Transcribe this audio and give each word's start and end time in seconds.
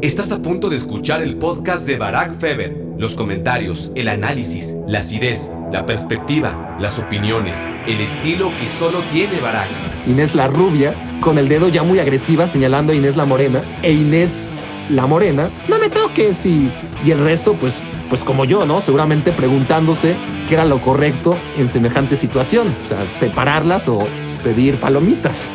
Estás 0.00 0.30
a 0.30 0.38
punto 0.38 0.68
de 0.68 0.76
escuchar 0.76 1.22
el 1.22 1.38
podcast 1.38 1.84
de 1.84 1.96
Barack 1.96 2.38
Feber. 2.38 2.76
Los 2.98 3.16
comentarios, 3.16 3.90
el 3.96 4.06
análisis, 4.06 4.76
la 4.86 5.00
acidez, 5.00 5.50
la 5.72 5.86
perspectiva, 5.86 6.76
las 6.80 7.00
opiniones, 7.00 7.58
el 7.88 8.00
estilo 8.00 8.52
que 8.60 8.68
solo 8.68 9.00
tiene 9.10 9.40
Barack. 9.40 9.66
Inés 10.06 10.36
la 10.36 10.46
rubia, 10.46 10.94
con 11.20 11.36
el 11.36 11.48
dedo 11.48 11.66
ya 11.66 11.82
muy 11.82 11.98
agresiva 11.98 12.46
señalando 12.46 12.92
a 12.92 12.94
Inés 12.94 13.16
la 13.16 13.24
morena, 13.24 13.60
e 13.82 13.92
Inés 13.92 14.50
la 14.88 15.06
morena, 15.06 15.50
no 15.66 15.80
me 15.80 15.90
toques 15.90 16.46
y, 16.46 16.70
y 17.04 17.10
el 17.10 17.18
resto 17.18 17.54
pues, 17.54 17.74
pues 18.08 18.22
como 18.22 18.44
yo, 18.44 18.64
¿no? 18.66 18.80
Seguramente 18.80 19.32
preguntándose 19.32 20.14
qué 20.48 20.54
era 20.54 20.64
lo 20.64 20.78
correcto 20.78 21.36
en 21.58 21.68
semejante 21.68 22.14
situación, 22.14 22.68
o 22.86 22.88
sea, 22.88 23.04
separarlas 23.04 23.88
o 23.88 23.98
pedir 24.44 24.76
palomitas. 24.76 25.48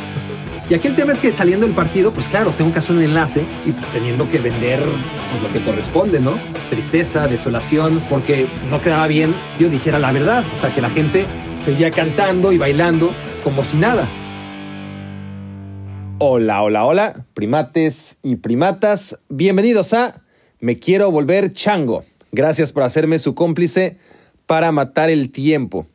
Y 0.69 0.75
aquí 0.75 0.87
el 0.87 0.95
tema 0.95 1.11
es 1.11 1.19
que 1.19 1.33
saliendo 1.33 1.65
del 1.65 1.75
partido, 1.75 2.13
pues 2.13 2.29
claro, 2.29 2.53
tengo 2.57 2.71
que 2.71 2.79
hacer 2.79 2.95
un 2.95 3.01
enlace 3.01 3.41
y 3.65 3.71
pues 3.71 3.85
teniendo 3.91 4.29
que 4.29 4.37
vender 4.37 4.79
pues, 4.79 5.43
lo 5.43 5.51
que 5.51 5.59
corresponde, 5.65 6.21
¿no? 6.21 6.35
Tristeza, 6.69 7.27
desolación, 7.27 8.01
porque 8.09 8.47
no 8.71 8.81
quedaba 8.81 9.07
bien 9.07 9.33
yo 9.59 9.69
dijera 9.69 9.99
la 9.99 10.13
verdad, 10.13 10.41
o 10.55 10.57
sea, 10.57 10.73
que 10.73 10.79
la 10.79 10.89
gente 10.89 11.25
seguía 11.65 11.91
cantando 11.91 12.53
y 12.53 12.57
bailando 12.57 13.11
como 13.43 13.65
si 13.65 13.75
nada. 13.75 14.07
Hola, 16.19 16.63
hola, 16.63 16.85
hola, 16.85 17.25
primates 17.33 18.19
y 18.23 18.37
primatas, 18.37 19.19
bienvenidos 19.27 19.93
a 19.93 20.21
Me 20.61 20.79
quiero 20.79 21.11
volver 21.11 21.51
chango. 21.51 22.05
Gracias 22.31 22.71
por 22.71 22.83
hacerme 22.83 23.19
su 23.19 23.35
cómplice 23.35 23.97
para 24.45 24.71
matar 24.71 25.09
el 25.09 25.29
tiempo. 25.29 25.87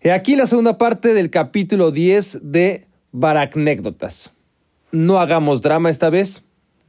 He 0.00 0.12
aquí 0.12 0.36
la 0.36 0.46
segunda 0.46 0.78
parte 0.78 1.12
del 1.12 1.30
capítulo 1.30 1.90
10 1.90 2.38
de 2.42 2.86
Baracnécdotas. 3.14 4.32
No 4.90 5.20
hagamos 5.20 5.62
drama 5.62 5.88
esta 5.88 6.10
vez, 6.10 6.42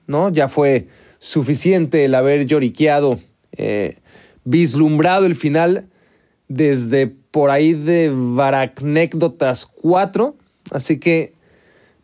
¿no? 0.07 0.29
Ya 0.29 0.49
fue 0.49 0.88
suficiente 1.20 2.03
el 2.03 2.15
haber 2.15 2.48
lloriqueado, 2.48 3.20
eh, 3.51 3.99
vislumbrado 4.43 5.27
el 5.27 5.35
final 5.35 5.87
desde 6.48 7.05
por 7.05 7.51
ahí 7.51 7.73
de 7.73 8.12
Baracnécdotas 8.12 9.68
4. 9.68 10.35
Así 10.71 10.99
que 10.99 11.34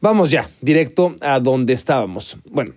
vamos 0.02 0.30
ya, 0.30 0.48
directo 0.62 1.16
a 1.22 1.40
donde 1.40 1.74
estábamos. 1.74 2.38
Bueno, 2.48 2.76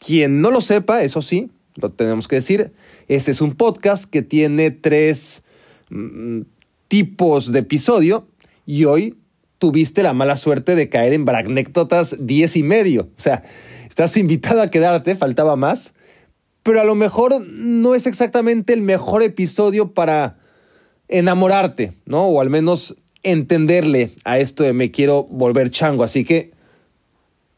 quien 0.00 0.40
no 0.40 0.50
lo 0.50 0.60
sepa, 0.60 1.04
eso 1.04 1.22
sí, 1.22 1.52
lo 1.76 1.90
tenemos 1.90 2.26
que 2.26 2.34
decir, 2.34 2.72
este 3.06 3.30
es 3.30 3.40
un 3.40 3.54
podcast 3.54 4.06
que 4.06 4.22
tiene 4.22 4.72
tres 4.72 5.44
mm, 5.90 6.40
tipos 6.88 7.52
de 7.52 7.60
episodio 7.60 8.26
y 8.66 8.84
hoy 8.86 9.14
tuviste 9.58 10.02
la 10.02 10.14
mala 10.14 10.36
suerte 10.36 10.74
de 10.74 10.88
caer 10.88 11.12
en 11.12 11.24
Baracnécdotas 11.24 12.16
10 12.20 12.56
y 12.56 12.62
medio. 12.62 13.08
O 13.16 13.20
sea, 13.20 13.42
estás 13.88 14.16
invitado 14.16 14.62
a 14.62 14.70
quedarte, 14.70 15.16
faltaba 15.16 15.56
más, 15.56 15.94
pero 16.62 16.80
a 16.80 16.84
lo 16.84 16.94
mejor 16.94 17.40
no 17.46 17.94
es 17.94 18.06
exactamente 18.06 18.72
el 18.72 18.82
mejor 18.82 19.22
episodio 19.22 19.92
para 19.92 20.38
enamorarte, 21.08 21.94
¿no? 22.06 22.26
O 22.26 22.40
al 22.40 22.50
menos 22.50 22.96
entenderle 23.22 24.10
a 24.24 24.38
esto 24.38 24.62
de 24.62 24.72
me 24.72 24.90
quiero 24.90 25.24
volver 25.24 25.70
chango. 25.70 26.04
Así 26.04 26.24
que 26.24 26.52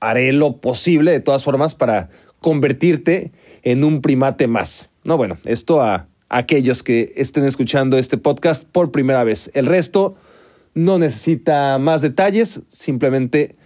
haré 0.01 0.33
lo 0.33 0.59
posible 0.59 1.13
de 1.13 1.21
todas 1.21 1.45
formas 1.45 1.75
para 1.75 2.11
convertirte 2.41 3.33
en 3.63 3.85
un 3.85 4.01
primate 4.01 4.47
más. 4.47 4.89
No, 5.05 5.17
bueno, 5.17 5.37
esto 5.45 5.83
a 5.83 6.09
aquellos 6.29 6.83
que 6.83 7.13
estén 7.17 7.45
escuchando 7.45 7.99
este 7.99 8.17
podcast 8.17 8.65
por 8.65 8.93
primera 8.93 9.25
vez. 9.25 9.51
El 9.55 9.67
resto 9.67 10.17
no 10.75 10.99
necesita 10.99 11.79
más 11.79 12.03
detalles, 12.03 12.63
simplemente 12.69 13.57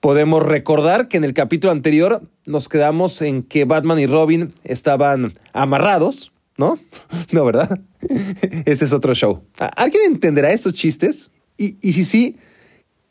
podemos 0.00 0.42
recordar 0.42 1.08
que 1.08 1.16
en 1.16 1.24
el 1.24 1.32
capítulo 1.32 1.72
anterior 1.72 2.28
nos 2.44 2.68
quedamos 2.68 3.22
en 3.22 3.42
que 3.42 3.64
Batman 3.64 3.98
y 3.98 4.06
Robin 4.06 4.50
estaban 4.62 5.32
amarrados, 5.52 6.32
¿no? 6.58 6.78
No, 7.32 7.44
¿verdad? 7.44 7.80
Ese 8.66 8.84
es 8.84 8.92
otro 8.92 9.14
show. 9.14 9.42
¿Alguien 9.58 10.02
entenderá 10.06 10.52
estos 10.52 10.74
chistes? 10.74 11.30
Y, 11.56 11.78
y 11.80 11.92
si 11.92 12.04
sí, 12.04 12.36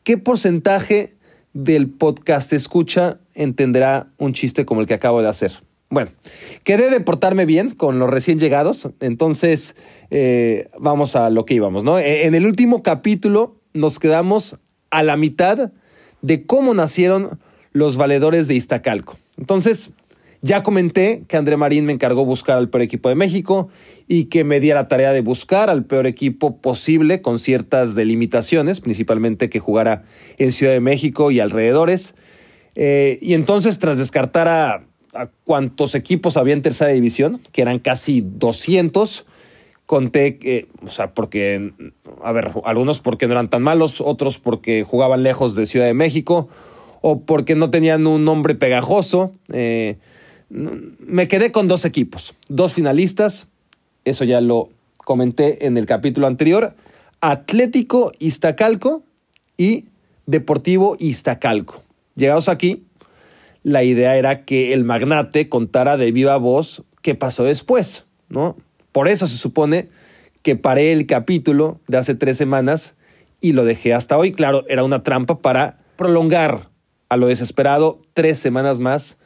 ¿qué 0.03 0.17
porcentaje 0.17 1.15
del 1.53 1.89
podcast 1.89 2.53
escucha 2.53 3.19
entenderá 3.33 4.07
un 4.17 4.33
chiste 4.33 4.65
como 4.65 4.81
el 4.81 4.87
que 4.87 4.93
acabo 4.93 5.21
de 5.21 5.29
hacer? 5.29 5.53
Bueno, 5.93 6.09
quedé 6.63 6.89
de 6.89 7.01
portarme 7.01 7.45
bien 7.45 7.69
con 7.69 7.99
los 7.99 8.09
recién 8.09 8.39
llegados, 8.39 8.89
entonces 8.99 9.75
eh, 10.09 10.67
vamos 10.79 11.15
a 11.15 11.29
lo 11.29 11.45
que 11.45 11.53
íbamos, 11.53 11.83
¿no? 11.83 11.99
E, 11.99 12.25
en 12.25 12.33
el 12.33 12.47
último 12.47 12.81
capítulo 12.81 13.57
nos 13.73 13.99
quedamos 13.99 14.57
a 14.89 15.03
la 15.03 15.17
mitad 15.17 15.71
de 16.23 16.45
cómo 16.47 16.73
nacieron 16.73 17.39
los 17.73 17.95
valedores 17.95 18.47
de 18.47 18.55
Iztacalco. 18.55 19.19
Entonces, 19.37 19.91
ya 20.41 20.63
comenté 20.63 21.25
que 21.27 21.37
André 21.37 21.57
Marín 21.57 21.85
me 21.85 21.93
encargó 21.93 22.25
buscar 22.25 22.57
al 22.57 22.69
peor 22.69 22.81
equipo 22.81 23.09
de 23.09 23.15
México 23.15 23.69
y 24.07 24.25
que 24.25 24.43
me 24.43 24.59
di 24.59 24.69
la 24.69 24.87
tarea 24.87 25.13
de 25.13 25.21
buscar 25.21 25.69
al 25.69 25.85
peor 25.85 26.07
equipo 26.07 26.57
posible 26.57 27.21
con 27.21 27.37
ciertas 27.37 27.93
delimitaciones, 27.93 28.79
principalmente 28.79 29.47
que 29.47 29.59
jugara 29.59 30.05
en 30.39 30.53
Ciudad 30.53 30.73
de 30.73 30.79
México 30.79 31.29
y 31.29 31.39
alrededores. 31.39 32.15
Eh, 32.73 33.19
y 33.21 33.35
entonces, 33.35 33.77
tras 33.77 33.99
descartar 33.99 34.47
a 34.47 34.87
a 35.13 35.29
cuántos 35.43 35.95
equipos 35.95 36.37
había 36.37 36.53
en 36.53 36.61
tercera 36.61 36.91
división, 36.91 37.41
que 37.51 37.61
eran 37.61 37.79
casi 37.79 38.21
200. 38.21 39.25
Conté 39.85 40.37
que, 40.37 40.67
o 40.83 40.87
sea, 40.87 41.13
porque, 41.13 41.73
a 42.23 42.31
ver, 42.31 42.51
algunos 42.65 42.99
porque 42.99 43.27
no 43.27 43.33
eran 43.33 43.49
tan 43.49 43.61
malos, 43.61 44.01
otros 44.01 44.39
porque 44.39 44.83
jugaban 44.83 45.23
lejos 45.23 45.55
de 45.55 45.65
Ciudad 45.65 45.85
de 45.85 45.93
México, 45.93 46.47
o 47.01 47.21
porque 47.21 47.55
no 47.55 47.69
tenían 47.69 48.07
un 48.07 48.23
nombre 48.25 48.55
pegajoso. 48.55 49.33
Eh, 49.51 49.97
me 50.49 51.27
quedé 51.27 51.51
con 51.51 51.67
dos 51.67 51.83
equipos, 51.85 52.35
dos 52.47 52.73
finalistas, 52.73 53.49
eso 54.05 54.23
ya 54.23 54.39
lo 54.39 54.69
comenté 54.97 55.65
en 55.65 55.77
el 55.77 55.85
capítulo 55.85 56.27
anterior, 56.27 56.75
Atlético 57.21 58.11
Iztacalco 58.19 59.03
y 59.57 59.85
Deportivo 60.25 60.95
Iztacalco. 60.99 61.83
Llegados 62.15 62.47
aquí, 62.47 62.85
la 63.63 63.83
idea 63.83 64.17
era 64.17 64.43
que 64.43 64.73
el 64.73 64.83
magnate 64.83 65.49
contara 65.49 65.97
de 65.97 66.11
viva 66.11 66.37
voz 66.37 66.83
qué 67.01 67.15
pasó 67.15 67.45
después, 67.45 68.05
¿no? 68.29 68.57
Por 68.91 69.07
eso 69.07 69.27
se 69.27 69.37
supone 69.37 69.89
que 70.41 70.55
paré 70.55 70.91
el 70.91 71.07
capítulo 71.07 71.79
de 71.87 71.97
hace 71.97 72.15
tres 72.15 72.37
semanas 72.37 72.95
y 73.41 73.53
lo 73.53 73.65
dejé 73.65 73.93
hasta 73.93 74.17
hoy. 74.17 74.33
Claro, 74.33 74.65
era 74.67 74.83
una 74.83 75.03
trampa 75.03 75.39
para 75.39 75.79
prolongar 75.95 76.69
a 77.09 77.17
lo 77.17 77.27
desesperado 77.27 78.01
tres 78.13 78.39
semanas 78.39 78.79
más 78.79 79.17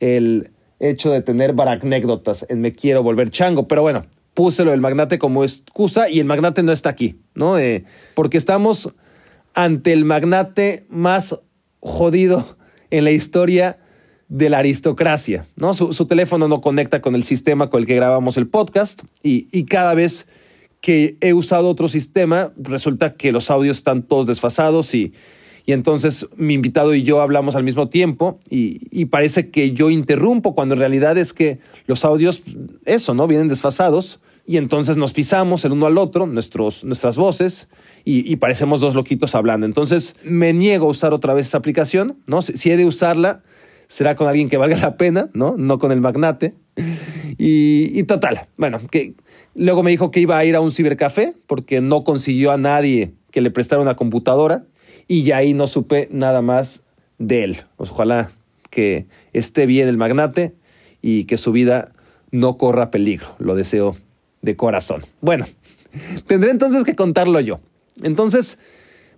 el 0.00 0.50
hecho 0.80 1.10
de 1.10 1.22
tener 1.22 1.52
baracnécdotas 1.52 2.46
en 2.48 2.60
Me 2.60 2.72
Quiero 2.72 3.02
Volver 3.02 3.30
Chango. 3.30 3.68
Pero 3.68 3.82
bueno, 3.82 4.06
puse 4.34 4.64
lo 4.64 4.72
del 4.72 4.80
magnate 4.80 5.18
como 5.18 5.44
excusa 5.44 6.08
y 6.08 6.20
el 6.20 6.26
magnate 6.26 6.62
no 6.62 6.72
está 6.72 6.90
aquí, 6.90 7.20
¿no? 7.34 7.58
Eh, 7.58 7.84
porque 8.14 8.38
estamos 8.38 8.94
ante 9.54 9.92
el 9.92 10.04
magnate 10.04 10.86
más 10.88 11.38
jodido 11.80 12.57
en 12.90 13.04
la 13.04 13.10
historia 13.10 13.78
de 14.28 14.50
la 14.50 14.58
aristocracia. 14.58 15.46
¿no? 15.56 15.74
Su, 15.74 16.06
teléfono 16.06 16.48
no 16.48 16.60
conecta 16.60 17.00
con 17.00 17.14
el 17.14 17.24
sistema 17.24 17.70
con 17.70 17.80
el 17.80 17.86
que 17.86 17.96
grabamos 17.96 18.36
el 18.36 18.46
podcast 18.46 19.02
y, 19.22 19.64
cada 19.64 19.94
vez 19.94 20.26
que 20.80 21.16
he 21.20 21.32
usado 21.32 21.68
otro 21.68 21.88
sistema 21.88 22.52
resulta 22.56 23.14
que 23.14 23.32
los 23.32 23.50
audios 23.50 23.78
están 23.78 24.02
todos 24.02 24.26
desfasados 24.26 24.94
y, 24.94 25.12
y 25.66 25.72
entonces 25.72 26.28
mi 26.36 26.54
invitado 26.54 26.94
y 26.94 27.02
yo 27.02 27.20
hablamos 27.20 27.56
al 27.56 27.64
mismo 27.64 27.88
tiempo 27.88 28.38
y, 28.48 28.80
y, 28.90 29.06
parece 29.06 29.50
que 29.50 29.72
yo 29.72 29.90
interrumpo 29.90 30.54
cuando 30.54 30.74
en 30.74 30.80
realidad 30.80 31.16
es 31.18 31.32
que 31.32 31.58
los 31.86 32.04
audios, 32.04 32.42
eso, 32.84 33.14
¿no? 33.14 33.26
Vienen 33.26 33.48
desfasados 33.48 34.20
y 34.46 34.56
entonces 34.56 34.96
nos 34.96 35.12
pisamos 35.12 35.64
el 35.64 35.72
uno 35.72 35.86
al 35.86 35.98
otro, 35.98 36.26
nuestros, 36.26 36.84
nuestras 36.84 37.16
voces 37.16 37.68
y, 38.04 38.36
parecemos 38.36 38.80
dos 38.80 38.94
loquitos 38.94 39.34
hablando. 39.34 39.66
Entonces 39.66 40.16
me 40.24 40.52
niego 40.52 40.86
a 40.86 40.90
usar 40.90 41.12
otra 41.12 41.34
vez 41.34 41.48
esa 41.48 41.58
aplicación, 41.58 42.18
¿no? 42.26 42.42
Si, 42.42 42.70
he 42.70 42.76
de 42.76 42.86
usarla, 42.86 43.42
será 43.86 44.16
con 44.16 44.28
alguien 44.28 44.48
que 44.48 44.56
valga 44.56 44.78
la 44.78 44.96
pena, 44.96 45.30
¿no? 45.34 45.56
No 45.56 45.78
con 45.78 45.92
el 45.92 46.00
magnate. 46.00 46.54
Y, 47.36 48.02
total, 48.04 48.48
bueno, 48.56 48.80
que 48.90 49.14
luego 49.54 49.82
me 49.82 49.90
dijo 49.90 50.10
que 50.10 50.20
iba 50.20 50.38
a 50.38 50.44
ir 50.44 50.56
a 50.56 50.60
un 50.60 50.72
cibercafé 50.72 51.34
porque 51.46 51.80
no 51.80 52.02
consiguió 52.02 52.50
a 52.50 52.58
nadie 52.58 53.12
que 53.30 53.40
le 53.40 53.50
prestara 53.50 53.82
una 53.82 53.94
computadora 53.94 54.64
y 55.06 55.22
ya 55.22 55.38
ahí 55.38 55.54
no 55.54 55.66
supe 55.66 56.08
nada 56.10 56.42
más 56.42 56.84
de 57.18 57.44
él. 57.44 57.56
Ojalá 57.76 58.32
que 58.70 59.06
esté 59.32 59.66
bien 59.66 59.88
el 59.88 59.96
magnate 59.96 60.54
y 61.02 61.24
que 61.24 61.36
su 61.36 61.52
vida 61.52 61.92
no 62.30 62.58
corra 62.58 62.90
peligro. 62.90 63.34
Lo 63.38 63.54
deseo 63.54 63.96
de 64.42 64.56
corazón. 64.56 65.02
Bueno, 65.20 65.46
tendré 66.26 66.50
entonces 66.50 66.84
que 66.84 66.94
contarlo 66.94 67.40
yo. 67.40 67.60
Entonces, 68.02 68.58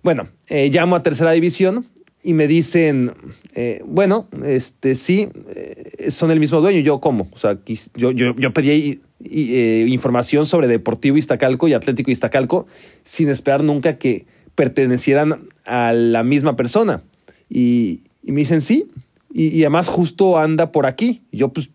bueno, 0.03 0.27
eh, 0.47 0.69
llamo 0.71 0.95
a 0.95 1.03
tercera 1.03 1.31
división 1.31 1.87
y 2.23 2.33
me 2.33 2.47
dicen, 2.47 3.13
eh, 3.53 3.81
bueno, 3.85 4.27
este 4.45 4.95
sí, 4.95 5.29
eh, 5.55 6.09
son 6.09 6.31
el 6.31 6.39
mismo 6.39 6.61
dueño. 6.61 6.79
Yo, 6.79 6.99
¿cómo? 6.99 7.29
O 7.31 7.37
sea, 7.37 7.57
yo, 7.95 8.11
yo, 8.11 8.35
yo 8.35 8.53
pedí 8.53 9.01
información 9.19 10.45
sobre 10.45 10.67
Deportivo 10.67 11.17
Iztacalco 11.17 11.67
y 11.67 11.73
Atlético 11.73 12.09
Iztacalco 12.09 12.65
sin 13.03 13.29
esperar 13.29 13.63
nunca 13.63 13.97
que 13.97 14.25
pertenecieran 14.55 15.47
a 15.65 15.93
la 15.93 16.23
misma 16.23 16.55
persona. 16.55 17.03
Y, 17.49 18.01
y 18.23 18.31
me 18.31 18.39
dicen, 18.39 18.61
sí, 18.61 18.87
Y, 19.33 19.61
además 19.63 19.87
justo 19.87 20.37
anda 20.37 20.71
por 20.71 20.85
aquí. 20.85 21.21
Yo, 21.31 21.53
pues, 21.53 21.69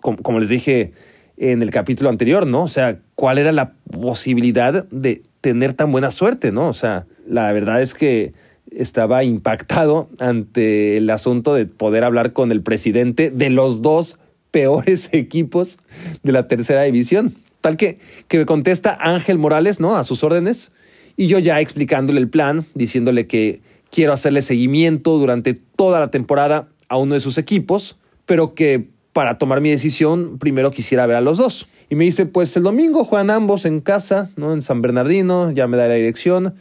como, 0.00 0.38
les 0.38 0.48
dije 0.48 0.92
en 1.36 1.62
el 1.62 1.70
capítulo 1.70 2.10
anterior, 2.10 2.46
¿no? 2.46 2.64
O 2.64 2.68
sea, 2.68 3.00
¿cuál 3.14 3.38
era 3.38 3.52
la 3.52 3.72
posibilidad 3.90 4.86
de 4.90 5.22
tener 5.44 5.74
tan 5.74 5.92
buena 5.92 6.10
suerte, 6.10 6.52
¿no? 6.52 6.68
O 6.68 6.72
sea, 6.72 7.04
la 7.28 7.52
verdad 7.52 7.82
es 7.82 7.92
que 7.92 8.32
estaba 8.74 9.24
impactado 9.24 10.08
ante 10.18 10.96
el 10.96 11.10
asunto 11.10 11.52
de 11.52 11.66
poder 11.66 12.02
hablar 12.02 12.32
con 12.32 12.50
el 12.50 12.62
presidente 12.62 13.28
de 13.28 13.50
los 13.50 13.82
dos 13.82 14.18
peores 14.50 15.10
equipos 15.12 15.80
de 16.22 16.32
la 16.32 16.48
tercera 16.48 16.84
división. 16.84 17.34
Tal 17.60 17.76
que, 17.76 17.98
que 18.26 18.38
me 18.38 18.46
contesta 18.46 18.96
Ángel 18.98 19.36
Morales, 19.36 19.80
¿no? 19.80 19.96
A 19.96 20.04
sus 20.04 20.24
órdenes. 20.24 20.72
Y 21.14 21.26
yo 21.26 21.38
ya 21.40 21.60
explicándole 21.60 22.20
el 22.20 22.30
plan, 22.30 22.64
diciéndole 22.72 23.26
que 23.26 23.60
quiero 23.90 24.14
hacerle 24.14 24.40
seguimiento 24.40 25.18
durante 25.18 25.52
toda 25.52 26.00
la 26.00 26.10
temporada 26.10 26.68
a 26.88 26.96
uno 26.96 27.12
de 27.12 27.20
sus 27.20 27.36
equipos, 27.36 27.98
pero 28.24 28.54
que 28.54 28.88
para 29.14 29.38
tomar 29.38 29.62
mi 29.62 29.70
decisión 29.70 30.38
primero 30.38 30.70
quisiera 30.72 31.06
ver 31.06 31.16
a 31.16 31.20
los 31.22 31.38
dos. 31.38 31.68
Y 31.88 31.94
me 31.94 32.04
dice, 32.04 32.26
pues 32.26 32.54
el 32.58 32.64
domingo 32.64 33.04
juegan 33.04 33.30
ambos 33.30 33.64
en 33.64 33.80
casa, 33.80 34.30
¿no? 34.36 34.52
En 34.52 34.60
San 34.60 34.82
Bernardino, 34.82 35.52
ya 35.52 35.66
me 35.68 35.78
da 35.78 35.88
la 35.88 35.94
dirección 35.94 36.54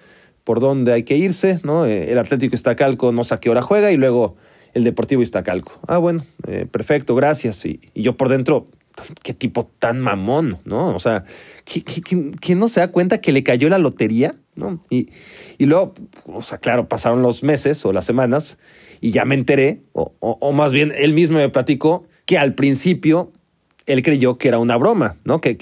por 0.44 0.60
dónde 0.60 0.94
hay 0.94 1.04
que 1.04 1.18
irse, 1.18 1.60
¿no? 1.64 1.86
Eh, 1.86 2.12
el 2.12 2.18
Atlético 2.20 2.56
Iztacalco 2.56 3.12
no 3.12 3.24
sé 3.24 3.34
a 3.34 3.40
qué 3.40 3.50
hora 3.50 3.62
juega 3.62 3.92
y 3.92 3.98
luego 3.98 4.38
el 4.74 4.84
Deportivo 4.84 5.22
Iztacalco. 5.22 5.80
Ah, 5.88 5.98
bueno, 5.98 6.26
eh, 6.48 6.68
perfecto, 6.70 7.16
gracias. 7.16 7.66
Y, 7.66 7.82
yo 7.96 8.18
por 8.18 8.30
dentro, 8.30 8.68
qué 9.24 9.34
tipo 9.34 9.70
tan 9.80 10.00
mamón, 10.00 10.60
¿no? 10.64 10.96
O 10.96 11.00
sea, 11.00 11.26
¿quién 11.66 12.60
no 12.60 12.68
se 12.68 12.82
da 12.82 12.92
cuenta 12.92 13.20
que 13.20 13.32
le 13.32 13.44
cayó 13.44 13.68
la 13.68 13.80
lotería? 13.80 14.36
¿no? 14.56 14.80
Y, 14.90 15.10
y 15.58 15.66
luego, 15.66 15.94
o 16.28 16.42
sea, 16.42 16.60
claro, 16.60 16.88
pasaron 16.88 17.22
los 17.22 17.44
meses 17.44 17.84
o 17.86 17.94
las 17.94 18.06
semanas 18.06 18.60
y 19.02 19.12
ya 19.12 19.26
me 19.26 19.36
enteré, 19.36 19.82
o, 19.94 20.14
o, 20.20 20.52
más 20.54 20.72
bien 20.72 20.94
él 20.96 21.14
mismo 21.14 21.38
me 21.38 21.50
platicó 21.50 22.06
que 22.26 22.38
al 22.38 22.54
principio 22.56 23.32
él 23.86 24.02
creyó 24.02 24.38
que 24.38 24.48
era 24.48 24.60
una 24.60 24.78
broma, 24.78 25.16
¿no? 25.26 25.42
Que, 25.42 25.58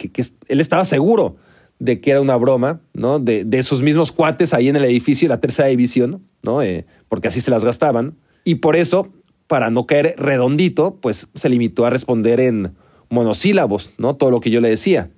él 0.48 0.62
estaba 0.62 0.86
seguro 0.86 1.38
de 1.80 2.00
que 2.00 2.12
era 2.12 2.22
una 2.22 2.36
broma, 2.36 2.82
¿no? 2.94 3.20
De, 3.20 3.44
de, 3.44 3.64
sus 3.64 3.82
mismos 3.82 4.12
cuates 4.12 4.54
ahí 4.54 4.70
en 4.70 4.76
el 4.76 4.86
edificio 4.86 5.28
de 5.28 5.36
la 5.36 5.42
tercera 5.42 5.68
división, 5.70 6.24
¿no? 6.44 6.62
Eh, 6.62 6.86
porque 7.10 7.28
así 7.28 7.42
se 7.42 7.52
las 7.52 7.64
gastaban. 7.64 8.16
Y 8.44 8.56
por 8.56 8.76
eso, 8.76 9.12
para 9.48 9.70
no 9.72 9.86
caer 9.88 10.16
redondito, 10.18 10.98
pues 11.02 11.28
se 11.34 11.50
limitó 11.50 11.86
a 11.86 11.90
responder 11.90 12.40
en 12.40 12.76
monosílabos, 13.10 13.92
¿no? 13.98 14.16
Todo 14.16 14.30
lo 14.30 14.40
que 14.40 14.52
yo 14.52 14.62
le 14.62 14.70
decía. 14.70 15.10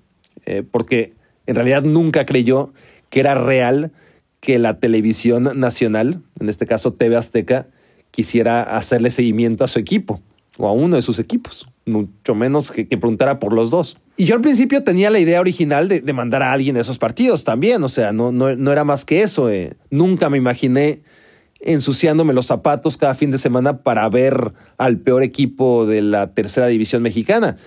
Eh, 0.46 0.64
porque 0.70 1.14
en 1.46 1.56
realidad 1.56 1.84
nunca 1.84 2.26
creyó 2.26 2.74
que 3.10 3.20
era 3.20 3.36
real 3.36 3.92
que 4.40 4.60
la 4.60 4.80
televisión 4.80 5.52
nacional, 5.56 6.22
en 6.40 6.50
este 6.50 6.66
caso 6.66 6.94
TV 6.94 7.16
Azteca, 7.16 7.68
quisiera 8.12 8.62
hacerle 8.62 9.10
seguimiento 9.10 9.64
a 9.64 9.68
su 9.68 9.80
equipo 9.80 10.22
o 10.58 10.68
a 10.68 10.72
uno 10.72 10.96
de 10.96 11.02
sus 11.02 11.20
equipos, 11.20 11.68
mucho 11.86 12.36
menos 12.36 12.72
que, 12.72 12.86
preguntara 12.86 13.40
por 13.40 13.54
los 13.54 13.72
dos. 13.72 13.98
Y 14.18 14.26
yo 14.26 14.36
al 14.36 14.42
principio 14.42 14.84
tenía 14.84 15.10
la 15.10 15.20
idea 15.20 15.40
original 15.40 15.88
de, 15.88 16.14
mandar 16.14 16.44
a 16.44 16.52
alguien 16.52 16.76
de 16.76 16.82
esos 16.82 16.98
partidos 16.98 17.44
también, 17.44 17.84
o 17.84 17.90
sea, 17.90 18.14
no, 18.14 18.32
no, 18.32 18.72
era 18.72 18.84
más 18.84 19.06
que 19.06 19.24
eso. 19.24 19.50
Eh. 19.50 19.74
Nunca 19.90 20.30
me 20.30 20.38
imaginé 20.38 21.02
ensuciándome 21.60 22.34
los 22.34 22.46
zapatos 22.46 22.98
cada 22.98 23.16
fin 23.16 23.32
de 23.32 23.38
semana 23.38 23.78
para 23.84 24.08
ver 24.10 24.54
al 24.78 24.98
peor 24.98 25.24
equipo 25.24 25.86
de 25.86 26.02
la 26.02 26.34
tercera 26.34 26.68
división 26.68 27.02
mexicana. 27.02 27.58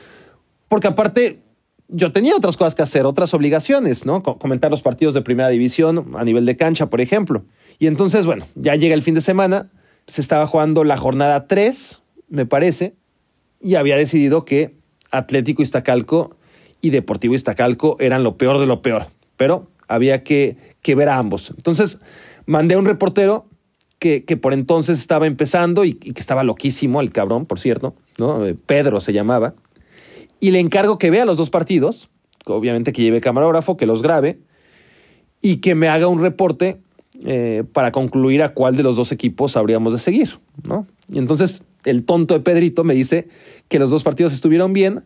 Porque 0.69 0.87
aparte, 0.87 1.41
yo 1.89 2.13
tenía 2.13 2.37
otras 2.37 2.57
cosas 2.57 2.75
que 2.75 2.83
hacer, 2.83 3.07
otras 3.07 3.33
obligaciones, 3.35 4.05
¿no? 4.05 4.23
Comentar 4.23 4.71
los 4.71 4.83
partidos 4.83 5.15
de 5.15 5.23
primera 5.23 5.49
división 5.49 6.13
a 6.17 6.25
nivel 6.25 6.45
de 6.45 6.57
cancha, 6.57 6.87
por 6.87 7.01
ejemplo. 7.01 7.45
Y 7.79 7.87
entonces, 7.87 8.27
bueno, 8.27 8.47
ya 8.55 8.75
llega 8.77 8.95
el 8.95 9.03
fin 9.03 9.15
de 9.15 9.21
semana, 9.21 9.71
se 10.07 10.21
estaba 10.21 10.47
jugando 10.47 10.85
la 10.85 10.97
jornada 10.97 11.47
3, 11.47 12.03
me 12.29 12.47
parece, 12.47 12.95
y 13.61 13.77
había 13.77 13.97
decidido 13.97 14.45
que 14.45 14.75
Atlético 15.11 15.63
Iztacalco 15.63 16.37
y 16.81 16.91
Deportivo 16.91 17.35
Iztacalco 17.35 17.97
eran 18.01 18.23
lo 18.23 18.37
peor 18.37 18.59
de 18.59 18.67
lo 18.67 18.83
peor, 18.83 19.07
pero 19.37 19.69
había 19.89 20.23
que, 20.23 20.57
que 20.83 20.95
ver 20.95 21.09
a 21.09 21.19
ambos. 21.19 21.53
Entonces, 21.57 22.01
mandé 22.45 22.75
a 22.75 22.79
un 22.79 22.87
reportero 22.87 23.47
que, 23.99 24.25
que 24.25 24.37
por 24.37 24.53
entonces 24.53 24.99
estaba 24.99 25.27
empezando 25.27 25.85
y, 25.85 25.95
que 25.95 26.21
estaba 26.21 26.45
loquísimo, 26.45 27.01
el 27.01 27.13
cabrón, 27.13 27.47
por 27.47 27.61
cierto, 27.61 27.95
¿no? 28.19 28.45
Pedro 28.67 29.01
se 29.01 29.13
llamaba 29.13 29.55
y 30.41 30.51
le 30.51 30.61
encargo 30.61 30.99
que 30.99 31.11
vea 31.11 31.25
los 31.25 31.39
dos 31.39 31.51
partidos, 31.51 32.11
obviamente 32.45 32.93
que 32.93 33.03
lleve 33.03 33.21
camarógrafo, 33.21 33.77
que 33.77 33.87
los 33.87 34.03
grabe 34.03 34.39
y 35.41 35.57
que 35.57 35.75
me 35.75 35.89
haga 35.89 36.09
un 36.09 36.21
reporte 36.21 36.81
eh, 37.25 37.65
para 37.73 37.93
concluir 37.93 38.43
a 38.43 38.51
cuál 38.51 38.77
de 38.77 38.83
los 38.83 38.97
dos 38.97 39.13
equipos 39.13 39.57
habríamos 39.57 39.93
de 39.93 39.99
seguir, 39.99 40.39
¿no? 40.69 40.87
Y 41.11 41.19
entonces 41.19 41.65
el 41.87 42.05
tonto 42.05 42.35
de 42.35 42.41
Pedrito 42.41 42.85
me 42.85 42.95
dice 42.95 43.29
que 43.69 43.79
los 43.79 43.91
dos 43.91 44.03
partidos 44.03 44.33
estuvieron 44.33 44.73
bien 44.73 45.05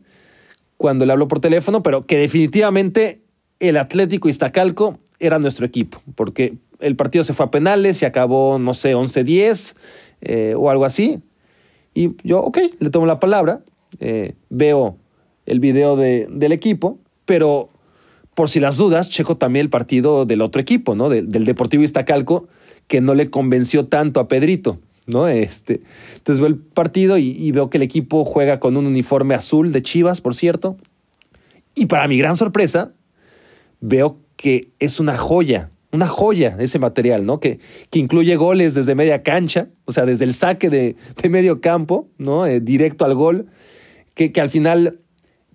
cuando 0.76 1.06
le 1.06 1.12
hablo 1.12 1.28
por 1.28 1.40
teléfono, 1.40 1.82
pero 1.82 2.02
que 2.02 2.18
definitivamente 2.18 3.20
el 3.60 3.76
Atlético 3.76 4.28
Iztacalco 4.28 4.98
era 5.18 5.38
nuestro 5.38 5.66
equipo, 5.66 6.02
porque 6.14 6.54
el 6.80 6.96
partido 6.96 7.22
se 7.22 7.34
fue 7.34 7.46
a 7.46 7.50
penales 7.50 8.00
y 8.00 8.06
acabó, 8.06 8.58
no 8.58 8.72
sé, 8.72 8.96
11-10 8.96 9.76
eh, 10.22 10.54
o 10.56 10.70
algo 10.70 10.86
así. 10.86 11.20
Y 11.92 12.12
yo, 12.22 12.40
ok, 12.40 12.58
le 12.78 12.88
tomo 12.88 13.04
la 13.04 13.20
palabra, 13.20 13.60
eh, 13.98 14.34
veo 14.48 14.96
el 15.44 15.60
video 15.60 15.96
de, 15.96 16.26
del 16.30 16.52
equipo, 16.52 16.98
pero 17.26 17.68
por 18.34 18.48
si 18.48 18.58
las 18.58 18.78
dudas, 18.78 19.10
checo 19.10 19.36
también 19.36 19.64
el 19.66 19.70
partido 19.70 20.24
del 20.24 20.40
otro 20.40 20.62
equipo, 20.62 20.94
¿no? 20.94 21.10
del 21.10 21.44
Deportivo 21.44 21.82
Iztacalco, 21.82 22.48
que 22.86 23.02
no 23.02 23.14
le 23.14 23.28
convenció 23.28 23.86
tanto 23.86 24.18
a 24.18 24.28
Pedrito, 24.28 24.78
¿no? 25.06 25.28
Este, 25.28 25.80
entonces 26.16 26.40
veo 26.40 26.48
el 26.48 26.56
partido 26.56 27.18
y, 27.18 27.50
veo 27.52 27.70
que 27.70 27.78
el 27.78 27.82
equipo 27.82 28.24
juega 28.24 28.60
con 28.60 28.76
un 28.76 28.86
uniforme 28.86 29.34
azul 29.34 29.72
de 29.72 29.82
Chivas, 29.82 30.20
por 30.20 30.34
cierto. 30.34 30.76
Y 31.74 31.86
para 31.86 32.08
mi 32.08 32.18
gran 32.18 32.36
sorpresa, 32.36 32.92
veo 33.80 34.18
que 34.36 34.70
es 34.78 35.00
una 35.00 35.16
joya, 35.16 35.70
una 35.92 36.06
joya 36.06 36.56
ese 36.58 36.78
material, 36.78 37.26
¿no? 37.26 37.40
Que, 37.40 37.60
que 37.90 37.98
incluye 37.98 38.36
goles 38.36 38.74
desde 38.74 38.94
media 38.94 39.22
cancha, 39.22 39.68
o 39.84 39.92
sea, 39.92 40.06
desde 40.06 40.24
el 40.24 40.34
saque 40.34 40.70
de, 40.70 40.96
medio 41.28 41.60
campo, 41.60 42.08
¿no? 42.18 42.46
Eh, 42.46 42.60
directo 42.60 43.04
al 43.04 43.14
gol, 43.14 43.46
que, 44.14 44.32
que 44.32 44.40
al 44.40 44.50
final 44.50 44.98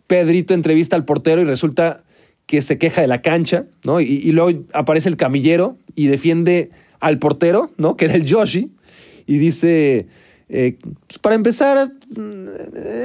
Pedrito 0.08 0.54
entrevista 0.54 0.96
al 0.96 1.06
portero 1.06 1.42
y 1.42 1.46
resulta 1.46 2.04
que 2.46 2.62
se 2.62 2.78
queja 2.78 3.02
de 3.02 3.08
la 3.08 3.22
cancha, 3.22 3.66
¿no? 3.84 4.00
Y, 4.00 4.32
luego 4.32 4.66
aparece 4.74 5.10
el 5.10 5.18
camillero 5.18 5.78
y 5.96 6.08
defiende 6.08 6.70
al 7.00 7.18
portero, 7.18 7.72
¿no? 7.78 7.98
Que 7.98 8.06
era 8.06 8.14
el 8.14 8.26
Yoshi, 8.26 8.72
y 9.26 9.38
dice, 9.38 10.08
eh, 10.50 10.78
pues, 11.08 11.20
para 11.20 11.36
empezar, 11.36 11.92
mm, 12.16 12.46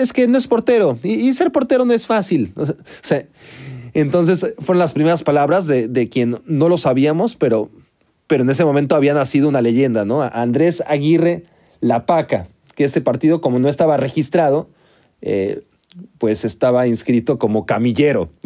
es 0.01 0.13
que 0.13 0.29
no 0.29 0.39
es 0.39 0.47
portero, 0.47 0.99
y, 1.03 1.33
ser 1.35 1.53
portero 1.53 1.85
no 1.85 1.93
es 1.93 2.07
fácil. 2.07 2.53
Entonces 3.93 4.55
fueron 4.59 4.79
las 4.79 4.93
primeras 4.93 5.23
palabras 5.23 5.67
de, 5.67 5.89
de, 5.89 6.09
quien 6.09 6.41
no 6.47 6.69
lo 6.69 6.79
sabíamos, 6.79 7.35
pero, 7.37 7.71
pero 8.27 8.45
en 8.45 8.50
ese 8.50 8.65
momento 8.65 8.95
había 8.95 9.15
nacido 9.15 9.49
una 9.49 9.62
leyenda, 9.62 10.05
¿no? 10.05 10.23
Andrés 10.23 10.83
Aguirre 10.87 11.45
La 11.81 12.07
Paca, 12.07 12.47
que 12.77 12.85
ese 12.85 13.00
partido, 13.00 13.41
como 13.41 13.59
no 13.59 13.69
estaba 13.69 13.97
registrado, 13.97 14.69
eh, 15.23 15.62
pues 16.19 16.45
estaba 16.45 16.87
inscrito 16.87 17.39
como 17.39 17.67
camillero. 17.67 18.31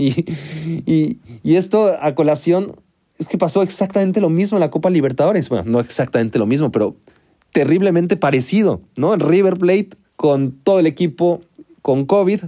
Y, 0.87 1.19
y, 1.43 1.57
esto 1.57 1.97
a 2.00 2.14
colación 2.14 2.75
es 3.19 3.28
que 3.28 3.38
pasó 3.38 3.62
exactamente 3.62 4.21
lo 4.21 4.28
mismo 4.28 4.57
en 4.57 4.61
la 4.61 4.71
Copa 4.71 4.90
Libertadores. 4.90 5.49
Bueno, 5.49 5.64
no 5.66 5.81
exactamente 5.81 6.38
lo 6.38 6.47
mismo, 6.47 6.73
pero 6.73 6.97
terriblemente 7.54 8.16
parecido, 8.16 8.80
¿no? 8.96 9.14
River 9.14 9.56
Plate, 9.56 9.90
con 10.16 10.50
todo 10.50 10.80
el 10.80 10.88
equipo 10.88 11.40
con 11.82 12.04
COVID, 12.04 12.40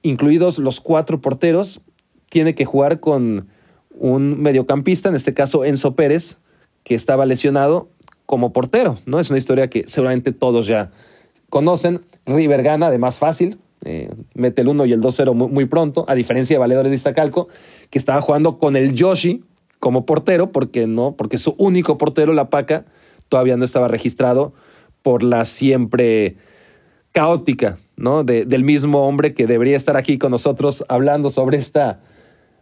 incluidos 0.00 0.58
los 0.58 0.80
cuatro 0.80 1.20
porteros, 1.20 1.82
tiene 2.30 2.54
que 2.54 2.64
jugar 2.64 3.00
con 3.00 3.48
un 3.90 4.40
mediocampista, 4.40 5.10
en 5.10 5.14
este 5.14 5.34
caso 5.34 5.66
Enzo 5.66 5.94
Pérez, 5.94 6.38
que 6.84 6.94
estaba 6.94 7.26
lesionado 7.26 7.90
como 8.24 8.54
portero, 8.54 8.98
¿no? 9.04 9.20
Es 9.20 9.28
una 9.28 9.38
historia 9.38 9.68
que 9.68 9.86
seguramente 9.86 10.32
todos 10.32 10.66
ya 10.66 10.90
conocen. 11.50 12.00
River 12.24 12.62
gana 12.62 12.88
de 12.88 12.96
más 12.96 13.18
fácil, 13.18 13.58
eh, 13.84 14.08
mete 14.32 14.62
el 14.62 14.68
1 14.68 14.86
y 14.86 14.94
el 14.94 15.02
2-0 15.02 15.34
muy, 15.34 15.66
pronto, 15.66 16.06
a 16.08 16.14
diferencia 16.14 16.54
de 16.54 16.60
Valedores 16.60 16.90
de 16.90 16.96
Iztacalco, 16.96 17.48
que 17.90 17.98
estaba 17.98 18.22
jugando 18.22 18.58
con 18.58 18.74
el 18.76 18.94
Yoshi 18.94 19.44
como 19.80 20.06
portero, 20.06 20.50
porque 20.50 20.86
no, 20.86 21.12
porque 21.12 21.36
su 21.36 21.54
único 21.58 21.98
portero, 21.98 22.32
la 22.32 22.48
Paca, 22.48 22.86
todavía 23.30 23.56
no 23.56 23.64
estaba 23.64 23.88
registrado 23.88 24.52
por 25.00 25.22
la 25.22 25.46
siempre 25.46 26.36
caótica, 27.12 27.78
¿no? 27.96 28.22
del 28.22 28.64
mismo 28.64 29.06
hombre 29.06 29.32
que 29.32 29.46
debería 29.46 29.76
estar 29.76 29.96
aquí 29.96 30.18
con 30.18 30.30
nosotros 30.30 30.84
hablando 30.88 31.30
sobre 31.30 31.56
esta 31.56 32.00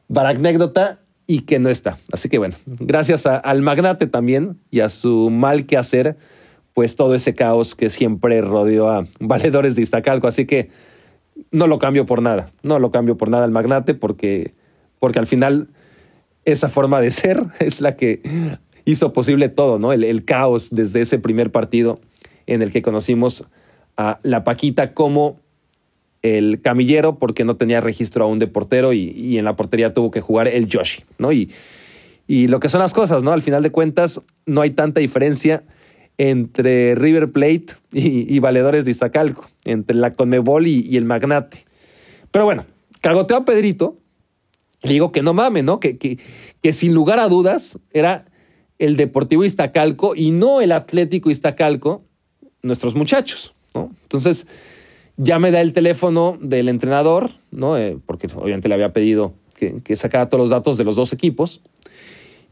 baracnécdota 0.07 1.01
y 1.27 1.41
que 1.41 1.59
no 1.59 1.69
está. 1.69 1.99
Así 2.13 2.29
que 2.29 2.39
bueno, 2.39 2.55
gracias 2.67 3.27
al 3.27 3.63
magnate 3.63 4.07
también 4.07 4.61
y 4.71 4.81
a 4.81 4.89
su 4.89 5.31
mal 5.31 5.67
que 5.67 5.77
hacer, 5.77 6.17
pues 6.73 6.97
todo 6.97 7.15
ese 7.15 7.35
caos 7.35 7.75
que 7.75 7.91
siempre 7.91 8.41
rodeó 8.41 8.89
a 8.89 9.07
valedores 9.21 9.75
de 9.75 9.83
Iztacalco. 9.83 10.29
Así 10.29 10.47
que 10.47 10.71
no 11.51 11.67
lo 11.67 11.79
cambio 11.79 12.07
por 12.07 12.23
nada, 12.23 12.51
no 12.63 12.79
lo 12.79 12.91
cambio 12.91 13.17
por 13.17 13.29
nada 13.29 13.45
al 13.45 13.51
magnate 13.51 13.95
porque, 13.95 14.53
porque 14.99 15.19
al 15.19 15.27
final 15.27 15.69
esa 16.45 16.69
forma 16.69 17.01
de 17.01 17.11
ser 17.11 17.43
es 17.61 17.81
la 17.81 17.97
que 17.97 18.23
hizo 18.91 19.13
posible 19.13 19.51
todo, 19.51 19.79
¿no? 19.79 19.93
El, 19.93 20.25
caos 20.25 20.71
desde 20.71 21.03
ese 21.03 21.19
primer 21.19 21.53
partido 21.53 22.01
en 22.47 22.63
el 22.63 22.71
que 22.71 22.81
conocimos 22.81 23.47
a 23.99 24.19
la 24.23 24.45
Paquita 24.45 24.95
como 24.95 25.41
el 26.23 26.63
camillero 26.63 27.19
porque 27.19 27.45
no 27.45 27.57
tenía 27.57 27.81
registro 27.83 28.25
aún 28.25 28.39
de 28.39 28.47
portero 28.47 28.95
y, 28.95 29.37
en 29.37 29.45
la 29.45 29.57
portería 29.57 29.93
tuvo 29.93 30.11
que 30.11 30.23
jugar 30.23 30.49
el 30.49 30.67
Yoshi, 30.67 31.05
¿no? 31.19 31.33
Y, 31.33 31.51
y 32.27 32.49
lo 32.49 32.61
que 32.61 32.71
son 32.71 32.81
las 32.81 32.95
cosas, 32.95 33.23
¿no? 33.23 33.33
Al 33.33 33.43
final 33.43 33.63
de 33.63 33.71
cuentas, 33.71 34.23
no 34.47 34.63
hay 34.63 34.71
tanta 34.71 35.01
diferencia 35.01 35.65
entre 36.17 36.95
River 36.95 37.31
Plate 37.31 37.67
y, 37.93 38.39
Valedores 38.41 38.87
de 38.87 38.91
Iztacalco, 38.91 39.49
entre 39.65 39.97
la 39.97 40.15
Conmebol 40.15 40.67
y, 40.67 40.97
el 40.97 41.05
Magnate. 41.05 41.67
Pero 42.31 42.47
bueno, 42.47 42.65
cagoteo 43.03 43.37
a 43.37 43.45
Pedrito, 43.45 43.99
le 44.83 44.95
digo 44.95 45.13
que 45.13 45.23
no 45.23 45.35
mame, 45.35 45.63
¿no? 45.63 45.79
Que, 45.79 45.99
que, 45.99 46.19
que 46.63 46.73
sin 46.73 46.95
lugar 46.95 47.19
a 47.19 47.29
dudas 47.29 47.79
era 47.93 48.25
el 48.79 48.97
Deportivo 48.97 49.45
Iztacalco 49.45 50.15
y 50.15 50.31
no 50.31 50.61
el 50.61 50.73
Atlético 50.73 51.31
Iztacalco, 51.31 52.03
nuestros 52.63 52.95
muchachos, 52.95 53.55
¿no? 53.75 53.91
Entonces, 54.03 54.47
ya 55.17 55.39
me 55.39 55.51
da 55.51 55.61
el 55.61 55.73
teléfono 55.73 56.39
del 56.41 56.69
entrenador, 56.69 57.31
¿no? 57.51 57.77
Eh, 57.77 57.99
porque 58.07 58.29
obviamente 58.35 58.69
le 58.69 58.75
había 58.75 58.93
pedido 58.93 59.35
que, 59.55 59.97
sacara 59.97 60.29
todos 60.29 60.41
los 60.41 60.51
datos 60.51 60.77
de 60.77 60.85
los 60.85 60.97
dos 60.97 61.13
equipos. 61.13 61.61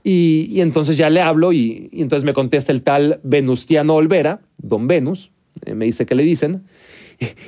Y, 0.03 0.61
entonces 0.61 0.97
ya 0.97 1.11
le 1.11 1.21
hablo 1.21 1.53
y, 1.53 1.89
entonces 1.93 2.25
me 2.25 2.33
contesta 2.33 2.73
el 2.73 2.83
tal 2.83 3.21
Venustiano 3.23 3.95
Olvera, 3.95 4.41
don 4.59 4.87
Venus, 4.87 5.31
eh, 5.65 5.75
me 5.75 5.85
dice 5.85 6.07
que 6.07 6.15
le 6.15 6.23
dicen. 6.23 6.65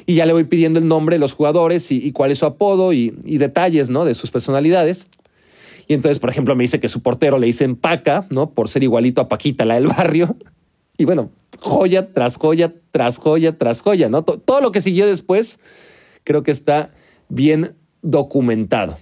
Y, 0.07 0.15
ya 0.15 0.25
le 0.25 0.33
voy 0.33 0.45
pidiendo 0.45 0.79
el 0.79 0.89
nombre 0.89 1.17
de 1.17 1.21
los 1.21 1.35
jugadores 1.35 1.93
y, 1.93 2.13
cuál 2.13 2.31
es 2.31 2.39
su 2.39 2.47
apodo 2.47 2.93
y, 2.93 3.11
detalles, 3.11 3.91
¿no? 3.91 4.05
De 4.05 4.15
sus 4.15 4.31
personalidades. 4.31 5.09
Y 5.89 5.95
entonces, 5.95 6.21
por 6.21 6.29
ejemplo, 6.31 6.55
me 6.55 6.65
dice 6.65 6.79
que 6.79 6.89
su 6.89 7.03
portero 7.03 7.39
le 7.39 7.47
dicen 7.47 7.75
Paca, 7.75 8.27
¿no? 8.29 8.51
Por 8.51 8.69
ser 8.69 8.83
igualito 8.83 9.23
a 9.23 9.29
Paquita, 9.29 9.65
la 9.65 9.75
del 9.75 9.89
barrio. 9.89 10.37
Y 11.01 11.05
bueno, 11.05 11.31
joya 11.61 12.13
tras 12.13 12.39
joya, 12.39 12.75
tras 12.91 13.19
joya, 13.19 13.57
tras 13.57 13.83
joya, 13.83 14.09
¿no? 14.09 14.25
Todo 14.25 14.61
lo 14.61 14.73
que 14.73 14.83
siguió 14.83 15.07
después 15.07 15.61
creo 16.25 16.43
que 16.43 16.51
está 16.51 16.91
bien 17.29 17.77
documentado. 18.03 18.99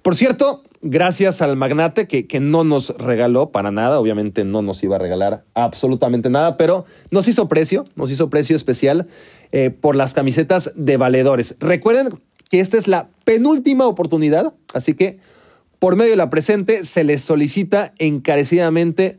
Por 0.00 0.14
cierto, 0.14 0.62
gracias 0.80 1.42
al 1.42 1.56
magnate 1.56 2.06
que, 2.06 2.28
que, 2.28 2.38
no 2.38 2.62
nos 2.62 2.90
regaló 2.90 3.50
para 3.50 3.72
nada, 3.72 3.98
obviamente 3.98 4.44
no 4.44 4.62
nos 4.62 4.84
iba 4.84 4.94
a 4.94 5.00
regalar 5.00 5.44
absolutamente 5.54 6.30
nada, 6.30 6.56
pero 6.56 6.84
nos 7.10 7.26
hizo 7.26 7.48
precio, 7.48 7.84
nos 7.96 8.12
hizo 8.12 8.30
precio 8.30 8.54
especial 8.54 9.08
eh, 9.50 9.70
por 9.70 9.96
las 9.96 10.14
camisetas 10.14 10.70
de 10.76 10.96
valedores. 10.96 11.56
Recuerden 11.58 12.20
que 12.48 12.60
esta 12.60 12.76
es 12.76 12.86
la 12.86 13.08
penúltima 13.24 13.86
oportunidad, 13.86 14.54
así 14.72 14.94
que 14.94 15.18
por 15.78 15.96
medio 15.96 16.12
de 16.12 16.16
la 16.16 16.30
presente 16.30 16.84
se 16.84 17.04
les 17.04 17.20
solicita 17.22 17.92
encarecidamente 17.98 19.18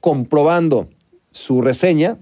comprobando 0.01 0.89
su 1.31 1.61
reseña. 1.61 2.19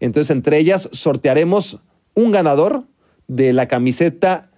Entonces, 0.00 0.30
entre 0.30 0.58
ellas 0.58 0.88
sortearemos 0.92 1.80
un 2.14 2.30
ganador 2.30 2.84
de 3.26 3.52
la 3.52 3.68
camiseta 3.68 4.50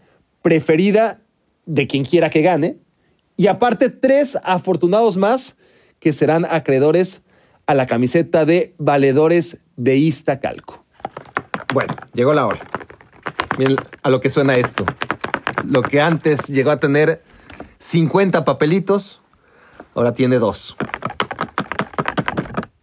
preferida 0.43 1.23
de 1.67 1.87
quien 1.87 2.05
quiera 2.05 2.31
que 2.31 2.43
gane. 2.43 2.79
Y 3.37 3.47
aparte, 3.47 3.88
tres 3.88 4.38
afortunados 4.43 5.17
más 5.17 5.57
que 5.99 6.12
serán 6.12 6.45
acreedores 6.45 7.23
a 7.67 7.75
la 7.75 7.87
camiseta 7.87 8.45
de 8.45 8.75
valedores 8.79 9.59
de 9.76 9.97
Iztacalco. 9.97 10.85
Bueno, 11.73 11.95
llegó 12.15 12.33
la 12.33 12.47
hora 12.47 12.61
a 14.03 14.11
lo 14.11 14.21
que 14.21 14.31
suena 14.31 14.55
esto. 14.55 14.85
Lo 15.69 15.83
que 15.83 16.00
antes 16.00 16.49
llegó 16.49 16.71
a 16.71 16.81
tener 16.81 17.23
50 17.79 18.45
papelitos, 18.45 19.21
ahora 19.95 20.15
tiene 20.15 20.39
dos. 20.39 20.77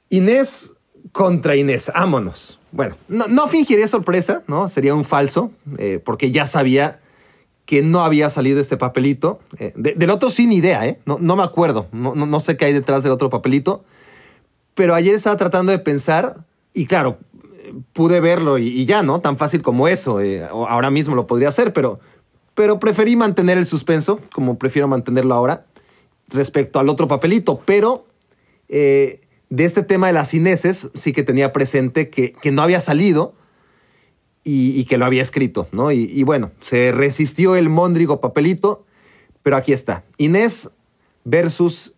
Inés 0.10 0.74
contra 1.12 1.56
Inés, 1.56 1.92
vámonos. 1.94 2.60
Bueno, 2.72 2.96
no, 3.08 3.28
no 3.28 3.48
fingiría 3.48 3.88
sorpresa, 3.88 4.44
¿no? 4.48 4.68
Sería 4.68 4.94
un 4.94 5.04
falso, 5.04 5.52
eh, 5.78 6.02
porque 6.04 6.32
ya 6.32 6.46
sabía 6.46 7.00
que 7.66 7.82
no 7.82 8.02
había 8.02 8.30
salido 8.30 8.60
este 8.62 8.78
papelito. 8.78 9.40
Eh, 9.58 9.74
del 9.76 10.10
otro 10.10 10.30
sin 10.30 10.52
idea, 10.52 10.86
¿eh? 10.86 11.00
No, 11.06 11.18
no 11.20 11.36
me 11.36 11.44
acuerdo, 11.44 11.88
no, 11.92 12.16
no, 12.16 12.40
sé 12.40 12.56
qué 12.56 12.66
hay 12.66 12.74
detrás 12.74 13.04
del 13.04 13.12
otro 13.12 13.30
papelito. 13.30 13.84
Pero 14.76 14.94
ayer 14.94 15.16
estaba 15.16 15.38
tratando 15.38 15.72
de 15.72 15.80
pensar, 15.80 16.46
y 16.74 16.86
claro, 16.86 17.18
pude 17.94 18.20
verlo 18.20 18.58
y, 18.58 18.86
ya, 18.86 19.04
¿no? 19.04 19.22
Tan 19.22 19.38
fácil 19.38 19.62
como 19.62 19.88
eso. 19.88 20.22
Eh, 20.22 20.44
ahora 20.44 20.90
mismo 20.90 21.16
lo 21.16 21.28
podría 21.28 21.50
hacer, 21.50 21.74
pero, 21.74 22.00
pero 22.56 22.80
preferí 22.80 23.16
mantener 23.16 23.58
el 23.58 23.66
suspenso, 23.66 24.20
como 24.34 24.58
prefiero 24.58 24.88
mantenerlo 24.88 25.34
ahora, 25.36 25.66
respecto 26.28 26.80
al 26.80 26.90
otro 26.90 27.08
papelito. 27.08 27.62
Pero 27.66 28.06
eh, 28.70 29.22
de 29.50 29.66
este 29.66 29.84
tema 29.84 30.08
de 30.08 30.14
las 30.14 30.30
cineses, 30.30 30.90
sí 30.96 31.14
que 31.14 31.24
tenía 31.24 31.54
presente 31.54 32.10
que, 32.10 32.34
que 32.34 32.52
no 32.52 32.62
había 32.62 32.82
salido 32.82 33.34
y, 34.44 34.86
que 34.86 34.98
lo 34.98 35.06
había 35.06 35.22
escrito, 35.22 35.68
¿no? 35.74 35.92
Y, 35.92 36.04
y 36.04 36.24
bueno, 36.24 36.52
se 36.62 36.94
resistió 36.94 37.58
el 37.58 37.68
móndrigo 37.68 38.22
papelito, 38.22 38.86
pero 39.44 39.58
aquí 39.58 39.74
está. 39.74 40.06
Inés 40.18 40.72
versus 41.26 41.94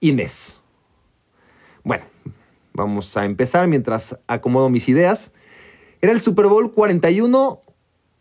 Inés. 0.00 0.60
Bueno, 1.84 2.04
Vamos 2.76 3.16
a 3.16 3.24
empezar 3.24 3.66
mientras 3.68 4.20
acomodo 4.26 4.68
mis 4.68 4.88
ideas. 4.88 5.32
Era 6.02 6.12
el 6.12 6.20
Super 6.20 6.46
Bowl 6.46 6.72
41 6.72 7.62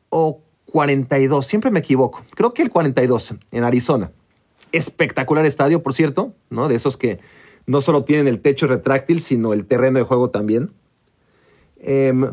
o 0.10 0.42
42, 0.72 1.46
siempre 1.46 1.72
me 1.72 1.80
equivoco. 1.80 2.24
Creo 2.36 2.54
que 2.54 2.62
el 2.62 2.72
42 2.72 3.36
en 3.52 3.64
Arizona. 3.64 4.12
Espectacular 4.72 5.46
estadio, 5.46 5.84
por 5.84 5.94
cierto, 5.94 6.34
¿no? 6.50 6.70
De 6.70 6.76
esos 6.76 6.96
que 6.96 7.20
no 7.68 7.82
solo 7.82 8.06
tienen 8.06 8.28
el 8.28 8.40
techo 8.40 8.66
retráctil, 8.68 9.20
sino 9.20 9.52
el 9.52 9.66
terreno 9.66 10.00
de 10.00 10.06
juego 10.06 10.30
también. 10.30 10.72
Em, 11.78 12.32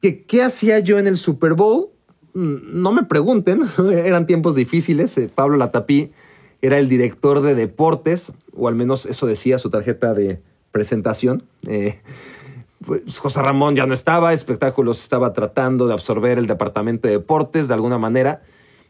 ¿qué, 0.00 0.42
hacía 0.42 0.78
yo 0.78 0.98
en 0.98 1.06
el 1.06 1.18
Super 1.18 1.52
Bowl? 1.52 1.90
Mm, 2.32 2.80
no 2.80 2.92
me 2.92 3.02
pregunten, 3.02 3.60
eran 3.92 4.26
tiempos 4.26 4.54
difíciles. 4.54 5.18
Eh, 5.18 5.30
Pablo 5.32 5.58
Latapí 5.58 6.12
era 6.62 6.78
el 6.78 6.88
director 6.88 7.42
de 7.42 7.56
deportes, 7.56 8.32
o 8.56 8.68
al 8.68 8.76
menos 8.76 9.04
eso 9.06 9.26
decía 9.26 9.58
su 9.58 9.68
tarjeta 9.68 10.14
de 10.14 10.40
presentación. 10.70 11.42
Eh, 11.66 12.00
pues 12.86 13.18
José 13.18 13.42
Ramón 13.42 13.74
ya 13.74 13.86
no 13.86 13.94
estaba, 13.94 14.32
espectáculos 14.32 15.02
estaba 15.02 15.32
tratando 15.32 15.86
de 15.88 15.92
absorber 15.92 16.38
el 16.38 16.46
departamento 16.46 17.08
de 17.08 17.14
deportes 17.14 17.68
de 17.68 17.74
alguna 17.74 17.98
manera, 17.98 18.42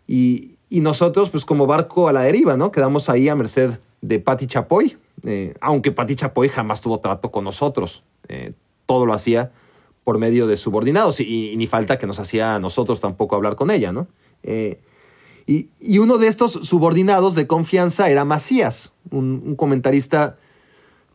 y, 0.07 0.51
nosotros, 0.71 1.29
pues 1.29 1.45
como 1.45 1.67
barco 1.67 2.09
a 2.09 2.15
la 2.15 2.23
deriva, 2.23 2.57
¿no? 2.57 2.73
Quedamos 2.73 3.11
ahí 3.11 3.29
a 3.29 3.37
merced 3.37 3.79
de 4.01 4.19
Pati 4.19 4.47
Chapoy, 4.47 4.97
eh, 5.23 5.55
aunque 5.61 5.93
Pati 5.93 6.17
Chapoy 6.17 6.49
jamás 6.49 6.81
tuvo 6.81 6.99
trato 7.01 7.31
con 7.31 7.45
nosotros, 7.45 8.05
eh, 8.29 8.55
todo 8.87 9.05
lo 9.05 9.13
hacía 9.13 9.53
por 10.03 10.17
medio 10.17 10.47
de 10.47 10.57
subordinados, 10.57 11.21
y, 11.21 11.55
ni 11.57 11.67
falta 11.67 11.99
que 11.99 12.07
nos 12.07 12.19
hacía 12.19 12.55
a 12.55 12.59
nosotros 12.59 13.01
tampoco 13.01 13.37
hablar 13.37 13.55
con 13.55 13.71
ella, 13.71 13.93
¿no? 13.93 14.09
Y, 15.47 15.99
uno 15.99 16.19
de 16.19 16.29
estos 16.29 16.53
subordinados 16.53 17.35
de 17.35 17.47
confianza 17.47 18.09
era 18.09 18.25
Macías, 18.25 18.93
un, 19.11 19.57
comentarista 19.57 20.37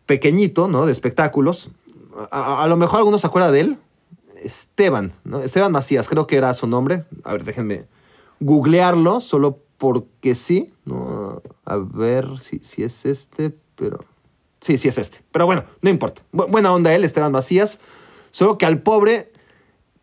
pequeñito, 0.06 0.68
¿no? 0.68 0.86
De 0.86 0.92
espectáculos. 0.92 1.72
A, 2.32 2.66
lo 2.68 2.78
mejor 2.78 3.00
algunos 3.00 3.22
se 3.22 3.28
acuerdan 3.28 3.54
de 3.54 3.60
él. 3.62 3.78
Esteban, 4.44 5.12
¿no? 5.24 5.42
Esteban 5.42 5.72
Macías, 5.72 6.10
creo 6.10 6.28
que 6.28 6.38
era 6.38 6.54
su 6.54 6.68
nombre. 6.68 7.06
A 7.24 7.34
ver, 7.34 7.44
déjenme 7.44 7.86
googlearlo, 8.40 9.22
solo 9.22 9.60
porque 9.78 10.36
sí. 10.36 10.74
¿no? 10.86 11.42
A 11.66 11.78
ver 11.78 12.38
si, 12.40 12.60
si 12.60 12.84
es 12.84 13.06
este, 13.06 13.54
pero... 13.76 14.00
Sí, 14.60 14.78
sí 14.78 14.88
es 14.88 14.98
este. 14.98 15.20
Pero 15.32 15.46
bueno, 15.46 15.66
no 15.82 15.90
importa. 15.90 16.24
buena 16.32 16.74
onda 16.74 16.94
él, 16.94 17.04
Esteban 17.04 17.32
Macías. 17.32 17.80
Solo 18.32 18.58
que 18.58 18.66
al 18.66 18.82
pobre 18.82 19.32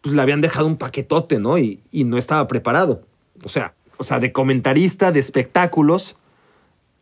pues, 0.00 0.14
le 0.14 0.22
habían 0.22 0.40
dejado 0.40 0.66
un 0.66 0.76
paquetote, 0.76 1.40
¿no? 1.40 1.58
Y, 1.58 1.80
y 1.90 2.04
no 2.04 2.18
estaba 2.18 2.46
preparado. 2.46 3.02
O 3.42 3.48
sea, 3.48 3.74
o 3.98 4.04
sea, 4.04 4.18
de 4.18 4.32
comentarista 4.32 5.12
de 5.12 5.20
espectáculos 5.20 6.16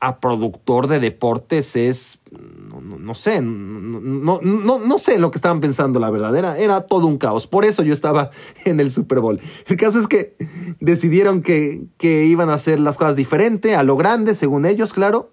a 0.03 0.19
productor 0.19 0.89
de 0.89 0.99
deportes 0.99 1.77
es, 1.77 2.19
no, 2.33 3.15
sé, 3.15 3.41
no, 3.41 4.41
no, 4.41 4.99
sé 4.99 5.19
lo 5.21 5.31
que 5.31 5.39
estaban 5.39 5.61
pensando, 5.61 6.01
la 6.01 6.11
verdad, 6.11 6.35
era, 6.35 6.59
era 6.59 6.81
todo 6.81 7.07
un 7.07 7.19
caos. 7.19 7.47
Por 7.47 7.65
eso 7.65 7.85
yo 7.85 7.95
estaba 7.95 8.33
en 8.65 8.81
el 8.81 8.91
Super 8.91 9.21
Bowl. 9.21 9.41
El 9.67 9.77
caso 9.77 10.01
es 10.01 10.09
que 10.09 10.35
decidieron 10.81 11.41
que, 11.41 11.85
que 11.99 12.25
iban 12.25 12.51
a 12.51 12.55
hacer 12.55 12.81
las 12.81 12.99
cosas 12.99 13.15
diferente, 13.15 13.77
a 13.77 13.85
lo 13.85 13.97
grande, 13.97 14.35
según 14.35 14.67
ellos, 14.67 14.93
claro. 14.93 15.31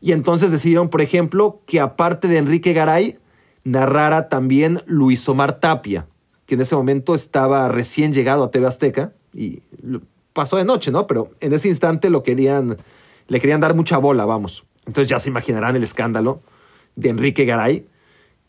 Y 0.00 0.12
entonces 0.12 0.52
decidieron, 0.52 0.88
por 0.88 1.00
ejemplo, 1.00 1.60
que 1.66 1.80
aparte 1.80 2.28
de 2.28 2.38
Enrique 2.38 2.72
Garay, 2.72 3.18
narrara 3.64 4.28
también 4.28 4.82
Luis 4.86 5.28
Omar 5.28 5.58
Tapia, 5.58 6.06
que 6.46 6.54
en 6.54 6.60
ese 6.60 6.76
momento 6.76 7.16
estaba 7.16 7.68
recién 7.68 8.12
llegado 8.12 8.44
a 8.44 8.52
TV 8.52 8.68
Azteca 8.68 9.12
y 9.34 9.62
pasó 10.40 10.56
de 10.56 10.64
noche, 10.64 10.90
¿no? 10.90 11.06
Pero 11.06 11.32
en 11.40 11.52
ese 11.52 11.68
instante 11.68 12.08
lo 12.08 12.22
querían, 12.22 12.78
le 13.28 13.40
querían 13.40 13.60
dar 13.60 13.74
mucha 13.74 13.98
bola, 13.98 14.24
vamos. 14.24 14.64
Entonces 14.86 15.06
ya 15.06 15.18
se 15.18 15.28
imaginarán 15.28 15.76
el 15.76 15.82
escándalo 15.82 16.40
de 16.96 17.10
Enrique 17.10 17.44
Garay, 17.44 17.86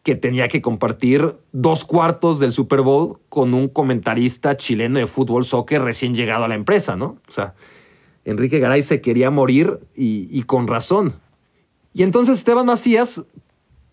que 0.01 0.15
tenía 0.15 0.47
que 0.47 0.61
compartir 0.61 1.35
dos 1.51 1.83
cuartos 1.83 2.39
del 2.39 2.53
Super 2.53 2.79
Bowl 2.79 3.19
con 3.27 3.53
un 3.53 3.67
comentarista 3.67 4.55
chileno 4.55 4.99
de 4.99 5.05
fútbol 5.05 5.43
soccer 5.43 5.81
recién 5.81 6.15
llegado 6.15 6.45
a 6.45 6.47
la 6.47 6.55
empresa, 6.55 6.95
¿no? 6.95 7.17
O 7.27 7.31
sea, 7.33 7.55
Enrique 8.23 8.59
Garay 8.59 8.83
se 8.83 9.01
quería 9.01 9.29
morir 9.29 9.81
y, 9.93 10.29
y 10.31 10.43
con 10.43 10.69
razón. 10.69 11.15
Y 11.93 12.03
entonces 12.03 12.37
Esteban 12.37 12.67
Macías, 12.67 13.25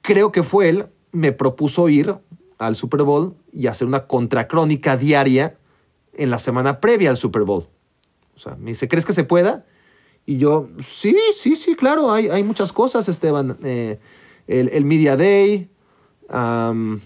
creo 0.02 0.30
que 0.30 0.44
fue 0.44 0.68
él, 0.68 0.86
me 1.10 1.32
propuso 1.32 1.88
ir 1.88 2.14
al 2.58 2.76
Super 2.76 3.02
Bowl 3.02 3.34
y 3.52 3.66
hacer 3.66 3.88
una 3.88 4.06
contracrónica 4.06 4.96
diaria 4.96 5.56
en 6.12 6.30
la 6.30 6.38
semana 6.38 6.78
previa 6.78 7.10
al 7.10 7.16
Super 7.16 7.42
Bowl. 7.42 7.66
O 8.38 8.40
sea, 8.40 8.54
me 8.54 8.70
dice, 8.70 8.86
¿crees 8.86 9.04
que 9.04 9.12
se 9.12 9.24
pueda? 9.24 9.66
Y 10.24 10.36
yo, 10.36 10.68
sí, 10.78 11.16
sí, 11.34 11.56
sí, 11.56 11.74
claro, 11.74 12.12
hay, 12.12 12.28
hay 12.28 12.44
muchas 12.44 12.70
cosas, 12.72 13.08
Esteban. 13.08 13.58
Eh, 13.64 13.98
el, 14.46 14.68
el, 14.68 14.84
Media 14.84 15.16
Day, 15.16 15.68
um, 16.30 17.00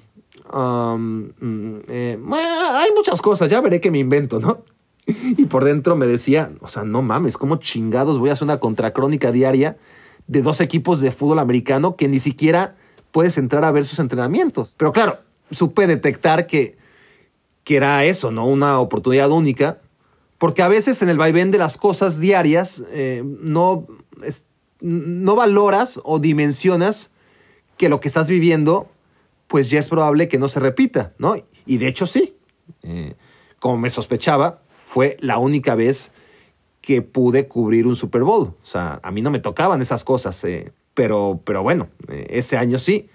eh, 1.89 2.19
hay 2.31 2.91
muchas 2.95 3.23
cosas, 3.23 3.49
ya 3.49 3.63
veré 3.63 3.81
que 3.81 3.91
me 3.91 3.99
invento, 3.99 4.41
¿no? 4.41 4.65
Y 5.07 5.47
por 5.47 5.65
dentro 5.65 5.97
me 5.97 6.07
decía, 6.07 6.53
o 6.61 6.69
sea, 6.69 6.85
no 6.85 7.01
mames, 7.01 7.39
¿cómo 7.39 7.57
chingados 7.57 8.19
voy 8.19 8.29
a 8.29 8.35
hacer 8.35 8.45
una 8.45 8.61
contracrónica 8.61 9.33
diaria 9.33 9.79
de 10.27 10.43
dos 10.43 10.61
equipos 10.61 11.01
de 11.01 11.13
fútbol 11.13 11.39
americano 11.39 11.97
que 11.97 12.09
ni 12.09 12.21
siquiera 12.21 12.77
puedes 13.11 13.39
entrar 13.39 13.65
a 13.65 13.71
ver 13.71 13.87
sus 13.87 13.99
entrenamientos? 14.01 14.75
Pero 14.77 14.93
claro, 14.93 15.21
supe 15.51 15.87
detectar 15.87 16.47
que, 16.47 16.77
que 17.65 17.77
era 17.77 18.05
eso, 18.05 18.31
¿no? 18.31 18.47
Una 18.47 18.79
oportunidad 18.79 19.31
única, 19.31 19.81
porque 20.43 20.63
a 20.63 20.67
veces 20.67 21.01
en 21.03 21.09
el 21.09 21.19
vaivén 21.19 21.53
de 21.53 21.59
las 21.59 21.77
cosas 21.77 22.19
diarias 22.19 22.83
eh, 22.91 23.23
no, 23.25 23.87
es, 24.25 24.43
no 24.81 25.37
valoras 25.37 26.01
o 26.03 26.19
dimensionas 26.19 27.13
que 27.77 27.89
lo 27.89 28.01
que 28.01 28.09
estás 28.09 28.27
viviendo, 28.27 28.91
pues 29.47 29.71
ya 29.71 29.79
es 29.79 29.87
probable 29.87 30.27
que 30.27 30.41
no 30.41 30.49
se 30.49 30.59
repita, 30.59 31.13
¿no? 31.17 31.37
Y 31.65 31.79
de 31.79 31.87
hecho 31.87 32.09
sí. 32.09 32.35
Eh, 32.83 33.15
como 33.61 33.79
me 33.79 33.89
sospechaba, 33.89 34.63
fue 34.83 35.17
la 35.21 35.39
única 35.39 35.77
vez 35.77 36.11
que 36.81 37.03
pude 37.03 37.47
cubrir 37.47 37.87
un 37.87 37.95
Super 37.95 38.25
Bowl. 38.25 38.49
O 38.49 38.67
sea, 38.67 38.99
a 39.05 39.13
mí 39.13 39.23
no 39.23 39.31
me 39.31 39.39
tocaban 39.39 39.81
esas 39.81 40.03
cosas, 40.03 40.43
eh, 40.43 40.73
pero, 40.93 41.41
pero 41.45 41.63
bueno, 41.63 41.87
eh, 42.09 42.27
ese 42.31 42.57
año 42.57 42.81
sí. 42.81 43.09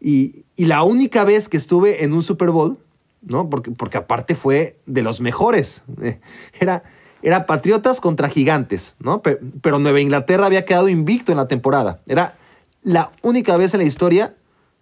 Y, 0.00 0.44
y, 0.56 0.64
la 0.64 0.82
única 0.82 1.22
vez 1.22 1.48
que 1.48 1.56
estuve 1.56 2.02
en 2.02 2.14
un 2.14 2.24
Super 2.24 2.50
Bowl, 2.50 2.78
¿no? 3.26 3.50
Porque, 3.50 3.70
porque 3.70 3.98
aparte 3.98 4.34
fue 4.34 4.78
de 4.86 5.02
los 5.02 5.20
mejores. 5.20 5.84
Era, 6.60 6.84
era 7.22 7.46
Patriotas 7.46 8.02
contra 8.02 8.28
Gigantes, 8.28 8.96
¿no? 8.98 9.22
Pero, 9.22 9.38
pero 9.62 9.78
Nueva 9.78 9.98
Inglaterra 9.98 10.44
había 10.44 10.66
quedado 10.66 10.90
invicto 10.90 11.32
en 11.32 11.38
la 11.38 11.48
temporada. 11.48 12.00
Era 12.06 12.36
la 12.82 13.12
única 13.22 13.56
vez 13.56 13.72
en 13.72 13.80
la 13.80 13.86
historia, 13.86 14.34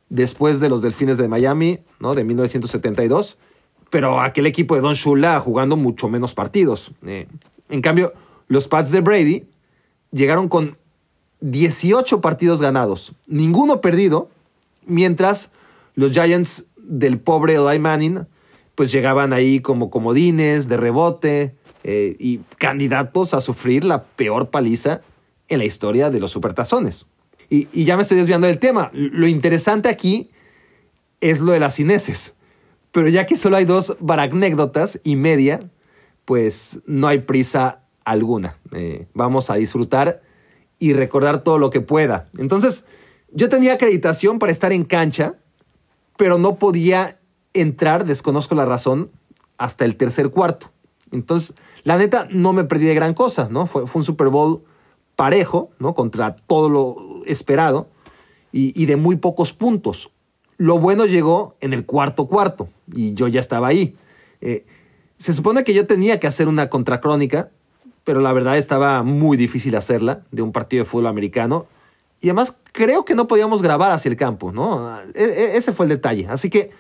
después 0.09 0.59
de 0.59 0.69
los 0.69 0.83
Delfines 0.83 1.19
de 1.19 1.29
Miami, 1.29 1.79
¿no? 2.01 2.17
De 2.17 2.25
1972 2.25 3.39
pero 3.93 4.23
aquel 4.23 4.47
equipo 4.47 4.75
de 4.75 4.81
Don 4.81 4.95
Shula 4.95 5.39
jugando 5.39 5.77
mucho 5.77 6.09
menos 6.09 6.33
partidos. 6.33 6.93
Eh, 7.07 7.29
en 7.69 7.83
cambio, 7.83 8.15
los 8.49 8.67
Pats 8.67 8.91
de 8.91 9.03
Brady 9.03 9.45
llegaron 10.11 10.49
con 10.49 10.79
18 11.43 12.23
partidos 12.23 12.63
ganados, 12.63 13.13
ninguno 13.27 13.83
perdido, 13.83 14.31
mientras 14.87 15.51
los 15.95 16.13
Giants 16.13 16.69
del 16.83 17.19
pobre 17.19 17.55
Eli 17.55 17.79
Manning 17.79 18.27
pues 18.75 18.91
llegaban 18.91 19.33
ahí 19.33 19.61
como 19.61 19.91
comodines, 19.91 20.69
de 20.69 20.77
rebote 20.77 21.55
eh, 21.85 22.17
y 22.19 22.39
candidatos 22.59 23.35
a 23.35 23.41
sufrir 23.41 23.85
la 23.85 24.05
peor 24.05 24.51
paliza 24.51 25.03
en 25.49 25.59
la 25.59 25.65
historia 25.65 26.11
de 26.11 26.21
los 26.21 26.31
supertazones. 26.31 27.07
Y, 27.51 27.69
y 27.73 27.85
ya 27.85 27.97
me 27.97 28.03
estoy 28.03 28.17
desviando 28.17 28.47
del 28.47 28.59
tema. 28.59 28.91
Lo 28.95 29.27
interesante 29.27 29.89
aquí 29.89 30.31
es 31.21 31.41
lo 31.41 31.53
de 31.53 31.61
las 31.61 31.75
cineses. 31.75 32.35
Pero 32.93 33.09
ya 33.09 33.27
que 33.27 33.37
solo 33.37 33.57
hay 33.57 33.65
dos 33.65 33.97
baracnécdotas 34.01 35.01
y 35.05 35.17
media, 35.17 35.61
pues 36.25 36.81
no 36.87 37.09
hay 37.09 37.21
prisa 37.21 37.83
alguna. 38.05 38.57
Eh, 38.73 39.07
vamos 39.15 39.51
a 39.51 39.57
disfrutar 39.57 40.23
y 40.79 40.93
recordar 40.93 41.43
todo 41.43 41.59
lo 41.59 41.71
que 41.71 41.81
pueda. 41.81 42.29
Entonces, 42.39 42.87
yo 43.33 43.49
tenía 43.49 43.75
acreditación 43.75 44.39
para 44.39 44.53
estar 44.53 44.73
en 44.73 44.85
cancha, 44.85 45.37
pero 46.23 46.39
no 46.39 46.55
podía 46.55 47.19
entrar, 47.53 48.05
desconozco 48.05 48.55
la 48.55 48.65
razón, 48.65 49.11
hasta 49.59 49.85
el 49.85 49.97
tercer 49.97 50.31
cuarto. 50.31 50.71
Entonces, 51.11 51.57
la 51.83 51.99
neta, 51.99 52.29
no 52.31 52.53
me 52.53 52.63
perdí 52.63 52.85
de 52.85 52.95
gran 52.95 53.13
cosa, 53.13 53.49
¿no? 53.51 53.67
Fue, 53.67 53.89
fue 53.89 53.99
un 53.99 54.05
Super 54.05 54.29
Bowl 54.29 54.63
parejo, 55.17 55.73
¿no? 55.81 55.97
Contra 55.97 56.37
todo 56.37 56.69
lo 56.69 57.25
esperado 57.27 57.89
y, 58.53 58.87
de 58.87 58.95
muy 58.95 59.17
pocos 59.17 59.53
puntos. 59.53 60.13
Lo 60.59 60.79
bueno 60.79 61.07
llegó 61.07 61.57
en 61.59 61.73
el 61.73 61.87
cuarto 61.87 62.29
cuarto 62.29 62.69
y 62.95 63.15
yo 63.15 63.27
ya 63.27 63.41
estaba 63.41 63.67
ahí. 63.67 63.97
Eh, 64.41 64.65
se 65.17 65.33
supone 65.33 65.65
que 65.65 65.75
yo 65.75 65.89
tenía 65.89 66.21
que 66.21 66.29
hacer 66.29 66.47
una 66.47 66.71
contracrónica, 66.71 67.51
pero 68.05 68.21
la 68.21 68.33
verdad 68.33 68.59
estaba 68.59 69.03
muy 69.03 69.37
difícil 69.37 69.75
hacerla 69.75 70.23
de 70.31 70.43
un 70.43 70.53
partido 70.53 70.85
de 70.85 70.89
fútbol 70.89 71.09
americano. 71.09 71.67
Y 72.23 72.29
además 72.29 72.57
creo 72.71 73.05
que 73.05 73.17
no 73.17 73.27
podíamos 73.27 73.63
grabar 73.63 73.91
hacia 73.91 74.09
el 74.09 74.17
campo, 74.17 74.53
¿no? 74.53 74.97
E, 75.13 75.25
e, 75.25 75.57
ese 75.57 75.73
fue 75.73 75.87
el 75.87 75.91
detalle. 75.91 76.29
Así 76.29 76.49
que 76.49 76.71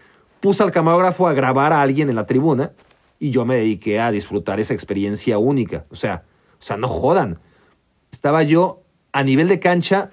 puse 0.40 0.62
al 0.62 0.70
camarógrafo 0.70 1.26
a 1.26 1.33
grabar 1.35 1.72
a 1.72 1.83
alguien 1.83 2.09
en 2.09 2.16
la 2.16 2.26
tribuna 2.26 2.72
y 3.18 3.31
yo 3.31 3.44
me 3.44 3.57
dediqué 3.57 4.00
a 4.00 4.12
disfrutar 4.12 4.61
esa 4.61 4.72
experiencia 4.72 5.38
única. 5.38 5.85
O 5.90 5.96
sea, 5.96 6.22
o 6.61 6.64
sea, 6.64 6.76
no 6.76 6.87
jodan. 6.87 7.40
Estaba 8.12 8.44
yo 8.44 8.83
a 9.11 9.24
nivel 9.24 9.48
de 9.48 9.59
cancha 9.59 10.12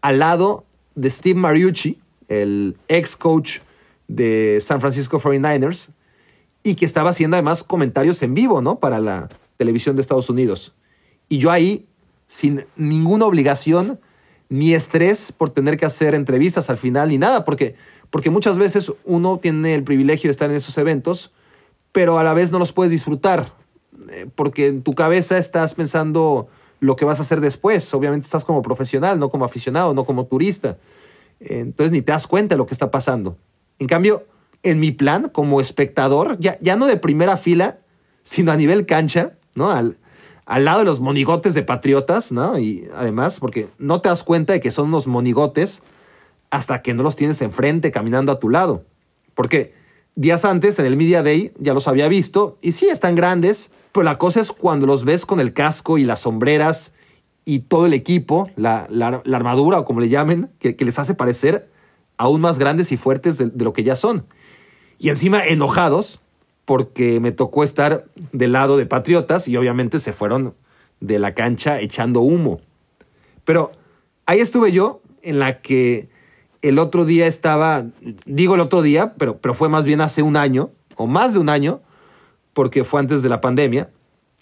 al 0.00 0.18
lado 0.18 0.64
de 0.96 1.08
Steve 1.08 1.38
Mariucci, 1.38 2.00
el 2.26 2.76
ex 2.88 3.16
coach 3.16 3.60
de 4.08 4.58
San 4.60 4.80
Francisco 4.80 5.20
49ers, 5.20 5.90
y 6.64 6.74
que 6.74 6.84
estaba 6.84 7.10
haciendo 7.10 7.36
además 7.36 7.62
comentarios 7.62 8.20
en 8.24 8.34
vivo, 8.34 8.60
¿no? 8.60 8.80
Para 8.80 8.98
la 8.98 9.28
televisión 9.56 9.94
de 9.94 10.02
Estados 10.02 10.28
Unidos. 10.28 10.74
Y 11.28 11.38
yo 11.38 11.52
ahí, 11.52 11.86
sin 12.26 12.66
ninguna 12.74 13.26
obligación, 13.26 14.00
ni 14.48 14.74
estrés 14.74 15.32
por 15.32 15.50
tener 15.50 15.76
que 15.76 15.86
hacer 15.86 16.14
entrevistas 16.14 16.70
al 16.70 16.76
final, 16.76 17.08
ni 17.08 17.18
nada, 17.18 17.44
porque, 17.44 17.74
porque 18.10 18.30
muchas 18.30 18.58
veces 18.58 18.92
uno 19.04 19.38
tiene 19.38 19.74
el 19.74 19.84
privilegio 19.84 20.28
de 20.28 20.32
estar 20.32 20.50
en 20.50 20.56
esos 20.56 20.76
eventos, 20.78 21.32
pero 21.92 22.18
a 22.18 22.24
la 22.24 22.34
vez 22.34 22.52
no 22.52 22.58
los 22.58 22.72
puedes 22.72 22.90
disfrutar, 22.90 23.52
eh, 24.10 24.26
porque 24.34 24.66
en 24.66 24.82
tu 24.82 24.94
cabeza 24.94 25.38
estás 25.38 25.74
pensando 25.74 26.48
lo 26.80 26.96
que 26.96 27.04
vas 27.04 27.18
a 27.18 27.22
hacer 27.22 27.40
después. 27.40 27.92
Obviamente 27.94 28.26
estás 28.26 28.44
como 28.44 28.62
profesional, 28.62 29.18
no 29.18 29.30
como 29.30 29.44
aficionado, 29.44 29.94
no 29.94 30.04
como 30.04 30.26
turista. 30.26 30.76
Entonces 31.40 31.92
ni 31.92 32.02
te 32.02 32.12
das 32.12 32.26
cuenta 32.26 32.54
de 32.54 32.58
lo 32.58 32.66
que 32.66 32.74
está 32.74 32.90
pasando. 32.90 33.38
En 33.78 33.86
cambio, 33.86 34.26
en 34.62 34.80
mi 34.80 34.92
plan, 34.92 35.28
como 35.28 35.60
espectador, 35.60 36.38
ya, 36.38 36.58
ya 36.60 36.76
no 36.76 36.86
de 36.86 36.96
primera 36.96 37.36
fila, 37.36 37.78
sino 38.22 38.52
a 38.52 38.56
nivel 38.56 38.86
cancha, 38.86 39.32
¿no? 39.54 39.70
Al, 39.70 39.98
al 40.46 40.64
lado 40.64 40.80
de 40.80 40.84
los 40.84 41.00
monigotes 41.00 41.54
de 41.54 41.62
patriotas, 41.62 42.32
¿no? 42.32 42.58
Y 42.58 42.88
además, 42.94 43.40
porque 43.40 43.68
no 43.78 44.00
te 44.00 44.08
das 44.08 44.22
cuenta 44.22 44.52
de 44.52 44.60
que 44.60 44.70
son 44.70 44.88
unos 44.88 45.06
monigotes 45.06 45.82
hasta 46.50 46.82
que 46.82 46.94
no 46.94 47.02
los 47.02 47.16
tienes 47.16 47.40
enfrente 47.42 47.90
caminando 47.90 48.30
a 48.32 48.38
tu 48.38 48.50
lado. 48.50 48.84
Porque 49.34 49.74
días 50.14 50.44
antes, 50.44 50.78
en 50.78 50.86
el 50.86 50.96
Media 50.96 51.22
Day, 51.22 51.52
ya 51.58 51.74
los 51.74 51.88
había 51.88 52.08
visto, 52.08 52.58
y 52.60 52.72
sí, 52.72 52.86
están 52.86 53.16
grandes, 53.16 53.72
pero 53.92 54.04
la 54.04 54.18
cosa 54.18 54.40
es 54.40 54.52
cuando 54.52 54.86
los 54.86 55.04
ves 55.04 55.26
con 55.26 55.40
el 55.40 55.52
casco 55.52 55.98
y 55.98 56.04
las 56.04 56.20
sombreras 56.20 56.94
y 57.44 57.60
todo 57.60 57.86
el 57.86 57.92
equipo, 57.92 58.50
la, 58.56 58.86
armadura 59.32 59.78
o 59.78 59.84
como 59.84 60.00
le 60.00 60.08
llamen, 60.08 60.50
que, 60.58 60.76
les 60.78 60.98
hace 60.98 61.14
parecer 61.14 61.68
aún 62.16 62.40
más 62.40 62.58
grandes 62.58 62.92
y 62.92 62.96
fuertes 62.96 63.38
de, 63.38 63.50
lo 63.56 63.72
que 63.72 63.82
ya 63.82 63.96
son. 63.96 64.26
Y 64.98 65.08
encima 65.08 65.44
enojados 65.44 66.20
porque 66.64 67.20
me 67.20 67.32
tocó 67.32 67.64
estar 67.64 68.06
del 68.32 68.52
lado 68.52 68.76
de 68.76 68.86
Patriotas 68.86 69.48
y 69.48 69.56
obviamente 69.56 69.98
se 69.98 70.12
fueron 70.12 70.54
de 71.00 71.18
la 71.18 71.34
cancha 71.34 71.80
echando 71.80 72.20
humo. 72.20 72.60
Pero 73.44 73.72
ahí 74.26 74.40
estuve 74.40 74.72
yo 74.72 75.02
en 75.22 75.38
la 75.38 75.60
que 75.60 76.08
el 76.62 76.78
otro 76.78 77.04
día 77.04 77.26
estaba, 77.26 77.84
digo 78.24 78.54
el 78.54 78.60
otro 78.60 78.80
día, 78.80 79.14
pero, 79.18 79.38
pero 79.38 79.54
fue 79.54 79.68
más 79.68 79.84
bien 79.84 80.00
hace 80.00 80.22
un 80.22 80.36
año 80.36 80.70
o 80.96 81.06
más 81.06 81.34
de 81.34 81.40
un 81.40 81.50
año, 81.50 81.82
porque 82.54 82.84
fue 82.84 83.00
antes 83.00 83.22
de 83.22 83.28
la 83.28 83.40
pandemia. 83.40 83.90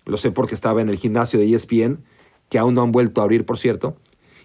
Lo 0.05 0.17
sé 0.17 0.31
porque 0.31 0.55
estaba 0.55 0.83
en 0.83 0.89
el 0.89 0.99
gimnasio 0.99 1.41
de 1.41 1.53
ESPN 1.53 2.05
que 2.49 2.59
aún 2.59 2.75
no 2.75 2.83
han 2.83 2.93
vuelto 2.93 3.21
a 3.21 3.25
abrir, 3.25 3.47
por 3.47 3.59
cierto. 3.59 3.97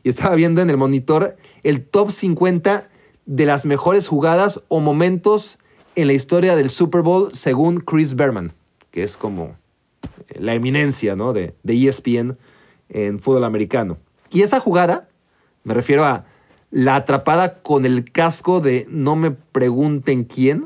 Y 0.01 0.09
estaba 0.09 0.33
viendo 0.33 0.61
en 0.61 0.69
el 0.69 0.77
monitor 0.77 1.35
el 1.63 1.83
top 1.83 2.11
50 2.11 2.89
de 3.25 3.45
las 3.45 3.65
mejores 3.65 4.07
jugadas 4.07 4.63
o 4.69 4.79
momentos 4.79 5.59
en 5.97 6.05
la 6.05 6.13
historia 6.13 6.55
del 6.55 6.69
Super 6.69 7.01
Bowl 7.01 7.33
según 7.33 7.79
Chris 7.79 8.15
Berman, 8.15 8.51
que 8.91 9.01
es 9.01 9.17
como 9.17 9.55
la 10.35 10.53
eminencia 10.53 11.15
¿no? 11.15 11.33
de, 11.33 11.55
de 11.63 11.87
ESPN 11.87 12.37
en 12.89 13.19
fútbol 13.19 13.43
americano. 13.43 13.97
Y 14.29 14.43
esa 14.43 14.59
jugada 14.59 15.09
Me 15.63 15.73
refiero 15.73 16.05
a 16.05 16.25
la 16.69 16.95
atrapada 16.97 17.61
con 17.61 17.85
el 17.85 18.11
casco 18.11 18.61
de 18.61 18.85
no 18.89 19.15
me 19.15 19.31
pregunten 19.31 20.23
quién, 20.23 20.65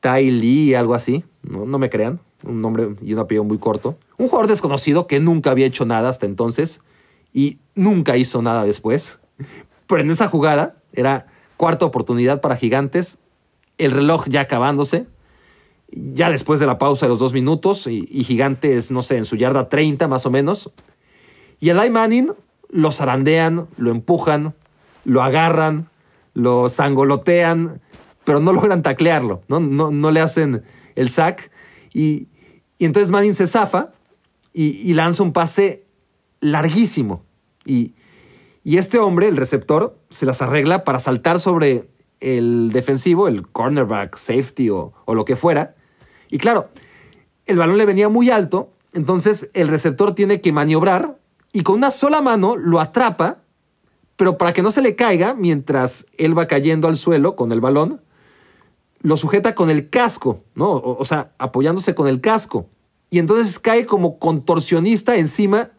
Tai 0.00 0.30
Lee, 0.30 0.74
algo 0.74 0.94
así, 0.94 1.24
no, 1.42 1.64
no 1.64 1.78
me 1.78 1.88
crean, 1.88 2.18
un 2.42 2.60
nombre 2.60 2.96
y 3.02 3.12
un 3.12 3.20
apellido 3.20 3.44
muy 3.44 3.58
corto. 3.58 3.96
Un 4.18 4.28
jugador 4.28 4.48
desconocido 4.48 5.06
que 5.06 5.20
nunca 5.20 5.52
había 5.52 5.66
hecho 5.66 5.84
nada 5.84 6.08
hasta 6.08 6.26
entonces 6.26 6.80
y 7.32 7.58
nunca 7.76 8.16
hizo 8.16 8.42
nada 8.42 8.64
después. 8.64 9.20
Pero 9.86 10.00
en 10.00 10.10
esa 10.10 10.26
jugada 10.26 10.76
era 10.92 11.26
cuarta 11.56 11.84
oportunidad 11.84 12.40
para 12.40 12.56
Gigantes, 12.56 13.18
el 13.78 13.90
reloj 13.90 14.26
ya 14.28 14.42
acabándose, 14.42 15.06
ya 15.88 16.30
después 16.30 16.60
de 16.60 16.66
la 16.66 16.78
pausa 16.78 17.06
de 17.06 17.10
los 17.10 17.18
dos 17.18 17.32
minutos 17.32 17.86
y, 17.86 18.24
Gigantes, 18.24 18.90
no 18.90 19.02
sé, 19.02 19.16
en 19.16 19.24
su 19.24 19.36
yarda 19.36 19.68
30 19.68 20.08
más 20.08 20.26
o 20.26 20.30
menos. 20.30 20.70
Y 21.60 21.70
el 21.70 21.90
Manning 21.90 22.32
lo 22.68 22.90
zarandean, 22.90 23.68
lo 23.76 23.90
empujan, 23.90 24.54
lo 25.04 25.22
agarran, 25.22 25.88
lo 26.34 26.68
sangolotean, 26.68 27.80
pero 28.24 28.40
no 28.40 28.52
logran 28.52 28.82
taclearlo, 28.82 29.42
no, 29.48 29.60
no, 29.60 29.90
no 29.90 30.10
le 30.10 30.20
hacen 30.20 30.62
el 30.96 31.08
sack. 31.08 31.50
Y, 31.94 32.28
entonces 32.78 33.10
Manning 33.10 33.34
se 33.34 33.46
zafa 33.46 33.92
y, 34.52 34.92
lanza 34.94 35.22
un 35.22 35.32
pase 35.32 35.84
larguísimo. 36.40 37.22
Y, 37.64 37.94
y 38.64 38.78
este 38.78 38.98
hombre, 38.98 39.28
el 39.28 39.36
receptor, 39.36 39.98
se 40.10 40.26
las 40.26 40.42
arregla 40.42 40.84
para 40.84 40.98
saltar 40.98 41.38
sobre 41.38 41.88
el 42.20 42.70
defensivo, 42.72 43.28
el 43.28 43.46
cornerback, 43.48 44.16
safety 44.16 44.70
o, 44.70 44.92
lo 45.06 45.24
que 45.24 45.36
fuera. 45.36 45.74
Y 46.30 46.38
claro, 46.38 46.68
el 47.46 47.56
balón 47.56 47.78
le 47.78 47.86
venía 47.86 48.08
muy 48.08 48.30
alto, 48.30 48.70
entonces 48.92 49.50
el 49.54 49.68
receptor 49.68 50.14
tiene 50.14 50.40
que 50.40 50.52
maniobrar 50.52 51.18
y 51.52 51.62
con 51.62 51.76
una 51.76 51.90
sola 51.90 52.22
mano 52.22 52.56
lo 52.56 52.80
atrapa, 52.80 53.38
pero 54.16 54.38
para 54.38 54.52
que 54.52 54.62
no 54.62 54.70
se 54.70 54.82
le 54.82 54.96
caiga 54.96 55.34
mientras 55.34 56.06
él 56.18 56.36
va 56.36 56.46
cayendo 56.46 56.88
al 56.88 56.96
suelo 56.96 57.36
con 57.36 57.52
el 57.52 57.60
balón, 57.60 58.00
lo 59.00 59.16
sujeta 59.16 59.54
con 59.54 59.70
el 59.70 59.90
casco, 59.90 60.42
¿no? 60.54 60.72
O, 60.72 61.04
sea, 61.04 61.32
apoyándose 61.38 61.94
con 61.94 62.08
el 62.08 62.20
casco. 62.20 62.68
Y 63.10 63.18
entonces 63.18 63.58
cae 63.58 63.86
como 63.86 64.18
contorsionista 64.18 65.16
encima 65.16 65.70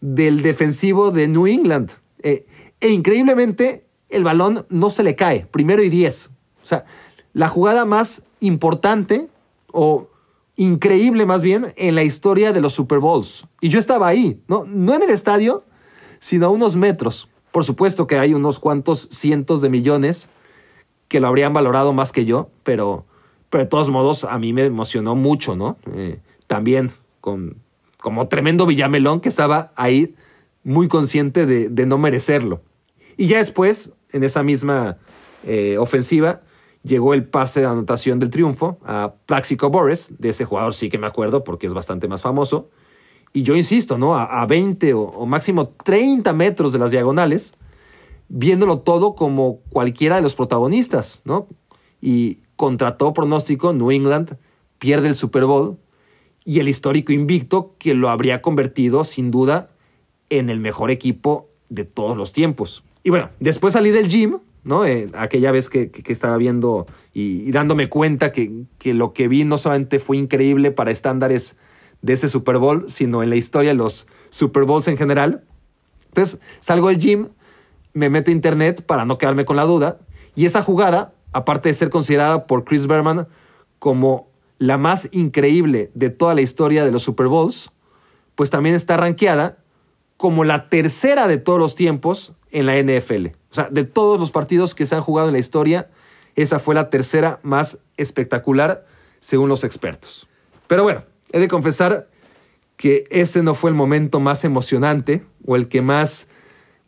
del 0.00 0.42
defensivo 0.42 1.10
de 1.10 1.26
New 1.26 1.46
England. 1.46 1.90
Eh, 2.22 2.46
e 2.80 2.90
increíblemente, 2.90 3.85
el 4.16 4.24
balón 4.24 4.66
no 4.68 4.90
se 4.90 5.02
le 5.02 5.14
cae, 5.14 5.46
primero 5.50 5.82
y 5.82 5.88
diez. 5.88 6.30
O 6.62 6.66
sea, 6.66 6.84
la 7.32 7.48
jugada 7.48 7.84
más 7.84 8.22
importante 8.40 9.28
o 9.72 10.08
increíble 10.56 11.26
más 11.26 11.42
bien 11.42 11.72
en 11.76 11.94
la 11.94 12.02
historia 12.02 12.52
de 12.52 12.60
los 12.60 12.72
Super 12.72 12.98
Bowls. 12.98 13.46
Y 13.60 13.68
yo 13.68 13.78
estaba 13.78 14.08
ahí, 14.08 14.40
¿no? 14.48 14.64
No 14.66 14.94
en 14.94 15.02
el 15.02 15.10
estadio, 15.10 15.64
sino 16.18 16.46
a 16.46 16.50
unos 16.50 16.76
metros. 16.76 17.28
Por 17.52 17.64
supuesto 17.64 18.06
que 18.06 18.18
hay 18.18 18.34
unos 18.34 18.58
cuantos 18.58 19.08
cientos 19.10 19.60
de 19.60 19.68
millones 19.68 20.30
que 21.08 21.20
lo 21.20 21.28
habrían 21.28 21.52
valorado 21.52 21.92
más 21.92 22.12
que 22.12 22.24
yo, 22.24 22.50
pero, 22.64 23.04
pero 23.50 23.64
de 23.64 23.70
todos 23.70 23.90
modos 23.90 24.24
a 24.24 24.38
mí 24.38 24.52
me 24.52 24.64
emocionó 24.64 25.14
mucho, 25.14 25.56
¿no? 25.56 25.76
Eh, 25.94 26.18
también 26.46 26.92
con, 27.20 27.56
como 27.98 28.28
tremendo 28.28 28.66
Villamelón 28.66 29.20
que 29.20 29.28
estaba 29.28 29.72
ahí 29.76 30.14
muy 30.64 30.88
consciente 30.88 31.46
de, 31.46 31.86
no 31.86 31.96
merecerlo. 31.96 32.60
Y 33.16 33.28
ya 33.28 33.38
después, 33.38 33.94
en 34.12 34.24
esa 34.24 34.42
misma 34.42 34.98
eh, 35.44 35.78
ofensiva, 35.78 36.42
llegó 36.82 37.14
el 37.14 37.24
pase 37.24 37.60
de 37.60 37.66
anotación 37.66 38.18
del 38.18 38.30
triunfo 38.30 38.78
a 38.84 39.14
Plaxico 39.26 39.70
Boris, 39.70 40.12
de 40.18 40.30
ese 40.30 40.44
jugador 40.44 40.74
sí 40.74 40.88
que 40.88 40.98
me 40.98 41.06
acuerdo 41.06 41.44
porque 41.44 41.66
es 41.66 41.74
bastante 41.74 42.08
más 42.08 42.22
famoso. 42.22 42.70
Y 43.32 43.42
yo 43.42 43.54
insisto, 43.56 43.98
¿no? 43.98 44.16
A, 44.16 44.46
20 44.46 44.94
o, 44.94 45.02
o, 45.02 45.26
máximo 45.26 45.68
30 45.84 46.32
metros 46.32 46.72
de 46.72 46.78
las 46.78 46.90
diagonales, 46.90 47.54
viéndolo 48.28 48.78
todo 48.78 49.14
como 49.14 49.58
cualquiera 49.70 50.16
de 50.16 50.22
los 50.22 50.34
protagonistas, 50.34 51.22
¿no? 51.24 51.48
Y 52.00 52.40
contra 52.56 52.96
todo 52.96 53.12
pronóstico, 53.12 53.72
New 53.72 53.90
England 53.90 54.38
pierde 54.78 55.08
el 55.08 55.16
Super 55.16 55.44
Bowl 55.44 55.78
y 56.44 56.60
el 56.60 56.68
histórico 56.68 57.12
invicto 57.12 57.74
que 57.78 57.94
lo 57.94 58.08
habría 58.08 58.40
convertido 58.40 59.04
sin 59.04 59.30
duda 59.30 59.70
en 60.30 60.48
el 60.48 60.60
mejor 60.60 60.90
equipo 60.90 61.48
de 61.68 61.84
todos 61.84 62.16
los 62.16 62.32
tiempos. 62.32 62.84
Y 63.06 63.10
bueno, 63.10 63.30
después 63.38 63.74
salí 63.74 63.92
del 63.92 64.08
gym, 64.08 64.40
¿no? 64.64 64.84
Eh, 64.84 65.06
aquella 65.14 65.52
vez 65.52 65.70
que, 65.70 65.92
estaba 66.08 66.36
viendo 66.38 66.88
y, 67.14 67.52
dándome 67.52 67.88
cuenta 67.88 68.32
que, 68.32 68.64
que, 68.80 68.94
lo 68.94 69.12
que 69.12 69.28
vi 69.28 69.44
no 69.44 69.58
solamente 69.58 70.00
fue 70.00 70.16
increíble 70.16 70.72
para 70.72 70.90
estándares 70.90 71.56
de 72.02 72.14
ese 72.14 72.28
Super 72.28 72.58
Bowl, 72.58 72.86
sino 72.88 73.22
en 73.22 73.30
la 73.30 73.36
historia 73.36 73.70
de 73.70 73.76
los 73.76 74.08
Super 74.30 74.64
Bowls 74.64 74.88
en 74.88 74.96
general. 74.96 75.44
Entonces 76.08 76.40
salgo 76.58 76.88
del 76.88 76.98
gym, 76.98 77.28
me 77.92 78.10
meto 78.10 78.32
a 78.32 78.34
internet 78.34 78.82
para 78.84 79.04
no 79.04 79.18
quedarme 79.18 79.44
con 79.44 79.54
la 79.54 79.66
duda, 79.66 80.00
y 80.34 80.46
esa 80.46 80.64
jugada, 80.64 81.14
aparte 81.32 81.68
de 81.68 81.74
ser 81.74 81.90
considerada 81.90 82.48
por 82.48 82.64
Chris 82.64 82.88
Berman 82.88 83.28
como 83.78 84.30
la 84.58 84.78
más 84.78 85.08
increíble 85.12 85.92
de 85.94 86.10
toda 86.10 86.34
la 86.34 86.40
historia 86.40 86.84
de 86.84 86.90
los 86.90 87.04
Super 87.04 87.28
Bowls, 87.28 87.70
pues 88.34 88.50
también 88.50 88.74
está 88.74 88.96
rankeada 88.96 89.58
como 90.16 90.44
la 90.44 90.68
tercera 90.68 91.26
de 91.26 91.38
todos 91.38 91.58
los 91.58 91.74
tiempos 91.74 92.34
en 92.50 92.66
la 92.66 92.76
NFL. 92.80 93.26
O 93.50 93.54
sea, 93.54 93.68
de 93.70 93.84
todos 93.84 94.18
los 94.18 94.30
partidos 94.30 94.74
que 94.74 94.86
se 94.86 94.94
han 94.94 95.02
jugado 95.02 95.28
en 95.28 95.34
la 95.34 95.38
historia, 95.38 95.90
esa 96.34 96.58
fue 96.58 96.74
la 96.74 96.90
tercera 96.90 97.40
más 97.42 97.78
espectacular 97.96 98.86
según 99.18 99.48
los 99.48 99.64
expertos. 99.64 100.28
Pero 100.66 100.82
bueno, 100.82 101.02
he 101.32 101.40
de 101.40 101.48
confesar 101.48 102.08
que 102.76 103.06
ese 103.10 103.42
no 103.42 103.54
fue 103.54 103.70
el 103.70 103.76
momento 103.76 104.20
más 104.20 104.44
emocionante 104.44 105.24
o 105.46 105.56
el 105.56 105.68
que 105.68 105.82
más 105.82 106.28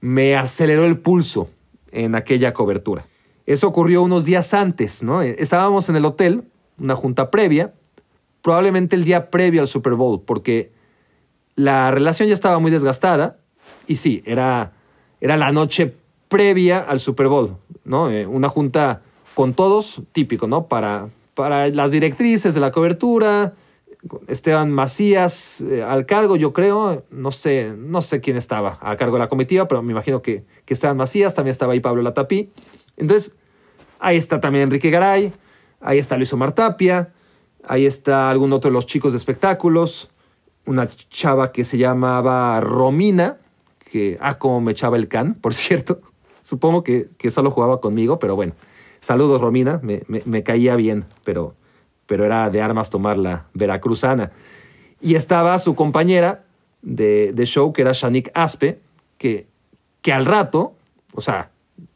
me 0.00 0.36
aceleró 0.36 0.84
el 0.84 0.98
pulso 0.98 1.48
en 1.90 2.14
aquella 2.14 2.52
cobertura. 2.52 3.06
Eso 3.46 3.66
ocurrió 3.66 4.02
unos 4.02 4.24
días 4.24 4.52
antes, 4.52 5.02
¿no? 5.02 5.22
Estábamos 5.22 5.88
en 5.88 5.96
el 5.96 6.04
hotel, 6.04 6.44
una 6.78 6.94
junta 6.94 7.30
previa, 7.30 7.72
probablemente 8.42 8.94
el 8.94 9.04
día 9.04 9.30
previo 9.30 9.62
al 9.62 9.68
Super 9.68 9.94
Bowl, 9.94 10.20
porque 10.20 10.70
la 11.58 11.90
relación 11.90 12.28
ya 12.28 12.34
estaba 12.34 12.60
muy 12.60 12.70
desgastada 12.70 13.38
y 13.88 13.96
sí, 13.96 14.22
era, 14.24 14.74
era 15.20 15.36
la 15.36 15.50
noche 15.50 15.92
previa 16.28 16.78
al 16.78 17.00
Super 17.00 17.26
Bowl, 17.26 17.56
¿no? 17.84 18.10
Eh, 18.10 18.28
una 18.28 18.48
junta 18.48 19.02
con 19.34 19.54
todos, 19.54 20.02
típico, 20.12 20.46
¿no? 20.46 20.68
Para, 20.68 21.08
para 21.34 21.68
las 21.68 21.90
directrices 21.90 22.54
de 22.54 22.60
la 22.60 22.70
cobertura, 22.70 23.54
Esteban 24.28 24.70
Macías 24.70 25.60
eh, 25.62 25.82
al 25.82 26.06
cargo, 26.06 26.36
yo 26.36 26.52
creo, 26.52 27.04
no 27.10 27.32
sé, 27.32 27.74
no 27.76 28.02
sé 28.02 28.20
quién 28.20 28.36
estaba 28.36 28.78
a 28.80 28.96
cargo 28.96 29.16
de 29.16 29.24
la 29.24 29.28
comitiva, 29.28 29.66
pero 29.66 29.82
me 29.82 29.90
imagino 29.90 30.22
que, 30.22 30.44
que 30.64 30.74
Esteban 30.74 30.96
Macías, 30.96 31.34
también 31.34 31.50
estaba 31.50 31.72
ahí 31.72 31.80
Pablo 31.80 32.02
Latapí. 32.02 32.52
Entonces, 32.96 33.36
ahí 33.98 34.16
está 34.16 34.40
también 34.40 34.62
Enrique 34.64 34.90
Garay, 34.90 35.32
ahí 35.80 35.98
está 35.98 36.16
Luis 36.16 36.32
Omar 36.32 36.52
Tapia, 36.52 37.12
ahí 37.66 37.84
está 37.84 38.30
algún 38.30 38.52
otro 38.52 38.70
de 38.70 38.74
los 38.74 38.86
chicos 38.86 39.12
de 39.12 39.16
espectáculos, 39.16 40.10
una 40.68 40.86
chava 40.88 41.50
que 41.50 41.64
se 41.64 41.78
llamaba 41.78 42.60
Romina, 42.60 43.38
que, 43.90 44.18
ah, 44.20 44.38
como 44.38 44.60
me 44.60 44.72
echaba 44.72 44.98
el 44.98 45.08
can, 45.08 45.34
por 45.34 45.54
cierto. 45.54 46.00
Supongo 46.42 46.84
que, 46.84 47.08
que 47.16 47.30
solo 47.30 47.50
jugaba 47.50 47.80
conmigo, 47.80 48.18
pero 48.18 48.36
bueno. 48.36 48.52
Saludos, 49.00 49.40
Romina, 49.40 49.80
me, 49.82 50.02
me, 50.08 50.42
caía 50.42 50.74
bien, 50.74 51.04
pero, 51.24 51.54
pero 52.06 52.24
era 52.24 52.50
de 52.50 52.60
armas 52.60 52.90
tomar 52.90 53.16
la 53.16 53.46
veracruzana. 53.54 54.32
Y 55.00 55.14
estaba 55.14 55.58
su 55.60 55.74
compañera 55.74 56.44
de, 56.82 57.32
de 57.32 57.46
show, 57.46 57.72
que 57.72 57.82
era 57.82 57.92
Shanik 57.92 58.30
Aspe, 58.34 58.80
que, 59.16 59.46
que 60.02 60.12
al 60.12 60.26
rato, 60.26 60.74
o 61.14 61.20
sea, 61.20 61.50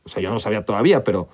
o 0.05 0.09
sea, 0.09 0.23
yo 0.23 0.31
no 0.31 0.39
sabía 0.39 0.65
todavía, 0.65 1.03
pero 1.03 1.29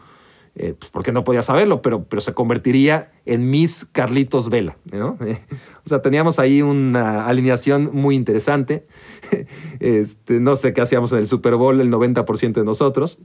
eh, 0.56 0.74
pues 0.78 0.90
porque 0.90 1.12
no 1.12 1.24
podía 1.24 1.42
saberlo, 1.42 1.82
pero, 1.82 2.04
pero 2.04 2.20
se 2.20 2.34
convertiría 2.34 3.12
en 3.26 3.48
Miss 3.48 3.86
Carlitos 3.90 4.50
Vela. 4.50 4.76
¿no? 4.90 5.18
o 5.84 5.88
sea, 5.88 6.02
teníamos 6.02 6.38
ahí 6.38 6.62
una 6.62 7.26
alineación 7.26 7.90
muy 7.92 8.16
interesante. 8.16 8.86
Este, 9.80 10.40
no 10.40 10.56
sé 10.56 10.72
qué 10.72 10.80
hacíamos 10.80 11.12
en 11.12 11.18
el 11.18 11.28
Super 11.28 11.54
Bowl 11.54 11.80
el 11.80 11.92
90% 11.92 12.52
de 12.54 12.64
nosotros. 12.64 13.20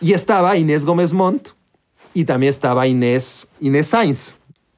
Y 0.00 0.14
estaba 0.14 0.56
Inés 0.56 0.86
Gómez 0.86 1.12
Montt 1.12 1.50
y 2.14 2.24
también 2.24 2.50
estaba 2.50 2.86
Inés, 2.86 3.48
Inés 3.60 3.88
Sainz. 3.88 4.34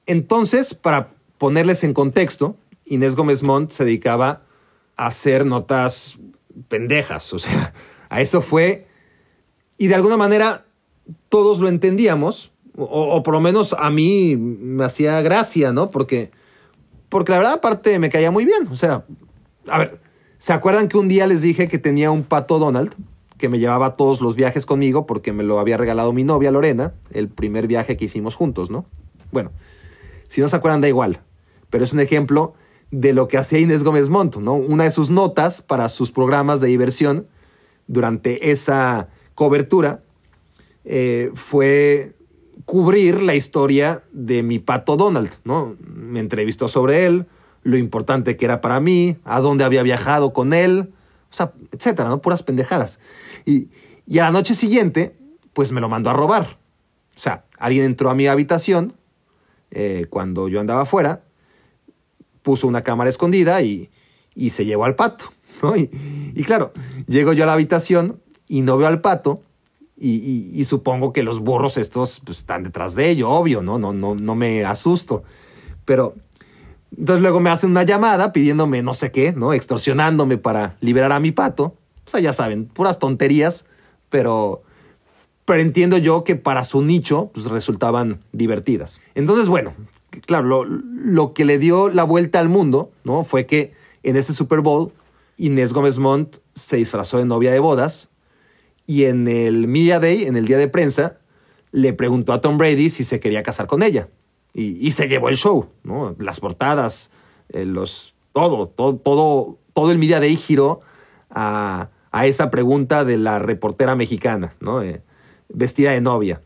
Entonces, 0.06 0.74
para 0.74 1.10
ponerles 1.38 1.84
en 1.84 1.94
contexto, 1.94 2.56
Inés 2.84 3.14
Gómez 3.14 3.42
Montt 3.42 3.70
se 3.72 3.84
dedicaba 3.84 4.42
a 4.96 5.06
hacer 5.06 5.46
notas 5.46 6.18
pendejas, 6.68 7.32
o 7.32 7.38
sea, 7.38 7.72
a 8.08 8.20
eso 8.20 8.40
fue. 8.40 8.86
Y 9.78 9.88
de 9.88 9.94
alguna 9.94 10.16
manera 10.16 10.65
todos 11.28 11.60
lo 11.60 11.68
entendíamos, 11.68 12.52
o, 12.76 13.22
por 13.22 13.32
lo 13.32 13.40
menos 13.40 13.74
a 13.78 13.90
mí 13.90 14.36
me 14.36 14.84
hacía 14.84 15.20
gracia, 15.22 15.72
¿no? 15.72 15.90
Porque, 15.90 16.30
porque 17.08 17.32
la 17.32 17.38
verdad, 17.38 17.54
aparte, 17.54 17.98
me 17.98 18.10
caía 18.10 18.30
muy 18.30 18.44
bien. 18.44 18.68
O 18.70 18.76
sea, 18.76 19.04
a 19.66 19.78
ver, 19.78 20.00
¿se 20.38 20.52
acuerdan 20.52 20.88
que 20.88 20.98
un 20.98 21.08
día 21.08 21.26
les 21.26 21.40
dije 21.40 21.68
que 21.68 21.78
tenía 21.78 22.10
un 22.10 22.22
pato 22.22 22.58
Donald? 22.58 22.94
que 23.38 23.48
me 23.48 23.58
llevaba 23.58 23.96
todos 23.96 24.20
los 24.20 24.34
viajes 24.34 24.66
conmigo 24.66 25.06
porque 25.06 25.32
me 25.32 25.44
lo 25.44 25.58
había 25.58 25.76
regalado 25.76 26.12
mi 26.12 26.24
novia 26.24 26.50
Lorena, 26.50 26.94
el 27.10 27.28
primer 27.28 27.66
viaje 27.66 27.96
que 27.96 28.06
hicimos 28.06 28.34
juntos, 28.34 28.70
¿no? 28.70 28.86
Bueno, 29.30 29.50
si 30.28 30.40
no 30.40 30.48
se 30.48 30.56
acuerdan 30.56 30.80
da 30.80 30.88
igual, 30.88 31.20
pero 31.70 31.84
es 31.84 31.92
un 31.92 32.00
ejemplo 32.00 32.54
de 32.90 33.12
lo 33.12 33.28
que 33.28 33.36
hacía 33.36 33.58
Inés 33.58 33.82
Gómez 33.82 34.08
Monto, 34.08 34.40
¿no? 34.40 34.54
Una 34.54 34.84
de 34.84 34.90
sus 34.90 35.10
notas 35.10 35.60
para 35.60 35.88
sus 35.88 36.12
programas 36.12 36.60
de 36.60 36.68
diversión 36.68 37.26
durante 37.86 38.50
esa 38.50 39.08
cobertura 39.34 40.02
eh, 40.86 41.30
fue 41.34 42.12
cubrir 42.64 43.20
la 43.20 43.34
historia 43.34 44.02
de 44.12 44.42
mi 44.42 44.58
pato 44.58 44.96
Donald, 44.96 45.30
¿no? 45.44 45.76
Me 45.80 46.20
entrevistó 46.20 46.68
sobre 46.68 47.06
él, 47.06 47.26
lo 47.62 47.76
importante 47.76 48.36
que 48.36 48.44
era 48.44 48.60
para 48.60 48.80
mí, 48.80 49.18
a 49.24 49.40
dónde 49.40 49.64
había 49.64 49.82
viajado 49.82 50.32
con 50.32 50.52
él, 50.52 50.92
o 51.30 51.34
sea, 51.34 51.52
etcétera, 51.72 52.08
¿no? 52.08 52.22
Puras 52.22 52.44
pendejadas. 52.44 53.00
Y, 53.44 53.68
y 54.06 54.20
a 54.20 54.24
la 54.24 54.30
noche 54.30 54.54
siguiente, 54.54 55.16
pues 55.52 55.72
me 55.72 55.80
lo 55.80 55.88
mandó 55.88 56.10
a 56.10 56.12
robar. 56.12 56.58
O 57.16 57.18
sea, 57.18 57.44
alguien 57.58 57.84
entró 57.84 58.08
a 58.08 58.14
mi 58.14 58.28
habitación 58.28 58.94
eh, 59.72 60.06
cuando 60.08 60.48
yo 60.48 60.60
andaba 60.60 60.82
afuera, 60.82 61.24
puso 62.42 62.68
una 62.68 62.82
cámara 62.82 63.10
escondida 63.10 63.60
y, 63.62 63.90
y 64.36 64.50
se 64.50 64.64
llevó 64.64 64.84
al 64.84 64.94
pato. 64.94 65.24
¿no? 65.62 65.76
Y, 65.76 65.90
y, 66.34 66.44
claro, 66.44 66.72
llego 67.08 67.32
yo 67.32 67.42
a 67.42 67.46
la 67.46 67.54
habitación 67.54 68.20
y 68.46 68.62
no 68.62 68.76
veo 68.76 68.86
al 68.86 69.00
pato 69.00 69.42
y, 69.98 70.62
supongo 70.64 71.12
que 71.12 71.22
los 71.22 71.40
burros 71.40 71.78
estos 71.78 72.20
pues, 72.24 72.38
están 72.38 72.62
detrás 72.62 72.94
de 72.94 73.08
ello, 73.08 73.30
obvio, 73.30 73.62
¿no? 73.62 73.78
No, 73.78 73.94
no, 73.94 74.14
no 74.14 74.34
me 74.34 74.64
asusto. 74.64 75.22
Pero 75.86 76.14
entonces 76.96 77.22
luego 77.22 77.40
me 77.40 77.50
hacen 77.50 77.70
una 77.70 77.82
llamada 77.82 78.32
pidiéndome 78.32 78.82
no 78.82 78.92
sé 78.92 79.10
qué, 79.10 79.32
¿no? 79.32 79.54
Extorsionándome 79.54 80.36
para 80.36 80.76
liberar 80.80 81.12
a 81.12 81.20
mi 81.20 81.32
pato. 81.32 81.74
O 82.06 82.10
sea, 82.10 82.20
ya 82.20 82.32
saben, 82.32 82.66
puras 82.66 82.98
tonterías, 82.98 83.66
pero, 84.10 84.62
pero 85.46 85.60
entiendo 85.60 85.96
yo 85.96 86.24
que 86.24 86.36
para 86.36 86.64
su 86.64 86.82
nicho 86.82 87.30
pues, 87.32 87.46
resultaban 87.46 88.20
divertidas. 88.32 89.00
Entonces, 89.14 89.48
bueno, 89.48 89.72
claro, 90.26 90.46
lo, 90.46 90.64
lo, 90.64 91.32
que 91.32 91.46
le 91.46 91.58
dio 91.58 91.88
la 91.88 92.04
vuelta 92.04 92.38
al 92.38 92.50
mundo, 92.50 92.90
¿no? 93.02 93.24
Fue 93.24 93.46
que 93.46 93.72
en 94.02 94.16
ese 94.16 94.34
Super 94.34 94.60
Bowl, 94.60 94.92
Inés 95.38 95.72
Gómez 95.72 95.98
Montt 95.98 96.36
se 96.54 96.76
disfrazó 96.76 97.18
de 97.18 97.24
novia 97.24 97.50
de 97.50 97.60
bodas 97.60 98.10
y 98.86 99.04
en 99.04 99.26
el 99.28 99.68
Media 99.68 100.00
Day, 100.00 100.24
en 100.24 100.36
el 100.36 100.46
día 100.46 100.58
de 100.58 100.68
prensa, 100.68 101.18
le 101.72 101.92
preguntó 101.92 102.32
a 102.32 102.40
Tom 102.40 102.58
Brady 102.58 102.88
si 102.90 103.04
se 103.04 103.20
quería 103.20 103.42
casar 103.42 103.66
con 103.66 103.82
ella. 103.82 104.08
Y, 104.58 104.90
se 104.92 105.06
llevó 105.06 105.28
el 105.28 105.36
show, 105.36 105.66
¿no? 105.82 106.16
Las 106.18 106.40
portadas, 106.40 107.10
eh, 107.50 107.66
los, 107.66 108.14
todo, 108.32 108.68
todo, 108.68 108.96
todo, 108.96 109.58
todo 109.74 109.90
el 109.90 109.98
Media 109.98 110.18
Day 110.18 110.34
giró 110.34 110.80
a, 111.28 111.90
a 112.10 112.26
esa 112.26 112.50
pregunta 112.50 113.04
de 113.04 113.18
la 113.18 113.38
reportera 113.38 113.94
mexicana, 113.96 114.54
¿no? 114.60 114.82
Eh, 114.82 115.02
vestida 115.50 115.90
de 115.90 116.00
novia. 116.00 116.40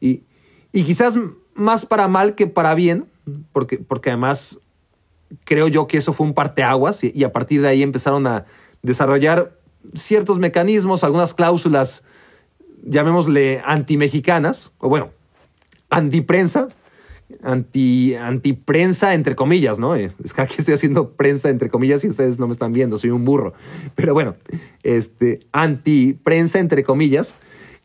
Y, 0.00 0.24
y, 0.72 0.82
quizás 0.82 1.20
más 1.54 1.86
para 1.86 2.08
mal 2.08 2.34
que 2.34 2.48
para 2.48 2.74
bien, 2.74 3.06
porque, 3.52 3.78
porque 3.78 4.10
además 4.10 4.58
creo 5.44 5.68
yo 5.68 5.86
que 5.86 5.98
eso 5.98 6.12
fue 6.12 6.26
un 6.26 6.34
parteaguas 6.34 7.04
y 7.04 7.22
a 7.22 7.32
partir 7.32 7.62
de 7.62 7.68
ahí 7.68 7.84
empezaron 7.84 8.26
a 8.26 8.44
desarrollar 8.82 9.56
ciertos 9.94 10.38
mecanismos, 10.38 11.04
algunas 11.04 11.34
cláusulas, 11.34 12.04
llamémosle 12.84 13.62
antimexicanas, 13.64 14.72
o 14.78 14.88
bueno, 14.88 15.10
antiprensa, 15.90 16.68
anti, 17.42 18.14
antiprensa 18.14 19.14
entre 19.14 19.36
comillas, 19.36 19.78
¿no? 19.78 19.94
Es 19.94 20.32
que 20.34 20.42
aquí 20.42 20.56
estoy 20.58 20.74
haciendo 20.74 21.12
prensa 21.12 21.48
entre 21.48 21.70
comillas 21.70 22.04
y 22.04 22.08
ustedes 22.08 22.38
no 22.38 22.46
me 22.46 22.52
están 22.52 22.72
viendo, 22.72 22.98
soy 22.98 23.10
un 23.10 23.24
burro. 23.24 23.54
Pero 23.94 24.14
bueno, 24.14 24.36
este, 24.82 25.46
antiprensa 25.52 26.58
entre 26.58 26.84
comillas, 26.84 27.36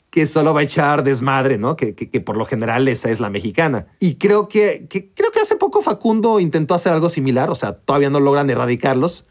que 0.09 0.25
solo 0.25 0.53
va 0.53 0.61
a 0.61 0.63
echar 0.63 1.03
desmadre, 1.03 1.57
¿no? 1.57 1.75
Que, 1.75 1.93
que, 1.93 2.09
que, 2.09 2.21
por 2.21 2.37
lo 2.37 2.45
general 2.45 2.87
esa 2.87 3.11
es 3.11 3.19
la 3.19 3.29
mexicana. 3.29 3.87
Y 3.99 4.15
creo 4.15 4.47
que, 4.47 4.87
que, 4.89 5.11
creo 5.13 5.31
que 5.31 5.39
hace 5.39 5.57
poco 5.57 5.81
Facundo 5.81 6.39
intentó 6.39 6.73
hacer 6.73 6.93
algo 6.93 7.09
similar, 7.09 7.51
o 7.51 7.55
sea, 7.55 7.73
todavía 7.73 8.09
no 8.09 8.19
logran 8.19 8.49
erradicarlos, 8.49 9.27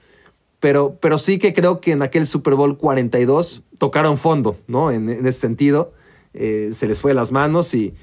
pero, 0.60 0.96
pero 1.00 1.18
sí 1.18 1.38
que 1.38 1.52
creo 1.52 1.80
que 1.80 1.92
en 1.92 2.02
aquel 2.02 2.26
Super 2.26 2.54
Bowl 2.54 2.78
42 2.78 3.62
tocaron 3.78 4.18
fondo, 4.18 4.56
¿no? 4.66 4.90
En, 4.90 5.08
ese 5.08 5.40
sentido, 5.40 5.92
eh, 6.34 6.70
se 6.72 6.86
les 6.86 7.00
fue 7.00 7.10
de 7.10 7.14
las 7.14 7.32
manos 7.32 7.74
y, 7.74 7.94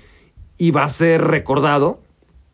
y 0.58 0.72
va 0.72 0.84
a 0.84 0.89
ser 0.89 1.22
recordado 1.22 2.02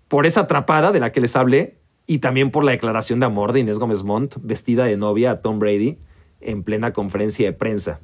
por 0.08 0.26
esa 0.26 0.42
atrapada 0.42 0.92
de 0.92 1.00
la 1.00 1.12
que 1.12 1.22
les 1.22 1.36
hablé 1.36 1.78
y 2.08 2.20
también 2.20 2.50
por 2.50 2.64
la 2.64 2.72
declaración 2.72 3.20
de 3.20 3.28
amor 3.28 3.54
de 3.54 3.60
Inés 3.60 3.78
Gómez 3.78 4.04
Montt 4.04 4.38
vestida 4.42 4.86
de 4.86 4.98
novia 4.98 5.32
a 5.32 5.42
Tom 5.42 5.60
Brady 5.60 6.00
en 6.42 6.64
plena 6.64 6.92
conferencia 6.94 7.46
de 7.46 7.54
prensa. 7.54 8.00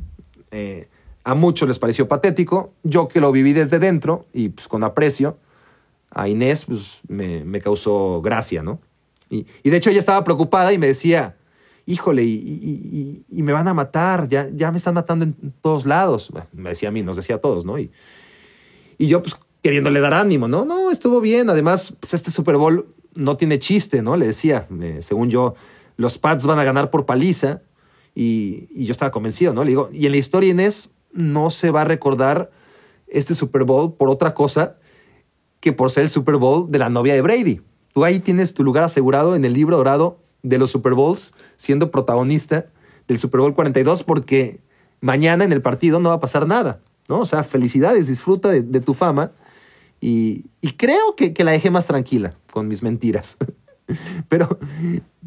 Eh, 0.51 0.87
a 1.23 1.33
muchos 1.33 1.67
les 1.67 1.79
pareció 1.79 2.07
patético, 2.07 2.73
yo 2.83 3.07
que 3.07 3.19
lo 3.19 3.31
viví 3.31 3.53
desde 3.53 3.79
dentro 3.79 4.27
y 4.31 4.49
pues 4.49 4.67
con 4.67 4.83
aprecio, 4.83 5.39
a 6.11 6.29
Inés 6.29 6.65
pues 6.65 7.01
me, 7.07 7.43
me 7.43 7.61
causó 7.61 8.21
gracia, 8.21 8.61
¿no? 8.61 8.79
Y, 9.29 9.47
y, 9.63 9.71
de 9.71 9.77
hecho 9.77 9.89
ella 9.89 9.97
estaba 9.97 10.23
preocupada 10.23 10.71
y 10.71 10.77
me 10.77 10.85
decía, 10.85 11.35
híjole, 11.85 12.23
y, 12.23 13.25
y, 13.29 13.43
me 13.43 13.53
van 13.53 13.67
a 13.67 13.73
matar, 13.73 14.27
ya, 14.27 14.49
ya 14.53 14.71
me 14.71 14.77
están 14.77 14.95
matando 14.95 15.25
en 15.25 15.53
todos 15.61 15.85
lados. 15.85 16.31
Me 16.51 16.69
decía 16.69 16.89
a 16.89 16.91
mí, 16.91 17.03
nos 17.03 17.17
decía 17.17 17.35
a 17.35 17.39
todos, 17.39 17.65
¿no? 17.65 17.77
Y, 17.77 17.91
y 18.97 19.07
yo 19.07 19.21
pues 19.21 19.35
queriéndole 19.61 19.99
dar 19.99 20.13
ánimo, 20.13 20.47
¿no? 20.47 20.65
No, 20.65 20.91
estuvo 20.91 21.21
bien. 21.21 21.49
Además, 21.49 21.95
pues 21.99 22.13
este 22.13 22.31
Super 22.31 22.57
Bowl 22.57 22.87
no 23.13 23.37
tiene 23.37 23.59
chiste, 23.59 24.01
¿no? 24.01 24.17
Le 24.17 24.27
decía, 24.27 24.67
eh, 24.81 24.99
según 25.01 25.29
yo, 25.29 25.55
los 25.97 26.17
Pats 26.17 26.45
van 26.45 26.59
a 26.59 26.63
ganar 26.63 26.89
por 26.89 27.05
paliza 27.05 27.61
y, 28.13 28.67
y, 28.71 28.85
yo 28.85 28.91
estaba 28.91 29.11
convencido, 29.11 29.53
¿no? 29.53 29.63
Le 29.63 29.69
digo, 29.69 29.89
y 29.91 30.05
en 30.05 30.11
la 30.11 30.17
historia 30.17 30.49
Inés 30.49 30.91
no 31.11 31.49
se 31.49 31.71
va 31.71 31.81
a 31.81 31.85
recordar 31.85 32.51
este 33.07 33.33
Super 33.33 33.63
Bowl 33.63 33.95
por 33.95 34.09
otra 34.09 34.33
cosa 34.33 34.77
que 35.59 35.71
por 35.73 35.91
ser 35.91 36.03
el 36.03 36.09
Super 36.09 36.35
Bowl 36.35 36.69
de 36.69 36.79
la 36.79 36.89
novia 36.89 37.13
de 37.13 37.21
Brady. 37.21 37.61
Tú 37.93 38.03
ahí 38.03 38.19
tienes 38.19 38.53
tu 38.53 38.63
lugar 38.63 38.83
asegurado 38.83 39.35
en 39.35 39.45
el 39.45 39.53
libro 39.53 39.77
dorado 39.77 40.24
de 40.45 40.57
los 40.57 40.71
Super 40.71 40.93
Bowls, 40.93 41.33
siendo 41.57 41.91
protagonista 41.91 42.67
del 43.07 43.19
Super 43.19 43.41
Bowl 43.41 43.55
42, 43.55 44.03
porque 44.03 44.59
mañana 45.01 45.43
en 45.43 45.51
el 45.51 45.61
partido 45.61 45.99
no 45.99 46.09
va 46.09 46.15
a 46.15 46.19
pasar 46.19 46.47
nada, 46.47 46.79
¿no? 47.07 47.19
O 47.19 47.25
sea, 47.25 47.43
felicidades, 47.43 48.07
disfruta 48.07 48.49
de, 48.49 48.79
tu 48.81 48.93
fama. 48.93 49.31
Y, 50.01 50.45
y 50.61 50.73
creo 50.73 51.15
que, 51.15 51.33
que, 51.33 51.43
la 51.43 51.51
dejé 51.51 51.71
más 51.71 51.87
tranquila 51.87 52.35
con 52.51 52.67
mis 52.67 52.83
mentiras. 52.83 53.37
pero, 54.29 54.59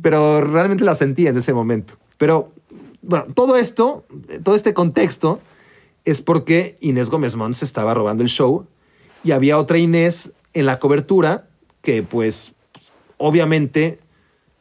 pero 0.00 0.40
realmente 0.40 0.84
la 0.84 0.94
sentí 0.94 1.26
en 1.26 1.36
ese 1.36 1.52
momento. 1.52 1.94
Pero 2.16 2.52
bueno, 3.02 3.26
todo 3.34 3.56
esto, 3.56 4.04
todo 4.42 4.54
este 4.54 4.74
contexto, 4.74 5.40
es 6.04 6.22
porque 6.22 6.78
Inés 6.80 7.10
Gómez 7.10 7.36
Mons 7.36 7.62
estaba 7.62 7.92
robando 7.92 8.22
el 8.22 8.28
show 8.28 8.66
y 9.22 9.32
había 9.32 9.58
otra 9.58 9.78
Inés 9.78 10.32
en 10.54 10.64
la 10.64 10.78
cobertura 10.78 11.48
que 11.82 12.02
pues 12.02 12.54
obviamente 13.18 13.98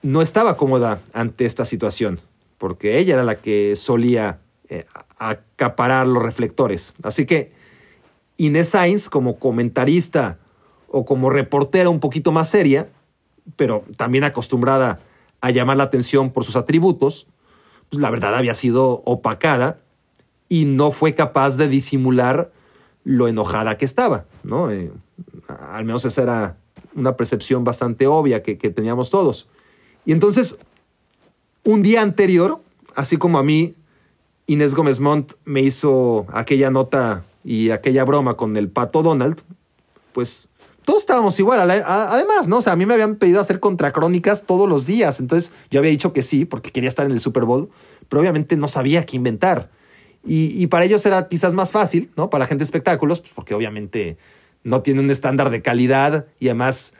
no 0.01 0.21
estaba 0.21 0.57
cómoda 0.57 1.01
ante 1.13 1.45
esta 1.45 1.65
situación, 1.65 2.19
porque 2.57 2.99
ella 2.99 3.15
era 3.15 3.23
la 3.23 3.35
que 3.35 3.75
solía 3.75 4.39
eh, 4.69 4.85
acaparar 5.17 6.07
los 6.07 6.23
reflectores. 6.23 6.93
Así 7.03 7.25
que 7.25 7.51
Inés 8.37 8.69
Sainz, 8.69 9.09
como 9.09 9.39
comentarista 9.39 10.37
o 10.87 11.05
como 11.05 11.29
reportera 11.29 11.89
un 11.89 11.99
poquito 11.99 12.31
más 12.31 12.49
seria, 12.49 12.89
pero 13.55 13.83
también 13.97 14.23
acostumbrada 14.23 14.99
a 15.41 15.51
llamar 15.51 15.77
la 15.77 15.83
atención 15.83 16.31
por 16.31 16.43
sus 16.43 16.55
atributos, 16.55 17.27
pues 17.89 18.01
la 18.01 18.09
verdad 18.09 18.35
había 18.35 18.53
sido 18.53 19.01
opacada 19.05 19.79
y 20.49 20.65
no 20.65 20.91
fue 20.91 21.15
capaz 21.15 21.57
de 21.57 21.67
disimular 21.67 22.51
lo 23.03 23.27
enojada 23.27 23.77
que 23.77 23.85
estaba, 23.85 24.25
¿no? 24.43 24.69
Eh, 24.69 24.91
al 25.47 25.85
menos 25.85 26.05
esa 26.05 26.23
era 26.23 26.57
una 26.93 27.15
percepción 27.15 27.63
bastante 27.63 28.07
obvia 28.07 28.43
que, 28.43 28.57
que 28.57 28.69
teníamos 28.69 29.09
todos. 29.09 29.47
Y 30.07 30.13
entonces, 30.13 30.57
un 31.65 31.83
día 31.83 32.01
anterior, 32.01 32.61
así 32.95 33.17
como 33.17 33.39
a 33.39 33.43
mí, 33.43 33.75
Inés 34.45 34.73
Gómez 34.73 35.01
Montt 35.01 35.33
me 35.43 35.61
hizo 35.61 36.25
aquella 36.31 36.71
nota 36.71 37.25
y 37.43 37.71
aquella 37.71 38.05
broma 38.05 38.37
con 38.37 38.55
el 38.55 38.69
pato 38.69 39.03
Donald, 39.03 39.41
pues 40.13 40.47
todos 40.85 41.01
estábamos 41.01 41.37
igual. 41.39 41.69
Además, 41.69 42.47
¿no? 42.47 42.59
O 42.59 42.61
sea, 42.61 42.71
a 42.71 42.75
mí 42.77 42.85
me 42.85 42.93
habían 42.93 43.17
pedido 43.17 43.41
hacer 43.41 43.59
contracrónicas 43.59 44.45
todos 44.45 44.69
los 44.69 44.85
días. 44.85 45.19
Entonces 45.19 45.51
yo 45.69 45.79
había 45.79 45.91
dicho 45.91 46.13
que 46.13 46.21
sí, 46.21 46.45
porque 46.45 46.71
quería 46.71 46.87
estar 46.87 47.05
en 47.05 47.11
el 47.11 47.19
Super 47.19 47.43
Bowl, 47.43 47.69
pero 48.07 48.21
obviamente 48.21 48.55
no 48.55 48.69
sabía 48.69 49.05
qué 49.05 49.17
inventar. 49.17 49.69
Y, 50.23 50.67
para 50.67 50.85
ellos 50.85 51.05
era 51.05 51.27
quizás 51.27 51.53
más 51.53 51.71
fácil, 51.71 52.11
¿no? 52.15 52.29
Para 52.29 52.45
la 52.45 52.47
gente 52.47 52.59
de 52.59 52.65
espectáculos, 52.65 53.19
pues 53.19 53.33
porque 53.33 53.53
obviamente 53.53 54.17
no 54.63 54.81
tiene 54.81 55.01
un 55.01 55.11
estándar 55.11 55.49
de 55.49 55.61
calidad 55.61 56.27
y 56.39 56.47
además 56.47 56.93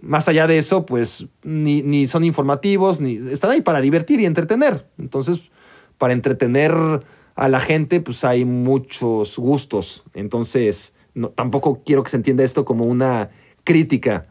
más 0.00 0.28
allá 0.28 0.46
de 0.46 0.58
eso, 0.58 0.86
pues 0.86 1.26
ni, 1.42 1.82
ni, 1.82 2.06
son 2.06 2.24
informativos, 2.24 3.00
ni 3.00 3.16
están 3.30 3.50
ahí 3.50 3.62
para 3.62 3.80
divertir 3.80 4.20
y 4.20 4.26
entretener. 4.26 4.86
Entonces, 4.98 5.50
para 5.98 6.12
entretener 6.12 6.74
a 7.34 7.48
la 7.48 7.60
gente, 7.60 8.00
pues 8.00 8.24
hay 8.24 8.44
muchos 8.44 9.38
gustos. 9.38 10.04
Entonces, 10.14 10.94
no, 11.14 11.30
tampoco 11.30 11.82
quiero 11.84 12.02
que 12.02 12.10
se 12.10 12.16
entienda 12.16 12.44
esto 12.44 12.64
como 12.64 12.84
una 12.84 13.30
crítica 13.64 14.26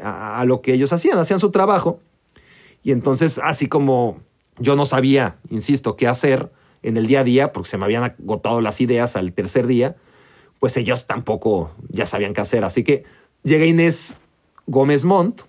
a, 0.00 0.40
a, 0.40 0.44
lo 0.44 0.60
que 0.60 0.72
ellos 0.72 0.92
hacían, 0.92 1.18
hacían 1.18 1.40
su 1.40 1.50
trabajo. 1.50 2.00
Y 2.82 2.92
entonces, 2.92 3.40
así 3.42 3.68
como 3.68 4.20
yo 4.58 4.76
no 4.76 4.86
sabía, 4.86 5.38
insisto, 5.50 5.96
qué 5.96 6.06
hacer 6.06 6.50
en 6.82 6.96
el 6.96 7.06
día 7.06 7.20
a 7.20 7.24
día, 7.24 7.52
porque 7.52 7.68
se 7.68 7.78
me 7.78 7.84
habían 7.84 8.04
agotado 8.04 8.60
las 8.60 8.80
ideas 8.80 9.16
al 9.16 9.32
tercer 9.32 9.66
día, 9.66 9.96
pues 10.60 10.76
ellos 10.76 11.06
tampoco 11.06 11.72
ya 11.88 12.06
sabían 12.06 12.32
qué 12.32 12.40
hacer. 12.42 12.64
Así 12.64 12.84
que 12.84 13.04
llega 13.42 13.66
Inés 13.66 14.18
Gómez 14.66 15.04
Montt 15.04 15.42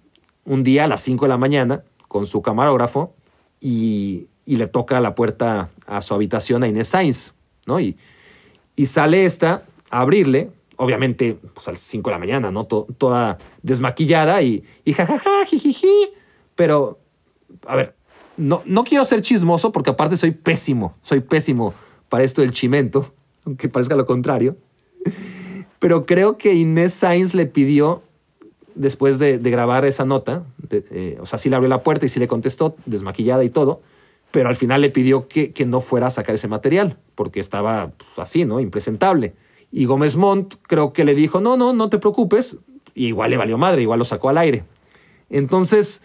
un 0.45 0.63
día 0.63 0.85
a 0.85 0.87
las 0.87 1.01
5 1.01 1.25
de 1.25 1.29
la 1.29 1.37
mañana 1.37 1.83
con 2.07 2.25
su 2.25 2.41
camarógrafo 2.41 3.13
y, 3.59 4.27
y, 4.45 4.55
le 4.57 4.67
toca 4.67 5.01
la 5.01 5.15
puerta 5.15 5.69
a 5.85 6.01
su 6.01 6.13
habitación 6.13 6.63
a 6.63 6.67
Inés 6.67 6.89
Sainz, 6.89 7.33
¿no? 7.65 7.79
Y, 7.79 7.97
Y 8.75 8.85
sale 8.85 9.25
esta 9.25 9.65
a 9.89 10.01
abrirle, 10.01 10.51
obviamente 10.77 11.37
pues 11.53 11.67
a 11.67 11.71
las 11.71 11.81
5 11.81 12.09
de 12.09 12.13
la 12.13 12.19
mañana, 12.19 12.51
¿no? 12.51 12.65
toda 12.65 13.39
desmaquillada 13.63 14.41
y, 14.41 14.63
y 14.85 14.93
jajaja, 14.93 15.45
jijiji. 15.47 16.09
Pero, 16.55 16.99
a 17.65 17.75
ver, 17.75 17.95
no, 18.37 18.61
no 18.65 18.83
quiero 18.83 19.03
ser 19.03 19.21
chismoso 19.21 19.71
porque 19.71 19.89
aparte 19.89 20.15
soy 20.15 20.31
pésimo, 20.31 20.93
soy 21.01 21.21
pésimo 21.21 21.73
para 22.09 22.23
esto 22.23 22.41
del 22.41 22.51
chimento, 22.51 23.11
aunque 23.45 23.67
parezca 23.69 23.95
lo 23.95 24.05
contrario. 24.05 24.57
Pero 25.79 26.05
creo 26.05 26.37
que 26.37 26.53
Inés 26.53 26.93
Sainz 26.93 27.33
le 27.33 27.45
pidió, 27.45 28.03
después 28.77 29.19
de, 29.19 29.37
grabar 29.37 29.85
esa 29.85 30.05
nota, 30.05 30.43
eh, 30.69 31.17
o 31.19 31.25
sea, 31.25 31.39
sí 31.39 31.49
le 31.49 31.55
abrió 31.55 31.69
la 31.69 31.83
puerta 31.83 32.05
y 32.05 32.09
sí 32.09 32.19
le 32.19 32.27
contestó, 32.27 32.75
desmaquillada 32.85 33.43
y 33.43 33.49
todo, 33.49 33.81
pero 34.31 34.49
al 34.49 34.55
final 34.55 34.81
le 34.81 34.89
pidió 34.89 35.27
que, 35.27 35.53
no 35.65 35.81
fuera 35.81 36.07
a 36.07 36.11
sacar 36.11 36.35
ese 36.35 36.47
material, 36.47 36.97
porque 37.15 37.39
estaba 37.39 37.91
pues, 37.97 38.19
así, 38.19 38.45
¿no? 38.45 38.59
Impresentable. 38.59 39.33
Y 39.71 39.85
Gómez 39.85 40.15
Montt 40.15 40.55
creo 40.63 40.93
que 40.93 41.03
le 41.05 41.15
dijo, 41.15 41.41
no, 41.41 41.57
no, 41.57 41.73
no 41.73 41.89
te 41.89 41.97
preocupes, 41.97 42.57
igual 42.93 43.31
le 43.31 43.37
valió 43.37 43.57
madre, 43.57 43.81
igual 43.81 43.99
lo 43.99 44.05
sacó 44.05 44.29
al 44.29 44.37
aire. 44.37 44.63
Entonces, 45.29 46.03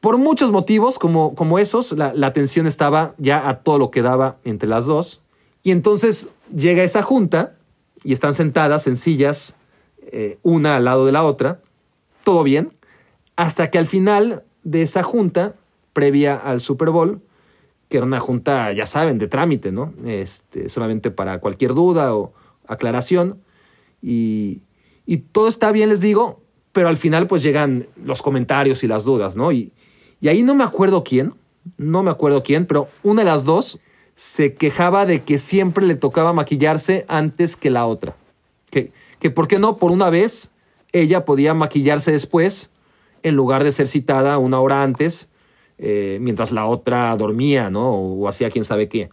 por 0.00 0.18
muchos 0.18 0.50
motivos 0.50 0.98
como, 0.98 1.34
como 1.34 1.58
esos, 1.58 1.92
la, 1.92 2.12
la 2.14 2.32
tensión 2.32 2.66
estaba 2.66 3.14
ya 3.18 3.48
a 3.48 3.60
todo 3.60 3.78
lo 3.78 3.90
que 3.90 4.02
daba 4.02 4.36
entre 4.44 4.68
las 4.68 4.86
dos. 4.86 5.22
Y 5.62 5.70
entonces 5.70 6.30
llega 6.54 6.84
esa 6.84 7.02
junta 7.02 7.56
y 8.04 8.12
están 8.12 8.34
sentadas 8.34 8.86
en 8.86 8.96
sillas, 8.96 9.56
eh, 10.12 10.38
una 10.42 10.76
al 10.76 10.84
lado 10.84 11.06
de 11.06 11.12
la 11.12 11.24
otra, 11.24 11.60
todo 12.24 12.42
bien, 12.42 12.72
hasta 13.36 13.70
que 13.70 13.78
al 13.78 13.86
final 13.86 14.44
de 14.62 14.82
esa 14.82 15.02
junta, 15.02 15.54
previa 15.92 16.34
al 16.34 16.60
Super 16.60 16.90
Bowl, 16.90 17.20
que 17.88 17.98
era 17.98 18.06
una 18.06 18.20
junta, 18.20 18.72
ya 18.72 18.86
saben, 18.86 19.18
de 19.18 19.28
trámite, 19.28 19.70
¿no? 19.70 19.94
Este, 20.04 20.68
solamente 20.68 21.10
para 21.10 21.38
cualquier 21.38 21.74
duda 21.74 22.14
o 22.14 22.32
aclaración. 22.66 23.40
Y, 24.02 24.62
y 25.06 25.18
todo 25.18 25.48
está 25.48 25.70
bien, 25.70 25.90
les 25.90 26.00
digo, 26.00 26.40
pero 26.72 26.88
al 26.88 26.96
final 26.96 27.26
pues 27.26 27.42
llegan 27.42 27.86
los 28.04 28.22
comentarios 28.22 28.82
y 28.82 28.88
las 28.88 29.04
dudas, 29.04 29.36
¿no? 29.36 29.52
Y, 29.52 29.72
y 30.20 30.28
ahí 30.28 30.42
no 30.42 30.54
me 30.54 30.64
acuerdo 30.64 31.04
quién, 31.04 31.34
no 31.76 32.02
me 32.02 32.10
acuerdo 32.10 32.42
quién, 32.42 32.66
pero 32.66 32.88
una 33.02 33.22
de 33.22 33.30
las 33.30 33.44
dos 33.44 33.78
se 34.16 34.54
quejaba 34.54 35.06
de 35.06 35.22
que 35.22 35.38
siempre 35.38 35.86
le 35.86 35.94
tocaba 35.94 36.32
maquillarse 36.32 37.04
antes 37.08 37.56
que 37.56 37.70
la 37.70 37.86
otra. 37.86 38.16
Que, 38.70 38.92
que 39.20 39.30
por 39.30 39.48
qué 39.48 39.58
no, 39.58 39.76
por 39.76 39.90
una 39.90 40.10
vez, 40.10 40.50
ella 40.94 41.24
podía 41.24 41.54
maquillarse 41.54 42.12
después 42.12 42.70
en 43.22 43.34
lugar 43.34 43.64
de 43.64 43.72
ser 43.72 43.88
citada 43.88 44.38
una 44.38 44.60
hora 44.60 44.82
antes, 44.82 45.28
eh, 45.78 46.18
mientras 46.20 46.52
la 46.52 46.66
otra 46.66 47.14
dormía, 47.16 47.68
¿no? 47.68 47.90
O, 47.90 48.28
hacía 48.28 48.50
quién 48.50 48.64
sabe 48.64 48.88
qué. 48.88 49.10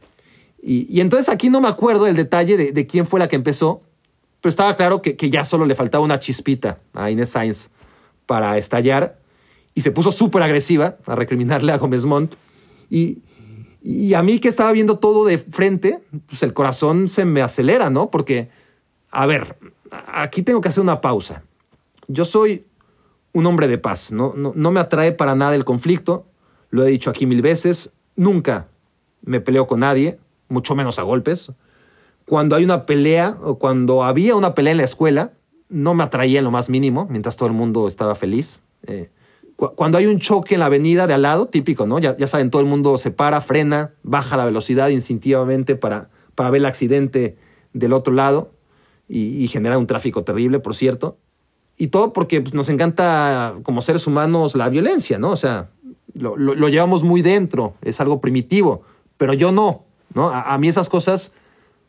Y, 0.62 1.02
entonces 1.02 1.28
aquí 1.28 1.50
no 1.50 1.60
me 1.60 1.68
acuerdo 1.68 2.06
el 2.06 2.16
detalle 2.16 2.56
de, 2.56 2.88
quién 2.88 3.08
fue 3.08 3.20
la 3.20 3.28
que 3.28 3.36
empezó, 3.36 3.82
pero 4.42 4.52
estaba 4.52 4.76
claro 4.76 5.02
que, 5.02 5.30
ya 5.30 5.44
solo 5.44 5.66
le 5.66 5.74
faltaba 5.74 6.04
una 6.04 6.20
chispita 6.20 6.78
a 6.94 7.10
Inés 7.10 7.30
Sainz 7.30 7.70
para 8.28 8.58
estallar 8.60 9.18
y 9.74 9.82
se 9.82 9.92
puso 9.92 10.12
súper 10.12 10.44
agresiva 10.44 10.98
a 11.08 11.16
recriminarle 11.16 11.72
a 11.72 11.78
Gómez 11.78 12.06
Montt. 12.06 12.36
Y 12.92 14.14
a 14.14 14.22
mí 14.22 14.40
que 14.40 14.50
estaba 14.50 14.72
viendo 14.72 15.00
todo 15.00 15.26
de 15.26 15.40
frente, 15.40 16.00
pues 16.28 16.44
el 16.44 16.54
corazón 16.54 17.10
se 17.10 17.26
me 17.26 17.42
acelera, 17.42 17.90
¿no? 17.90 18.12
Porque, 18.12 18.50
a 19.10 19.26
ver, 19.26 19.58
aquí 20.14 20.44
tengo 20.44 20.62
que 20.62 20.70
hacer 20.70 20.84
una 20.84 21.02
pausa. 21.02 21.44
Yo 22.12 22.26
soy 22.26 22.66
un 23.34 23.46
hombre 23.46 23.68
de 23.68 23.78
paz, 23.78 24.12
¿no? 24.12 24.34
Me 24.34 24.80
atrae 24.80 25.12
para 25.12 25.36
nada 25.36 25.56
el 25.56 25.66
conflicto, 25.66 26.28
lo 26.70 26.84
he 26.84 26.92
dicho 26.92 27.10
aquí 27.10 27.26
mil 27.26 27.42
veces, 27.42 27.94
nunca 28.16 28.68
me 29.22 29.40
peleo 29.40 29.68
con 29.68 29.82
nadie, 29.82 30.20
mucho 30.50 30.76
menos 30.76 31.00
a 31.00 31.04
golpes. 31.04 31.52
Cuando 32.26 32.56
hay 32.56 32.64
una 32.64 32.86
pelea 32.86 33.38
o 33.42 33.58
cuando 33.58 34.04
había 34.04 34.36
una 34.36 34.54
pelea 34.54 34.72
en 34.72 34.78
la 34.78 34.84
escuela, 34.84 35.34
no 35.70 35.94
me 35.94 36.04
atraía 36.04 36.40
en 36.40 36.46
lo 36.46 36.52
más 36.52 36.70
mínimo, 36.70 37.08
mientras 37.10 37.38
todo 37.38 37.48
el 37.48 37.54
mundo 37.54 37.88
estaba 37.88 38.16
feliz. 38.16 38.62
Eh, 38.88 39.10
cuando 39.56 39.98
hay 39.98 40.08
un 40.08 40.18
choque 40.18 40.56
en 40.56 40.60
la 40.60 40.66
avenida 40.66 41.08
de 41.08 41.14
al 41.14 41.22
lado, 41.22 41.48
típico, 41.48 41.86
¿no? 41.86 42.00
Ya, 42.00 42.16
saben, 42.28 42.50
todo 42.50 42.62
el 42.62 42.68
mundo 42.68 42.98
se 42.98 43.12
para, 43.12 43.42
frena, 43.42 43.94
baja 44.02 44.36
la 44.36 44.46
velocidad 44.46 44.90
instintivamente 44.90 45.76
para, 45.76 46.10
para 46.36 46.50
ver 46.50 46.62
el 46.62 46.66
accidente 46.66 47.38
del 47.74 47.94
otro 47.94 48.14
lado 48.14 48.54
y, 49.08 49.48
genera 49.50 49.78
un 49.78 49.88
tráfico 49.88 50.24
terrible, 50.24 50.60
por 50.60 50.76
cierto. 50.76 51.18
Y 51.82 51.88
todo 51.88 52.14
porque 52.14 52.42
pues, 52.42 52.54
nos 52.54 52.70
encanta 52.70 53.56
como 53.64 53.82
seres 53.82 54.06
humanos 54.06 54.54
la 54.54 54.70
violencia, 54.70 55.18
¿no? 55.18 55.32
O 55.32 55.36
sea, 55.36 55.72
lo, 56.14 56.38
lo, 56.38 56.70
llevamos 56.70 57.02
muy 57.02 57.24
dentro, 57.24 57.74
es 57.82 58.00
algo 58.00 58.22
primitivo, 58.22 58.84
pero 59.18 59.34
yo 59.34 59.52
no, 59.52 59.84
¿no? 60.14 60.30
A, 60.30 60.56
mí 60.60 60.68
esas 60.68 60.90
cosas 60.90 61.34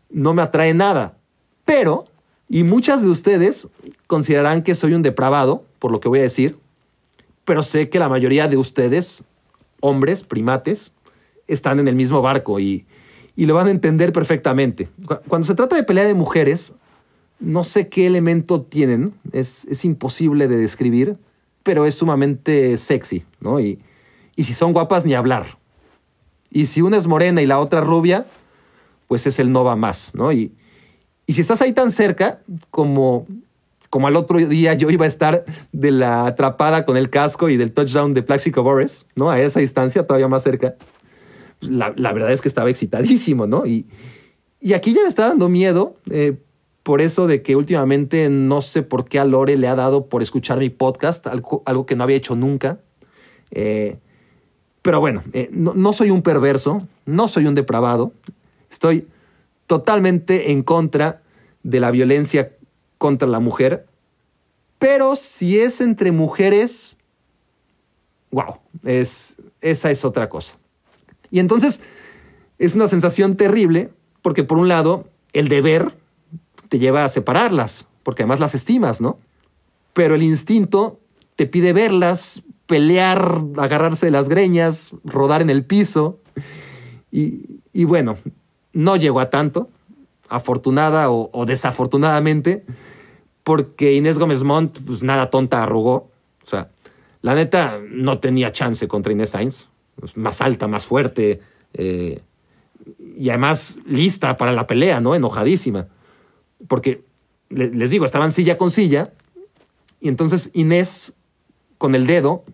no 0.08 0.32
me 0.32 0.40
atraen 0.40 0.78
nada. 0.78 1.18
Pero, 1.66 2.06
y 2.48 2.62
muchas 2.62 3.02
de 3.02 3.10
ustedes 3.10 3.68
considerarán 4.06 4.62
que 4.62 4.74
soy 4.74 4.94
un 4.94 5.02
depravado, 5.02 5.62
por 5.78 5.92
lo 5.92 6.00
que 6.00 6.08
voy 6.08 6.20
a 6.20 6.22
decir, 6.22 6.56
pero 7.44 7.62
sé 7.62 7.90
que 7.90 7.98
la 7.98 8.08
mayoría 8.08 8.48
de 8.48 8.56
ustedes, 8.56 9.24
hombres, 9.80 10.22
primates, 10.22 10.92
están 11.48 11.78
en 11.80 11.86
el 11.86 11.96
mismo 11.96 12.22
barco 12.22 12.60
y, 12.60 12.86
lo 13.36 13.54
van 13.54 13.66
a 13.66 13.70
entender 13.70 14.14
perfectamente. 14.14 14.88
Cuando 15.28 15.46
se 15.46 15.54
trata 15.54 15.76
de 15.76 15.82
pelea 15.82 16.06
de 16.06 16.14
mujeres, 16.14 16.76
no 17.42 17.64
sé 17.64 17.88
qué 17.88 18.06
elemento 18.06 18.62
tienen, 18.62 19.14
es, 19.32 19.84
imposible 19.84 20.48
de 20.48 20.56
describir, 20.56 21.16
pero 21.62 21.86
es 21.86 21.96
sumamente 21.96 22.76
sexy, 22.76 23.24
¿no? 23.40 23.60
Y, 23.60 23.80
y 24.36 24.44
si 24.44 24.54
son 24.54 24.72
guapas, 24.72 25.04
ni 25.04 25.14
hablar. 25.14 25.58
Y 26.50 26.66
si 26.66 26.82
una 26.82 26.96
es 26.96 27.06
morena 27.06 27.42
y 27.42 27.46
la 27.46 27.58
otra 27.58 27.80
rubia, 27.80 28.26
pues 29.08 29.26
es 29.26 29.38
el 29.38 29.50
no 29.50 29.64
va 29.64 29.76
más, 29.76 30.14
¿no? 30.14 30.32
Y, 30.32 30.52
y 31.26 31.32
si 31.32 31.40
estás 31.40 31.60
ahí 31.62 31.72
tan 31.72 31.90
cerca 31.90 32.40
como 32.70 33.26
como 33.90 34.06
al 34.06 34.16
otro 34.16 34.38
día 34.38 34.72
yo 34.72 34.88
iba 34.88 35.04
a 35.04 35.08
estar 35.08 35.44
de 35.70 35.90
la 35.90 36.24
atrapada 36.24 36.86
con 36.86 36.96
el 36.96 37.10
casco 37.10 37.50
y 37.50 37.58
del 37.58 37.72
touchdown 37.72 38.14
de 38.14 38.22
Plaxico 38.22 38.62
Boris, 38.62 39.04
¿no? 39.16 39.28
A 39.28 39.38
esa 39.38 39.60
distancia, 39.60 40.06
todavía 40.06 40.28
más 40.28 40.42
cerca. 40.42 40.76
La, 41.60 41.90
verdad 41.90 42.32
es 42.32 42.40
que 42.40 42.48
estaba 42.48 42.70
excitadísimo, 42.70 43.46
¿no? 43.46 43.66
Y, 43.66 43.84
y 44.60 44.72
aquí 44.72 44.94
ya 44.94 45.02
me 45.02 45.08
está 45.08 45.28
dando 45.28 45.50
miedo 45.50 45.94
eh, 46.10 46.38
por 46.82 47.00
eso 47.00 47.26
de 47.26 47.42
que 47.42 47.56
últimamente 47.56 48.28
no 48.28 48.60
sé 48.60 48.82
por 48.82 49.08
qué 49.08 49.18
a 49.18 49.24
Lore 49.24 49.56
le 49.56 49.68
ha 49.68 49.74
dado 49.74 50.06
por 50.06 50.22
escuchar 50.22 50.58
mi 50.58 50.70
podcast, 50.70 51.26
algo, 51.26 51.86
que 51.86 51.96
no 51.96 52.04
había 52.04 52.16
hecho 52.16 52.34
nunca. 52.34 52.78
Eh, 53.50 53.98
pero 54.82 54.98
bueno, 54.98 55.22
eh, 55.32 55.48
no, 55.52 55.74
no 55.74 55.92
soy 55.92 56.10
un 56.10 56.22
perverso, 56.22 56.86
no 57.06 57.28
soy 57.28 57.46
un 57.46 57.54
depravado, 57.54 58.12
estoy 58.70 59.06
totalmente 59.66 60.50
en 60.50 60.62
contra 60.62 61.22
de 61.62 61.80
la 61.80 61.90
violencia 61.90 62.52
contra 62.98 63.28
la 63.28 63.38
mujer. 63.38 63.86
Pero 64.78 65.14
si 65.14 65.60
es 65.60 65.80
entre 65.80 66.10
mujeres, 66.10 66.96
wow, 68.32 68.56
es, 68.84 69.36
esa 69.60 69.90
es 69.90 70.04
otra 70.04 70.28
cosa. 70.28 70.58
Y 71.30 71.38
entonces 71.38 71.80
es 72.58 72.74
una 72.74 72.88
sensación 72.88 73.36
terrible 73.36 73.90
porque 74.22 74.44
por 74.44 74.58
un 74.58 74.68
lado 74.68 75.08
el 75.32 75.48
deber 75.48 75.94
te 76.72 76.78
lleva 76.78 77.04
a 77.04 77.10
separarlas, 77.10 77.86
porque 78.02 78.22
además 78.22 78.40
las 78.40 78.54
estimas, 78.54 79.02
¿no? 79.02 79.18
Pero 79.92 80.14
el 80.14 80.22
instinto 80.22 81.00
te 81.36 81.44
pide 81.44 81.74
verlas, 81.74 82.44
pelear, 82.66 83.42
agarrarse 83.58 84.06
de 84.06 84.12
las 84.12 84.30
greñas, 84.30 84.94
rodar 85.04 85.42
en 85.42 85.50
el 85.50 85.66
piso. 85.66 86.18
Y, 87.10 87.60
y 87.74 87.84
bueno, 87.84 88.16
no 88.72 88.96
llegó 88.96 89.20
a 89.20 89.28
tanto, 89.28 89.68
afortunada 90.30 91.10
o, 91.10 91.44
desafortunadamente, 91.44 92.64
porque 93.42 93.92
Inés 93.92 94.18
Gómez 94.18 94.42
Montt, 94.42 94.78
pues 94.86 95.02
nada 95.02 95.28
tonta 95.28 95.62
arrugó. 95.62 96.08
O 96.42 96.46
sea, 96.46 96.70
la 97.20 97.34
neta 97.34 97.82
no 97.86 98.18
tenía 98.18 98.50
chance 98.50 98.88
contra 98.88 99.12
Inés 99.12 99.28
Sainz. 99.28 99.68
Más 100.14 100.40
alta, 100.40 100.68
más 100.68 100.86
fuerte. 100.86 101.42
Eh, 101.74 102.22
y 103.18 103.28
además 103.28 103.78
lista 103.84 104.38
para 104.38 104.52
la 104.52 104.66
pelea, 104.66 105.02
¿no? 105.02 105.14
Enojadísima. 105.14 105.88
Porque, 106.68 107.02
les 107.48 107.90
digo, 107.90 108.04
estaban 108.04 108.32
silla 108.32 108.58
con 108.58 108.70
silla. 108.70 109.12
Y 110.00 110.08
entonces 110.08 110.50
Inés, 110.54 111.14
con 111.78 111.94
el 111.94 112.06
dedo, 112.06 112.44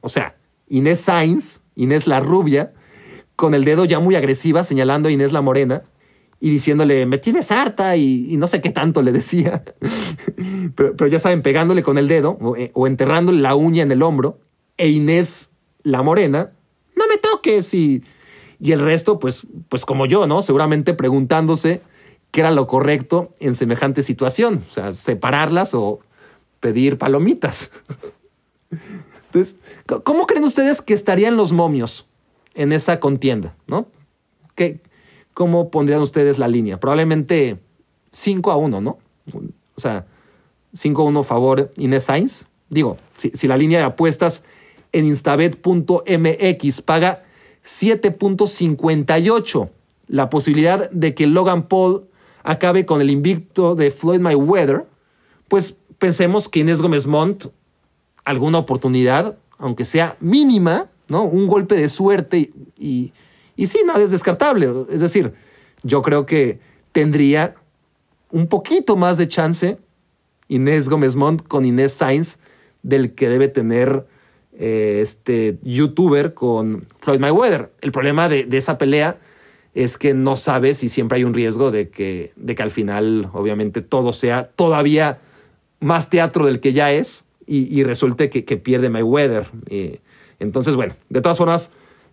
o 0.00 0.08
sea, 0.08 0.36
Inés 0.68 1.00
Sainz, 1.00 1.62
Inés 1.76 2.06
la 2.06 2.20
rubia, 2.20 2.72
con 3.36 3.54
el 3.54 3.64
dedo 3.64 3.84
ya 3.84 4.00
muy 4.00 4.16
agresiva, 4.16 4.64
señalando 4.64 5.08
a 5.08 5.12
Inés 5.12 5.32
la 5.32 5.40
morena, 5.40 5.82
y 6.40 6.48
diciéndole, 6.48 7.04
me 7.04 7.18
tienes 7.18 7.50
harta 7.50 7.96
y, 7.96 8.36
no 8.38 8.46
sé 8.46 8.62
qué 8.62 8.70
tanto 8.70 9.02
le 9.02 9.12
decía. 9.12 9.62
pero, 10.74 11.06
ya 11.06 11.18
saben, 11.18 11.42
pegándole 11.42 11.82
con 11.82 11.98
el 11.98 12.08
dedo 12.08 12.38
eh, 12.56 12.70
o, 12.72 12.86
enterrándole 12.86 13.40
la 13.40 13.54
uña 13.54 13.82
en 13.82 13.92
el 13.92 14.02
hombro. 14.02 14.38
E 14.78 14.88
Inés, 14.88 15.52
la 15.82 16.02
morena, 16.02 16.52
no 16.96 17.06
me 17.08 17.18
toques. 17.18 17.74
Y, 17.74 18.02
y 18.58 18.72
el 18.72 18.80
resto, 18.80 19.18
pues, 19.18 19.46
pues 19.68 19.84
como 19.84 20.06
yo, 20.06 20.26
¿no? 20.26 20.40
Seguramente 20.40 20.94
preguntándose 20.94 21.82
qué 22.30 22.40
era 22.40 22.50
lo 22.50 22.66
correcto 22.66 23.34
en 23.40 23.54
semejante 23.54 24.02
situación. 24.02 24.64
O 24.70 24.74
sea, 24.74 24.92
separarlas 24.92 25.74
o 25.74 26.00
pedir 26.60 26.96
palomitas. 26.98 27.70
Entonces, 29.26 29.58
¿cómo 30.04 30.26
creen 30.26 30.44
ustedes 30.44 30.82
que 30.82 30.94
estarían 30.94 31.36
los 31.36 31.52
momios 31.52 32.06
en 32.54 32.72
esa 32.72 33.00
contienda? 33.00 33.56
¿No? 33.66 33.88
¿Qué, 34.54 34.80
¿cómo 35.34 35.70
pondrían 35.70 36.02
ustedes 36.02 36.38
la 36.38 36.46
línea? 36.48 36.80
Probablemente 36.80 37.60
5 38.12 38.50
a 38.50 38.56
1, 38.56 38.80
¿no? 38.80 38.98
O 39.76 39.80
sea, 39.80 40.06
5 40.74 41.02
a 41.02 41.04
1 41.04 41.24
favor 41.24 41.72
Inés 41.76 42.04
Sainz. 42.04 42.46
Digo, 42.68 42.98
si 43.16 43.48
la 43.48 43.56
línea 43.56 43.78
de 43.78 43.84
apuestas 43.84 44.44
en 44.92 45.04
instabet.mx 45.04 46.82
paga 46.82 47.24
7.58 47.64 49.70
la 50.10 50.28
posibilidad 50.28 50.90
de 50.90 51.14
que 51.14 51.28
Logan 51.28 51.68
Paul 51.68 52.08
acabe 52.42 52.86
con 52.86 53.00
el 53.00 53.10
invicto 53.10 53.74
de 53.74 53.90
Floyd 53.90 54.20
Mayweather, 54.20 54.86
pues 55.48 55.76
pensemos 55.98 56.48
que 56.48 56.60
Inés 56.60 56.80
Gómez 56.80 57.06
Montt, 57.06 57.46
alguna 58.24 58.58
oportunidad, 58.58 59.36
aunque 59.58 59.84
sea 59.84 60.16
mínima, 60.20 60.88
¿no? 61.08 61.24
Un 61.24 61.46
golpe 61.46 61.74
de 61.74 61.88
suerte 61.88 62.50
y, 62.78 63.12
y, 63.56 63.66
sí, 63.66 63.80
nada 63.84 64.02
es 64.02 64.10
descartable. 64.10 64.68
Es 64.90 65.00
decir, 65.00 65.34
yo 65.82 66.02
creo 66.02 66.26
que 66.26 66.60
tendría 66.92 67.56
un 68.30 68.46
poquito 68.46 68.96
más 68.96 69.18
de 69.18 69.28
chance 69.28 69.78
Inés 70.48 70.88
Gómez 70.88 71.16
Montt 71.16 71.46
con 71.46 71.64
Inés 71.64 71.92
Sainz 71.92 72.38
del 72.82 73.14
que 73.14 73.28
debe 73.28 73.48
tener 73.48 74.06
eh, 74.52 75.00
este 75.02 75.58
youtuber 75.62 76.34
con 76.34 76.86
Floyd 77.00 77.20
Mayweather. 77.20 77.72
El 77.80 77.92
problema 77.92 78.28
de, 78.28 78.44
de 78.44 78.56
esa 78.56 78.78
pelea 78.78 79.18
es 79.74 79.98
que 79.98 80.14
no 80.14 80.36
sabes 80.36 80.78
si 80.78 80.88
siempre 80.88 81.18
hay 81.18 81.24
un 81.24 81.34
riesgo 81.34 81.70
de 81.70 81.90
que, 81.90 82.32
de 82.36 82.54
que 82.54 82.62
al 82.62 82.70
final, 82.70 83.30
obviamente, 83.32 83.82
todo 83.82 84.12
sea 84.12 84.50
todavía 84.56 85.20
más 85.80 86.10
teatro 86.10 86.46
del 86.46 86.60
que 86.60 86.72
ya 86.72 86.92
es 86.92 87.24
y, 87.46 87.82
resulte 87.82 88.30
que, 88.30 88.56
pierde 88.56 88.90
Mayweather. 88.90 89.48
entonces, 90.38 90.76
bueno, 90.76 90.94
de 91.08 91.20
todas 91.20 91.36
formas, 91.36 91.72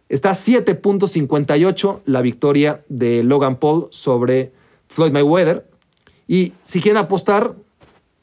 está 0.09 0.31
7.58 0.31 2.01
la 2.05 2.21
victoria 2.21 2.83
de 2.89 3.23
Logan 3.23 3.57
Paul 3.57 3.87
sobre 3.91 4.51
Floyd 4.87 5.11
Mayweather. 5.11 5.67
Y 6.27 6.53
si 6.63 6.81
quieren 6.81 6.97
apostar, 6.97 7.53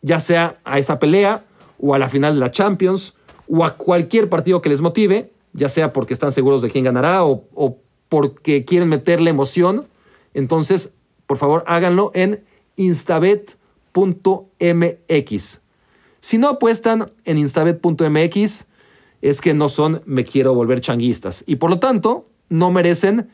ya 0.03 0.19
sea 0.19 0.59
a 0.65 0.81
esa 0.81 0.99
pelea 0.99 1.45
o 1.79 1.95
a 1.95 2.01
la 2.01 2.09
final 2.09 2.35
de 2.35 2.41
la 2.41 2.51
Champions 2.51 3.15
o 3.49 3.65
a 3.65 3.77
cualquier 3.77 4.29
partido 4.29 4.61
que 4.61 4.69
les 4.69 4.81
motive, 4.81 5.31
ya 5.53 5.69
sea 5.69 5.93
porque 5.93 6.15
están 6.15 6.33
seguros 6.33 6.63
de 6.63 6.71
quién 6.71 6.85
ganará 6.85 7.25
o, 7.25 7.45
o 7.55 7.79
porque 8.15 8.65
quieren 8.65 8.89
meterle 8.89 9.29
emoción, 9.31 9.89
entonces, 10.35 10.95
por 11.27 11.37
favor, 11.37 11.65
háganlo 11.67 12.13
en 12.15 12.45
instabet.mx. 12.77 13.59
Si 16.21 16.39
no 16.39 16.49
apuestan 16.49 17.11
en 17.25 17.39
instabet.mx, 17.39 18.67
es 19.21 19.41
que 19.41 19.53
no 19.53 19.69
son 19.69 20.01
me 20.07 20.25
quiero 20.25 20.55
volver 20.55 20.81
changuistas 20.81 21.43
y 21.49 21.57
por 21.57 21.71
lo 21.71 21.81
tanto 21.81 22.27
no 22.49 22.71
merecen 22.71 23.31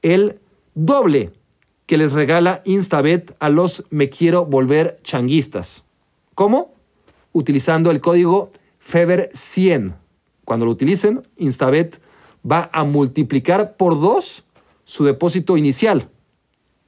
el 0.00 0.38
doble 0.74 1.30
que 1.84 1.98
les 1.98 2.12
regala 2.12 2.62
Instabet 2.64 3.36
a 3.40 3.50
los 3.50 3.84
me 3.90 4.08
quiero 4.08 4.46
volver 4.46 5.00
changuistas. 5.02 5.84
¿Cómo? 6.34 6.72
Utilizando 7.34 7.90
el 7.90 8.00
código 8.00 8.52
FEBER100. 8.90 9.96
Cuando 10.46 10.64
lo 10.64 10.72
utilicen, 10.72 11.20
Instabet 11.36 12.00
va 12.48 12.70
a 12.72 12.84
multiplicar 12.84 13.76
por 13.76 14.00
dos 14.00 14.44
su 14.84 15.04
depósito 15.04 15.56
inicial 15.56 16.10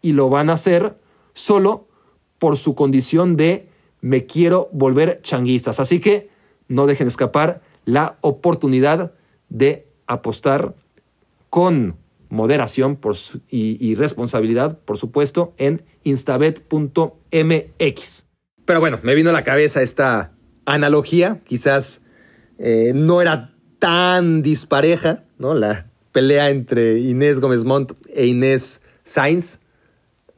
y 0.02 0.12
lo 0.12 0.28
van 0.28 0.50
a 0.50 0.54
hacer 0.54 0.98
solo 1.32 1.88
por 2.38 2.56
su 2.56 2.74
condición 2.74 3.36
de 3.36 3.68
me 4.00 4.26
quiero 4.26 4.68
volver 4.72 5.20
changuistas. 5.22 5.80
Así 5.80 6.00
que 6.00 6.30
no 6.68 6.86
dejen 6.86 7.08
escapar 7.08 7.62
la 7.84 8.18
oportunidad 8.20 9.12
de 9.48 9.88
apostar 10.06 10.74
con 11.50 11.96
moderación 12.28 12.98
y, 13.48 13.94
responsabilidad, 13.94 14.78
por 14.80 14.98
supuesto, 14.98 15.54
en 15.58 15.84
instabet.mx. 16.02 16.64
Pero 18.64 18.80
bueno, 18.80 18.98
me 19.02 19.14
vino 19.14 19.30
a 19.30 19.32
la 19.32 19.44
cabeza 19.44 19.80
esta 19.80 20.32
analogía, 20.64 21.40
quizás 21.44 22.02
eh, 22.58 22.92
no 22.94 23.22
era 23.22 23.54
tan 23.78 24.42
dispareja, 24.42 25.25
¿no? 25.38 25.54
La 25.54 25.86
pelea 26.12 26.50
entre 26.50 26.98
Inés 26.98 27.40
Gómez 27.40 27.64
Montt 27.64 27.92
e 28.12 28.26
Inés 28.26 28.82
Sainz, 29.04 29.60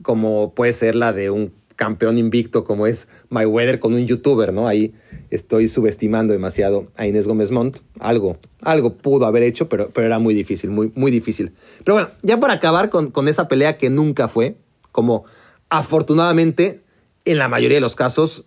como 0.02 0.54
puede 0.54 0.72
ser 0.72 0.94
la 0.94 1.12
de 1.12 1.30
un 1.30 1.52
campeón 1.76 2.18
invicto 2.18 2.64
como 2.64 2.88
es 2.88 3.08
Mayweather 3.28 3.78
con 3.78 3.94
un 3.94 4.04
youtuber, 4.04 4.52
¿no? 4.52 4.66
Ahí 4.66 4.94
estoy 5.30 5.68
subestimando 5.68 6.32
demasiado 6.32 6.88
a 6.96 7.06
Inés 7.06 7.28
Gómez 7.28 7.52
Montt. 7.52 7.78
Algo, 8.00 8.38
algo 8.62 8.96
pudo 8.96 9.26
haber 9.26 9.44
hecho, 9.44 9.68
pero, 9.68 9.90
pero 9.90 10.06
era 10.06 10.18
muy 10.18 10.34
difícil, 10.34 10.70
muy, 10.70 10.90
muy 10.96 11.12
difícil. 11.12 11.52
Pero 11.84 11.94
bueno, 11.94 12.10
ya 12.22 12.40
para 12.40 12.54
acabar 12.54 12.90
con, 12.90 13.12
con 13.12 13.28
esa 13.28 13.46
pelea 13.46 13.78
que 13.78 13.90
nunca 13.90 14.26
fue, 14.26 14.56
como 14.90 15.24
afortunadamente 15.68 16.80
en 17.24 17.38
la 17.38 17.48
mayoría 17.48 17.76
de 17.76 17.82
los 17.82 17.94
casos 17.94 18.44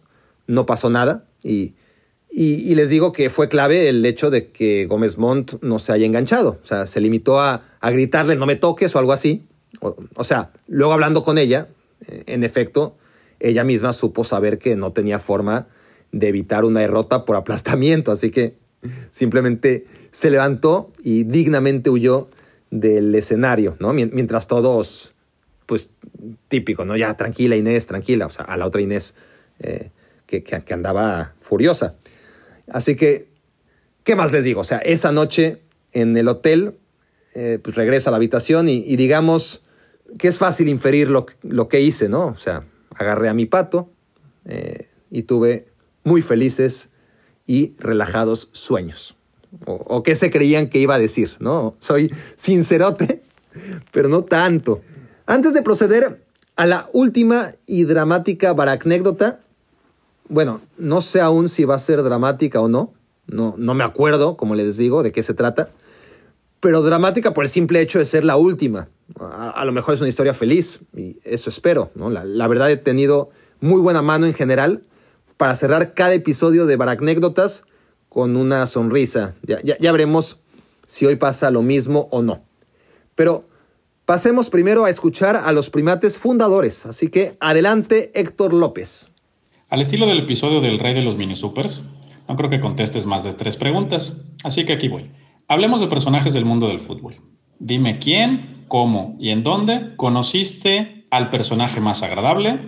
no 0.48 0.66
pasó 0.66 0.90
nada 0.90 1.24
y 1.42 1.74
y, 2.34 2.76
les 2.76 2.90
digo 2.90 3.12
que 3.12 3.30
fue 3.30 3.50
clave 3.50 3.90
el 3.90 4.06
hecho 4.06 4.30
de 4.30 4.52
que 4.52 4.86
Gómez 4.86 5.18
Montt 5.18 5.62
no 5.62 5.80
se 5.80 5.92
haya 5.92 6.06
enganchado. 6.06 6.60
O 6.64 6.66
sea, 6.66 6.88
se 6.88 7.02
limitó 7.02 7.42
a, 7.42 7.64
gritarle 7.82 8.38
no 8.38 8.46
me 8.46 8.56
toques 8.56 8.96
o 8.96 9.00
algo 9.00 9.12
así. 9.12 9.44
O, 9.82 10.24
sea, 10.24 10.52
luego 10.68 10.94
hablando 10.94 11.24
con 11.24 11.38
ella, 11.38 11.68
eh, 12.08 12.24
en 12.28 12.46
efecto, 12.46 12.96
ella 13.42 13.66
misma 13.66 13.92
supo 13.92 14.24
saber 14.24 14.60
que 14.60 14.78
no 14.78 14.94
tenía 14.94 15.20
forma 15.20 15.68
de 16.14 16.30
evitar 16.30 16.64
una 16.64 16.80
derrota 16.80 17.26
por 17.26 17.36
aplastamiento. 17.36 18.14
Así 18.14 18.32
que 18.32 18.56
simplemente 19.10 19.86
se 20.12 20.30
levantó 20.30 20.94
y 21.04 21.26
dignamente 21.26 21.90
huyó 21.90 22.30
del 22.70 23.14
escenario, 23.14 23.76
¿no? 23.80 23.92
Mientras 23.92 24.48
todos, 24.48 25.14
pues 25.66 25.90
típico, 26.48 26.86
¿no? 26.86 26.96
Ya 26.96 27.18
tranquila 27.18 27.58
Inés, 27.58 27.88
tranquila. 27.88 28.28
O 28.28 28.30
sea, 28.30 28.46
a 28.46 28.56
la 28.56 28.68
otra 28.68 28.80
Inés 28.80 29.16
eh, 29.60 29.90
que, 30.28 30.44
que 30.44 30.74
andaba 30.74 31.34
furiosa. 31.42 31.96
Así 32.72 32.96
que, 32.96 33.28
¿qué 34.04 34.16
más 34.16 34.32
les 34.32 34.44
digo? 34.44 34.62
O 34.62 34.66
sea, 34.66 34.80
esa 34.80 35.12
noche 35.12 35.62
en 35.92 36.16
el 36.16 36.28
hotel, 36.28 36.78
eh, 37.36 37.60
pues 37.62 37.76
regreso 37.76 38.10
a 38.10 38.12
la 38.12 38.18
habitación 38.18 38.70
y, 38.70 38.96
digamos 38.96 39.62
que 40.18 40.28
es 40.28 40.38
fácil 40.38 40.68
inferir 40.68 41.10
lo, 41.10 41.26
lo, 41.42 41.70
que 41.70 41.80
hice, 41.80 42.10
¿no? 42.10 42.28
O 42.28 42.38
sea, 42.38 42.64
agarré 42.96 43.30
a 43.30 43.34
mi 43.34 43.46
pato 43.46 43.90
eh, 44.46 44.90
y 45.10 45.24
tuve 45.24 45.68
muy 46.04 46.22
felices 46.22 46.90
y 47.46 47.76
relajados 47.78 48.50
sueños. 48.52 49.16
O, 49.66 50.02
qué 50.02 50.16
se 50.16 50.32
creían 50.32 50.70
que 50.70 50.80
iba 50.80 50.96
a 50.96 51.00
decir, 51.00 51.36
¿no? 51.40 51.76
Soy 51.80 52.14
sincerote, 52.36 53.22
pero 53.92 54.08
no 54.08 54.24
tanto. 54.24 54.82
Antes 55.26 55.54
de 55.54 55.62
proceder 55.62 56.24
a 56.56 56.66
la 56.66 56.90
última 56.94 57.54
y 57.66 57.84
dramática 57.84 58.54
baracnécdota, 58.54 59.41
bueno, 60.32 60.62
no 60.78 61.02
sé 61.02 61.20
aún 61.20 61.50
si 61.50 61.66
va 61.66 61.76
a 61.76 61.80
ser 61.80 62.02
dramática 62.04 62.62
o 62.62 62.70
no. 62.70 62.94
No, 63.28 63.54
no 63.58 63.74
me 63.74 63.84
acuerdo, 63.84 64.38
como 64.38 64.56
les 64.56 64.78
digo, 64.78 65.04
de 65.04 65.12
qué 65.12 65.24
se 65.24 65.34
trata. 65.34 65.72
Pero 66.62 66.82
dramática 66.82 67.34
por 67.34 67.44
el 67.44 67.50
simple 67.50 67.82
hecho 67.82 68.00
de 68.00 68.06
ser 68.06 68.24
la 68.24 68.38
última. 68.38 68.88
A, 69.20 69.66
lo 69.66 69.74
mejor 69.74 69.94
es 69.94 70.00
una 70.00 70.08
historia 70.08 70.34
feliz 70.34 70.80
y 70.96 71.20
eso 71.26 71.50
espero. 71.50 71.92
¿no? 71.96 72.10
La, 72.10 72.48
verdad 72.48 72.72
he 72.72 72.78
tenido 72.78 73.30
muy 73.60 73.82
buena 73.82 74.02
mano 74.02 74.26
en 74.26 74.34
general 74.34 74.84
para 75.36 75.54
cerrar 75.56 75.94
cada 75.94 76.14
episodio 76.14 76.66
de 76.66 76.78
Baracnécdotas 76.78 77.66
con 78.08 78.38
una 78.38 78.66
sonrisa. 78.68 79.36
Ya, 79.44 79.60
ya 79.62 79.92
veremos 79.92 80.40
si 80.88 81.06
hoy 81.06 81.18
pasa 81.18 81.52
lo 81.52 81.62
mismo 81.62 82.08
o 82.12 82.22
no. 82.22 82.46
Pero 83.16 83.44
pasemos 84.06 84.50
primero 84.50 84.86
a 84.86 84.90
escuchar 84.90 85.36
a 85.36 85.52
los 85.52 85.70
primates 85.70 86.18
fundadores. 86.18 86.86
Así 86.86 87.10
que 87.10 87.36
adelante 87.42 88.12
Héctor 88.14 88.54
López. 88.54 89.11
Al 89.72 89.80
estilo 89.80 90.06
del 90.06 90.20
episodio 90.20 90.60
del 90.60 90.80
Rey 90.80 90.94
de 90.94 91.02
los 91.02 91.16
Mini 91.16 91.34
Supers, 91.34 91.86
no 92.28 92.36
creo 92.36 92.50
que 92.50 92.60
contestes 92.60 93.06
más 93.06 93.24
de 93.24 93.32
tres 93.32 93.56
preguntas, 93.56 94.22
así 94.44 94.66
que 94.66 94.74
aquí 94.74 94.90
voy. 94.90 95.12
Hablemos 95.48 95.80
de 95.80 95.88
personajes 95.88 96.34
del 96.34 96.44
mundo 96.44 96.68
del 96.68 96.78
fútbol. 96.78 97.16
Dime 97.58 97.98
quién, 97.98 98.66
cómo 98.68 99.16
y 99.18 99.30
en 99.30 99.44
dónde 99.44 99.96
conociste 99.96 101.06
al 101.10 101.30
personaje 101.30 101.80
más 101.80 102.04
agradable, 102.04 102.60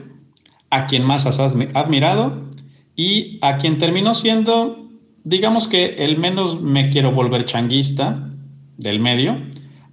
a 0.69 0.87
quien 0.87 1.03
más 1.03 1.25
has 1.25 1.41
admirado 1.41 2.49
y 2.95 3.37
a 3.41 3.57
quien 3.57 3.77
terminó 3.79 4.13
siendo, 4.13 4.87
digamos 5.25 5.67
que 5.67 5.95
el 6.05 6.17
menos 6.17 6.61
me 6.61 6.89
quiero 6.89 7.11
volver 7.11 7.43
changuista 7.43 8.31
del 8.77 9.01
medio, 9.01 9.35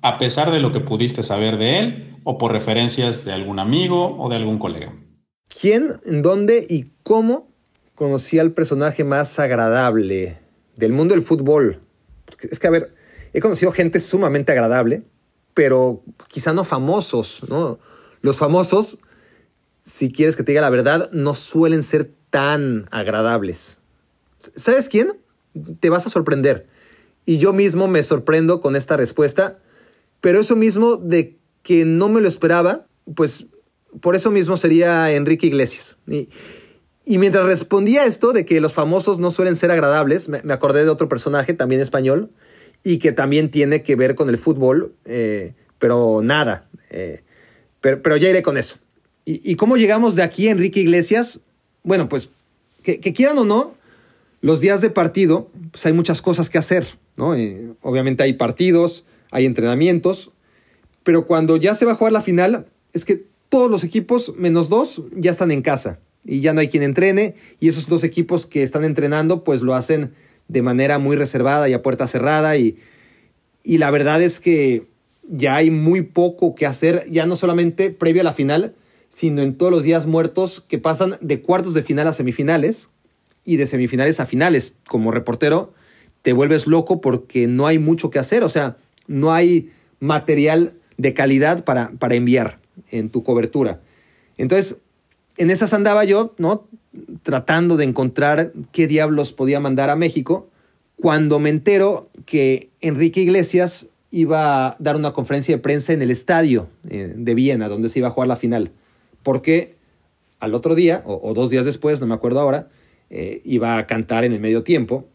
a 0.00 0.16
pesar 0.16 0.52
de 0.52 0.60
lo 0.60 0.70
que 0.70 0.78
pudiste 0.78 1.24
saber 1.24 1.58
de 1.58 1.80
él 1.80 2.16
o 2.22 2.38
por 2.38 2.52
referencias 2.52 3.24
de 3.24 3.32
algún 3.32 3.58
amigo 3.58 4.16
o 4.16 4.28
de 4.28 4.36
algún 4.36 4.60
colega. 4.60 4.92
¿Quién, 5.58 6.00
dónde 6.22 6.64
y 6.68 6.90
cómo 7.02 7.48
conocí 7.94 8.38
al 8.38 8.52
personaje 8.52 9.04
más 9.04 9.38
agradable 9.38 10.38
del 10.76 10.92
mundo 10.92 11.14
del 11.14 11.24
fútbol? 11.24 11.80
Es 12.40 12.58
que, 12.58 12.66
a 12.66 12.70
ver, 12.70 12.94
he 13.32 13.40
conocido 13.40 13.72
gente 13.72 14.00
sumamente 14.00 14.52
agradable, 14.52 15.02
pero 15.52 16.02
quizá 16.28 16.52
no 16.52 16.64
famosos, 16.64 17.42
¿no? 17.48 17.78
Los 18.22 18.36
famosos, 18.36 18.98
si 19.82 20.12
quieres 20.12 20.36
que 20.36 20.44
te 20.44 20.52
diga 20.52 20.62
la 20.62 20.70
verdad, 20.70 21.10
no 21.12 21.34
suelen 21.34 21.82
ser 21.82 22.10
tan 22.30 22.86
agradables. 22.90 23.78
¿Sabes 24.56 24.88
quién? 24.88 25.18
Te 25.80 25.90
vas 25.90 26.06
a 26.06 26.10
sorprender. 26.10 26.66
Y 27.26 27.38
yo 27.38 27.52
mismo 27.52 27.88
me 27.88 28.02
sorprendo 28.02 28.60
con 28.60 28.76
esta 28.76 28.96
respuesta, 28.96 29.58
pero 30.20 30.40
eso 30.40 30.56
mismo 30.56 30.96
de 30.96 31.38
que 31.62 31.84
no 31.84 32.08
me 32.08 32.20
lo 32.20 32.28
esperaba, 32.28 32.86
pues 33.14 33.46
por 34.00 34.14
eso 34.16 34.30
mismo 34.30 34.56
sería 34.56 35.10
Enrique 35.12 35.46
Iglesias. 35.46 35.96
Y, 36.06 36.28
y 37.04 37.18
mientras 37.18 37.44
respondía 37.44 38.04
esto 38.04 38.32
de 38.32 38.44
que 38.44 38.60
los 38.60 38.72
famosos 38.72 39.18
no 39.18 39.30
suelen 39.30 39.56
ser 39.56 39.70
agradables, 39.70 40.28
me, 40.28 40.52
acordé 40.52 40.84
de 40.84 40.90
otro 40.90 41.08
personaje, 41.08 41.54
también 41.54 41.80
español, 41.80 42.30
y 42.84 42.98
que 42.98 43.12
también 43.12 43.50
tiene 43.50 43.82
que 43.82 43.96
ver 43.96 44.14
con 44.14 44.28
el 44.28 44.38
fútbol, 44.38 44.92
eh, 45.06 45.54
pero 45.78 46.20
nada. 46.22 46.68
Eh, 46.90 47.22
pero, 47.80 48.16
ya 48.16 48.28
iré 48.28 48.42
con 48.42 48.56
eso. 48.56 48.76
¿Y, 49.24 49.54
cómo 49.56 49.76
llegamos 49.76 50.16
de 50.16 50.22
aquí, 50.22 50.48
Enrique 50.48 50.80
Iglesias? 50.80 51.40
Bueno, 51.84 52.08
pues 52.08 52.30
que, 52.82 52.98
quieran 53.00 53.38
o 53.38 53.44
no, 53.44 53.74
los 54.40 54.60
días 54.60 54.80
de 54.80 54.90
partido, 54.90 55.50
pues 55.70 55.86
hay 55.86 55.92
muchas 55.92 56.20
cosas 56.20 56.50
que 56.50 56.58
hacer, 56.58 56.86
¿no? 57.16 57.34
Obviamente 57.82 58.22
hay 58.22 58.32
partidos, 58.32 59.04
hay 59.30 59.46
entrenamientos, 59.46 60.30
pero 61.04 61.26
cuando 61.26 61.56
ya 61.56 61.74
se 61.74 61.84
va 61.84 61.92
a 61.92 61.94
jugar 61.94 62.12
la 62.12 62.22
final, 62.22 62.66
es 62.92 63.04
que 63.04 63.24
todos 63.50 63.70
los 63.70 63.84
equipos, 63.84 64.32
menos 64.36 64.70
dos, 64.70 65.02
ya 65.14 65.30
están 65.30 65.50
en 65.50 65.60
casa 65.60 65.98
y 66.24 66.40
ya 66.40 66.54
no 66.54 66.60
hay 66.60 66.68
quien 66.68 66.82
entrene. 66.82 67.34
Y 67.58 67.68
esos 67.68 67.88
dos 67.88 68.04
equipos 68.04 68.46
que 68.46 68.62
están 68.62 68.84
entrenando 68.84 69.44
pues 69.44 69.60
lo 69.60 69.74
hacen 69.74 70.14
de 70.48 70.62
manera 70.62 70.98
muy 70.98 71.16
reservada 71.16 71.68
y 71.68 71.74
a 71.74 71.82
puerta 71.82 72.06
cerrada. 72.06 72.56
Y, 72.56 72.78
y 73.62 73.78
la 73.78 73.90
verdad 73.90 74.22
es 74.22 74.40
que 74.40 74.86
ya 75.28 75.56
hay 75.56 75.70
muy 75.70 76.02
poco 76.02 76.54
que 76.54 76.64
hacer, 76.64 77.06
ya 77.10 77.26
no 77.26 77.36
solamente 77.36 77.90
previo 77.90 78.22
a 78.22 78.24
la 78.24 78.32
final, 78.32 78.74
sino 79.08 79.42
en 79.42 79.56
todos 79.56 79.72
los 79.72 79.82
días 79.82 80.06
muertos 80.06 80.64
que 80.66 80.78
pasan 80.78 81.18
de 81.20 81.42
cuartos 81.42 81.74
de 81.74 81.82
final 81.82 82.06
a 82.06 82.12
semifinales 82.12 82.88
y 83.44 83.56
de 83.56 83.66
semifinales 83.66 84.20
a 84.20 84.26
finales. 84.26 84.76
Como 84.86 85.10
reportero 85.10 85.74
te 86.22 86.32
vuelves 86.32 86.68
loco 86.68 87.00
porque 87.00 87.48
no 87.48 87.66
hay 87.66 87.78
mucho 87.80 88.10
que 88.10 88.20
hacer, 88.20 88.44
o 88.44 88.48
sea, 88.48 88.76
no 89.08 89.32
hay 89.32 89.70
material 89.98 90.74
de 90.98 91.14
calidad 91.14 91.64
para, 91.64 91.92
para 91.98 92.14
enviar 92.14 92.59
en 92.90 93.10
tu 93.10 93.22
cobertura. 93.22 93.80
Entonces, 94.36 94.80
en 95.36 95.50
esas 95.50 95.72
andaba 95.72 96.04
yo, 96.04 96.34
¿no? 96.38 96.66
Tratando 97.22 97.76
de 97.76 97.84
encontrar 97.84 98.52
qué 98.72 98.86
diablos 98.86 99.32
podía 99.32 99.60
mandar 99.60 99.90
a 99.90 99.96
México, 99.96 100.48
cuando 100.96 101.38
me 101.38 101.48
entero 101.50 102.10
que 102.26 102.70
Enrique 102.80 103.22
Iglesias 103.22 103.88
iba 104.10 104.66
a 104.66 104.76
dar 104.78 104.96
una 104.96 105.12
conferencia 105.12 105.56
de 105.56 105.62
prensa 105.62 105.92
en 105.92 106.02
el 106.02 106.10
estadio 106.10 106.68
eh, 106.88 107.12
de 107.16 107.34
Viena, 107.34 107.68
donde 107.68 107.88
se 107.88 108.00
iba 108.00 108.08
a 108.08 108.10
jugar 108.10 108.28
la 108.28 108.36
final. 108.36 108.70
Porque 109.22 109.76
al 110.40 110.54
otro 110.54 110.74
día, 110.74 111.02
o, 111.06 111.32
dos 111.34 111.50
días 111.50 111.64
después, 111.64 112.00
no 112.00 112.06
me 112.06 112.14
acuerdo 112.14 112.40
ahora, 112.40 112.68
eh, 113.08 113.40
iba 113.44 113.78
a 113.78 113.86
cantar 113.86 114.24
en 114.24 114.32
el 114.32 114.40
medio 114.40 114.62
tiempo. 114.62 115.06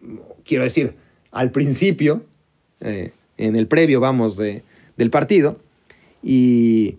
Quiero 0.43 0.63
decir, 0.63 0.93
al 1.31 1.51
principio, 1.51 2.23
eh, 2.79 3.11
en 3.37 3.55
el 3.55 3.67
previo, 3.67 3.99
vamos, 3.99 4.37
de, 4.37 4.63
del 4.97 5.09
partido. 5.09 5.59
Y, 6.23 6.97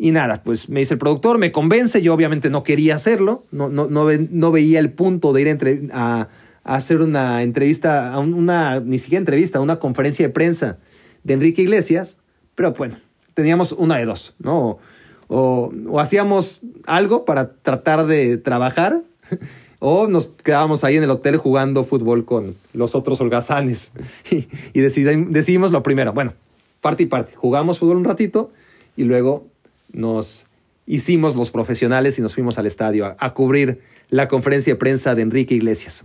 y 0.00 0.12
nada, 0.12 0.42
pues 0.44 0.68
me 0.68 0.78
dice 0.78 0.94
el 0.94 0.98
productor, 0.98 1.38
me 1.38 1.50
convence, 1.50 2.00
yo 2.00 2.14
obviamente 2.14 2.50
no 2.50 2.62
quería 2.62 2.94
hacerlo, 2.94 3.44
no, 3.50 3.68
no, 3.68 3.88
no, 3.88 4.52
veía 4.52 4.78
el 4.78 4.92
punto 4.92 5.32
de 5.32 5.42
ir 5.42 5.90
a, 5.92 6.28
hacer 6.62 7.00
una 7.00 7.42
entrevista, 7.42 8.12
a 8.12 8.20
una, 8.20 8.78
ni 8.78 9.00
siquiera 9.00 9.18
entrevista, 9.18 9.60
una 9.60 9.80
conferencia 9.80 10.28
de 10.28 10.32
prensa 10.32 10.78
de 11.24 11.34
Enrique 11.34 11.62
Iglesias, 11.62 12.18
pero 12.54 12.74
bueno, 12.74 12.94
teníamos 13.34 13.72
una 13.72 13.96
de 13.96 14.04
dos, 14.04 14.36
¿no? 14.38 14.78
O, 15.26 15.72
hacíamos 15.98 16.60
algo 16.86 17.24
para 17.24 17.54
tratar 17.54 18.06
de 18.06 18.38
trabajar, 18.38 19.02
o 19.80 20.06
nos 20.06 20.26
quedábamos 20.26 20.84
ahí 20.84 20.96
en 20.96 21.02
el 21.02 21.10
hotel 21.10 21.38
jugando 21.38 21.84
fútbol 21.84 22.24
con 22.24 22.54
los 22.72 22.94
otros 22.94 23.20
holgazanes. 23.20 23.92
Y, 24.30 24.46
y 24.74 24.80
decidimos 24.80 25.72
lo 25.72 25.82
primero, 25.82 26.12
bueno, 26.12 26.34
parte 26.80 27.02
y 27.02 27.06
parte, 27.06 27.34
jugamos 27.34 27.80
fútbol 27.80 27.96
un 27.96 28.04
ratito 28.04 28.52
y 28.96 29.04
luego 29.04 29.48
nos 29.92 30.46
hicimos 30.86 31.36
los 31.36 31.50
profesionales 31.50 32.18
y 32.18 32.22
nos 32.22 32.34
fuimos 32.34 32.58
al 32.58 32.66
estadio 32.66 33.14
a, 33.18 33.34
cubrir 33.34 33.80
la 34.08 34.26
conferencia 34.28 34.72
de 34.72 34.78
prensa 34.78 35.14
de 35.14 35.22
Enrique 35.22 35.54
Iglesias. 35.54 36.04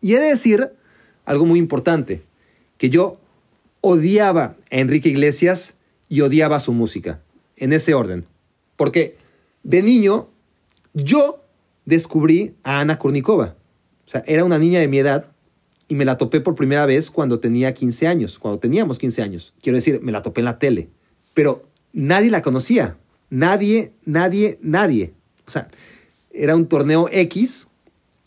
Y 0.00 0.14
he 0.14 0.18
de 0.18 0.26
decir 0.26 0.72
algo 1.24 1.46
muy 1.46 1.58
importante, 1.58 2.22
que 2.76 2.90
yo 2.90 3.18
odiaba 3.80 4.56
a 4.70 4.76
Enrique 4.76 5.08
Iglesias 5.08 5.76
y 6.08 6.20
odiaba 6.20 6.60
su 6.60 6.72
música, 6.72 7.20
en 7.56 7.72
ese 7.72 7.94
orden. 7.94 8.26
Porque 8.76 9.16
de 9.62 9.82
niño 9.82 10.28
yo 10.92 11.42
descubrí 11.84 12.54
a 12.62 12.80
Ana 12.80 12.98
Kornikova. 12.98 13.56
O 14.06 14.10
sea, 14.10 14.22
era 14.26 14.44
una 14.44 14.58
niña 14.58 14.80
de 14.80 14.88
mi 14.88 14.98
edad 14.98 15.32
y 15.88 15.94
me 15.94 16.04
la 16.04 16.18
topé 16.18 16.40
por 16.40 16.54
primera 16.54 16.84
vez 16.86 17.10
cuando 17.10 17.38
tenía 17.38 17.74
15 17.74 18.06
años, 18.06 18.38
cuando 18.38 18.58
teníamos 18.58 18.98
15 18.98 19.22
años. 19.22 19.54
Quiero 19.62 19.76
decir, 19.76 20.00
me 20.02 20.12
la 20.12 20.22
topé 20.22 20.40
en 20.40 20.46
la 20.46 20.58
tele. 20.58 20.88
Pero 21.32 21.68
nadie 21.92 22.30
la 22.30 22.42
conocía. 22.42 22.96
Nadie, 23.30 23.92
nadie, 24.04 24.58
nadie. 24.62 25.12
O 25.46 25.50
sea, 25.50 25.68
era 26.30 26.54
un 26.54 26.66
torneo 26.66 27.08
X 27.10 27.66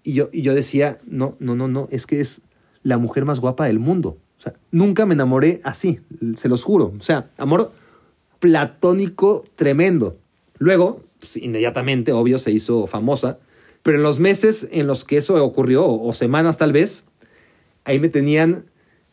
y 0.04 0.14
yo, 0.14 0.30
y 0.32 0.42
yo 0.42 0.54
decía, 0.56 1.00
no, 1.06 1.36
no, 1.40 1.56
no, 1.56 1.68
no, 1.68 1.88
es 1.92 2.06
que 2.06 2.20
es 2.20 2.42
la 2.84 2.98
mujer 2.98 3.26
más 3.26 3.40
guapa 3.40 3.66
del 3.66 3.80
mundo. 3.80 4.18
O 4.38 4.42
sea, 4.42 4.54
nunca 4.72 5.06
me 5.06 5.14
enamoré 5.14 5.62
así, 5.64 6.00
se 6.36 6.48
los 6.48 6.64
juro. 6.64 6.94
O 6.98 7.04
sea, 7.04 7.30
amor 7.38 7.72
platónico 8.40 9.44
tremendo. 9.56 10.18
Luego, 10.58 11.04
pues, 11.20 11.38
inmediatamente, 11.38 12.14
obvio, 12.14 12.40
se 12.40 12.52
hizo 12.52 12.88
famosa, 12.88 13.40
pero 13.84 13.98
en 13.98 14.04
los 14.04 14.20
meses 14.20 14.68
en 14.72 14.88
los 14.88 15.04
que 15.04 15.18
eso 15.18 15.44
ocurrió, 15.44 15.88
o 15.88 16.14
semanas 16.14 16.58
tal 16.58 16.72
vez, 16.72 17.06
ahí 17.84 18.00
me 18.00 18.10
tenían 18.10 18.66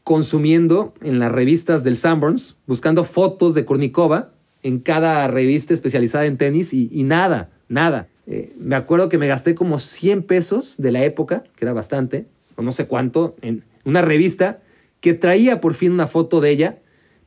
consumiendo 0.04 0.94
en 1.02 1.18
las 1.18 1.32
revistas 1.32 1.82
del 1.82 1.96
Sanborns, 1.96 2.56
buscando 2.66 3.02
fotos 3.02 3.54
de 3.54 3.64
Kornikova 3.64 4.32
en 4.66 4.80
cada 4.80 5.28
revista 5.28 5.74
especializada 5.74 6.26
en 6.26 6.38
tenis 6.38 6.74
y, 6.74 7.04
nada, 7.04 7.50
nada. 7.68 8.08
Eh, 8.26 8.52
me 8.58 8.74
acuerdo 8.74 9.08
que 9.08 9.16
me 9.16 9.28
gasté 9.28 9.54
como 9.54 9.78
100 9.78 10.24
pesos 10.24 10.74
de 10.76 10.90
la 10.90 11.04
época, 11.04 11.44
que 11.54 11.64
era 11.64 11.72
bastante, 11.72 12.26
o 12.56 12.62
no 12.62 12.72
sé 12.72 12.88
cuánto, 12.88 13.36
en 13.42 13.62
una 13.84 14.02
revista 14.02 14.58
que 15.00 15.14
traía 15.14 15.60
por 15.60 15.74
fin 15.74 15.92
una 15.92 16.08
foto 16.08 16.40
de 16.40 16.50
ella, 16.50 16.78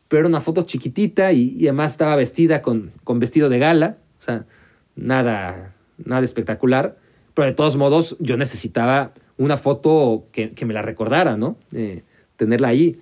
pero 0.10 0.20
era 0.20 0.28
una 0.28 0.42
foto 0.42 0.64
chiquitita 0.64 1.32
y, 1.32 1.56
además 1.62 1.94
estaba 1.94 2.18
vestida 2.18 2.62
con, 2.62 2.92
con, 3.06 3.20
vestido 3.20 3.48
de 3.48 3.60
gala, 3.60 3.96
o 4.20 4.24
sea, 4.26 4.46
nada, 4.98 5.74
nada 5.98 6.26
espectacular, 6.26 6.98
pero 7.36 7.48
de 7.48 7.54
todos 7.54 7.78
modos 7.78 8.18
yo 8.20 8.36
necesitaba 8.36 9.14
una 9.38 9.56
foto 9.56 10.28
que, 10.34 10.54
me 10.66 10.74
la 10.74 10.82
recordara, 10.82 11.38
¿no? 11.38 11.56
Eh, 11.72 12.04
tenerla 12.36 12.68
ahí. 12.68 13.00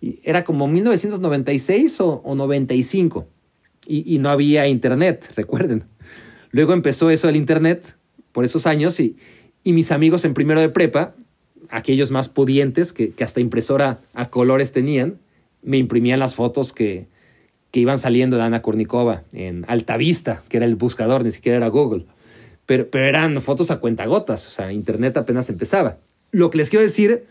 Y 0.00 0.18
era 0.24 0.42
como 0.42 0.66
1996 0.66 2.00
o, 2.00 2.22
o 2.24 2.34
95 2.34 3.28
y, 3.86 4.18
no 4.18 4.28
había 4.28 4.66
internet, 4.68 5.32
recuerden. 5.34 5.84
Luego 6.50 6.72
empezó 6.72 7.10
eso 7.10 7.28
el 7.28 7.36
internet 7.36 7.96
por 8.32 8.44
esos 8.44 8.66
años 8.66 9.00
y, 9.00 9.16
y 9.64 9.72
mis 9.72 9.92
amigos 9.92 10.24
en 10.24 10.34
primero 10.34 10.60
de 10.60 10.68
prepa, 10.68 11.14
aquellos 11.70 12.10
más 12.10 12.28
pudientes 12.28 12.92
que, 12.92 13.10
que, 13.10 13.24
hasta 13.24 13.40
impresora 13.40 14.00
a 14.14 14.30
colores 14.30 14.72
tenían, 14.72 15.18
me 15.62 15.78
imprimían 15.78 16.18
las 16.18 16.34
fotos 16.34 16.72
que, 16.72 17.06
que 17.70 17.80
iban 17.80 17.98
saliendo 17.98 18.36
de 18.36 18.42
Ana 18.42 18.62
Kornikova 18.62 19.24
en 19.32 19.64
Altavista, 19.68 20.42
que 20.48 20.58
era 20.58 20.66
el 20.66 20.76
buscador, 20.76 21.24
ni 21.24 21.30
siquiera 21.30 21.58
era 21.58 21.68
Google. 21.68 22.06
Pero, 22.66 22.90
pero 22.90 23.06
eran 23.06 23.40
fotos 23.40 23.70
a 23.70 23.78
cuentagotas, 23.78 24.46
o 24.48 24.50
sea, 24.50 24.72
internet 24.72 25.16
apenas 25.16 25.48
empezaba. 25.48 25.98
Lo 26.30 26.50
que 26.50 26.58
les 26.58 26.70
quiero 26.70 26.82
decir 26.82 27.24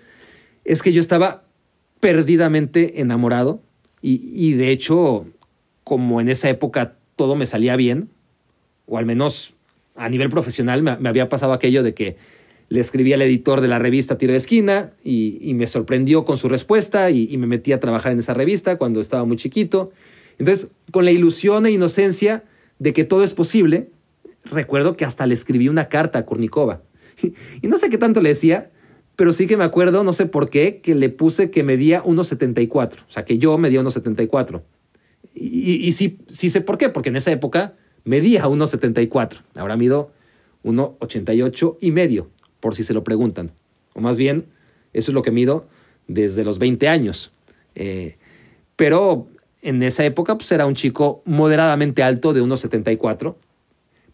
es 0.65 0.81
que 0.81 0.91
yo 0.91 1.01
estaba 1.01 1.43
perdidamente 1.99 3.01
enamorado 3.01 3.61
y, 4.01 4.21
y 4.33 4.53
de 4.53 4.71
hecho 4.71 5.27
como 5.88 6.19
en 6.19 6.27
esa 6.27 6.49
época 6.49 6.97
todo 7.15 7.38
me 7.38 7.45
salía 7.45 7.77
bien, 7.77 8.09
o 8.88 8.97
al 8.97 9.05
menos 9.05 9.53
a 9.95 10.09
nivel 10.09 10.27
profesional 10.27 10.83
me, 10.83 11.07
había 11.07 11.29
pasado 11.29 11.53
aquello 11.53 11.81
de 11.81 11.93
que 11.93 12.17
le 12.67 12.81
escribí 12.81 13.13
al 13.13 13.21
editor 13.21 13.61
de 13.61 13.69
la 13.69 13.79
revista 13.79 14.17
Tiro 14.17 14.33
de 14.33 14.38
Esquina 14.38 14.91
y, 15.01 15.53
me 15.53 15.65
sorprendió 15.65 16.25
con 16.25 16.35
su 16.35 16.49
respuesta 16.49 17.09
y, 17.09 17.38
me 17.38 17.47
metí 17.47 17.71
a 17.71 17.79
trabajar 17.79 18.11
en 18.11 18.19
esa 18.19 18.33
revista 18.33 18.77
cuando 18.77 18.99
estaba 18.99 19.23
muy 19.23 19.38
chiquito. 19.38 19.93
Entonces, 20.38 20.71
con 20.91 21.05
la 21.05 21.11
ilusión 21.11 21.65
e 21.65 21.71
inocencia 21.71 22.43
de 22.79 22.91
que 22.91 23.05
todo 23.05 23.23
es 23.23 23.33
posible, 23.33 23.88
recuerdo 24.43 24.97
que 24.97 25.05
hasta 25.05 25.25
le 25.25 25.35
escribí 25.35 25.69
una 25.69 25.88
carta 25.88 26.19
a 26.19 26.25
Kurnikova. 26.25 26.81
Y 27.61 27.67
no 27.69 27.77
sé 27.77 27.89
qué 27.89 27.97
tanto 27.97 28.19
le 28.19 28.27
decía, 28.27 28.71
pero 29.15 29.31
sí 29.31 29.47
que 29.47 29.55
me 29.55 29.63
acuerdo, 29.63 30.03
no 30.03 30.11
sé 30.11 30.25
por 30.25 30.49
qué, 30.49 30.81
que 30.81 30.95
le 30.95 31.07
puse 31.07 31.49
que 31.49 31.63
medía 31.63 32.03
1,74. 32.03 32.91
O 33.07 33.09
sea, 33.09 33.23
que 33.23 33.38
yo 33.38 33.57
medía 33.57 33.81
1,74. 33.81 34.63
Y, 35.39 35.91
sí, 35.91 36.17
sí 36.27 36.49
sé 36.49 36.61
por 36.61 36.79
qué, 36.79 36.89
porque 36.89 37.09
en 37.09 37.15
esa 37.15 37.31
época 37.31 37.75
medía 38.03 38.45
1,74. 38.45 39.41
Ahora 39.55 39.77
mido 39.77 40.11
1,88 40.63 41.77
y 41.79 41.91
medio, 41.91 42.29
por 42.59 42.75
si 42.75 42.83
se 42.83 42.93
lo 42.93 43.03
preguntan. 43.03 43.51
O 43.93 44.01
más 44.01 44.17
bien, 44.17 44.45
eso 44.93 45.11
es 45.11 45.13
lo 45.13 45.21
que 45.21 45.29
mido 45.29 45.67
desde 46.07 46.43
los 46.43 46.57
20 46.57 46.88
años. 46.88 47.31
Eh, 47.75 48.15
pero 48.75 49.27
en 49.61 49.83
esa 49.83 50.05
época 50.05 50.35
pues 50.35 50.51
era 50.51 50.65
un 50.65 50.73
chico 50.73 51.21
moderadamente 51.25 52.01
alto 52.01 52.33
de 52.33 52.41
1,74. 52.41 53.35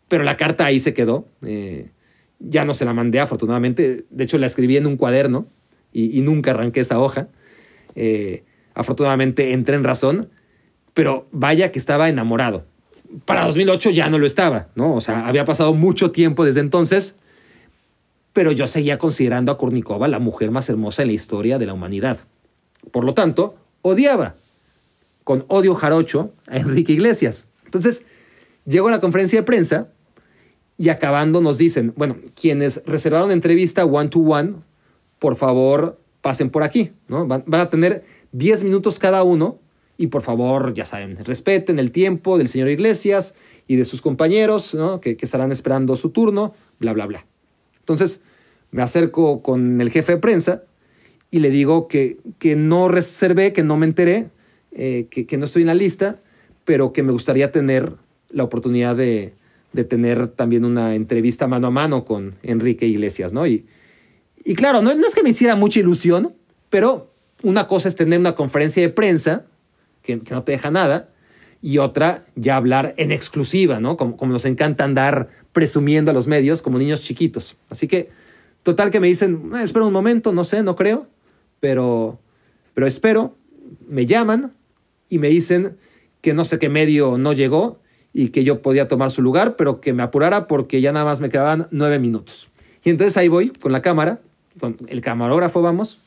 Pero 0.09 0.23
la 0.25 0.35
carta 0.35 0.65
ahí 0.65 0.81
se 0.81 0.93
quedó. 0.93 1.25
Eh, 1.41 1.89
ya 2.39 2.65
no 2.65 2.73
se 2.73 2.83
la 2.83 2.93
mandé 2.93 3.21
afortunadamente. 3.21 4.03
De 4.09 4.23
hecho 4.25 4.37
la 4.37 4.47
escribí 4.47 4.75
en 4.75 4.87
un 4.87 4.97
cuaderno 4.97 5.47
y, 5.93 6.21
nunca 6.21 6.51
arranqué 6.51 6.81
esa 6.81 6.99
hoja. 6.99 7.29
Eh, 7.95 8.43
afortunadamente 8.73 9.53
entré 9.53 9.75
en 9.75 9.85
razón 9.85 10.29
pero 10.93 11.27
vaya 11.31 11.71
que 11.71 11.79
estaba 11.79 12.09
enamorado. 12.09 12.65
para 13.25 13.45
2008 13.45 13.91
ya 13.91 14.09
no 14.09 14.17
lo 14.17 14.25
estaba, 14.25 14.69
¿no? 14.75 14.95
O 14.95 15.01
sea, 15.01 15.27
había 15.27 15.45
pasado 15.45 15.73
mucho 15.73 16.11
tiempo 16.11 16.45
desde 16.45 16.61
entonces, 16.61 17.15
pero 18.33 18.51
yo 18.51 18.65
seguía 18.65 18.97
considerando 18.97 19.51
a 19.51 19.57
Kurnikova 19.57 20.07
la 20.07 20.17
mujer 20.17 20.49
más 20.49 20.67
hermosa 20.69 21.03
en 21.03 21.09
la 21.09 21.13
historia 21.13 21.59
de 21.59 21.67
la 21.67 21.73
humanidad. 21.73 22.19
Por 22.91 23.03
lo 23.03 23.13
tanto, 23.13 23.55
odiaba, 23.83 24.35
con 25.23 25.45
odio 25.47 25.75
jarocho, 25.75 26.33
a 26.47 26.57
Enrique 26.57 26.93
Iglesias. 26.93 27.47
Entonces, 27.65 28.05
llego 28.65 28.87
a 28.87 28.91
la 28.91 28.99
conferencia 28.99 29.39
de 29.39 29.43
prensa 29.43 29.89
y 30.77 30.89
acabando 30.89 31.39
nos 31.41 31.59
dicen, 31.59 31.93
bueno, 31.95 32.15
quienes 32.33 32.83
reservaron 32.85 33.29
entrevista 33.29 33.85
one 33.85 34.09
to 34.09 34.19
one, 34.19 34.55
por 35.19 35.35
favor, 35.35 35.99
pasen 36.21 36.49
por 36.49 36.63
aquí, 36.63 36.91
¿no? 37.07 37.27
Van, 37.27 37.43
van 37.45 37.61
a 37.61 37.69
tener 37.69 38.03
10 38.31 38.63
minutos 38.63 38.97
cada 38.97 39.21
uno 39.21 39.59
y 39.97 40.07
por 40.07 40.21
favor, 40.21 40.73
ya 40.73 40.85
saben, 40.85 41.23
respeten 41.23 41.79
el 41.79 41.91
tiempo 41.91 42.37
del 42.37 42.47
señor 42.47 42.69
Iglesias 42.69 43.35
y 43.67 43.75
de 43.75 43.85
sus 43.85 44.01
compañeros, 44.01 44.73
¿no? 44.73 44.99
que, 44.99 45.15
que 45.17 45.25
estarán 45.25 45.51
esperando 45.51 45.95
su 45.95 46.09
turno, 46.09 46.53
bla, 46.79 46.93
bla, 46.93 47.05
bla. 47.05 47.25
Entonces, 47.79 48.21
me 48.71 48.81
acerco 48.81 49.41
con 49.41 49.79
el 49.81 49.91
jefe 49.91 50.13
de 50.13 50.17
prensa 50.17 50.63
y 51.29 51.39
le 51.39 51.49
digo 51.49 51.87
que, 51.87 52.17
que 52.39 52.55
no 52.55 52.87
reservé, 52.87 53.53
que 53.53 53.63
no 53.63 53.77
me 53.77 53.85
enteré, 53.85 54.29
eh, 54.71 55.07
que, 55.09 55.25
que, 55.25 55.37
no 55.37 55.45
estoy 55.45 55.61
en 55.61 55.67
la 55.67 55.75
lista, 55.75 56.21
pero 56.65 56.93
que 56.93 57.03
me 57.03 57.11
gustaría 57.11 57.51
tener 57.51 57.93
la 58.29 58.43
oportunidad 58.43 58.95
de, 58.95 59.33
de, 59.73 59.83
tener 59.83 60.27
también 60.29 60.65
una 60.65 60.95
entrevista 60.95 61.47
mano 61.47 61.67
a 61.67 61.71
mano 61.71 62.05
con 62.05 62.35
Enrique 62.41 62.87
Iglesias, 62.87 63.33
¿no? 63.33 63.45
Y, 63.45 63.65
y 64.43 64.55
claro, 64.55 64.81
no, 64.81 64.95
no 64.95 65.07
es 65.07 65.13
que 65.13 65.23
me 65.23 65.29
hiciera 65.29 65.55
mucha 65.55 65.79
ilusión, 65.79 66.33
pero 66.69 67.11
una 67.43 67.67
cosa 67.67 67.89
es 67.89 67.95
tener 67.95 68.19
una 68.19 68.35
conferencia 68.35 68.81
de 68.81 68.89
prensa 68.89 69.45
que, 70.03 70.21
no 70.29 70.43
te 70.43 70.51
deja 70.51 70.69
nada, 70.69 71.09
y 71.61 71.77
otra 71.79 72.25
ya 72.35 72.57
hablar 72.57 72.93
en 72.97 73.11
exclusiva, 73.11 73.79
¿no? 73.79 73.97
Como, 73.97 74.17
como, 74.17 74.33
nos 74.33 74.45
encanta 74.45 74.83
andar 74.83 75.29
presumiendo 75.53 76.11
a 76.11 76.13
los 76.13 76.27
medios 76.27 76.61
como 76.61 76.77
niños 76.77 77.01
chiquitos. 77.01 77.55
Así 77.69 77.87
que, 77.87 78.09
total 78.63 78.91
que 78.91 78.99
me 78.99 79.07
dicen, 79.07 79.51
eh, 79.55 79.63
espera 79.63 79.85
un 79.85 79.93
momento, 79.93 80.33
no 80.33 80.43
sé, 80.43 80.61
no 80.61 80.75
creo, 80.75 81.07
pero, 81.59 82.19
pero 82.73 82.85
espero, 82.85 83.35
me 83.87 84.05
llaman 84.05 84.53
y 85.09 85.19
me 85.19 85.29
dicen 85.29 85.77
que 86.21 86.33
no 86.33 86.43
sé 86.43 86.59
qué 86.59 86.69
medio 86.69 87.17
no 87.17 87.33
llegó 87.33 87.79
y 88.13 88.29
que 88.29 88.43
yo 88.43 88.61
podía 88.61 88.87
tomar 88.87 89.11
su 89.11 89.21
lugar, 89.21 89.55
pero 89.55 89.81
que 89.81 89.93
me 89.93 90.03
apurara 90.03 90.47
porque 90.47 90.81
ya 90.81 90.91
nada 90.91 91.05
más 91.05 91.21
me 91.21 91.29
quedaban 91.29 91.67
nueve 91.71 91.99
minutos. 91.99 92.49
Y 92.83 92.89
entonces 92.89 93.15
ahí 93.17 93.27
voy 93.27 93.49
con 93.49 93.71
la 93.71 93.81
cámara, 93.81 94.19
con 94.59 94.77
el 94.87 95.01
camarógrafo 95.01 95.61
vamos, 95.61 95.99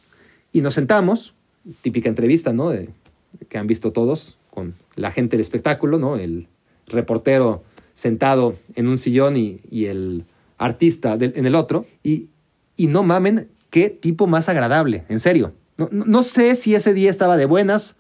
y 0.53 0.61
nos 0.61 0.75
sentamos, 0.75 1.35
típica 1.83 2.09
entrevista, 2.09 2.53
¿no? 2.53 2.73
Que 3.49 3.59
han 3.59 3.67
visto 3.67 3.93
todos, 3.93 4.37
con 4.51 4.75
la 4.95 5.13
gente 5.13 5.37
del 5.37 5.43
espectáculo, 5.43 5.99
¿no? 5.99 6.17
El 6.17 6.49
reportero 6.87 7.63
sentado 7.95 8.57
en 8.75 8.89
un 8.89 8.99
sillón 8.99 9.37
y, 9.37 9.61
y 9.71 9.87
el 9.87 10.25
artista 10.59 11.17
de, 11.17 11.33
en 11.35 11.47
el 11.47 11.55
otro. 11.55 11.87
Y, 12.03 12.29
y, 12.77 12.87
no 12.87 13.03
mamen, 13.03 13.49
qué 13.71 13.91
tipo 13.91 14.27
más 14.27 14.49
agradable, 14.49 15.05
en 15.09 15.21
serio. 15.21 15.53
No, 15.77 15.89
no, 15.91 16.05
no, 16.05 16.23
sé 16.23 16.55
si 16.57 16.75
ese 16.75 16.95
día 16.95 17.11
estaba 17.11 17.37
de 17.37 17.47
buenas 17.47 17.97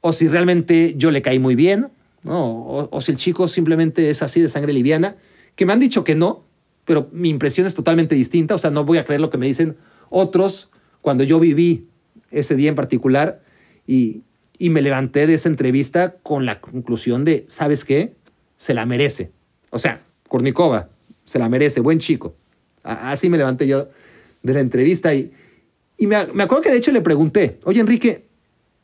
o 0.00 0.12
si 0.12 0.28
realmente 0.28 0.94
yo 0.96 1.10
le 1.10 1.22
caí 1.22 1.38
muy 1.38 1.54
bien, 1.54 1.88
¿no? 2.22 2.44
O, 2.44 2.88
o 2.90 3.00
si 3.00 3.12
el 3.12 3.18
chico 3.18 3.48
simplemente 3.48 4.10
es 4.10 4.22
así 4.22 4.40
de 4.40 4.48
sangre 4.48 4.72
liviana, 4.72 5.16
que 5.56 5.66
me 5.66 5.72
han 5.72 5.80
dicho 5.80 6.04
que 6.04 6.14
no, 6.14 6.44
pero 6.84 7.08
mi 7.12 7.28
impresión 7.28 7.66
es 7.66 7.74
totalmente 7.74 8.14
distinta, 8.14 8.54
o 8.54 8.58
sea, 8.58 8.70
no 8.70 8.84
voy 8.84 8.98
a 8.98 9.04
creer 9.04 9.20
lo 9.20 9.30
que 9.30 9.38
me 9.38 9.46
dicen 9.46 9.76
otros 10.10 10.70
cuando 11.00 11.24
yo 11.24 11.40
viví 11.40 11.88
ese 12.30 12.56
día 12.56 12.68
en 12.68 12.76
particular 12.76 13.42
y, 13.86 14.22
y 14.62 14.70
me 14.70 14.80
levanté 14.80 15.26
de 15.26 15.34
esa 15.34 15.48
entrevista 15.48 16.18
con 16.22 16.46
la 16.46 16.60
conclusión 16.60 17.24
de, 17.24 17.44
¿sabes 17.48 17.84
qué? 17.84 18.14
Se 18.58 18.74
la 18.74 18.86
merece. 18.86 19.32
O 19.70 19.80
sea, 19.80 20.04
Kurnikova, 20.28 20.88
se 21.24 21.40
la 21.40 21.48
merece, 21.48 21.80
buen 21.80 21.98
chico. 21.98 22.36
Así 22.84 23.28
me 23.28 23.38
levanté 23.38 23.66
yo 23.66 23.88
de 24.44 24.52
la 24.52 24.60
entrevista 24.60 25.12
y, 25.14 25.32
y 25.96 26.06
me, 26.06 26.26
me, 26.32 26.44
acuerdo 26.44 26.62
que 26.62 26.70
de 26.70 26.76
hecho 26.76 26.92
le 26.92 27.00
pregunté, 27.00 27.58
oye 27.64 27.80
Enrique, 27.80 28.28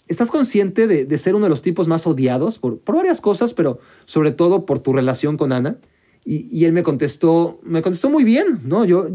¿estás 0.08 0.32
consciente 0.32 0.88
de, 0.88 1.04
de 1.04 1.16
ser 1.16 1.36
uno 1.36 1.44
de 1.44 1.50
los 1.50 1.62
tipos 1.62 1.86
más 1.86 2.08
odiados 2.08 2.58
por, 2.58 2.80
por, 2.80 2.96
varias 2.96 3.20
cosas, 3.20 3.54
pero 3.54 3.78
sobre 4.04 4.32
todo 4.32 4.66
por 4.66 4.80
tu 4.80 4.92
relación 4.92 5.36
con 5.36 5.52
Ana? 5.52 5.78
Y, 6.24 6.48
y, 6.50 6.64
él 6.64 6.72
me 6.72 6.82
contestó, 6.82 7.60
me 7.62 7.82
contestó 7.82 8.10
muy 8.10 8.24
bien, 8.24 8.62
¿no? 8.64 8.84
Yo 8.84 9.06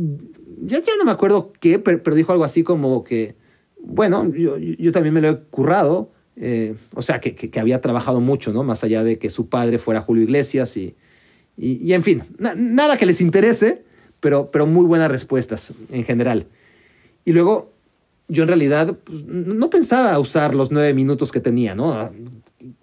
ya, 0.61 0.79
ya 0.79 0.95
no 0.97 1.03
me 1.03 1.11
acuerdo 1.11 1.51
qué, 1.59 1.77
pero, 1.77 2.01
pero 2.01 2.15
dijo 2.15 2.31
algo 2.31 2.45
así 2.45 2.63
como 2.63 3.03
que, 3.03 3.35
bueno, 3.81 4.33
yo, 4.33 4.57
yo 4.57 4.93
también 4.93 5.13
me 5.13 5.19
lo 5.19 5.27
he 5.27 5.39
currado, 5.51 6.12
eh, 6.35 6.75
o 6.95 7.01
sea, 7.01 7.19
que, 7.19 7.35
que, 7.35 7.49
que, 7.49 7.59
había 7.59 7.81
trabajado 7.81 8.19
mucho, 8.19 8.53
¿no? 8.53 8.63
Más 8.63 8.83
allá 8.83 9.03
de 9.03 9.19
que 9.19 9.29
su 9.29 9.49
padre 9.49 9.77
fuera 9.77 10.01
Julio 10.01 10.23
Iglesias 10.23 10.75
y, 10.77 10.95
y, 11.57 11.73
y 11.83 11.93
en 11.93 12.03
fin, 12.03 12.23
na, 12.39 12.55
nada 12.55 12.97
que 12.97 13.05
les 13.05 13.21
interese, 13.21 13.83
pero, 14.19 14.49
pero 14.49 14.65
muy 14.65 14.85
buenas 14.85 15.11
respuestas 15.11 15.73
en 15.91 16.03
general. 16.03 16.47
Y 17.23 17.33
luego, 17.33 17.71
yo 18.27 18.43
en 18.43 18.47
realidad 18.47 18.97
pues, 19.03 19.23
no 19.25 19.69
pensaba 19.69 20.17
usar 20.17 20.55
los 20.55 20.71
nueve 20.71 20.93
minutos 20.93 21.31
que 21.31 21.39
tenía, 21.39 21.75
¿no? 21.75 22.11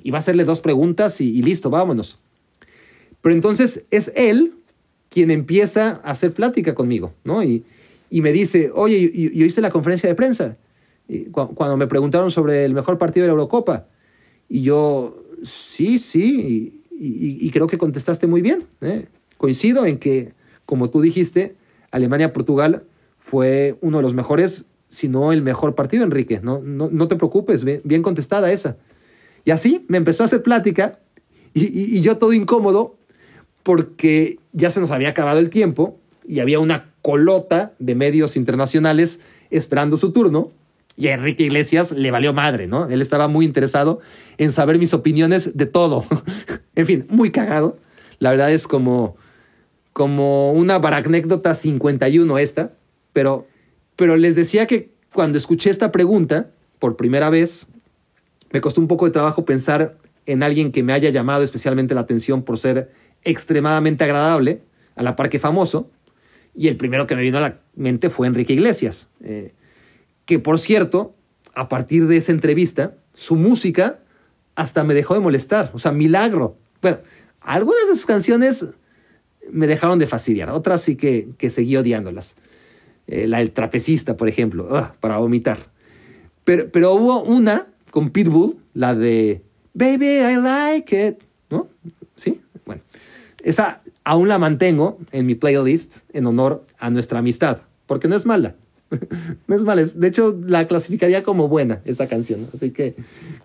Iba 0.03 0.18
a 0.18 0.20
hacerle 0.20 0.44
dos 0.44 0.61
preguntas 0.61 1.20
y, 1.20 1.30
y 1.30 1.42
listo, 1.42 1.70
vámonos. 1.70 2.18
Pero 3.20 3.34
entonces 3.34 3.84
es 3.90 4.12
él 4.14 4.55
quien 5.09 5.32
empieza 5.32 6.01
a 6.05 6.12
hacer 6.12 6.32
plática 6.32 6.74
conmigo, 6.76 7.12
¿no? 7.24 7.42
Y, 7.42 7.64
y 8.11 8.20
me 8.20 8.32
dice, 8.32 8.70
oye, 8.72 9.11
yo, 9.12 9.30
yo 9.30 9.44
hice 9.44 9.61
la 9.61 9.70
conferencia 9.70 10.09
de 10.09 10.14
prensa 10.14 10.57
cuando 11.32 11.76
me 11.76 11.86
preguntaron 11.86 12.30
sobre 12.30 12.64
el 12.64 12.74
mejor 12.74 12.98
partido 12.98 13.24
de 13.24 13.28
la 13.28 13.32
Eurocopa. 13.32 13.86
Y 14.48 14.62
yo, 14.62 15.16
sí, 15.42 15.98
sí, 15.98 16.80
y, 16.90 17.04
y, 17.04 17.46
y 17.46 17.50
creo 17.50 17.66
que 17.66 17.78
contestaste 17.78 18.26
muy 18.26 18.42
bien. 18.42 18.64
¿eh? 18.80 19.06
Coincido 19.36 19.86
en 19.86 19.98
que, 19.98 20.32
como 20.66 20.90
tú 20.90 21.00
dijiste, 21.00 21.56
Alemania-Portugal 21.90 22.84
fue 23.18 23.76
uno 23.80 23.98
de 23.98 24.02
los 24.02 24.14
mejores, 24.14 24.66
si 24.88 25.08
no 25.08 25.32
el 25.32 25.42
mejor 25.42 25.74
partido, 25.74 26.04
Enrique. 26.04 26.40
No, 26.42 26.61
no, 26.61 26.88
no 26.90 27.08
te 27.08 27.16
preocupes, 27.16 27.64
bien, 27.64 27.80
bien, 27.84 28.02
contestada 28.02 28.52
esa. 28.52 28.76
Y 29.44 29.50
así 29.50 29.84
me 29.88 29.98
empezó 29.98 30.22
a 30.22 30.26
hacer 30.26 30.42
plática 30.42 30.98
y, 31.54 31.96
y 31.96 32.00
yo 32.02 32.18
todo 32.18 32.32
incómodo 32.32 32.96
porque 33.62 34.38
ya 34.52 34.70
se 34.70 34.80
nos 34.80 34.90
había 34.90 35.11
acabado 35.11 35.38
el 35.38 35.50
tiempo 35.50 35.98
y 36.26 36.40
había 36.40 36.61
una 36.61 36.92
colota 37.02 37.72
de 37.78 37.94
medios 37.94 38.36
internacionales 38.36 39.20
esperando 39.50 39.96
su 39.96 40.12
turno 40.12 40.52
y 40.97 41.09
a 41.09 41.14
Enrique 41.14 41.45
Iglesias 41.45 41.93
le 41.93 42.11
valió 42.11 42.32
madre, 42.32 42.66
¿no? 42.66 42.88
Él 42.88 43.01
estaba 43.01 43.28
muy 43.28 43.45
interesado 43.45 44.01
en 44.38 44.51
saber 44.51 44.78
mis 44.78 44.93
opiniones 44.93 45.57
de 45.57 45.66
todo. 45.66 46.05
en 46.74 46.86
fin, 46.86 47.07
muy 47.09 47.30
cagado. 47.30 47.78
La 48.18 48.30
verdad 48.30 48.53
es 48.53 48.66
como, 48.66 49.16
como 49.93 50.53
una 50.53 50.78
baracnécdota 50.78 51.55
51 51.55 52.38
esta, 52.38 52.74
pero, 53.12 53.47
pero 53.97 54.16
les 54.16 54.36
decía 54.36 54.66
que 54.66 54.91
cuando 55.12 55.38
escuché 55.38 55.70
esta 55.70 55.91
pregunta 55.91 56.51
por 56.78 56.97
primera 56.97 57.30
vez, 57.30 57.66
me 58.53 58.61
costó 58.61 58.80
un 58.80 58.88
poco 58.88 59.07
de 59.07 59.12
trabajo 59.12 59.45
pensar 59.45 59.97
en 60.26 60.43
alguien 60.43 60.70
que 60.72 60.82
me 60.82 60.93
haya 60.93 61.11
llamado 61.11 61.43
especialmente 61.43 61.95
la 61.95 62.03
atención 62.03 62.43
por 62.43 62.59
ser 62.59 62.91
extremadamente 63.24 64.05
agradable, 64.05 64.62
a 64.97 65.03
la 65.03 65.16
par 65.16 65.28
que 65.28 65.38
famoso, 65.38 65.91
y 66.55 66.68
el 66.68 66.76
primero 66.76 67.07
que 67.07 67.16
me 67.16 67.22
vino 67.22 67.38
a 67.38 67.41
la 67.41 67.61
mente 67.74 68.11
fue 68.11 68.26
Enrique 68.26 68.53
Iglesias. 68.53 69.09
Eh, 69.22 69.55
que 70.30 70.38
por 70.38 70.60
cierto, 70.60 71.12
a 71.54 71.68
partir 71.68 72.06
de 72.06 72.16
esa 72.16 72.30
entrevista, 72.30 72.94
su 73.14 73.34
música 73.34 73.98
hasta 74.54 74.84
me 74.84 74.94
dejó 74.94 75.14
de 75.14 75.20
molestar, 75.20 75.72
o 75.74 75.80
sea, 75.80 75.90
milagro. 75.90 76.56
Bueno, 76.80 76.98
algunas 77.40 77.88
de 77.88 77.96
sus 77.96 78.06
canciones 78.06 78.68
me 79.50 79.66
dejaron 79.66 79.98
de 79.98 80.06
fastidiar, 80.06 80.48
otras 80.50 80.82
sí 80.82 80.94
que, 80.94 81.30
que 81.36 81.50
seguí 81.50 81.76
odiándolas. 81.76 82.36
Eh, 83.08 83.26
la 83.26 83.38
del 83.38 83.50
trapecista, 83.50 84.16
por 84.16 84.28
ejemplo, 84.28 84.68
uh, 84.70 84.96
para 85.00 85.16
vomitar. 85.16 85.58
Pero, 86.44 86.70
pero 86.70 86.94
hubo 86.94 87.24
una 87.24 87.66
con 87.90 88.10
Pitbull, 88.10 88.56
la 88.72 88.94
de 88.94 89.42
Baby, 89.74 90.06
I 90.06 90.36
like 90.36 91.08
it, 91.08 91.24
¿no? 91.50 91.66
Sí, 92.14 92.40
bueno. 92.64 92.82
Esa 93.42 93.82
aún 94.04 94.28
la 94.28 94.38
mantengo 94.38 94.96
en 95.10 95.26
mi 95.26 95.34
playlist 95.34 96.08
en 96.12 96.26
honor 96.26 96.64
a 96.78 96.88
nuestra 96.88 97.18
amistad, 97.18 97.62
porque 97.86 98.06
no 98.06 98.14
es 98.14 98.26
mala. 98.26 98.54
No 99.47 99.55
es 99.55 99.62
mala. 99.62 99.84
De 99.84 100.09
hecho, 100.09 100.38
la 100.47 100.66
clasificaría 100.66 101.22
como 101.22 101.49
buena 101.49 101.80
esa 101.84 102.09
canción. 102.09 102.49
Así 102.53 102.70
que, 102.70 102.95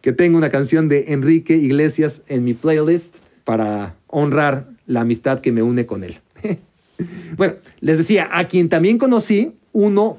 que 0.02 0.14
tengo 0.14 0.38
una 0.38 0.50
canción 0.50 0.89
de 0.89 1.06
Enrique 1.10 1.56
Iglesias 1.56 2.24
en 2.28 2.43
mi 2.43 2.54
playlist 2.54 3.18
para 3.43 3.96
honrar 4.08 4.70
la 4.88 5.02
amistad 5.02 5.39
que 5.39 5.52
me 5.52 5.62
une 5.62 5.86
con 5.86 6.04
él. 6.04 6.20
bueno, 7.38 7.56
les 7.80 7.98
decía, 7.98 8.30
a 8.32 8.48
quien 8.48 8.70
también 8.70 8.98
conocí 8.98 9.54
uno 9.72 10.18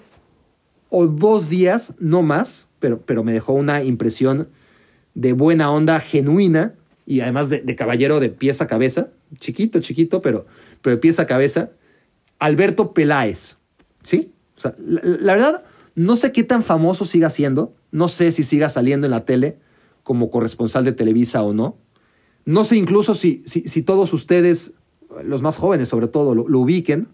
o 0.89 1.07
dos 1.07 1.49
días, 1.49 1.95
no 1.99 2.23
más, 2.23 2.69
pero, 2.79 3.01
pero 3.01 3.25
me 3.25 3.33
dejó 3.33 3.53
una 3.53 3.83
impresión 3.83 4.49
de 5.15 5.33
buena 5.33 5.71
onda 5.71 5.99
genuina 6.01 6.75
y 7.07 7.21
además 7.21 7.49
de, 7.49 7.61
de 7.61 7.77
caballero 7.77 8.21
de 8.21 8.29
pies 8.29 8.61
a 8.61 8.67
cabeza, 8.67 9.09
chiquito, 9.39 9.81
chiquito, 9.81 10.23
pero, 10.23 10.47
pero 10.83 10.97
de 10.97 11.01
pies 11.01 11.19
a 11.19 11.27
cabeza, 11.27 11.71
Alberto 12.39 12.93
Peláez. 12.93 13.57
¿Sí? 14.03 14.33
La, 14.79 15.35
verdad, 15.35 15.65
no 15.95 16.17
sé 16.17 16.33
qué 16.33 16.43
tan 16.45 16.63
famoso 16.63 17.05
siga 17.05 17.31
siendo, 17.31 17.75
no 17.91 18.09
sé 18.09 18.33
si 18.33 18.43
siga 18.43 18.69
saliendo 18.69 19.07
en 19.07 19.11
la 19.11 19.25
tele 19.25 19.59
como 20.03 20.31
corresponsal 20.31 20.85
de 20.85 20.93
Televisa 20.93 21.43
o 21.43 21.53
no, 21.53 21.79
No 22.45 22.63
sé 22.63 22.77
incluso 22.77 23.15
si, 23.15 23.43
si, 23.45 23.83
todos 23.83 24.13
ustedes, 24.13 24.75
los 25.25 25.43
más 25.43 25.59
jóvenes 25.59 25.89
sobre 25.89 26.07
todo, 26.07 26.35
lo, 26.35 26.59
ubiquen, 26.61 27.09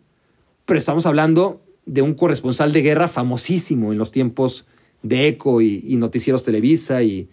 pero 0.66 0.78
estamos 0.78 1.06
hablando 1.06 1.62
de 1.86 2.02
un 2.02 2.14
corresponsal 2.14 2.72
de 2.72 2.82
guerra 2.82 3.08
famosísimo 3.08 3.92
en 3.92 3.98
los 3.98 4.10
tiempos 4.12 4.66
de 5.02 5.28
Eco 5.28 5.62
y, 5.62 5.96
Noticieros 5.96 6.44
Televisa 6.44 7.02
y, 7.02 7.28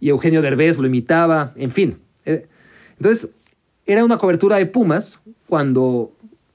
y, 0.00 0.08
Eugenio 0.08 0.42
Derbez 0.42 0.78
lo 0.78 0.86
imitaba, 0.86 1.52
en 1.56 1.70
fin. 1.70 1.98
Eh, 2.26 2.46
entonces, 2.98 3.30
era 3.86 4.04
una 4.04 4.18
cobertura 4.18 4.56
de 4.56 4.66
Pumas 4.66 5.20
cuando, 5.48 6.12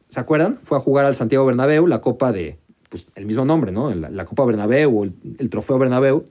¿se 0.10 0.20
acuerdan? 0.20 0.60
Fue 0.64 0.78
a 0.78 0.82
jugar 0.82 1.06
al 1.06 1.16
Santiago 1.16 1.46
Bernabéu, 1.46 1.88
la 1.88 2.02
Copa 2.02 2.32
de, 2.32 2.59
pues 2.90 3.08
el 3.16 3.26
mismo 3.26 3.46
nombre, 3.46 3.72
¿no? 3.72 3.94
La, 3.94 4.26
Copa 4.26 4.46
Bernabéu 4.46 5.00
o 5.00 5.04
el, 5.04 5.50
Trofeo 5.50 5.78
Bernabéu. 5.78 6.26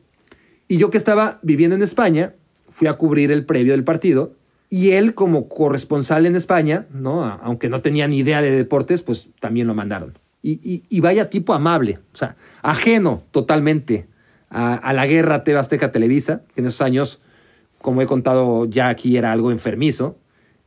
Y 0.67 0.77
yo 0.77 0.91
que 0.91 0.99
estaba 0.99 1.39
viviendo 1.43 1.77
en 1.77 1.83
España, 1.83 2.35
fui 2.71 2.89
a 2.89 2.95
cubrir 2.95 3.31
el 3.31 3.47
previo 3.47 3.73
del 3.73 3.85
partido 3.85 4.35
y 4.69 4.91
él 4.91 5.15
como 5.15 5.49
corresponsal 5.49 6.27
en 6.27 6.37
España, 6.37 6.87
¿no? 6.93 7.25
Aunque 7.25 7.69
no 7.69 7.81
tenía 7.81 8.07
ni 8.07 8.19
idea 8.19 8.43
de 8.43 8.51
deportes, 8.51 9.03
pues 9.03 9.31
también 9.41 9.67
lo 9.67 9.75
mandaron. 9.75 10.19
Y, 10.43 11.01
vaya 11.01 11.31
tipo 11.31 11.53
amable, 11.53 11.99
o 12.15 12.17
sea, 12.17 12.37
ajeno 12.63 13.23
totalmente 13.33 14.07
a, 14.51 14.93
la 14.93 15.07
guerra 15.07 15.45
TV 15.45 15.59
Azteca 15.59 15.93
Televisa, 15.93 16.43
que 16.55 16.63
en 16.63 16.69
esos 16.69 16.81
años, 16.81 17.21
como 17.83 18.03
he 18.03 18.07
contado 18.07 18.65
ya 18.65 18.89
aquí, 18.89 19.17
era 19.17 19.33
algo 19.33 19.51
enfermizo. 19.51 20.17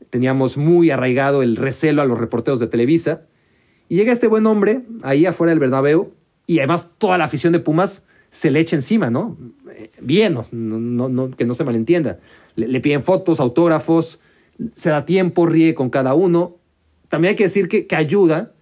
Teníamos 0.10 0.58
muy 0.58 0.92
arraigado 0.92 1.42
el 1.42 1.56
recelo 1.56 2.02
a 2.02 2.06
los 2.06 2.20
reporteros 2.20 2.60
de 2.60 2.68
Televisa 2.68 3.24
y 3.92 3.96
llega 3.96 4.14
este 4.14 4.28
buen 4.28 4.48
hombre 4.48 4.84
ahí 5.02 5.26
afuera 5.26 5.50
del 5.50 5.60
Bernabéu 5.60 6.14
y 6.48 6.60
además 6.60 6.92
toda 6.98 7.18
la 7.18 7.26
afición 7.26 7.52
de 7.52 7.60
Pumas 7.60 8.06
se 8.30 8.50
le 8.50 8.62
echa 8.62 8.78
encima, 8.78 9.10
¿no? 9.10 9.38
Bien, 10.00 10.34
no, 10.54 11.32
que 11.32 11.44
no 11.44 11.54
se 11.56 11.66
malentienda. 11.66 12.22
Le, 12.56 12.80
piden 12.80 13.04
fotos, 13.04 13.42
autógrafos, 13.42 14.22
se 14.76 14.92
da 14.92 15.04
tiempo, 15.04 15.46
ríe 15.46 15.76
con 15.76 15.90
cada 15.90 16.14
uno. 16.14 16.56
También 17.10 17.32
hay 17.32 17.36
que 17.36 17.44
decir 17.44 17.68
que, 17.68 17.86
que 17.86 17.98
ayuda, 17.98 18.54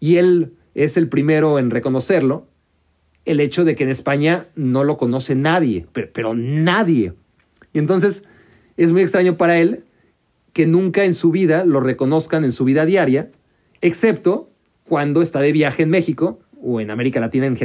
y 0.00 0.18
él 0.18 0.52
es 0.74 0.98
el 0.98 1.08
primero 1.08 1.58
en 1.58 1.70
reconocerlo, 1.70 2.46
el 3.24 3.40
hecho 3.40 3.64
de 3.64 3.76
que 3.76 3.84
en 3.84 3.90
España 3.90 4.48
no 4.54 4.84
lo 4.84 4.98
conoce 4.98 5.34
nadie, 5.34 5.86
pero, 5.94 6.10
pero 6.12 6.34
nadie. 6.34 7.14
Y 7.72 7.78
entonces 7.78 8.24
es 8.76 8.92
muy 8.92 9.00
extraño 9.00 9.38
para 9.38 9.58
él 9.58 9.84
que 10.52 10.66
nunca 10.66 11.06
en 11.06 11.14
su 11.14 11.30
vida 11.30 11.64
lo 11.64 11.80
reconozcan 11.80 12.44
en 12.44 12.52
su 12.52 12.66
vida 12.66 12.84
diaria, 12.84 13.30
excepto 13.80 14.50
cuando 14.88 15.22
está 15.22 15.40
de 15.40 15.52
viaje 15.52 15.82
en 15.82 15.90
México 15.90 16.40
o 16.60 16.80
en 16.80 16.90
América 16.90 17.20
Latina 17.20 17.46
en, 17.46 17.56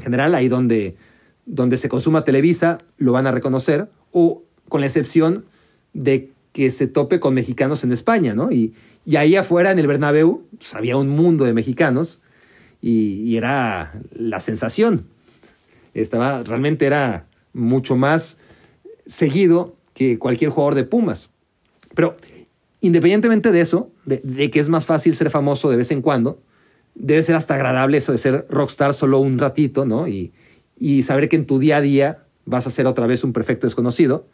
general, 0.00 0.34
ahí 0.34 0.48
donde, 0.48 0.96
donde 1.46 1.76
se 1.76 1.88
consuma 1.88 2.24
Televisa, 2.24 2.78
lo 2.96 3.12
van 3.12 3.26
a 3.26 3.32
reconocer, 3.32 3.88
o 4.12 4.42
con 4.68 4.80
la 4.80 4.86
excepción 4.86 5.44
de 5.92 6.30
que 6.52 6.70
se 6.70 6.86
tope 6.86 7.20
con 7.20 7.34
mexicanos 7.34 7.84
en 7.84 7.92
España, 7.92 8.34
¿no? 8.34 8.50
Y, 8.50 8.74
y 9.04 9.16
ahí 9.16 9.36
afuera 9.36 9.70
en 9.70 9.78
el 9.78 9.86
Bernabéu 9.86 10.44
pues, 10.58 10.74
había 10.74 10.96
un 10.96 11.08
mundo 11.08 11.44
de 11.44 11.54
mexicanos 11.54 12.20
y, 12.80 13.36
era 13.36 13.94
la 14.12 14.40
sensación. 14.40 15.06
Estaba, 15.94 16.42
realmente 16.42 16.86
era 16.86 17.26
mucho 17.52 17.96
más 17.96 18.38
seguido 19.06 19.76
que 19.94 20.18
cualquier 20.18 20.50
jugador 20.50 20.74
de 20.74 20.84
Pumas. 20.84 21.30
Pero 21.94 22.16
independientemente 22.80 23.50
de 23.50 23.60
eso, 23.60 23.90
de, 24.04 24.50
que 24.50 24.60
es 24.60 24.68
más 24.68 24.86
fácil 24.86 25.16
ser 25.16 25.30
famoso 25.30 25.70
de 25.70 25.76
vez 25.76 25.90
en 25.90 26.02
cuando, 26.02 26.40
debe 26.98 27.22
ser 27.22 27.36
hasta 27.36 27.54
agradable 27.54 27.98
eso 27.98 28.12
de 28.12 28.18
ser 28.18 28.46
rockstar 28.50 28.92
solo 28.92 29.20
un 29.20 29.38
ratito, 29.38 29.84
¿no? 29.84 30.08
Y, 30.08 30.32
y 30.76 31.02
saber 31.02 31.28
que 31.28 31.36
en 31.36 31.46
tu 31.46 31.58
día 31.58 31.78
a 31.78 31.80
día 31.80 32.24
vas 32.44 32.66
a 32.66 32.70
ser 32.70 32.86
otra 32.86 33.06
vez 33.06 33.24
un 33.24 33.32
perfecto 33.32 33.66
desconocido. 33.66 34.26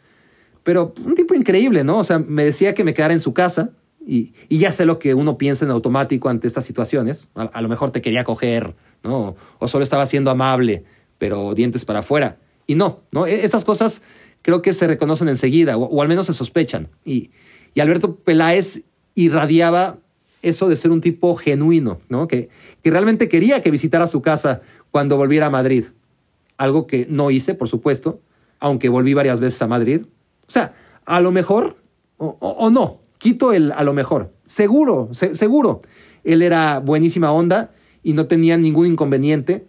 Pero 0.63 0.93
un 1.05 1.15
tipo 1.15 1.35
increíble, 1.35 1.83
¿no? 1.83 1.99
O 1.99 2.03
sea, 2.03 2.19
me 2.19 2.43
decía 2.43 2.73
que 2.73 2.83
me 2.83 2.93
quedara 2.93 3.13
en 3.13 3.19
su 3.19 3.33
casa 3.33 3.71
y, 4.05 4.33
y 4.49 4.57
ya 4.57 4.71
sé 4.71 4.85
lo 4.85 4.97
que 4.97 5.13
uno 5.13 5.37
piensa 5.37 5.63
en 5.63 5.71
automático 5.71 6.27
ante 6.27 6.47
estas 6.47 6.65
situaciones. 6.65 7.27
A, 7.35 7.61
lo 7.61 7.69
mejor 7.69 7.91
te 7.91 8.01
quería 8.01 8.23
coger, 8.23 8.75
¿no? 9.03 9.35
O 9.59 9.67
solo 9.67 9.83
estaba 9.83 10.05
siendo 10.07 10.31
amable, 10.31 10.83
pero 11.19 11.53
dientes 11.53 11.85
para 11.85 11.99
afuera. 11.99 12.39
Y 12.65 12.75
no, 12.75 13.01
¿no? 13.11 13.27
E, 13.27 13.45
estas 13.45 13.63
cosas 13.63 14.01
creo 14.41 14.61
que 14.63 14.73
se 14.73 14.87
reconocen 14.87 15.29
enseguida, 15.29 15.77
o, 15.77 15.83
o 15.83 16.01
al 16.01 16.07
menos 16.07 16.25
se 16.25 16.33
sospechan. 16.33 16.89
Y, 17.03 17.31
y 17.75 17.79
Alberto 17.79 18.15
Peláez 18.15 18.83
irradiaba 19.13 19.99
eso 20.45 20.69
de 20.69 20.75
ser 20.75 20.91
un 20.91 21.01
tipo 21.01 21.35
genuino, 21.35 21.99
¿no? 22.07 22.27
Que, 22.27 22.49
que 22.83 22.91
realmente 22.91 23.27
quería 23.27 23.63
que 23.63 23.71
visitara 23.71 24.07
su 24.07 24.21
casa 24.21 24.61
cuando 24.91 25.17
volviera 25.17 25.47
a 25.47 25.49
Madrid. 25.49 25.85
Algo 26.57 26.85
que 26.85 27.07
no 27.09 27.31
hice, 27.31 27.55
por 27.55 27.67
supuesto, 27.67 28.21
aunque 28.59 28.87
volví 28.87 29.15
varias 29.15 29.39
veces 29.39 29.59
a 29.63 29.67
Madrid. 29.67 30.05
O 30.47 30.51
sea, 30.51 30.75
a 31.05 31.19
lo 31.19 31.31
mejor, 31.31 31.77
o, 32.17 32.69
no, 32.69 32.99
quito 33.17 33.53
el 33.53 33.71
a 33.71 33.83
lo 33.83 33.93
mejor. 33.93 34.31
Seguro, 34.45 35.09
seguro. 35.13 35.81
Él 36.23 36.43
era 36.43 36.79
buenísima 36.79 37.31
onda 37.31 37.71
y 38.03 38.13
no 38.13 38.27
tenía 38.27 38.55
ningún 38.55 38.85
inconveniente 38.85 39.65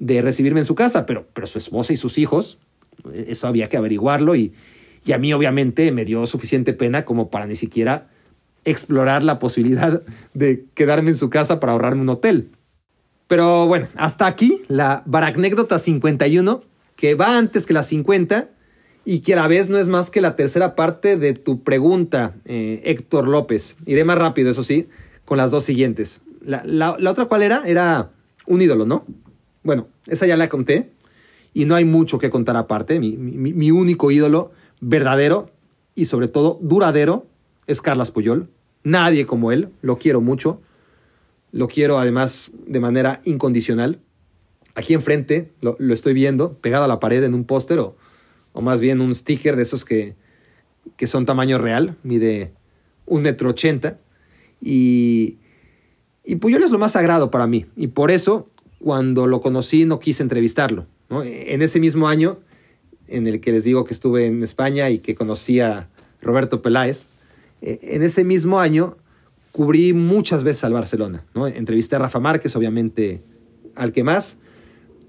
de 0.00 0.20
recibirme 0.20 0.60
en 0.60 0.66
su 0.66 0.74
casa, 0.74 1.06
pero, 1.06 1.28
pero 1.32 1.46
su 1.46 1.58
esposa 1.58 1.92
y 1.92 1.96
sus 1.96 2.18
hijos, 2.18 2.58
eso 3.14 3.46
había 3.46 3.68
que 3.68 3.76
averiguarlo 3.76 4.34
y, 4.34 4.52
y 5.04 5.12
a 5.12 5.18
mí 5.18 5.32
obviamente 5.32 5.92
me 5.92 6.04
dio 6.04 6.26
suficiente 6.26 6.72
pena 6.72 7.04
como 7.04 7.30
para 7.30 7.46
ni 7.46 7.54
siquiera 7.54 8.08
explorar 8.64 9.22
la 9.22 9.38
posibilidad 9.38 10.02
de 10.34 10.66
quedarme 10.74 11.10
en 11.10 11.16
su 11.16 11.30
casa 11.30 11.60
para 11.60 11.72
ahorrarme 11.72 12.02
un 12.02 12.08
hotel. 12.08 12.50
Pero 13.26 13.66
bueno, 13.66 13.86
hasta 13.96 14.26
aquí 14.26 14.62
la 14.68 15.02
baracnécdota 15.06 15.78
51, 15.78 16.62
que 16.96 17.14
va 17.14 17.36
antes 17.36 17.66
que 17.66 17.74
la 17.74 17.82
50 17.82 18.48
y 19.04 19.20
que 19.20 19.34
a 19.34 19.36
la 19.36 19.48
vez 19.48 19.68
no 19.68 19.78
es 19.78 19.88
más 19.88 20.10
que 20.10 20.20
la 20.20 20.34
tercera 20.36 20.74
parte 20.74 21.16
de 21.16 21.34
tu 21.34 21.62
pregunta, 21.62 22.34
eh, 22.44 22.80
Héctor 22.84 23.28
López. 23.28 23.76
Iré 23.86 24.04
más 24.04 24.18
rápido, 24.18 24.50
eso 24.50 24.64
sí, 24.64 24.88
con 25.24 25.38
las 25.38 25.50
dos 25.50 25.64
siguientes. 25.64 26.22
La, 26.42 26.96
otra 27.06 27.26
cuál 27.26 27.42
era? 27.42 27.62
Era 27.66 28.10
un 28.46 28.62
ídolo, 28.62 28.86
¿no? 28.86 29.04
Bueno, 29.62 29.88
esa 30.06 30.26
ya 30.26 30.36
la 30.36 30.48
conté 30.48 30.90
y 31.52 31.66
no 31.66 31.74
hay 31.74 31.84
mucho 31.84 32.18
que 32.18 32.30
contar 32.30 32.56
aparte. 32.56 32.98
mi 32.98 33.70
único 33.70 34.10
ídolo 34.10 34.52
verdadero 34.80 35.50
y 35.94 36.06
sobre 36.06 36.28
todo 36.28 36.58
duradero 36.62 37.26
es 37.68 37.80
Carlas 37.80 38.10
Puyol. 38.10 38.48
Nadie 38.82 39.26
como 39.26 39.52
él, 39.52 39.68
lo 39.82 39.98
quiero 39.98 40.20
mucho. 40.20 40.60
Lo 41.52 41.68
quiero 41.68 41.98
además 41.98 42.50
de 42.66 42.80
manera 42.80 43.20
incondicional. 43.24 44.00
Aquí 44.74 44.94
enfrente 44.94 45.52
lo, 45.60 45.76
estoy 45.92 46.14
viendo, 46.14 46.54
pegado 46.54 46.84
a 46.84 46.88
la 46.88 46.98
pared 46.98 47.22
en 47.22 47.34
un 47.34 47.44
póster 47.44 47.78
o, 47.78 47.96
más 48.60 48.80
bien 48.80 49.00
un 49.00 49.14
sticker 49.14 49.54
de 49.54 49.62
esos 49.62 49.84
que, 49.84 50.16
que 50.96 51.06
son 51.06 51.26
tamaño 51.26 51.58
real, 51.58 51.96
mide 52.02 52.52
un 53.06 53.22
metro 53.22 53.50
ochenta. 53.50 53.98
Y, 54.60 55.36
y 56.24 56.36
Puyol 56.36 56.64
es 56.64 56.72
lo 56.72 56.78
más 56.78 56.92
sagrado 56.92 57.30
para 57.30 57.46
mí. 57.46 57.66
Y 57.76 57.88
por 57.88 58.10
eso, 58.10 58.48
cuando 58.80 59.26
lo 59.26 59.40
conocí, 59.40 59.84
no 59.84 60.00
quise 60.00 60.22
entrevistarlo. 60.22 60.86
En 61.10 61.62
ese 61.62 61.80
mismo 61.80 62.08
año, 62.08 62.38
en 63.06 63.26
el 63.26 63.40
que 63.40 63.52
les 63.52 63.64
digo 63.64 63.84
que 63.84 63.94
estuve 63.94 64.26
en 64.26 64.42
España 64.42 64.90
y 64.90 64.98
que 64.98 65.14
conocí 65.14 65.60
a 65.60 65.88
Roberto 66.20 66.62
Peláez, 66.62 67.08
en 67.60 68.02
ese 68.02 68.24
mismo 68.24 68.60
año 68.60 68.96
cubrí 69.52 69.92
muchas 69.92 70.44
veces 70.44 70.64
al 70.64 70.72
Barcelona. 70.72 71.24
¿no? 71.34 71.46
Entrevisté 71.46 71.96
a 71.96 71.98
Rafa 71.98 72.20
Márquez, 72.20 72.54
obviamente 72.56 73.22
al 73.74 73.92
que 73.92 74.04
más, 74.04 74.36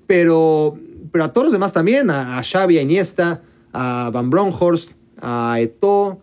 pero, 0.07 0.77
pero 1.11 1.25
a 1.25 1.33
todos 1.33 1.45
los 1.45 1.53
demás 1.53 1.73
también, 1.73 2.09
a, 2.09 2.41
Xavi, 2.43 2.77
a 2.77 2.81
Iniesta, 2.81 3.41
a 3.73 4.09
Van 4.11 4.29
Bronckhorst, 4.29 4.91
a 5.21 5.57
Eto, 5.59 6.19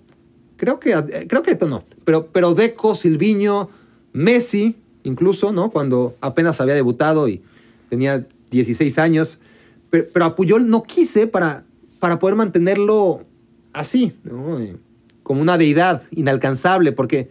creo 0.56 0.80
que, 0.80 1.26
creo 1.28 1.42
que 1.42 1.52
Eto 1.52 1.68
no, 1.68 1.84
pero, 2.04 2.26
pero 2.28 2.54
Deco, 2.54 2.94
Silviño, 2.94 3.68
Messi, 4.12 4.76
incluso, 5.04 5.52
¿no? 5.52 5.70
Cuando 5.70 6.16
apenas 6.20 6.60
había 6.60 6.74
debutado 6.74 7.28
y 7.28 7.42
tenía 7.90 8.26
16 8.50 8.98
años, 8.98 9.38
pero, 9.90 10.06
pero 10.12 10.24
a 10.24 10.36
Puyol 10.36 10.68
no 10.68 10.82
quise 10.82 11.26
para, 11.26 11.64
para 12.00 12.18
poder 12.18 12.36
mantenerlo 12.36 13.22
así, 13.72 14.12
¿no? 14.24 14.58
Como 15.26 15.42
una 15.42 15.58
deidad 15.58 16.04
inalcanzable, 16.12 16.92
porque 16.92 17.30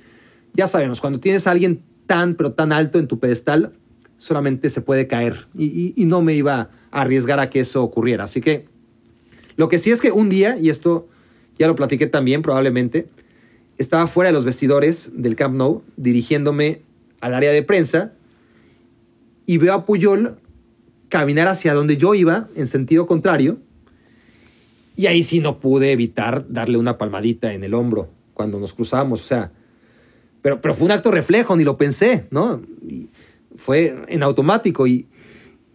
ya 0.53 0.67
sabemos, 0.67 0.99
cuando 0.99 1.21
tienes 1.21 1.47
a 1.47 1.51
alguien 1.51 1.81
tan, 2.07 2.35
pero 2.35 2.51
tan 2.51 2.73
alto 2.73 2.99
en 2.99 3.07
tu 3.07 3.19
pedestal, 3.19 3.71
solamente 4.17 4.69
se 4.69 4.81
puede 4.81 5.07
caer. 5.07 5.47
Y, 5.57 5.93
no 6.05 6.21
me 6.21 6.33
iba 6.33 6.69
a 6.91 7.01
arriesgar 7.01 7.39
a 7.39 7.49
que 7.49 7.61
eso 7.61 7.81
ocurriera. 7.81 8.25
Así 8.25 8.41
que 8.41 8.65
lo 9.55 9.69
que 9.69 9.79
sí 9.79 9.91
es 9.91 10.01
que 10.01 10.11
un 10.11 10.29
día, 10.29 10.57
y 10.57 10.69
esto 10.69 11.07
ya 11.57 11.67
lo 11.67 11.75
platiqué 11.77 12.05
también 12.05 12.41
probablemente, 12.41 13.07
estaba 13.77 14.07
fuera 14.07 14.27
de 14.27 14.33
los 14.33 14.43
vestidores 14.43 15.11
del 15.13 15.37
Camp 15.37 15.55
Nou, 15.55 15.81
dirigiéndome 15.95 16.81
al 17.21 17.33
área 17.33 17.53
de 17.53 17.63
prensa, 17.63 18.11
y 19.45 19.57
veo 19.57 19.73
a 19.73 19.85
Puyol 19.85 20.35
caminar 21.07 21.47
hacia 21.47 21.73
donde 21.73 21.95
yo 21.95 22.13
iba, 22.13 22.49
en 22.57 22.67
sentido 22.67 23.07
contrario, 23.07 23.57
y 24.95 25.07
ahí 25.07 25.23
sí 25.23 25.39
no 25.39 25.59
pude 25.59 25.91
evitar 25.91 26.45
darle 26.49 26.77
una 26.77 26.97
palmadita 26.97 27.53
en 27.53 27.63
el 27.63 27.73
hombro 27.73 28.09
cuando 28.33 28.59
nos 28.59 28.73
cruzamos, 28.73 29.21
o 29.21 29.25
sea, 29.25 29.51
pero, 30.41 30.61
pero 30.61 30.75
fue 30.75 30.85
un 30.85 30.91
acto 30.91 31.11
reflejo, 31.11 31.55
ni 31.55 31.63
lo 31.63 31.77
pensé, 31.77 32.27
¿no? 32.31 32.61
fue 33.57 33.95
en 34.07 34.23
automático 34.23 34.87
y, 34.87 35.07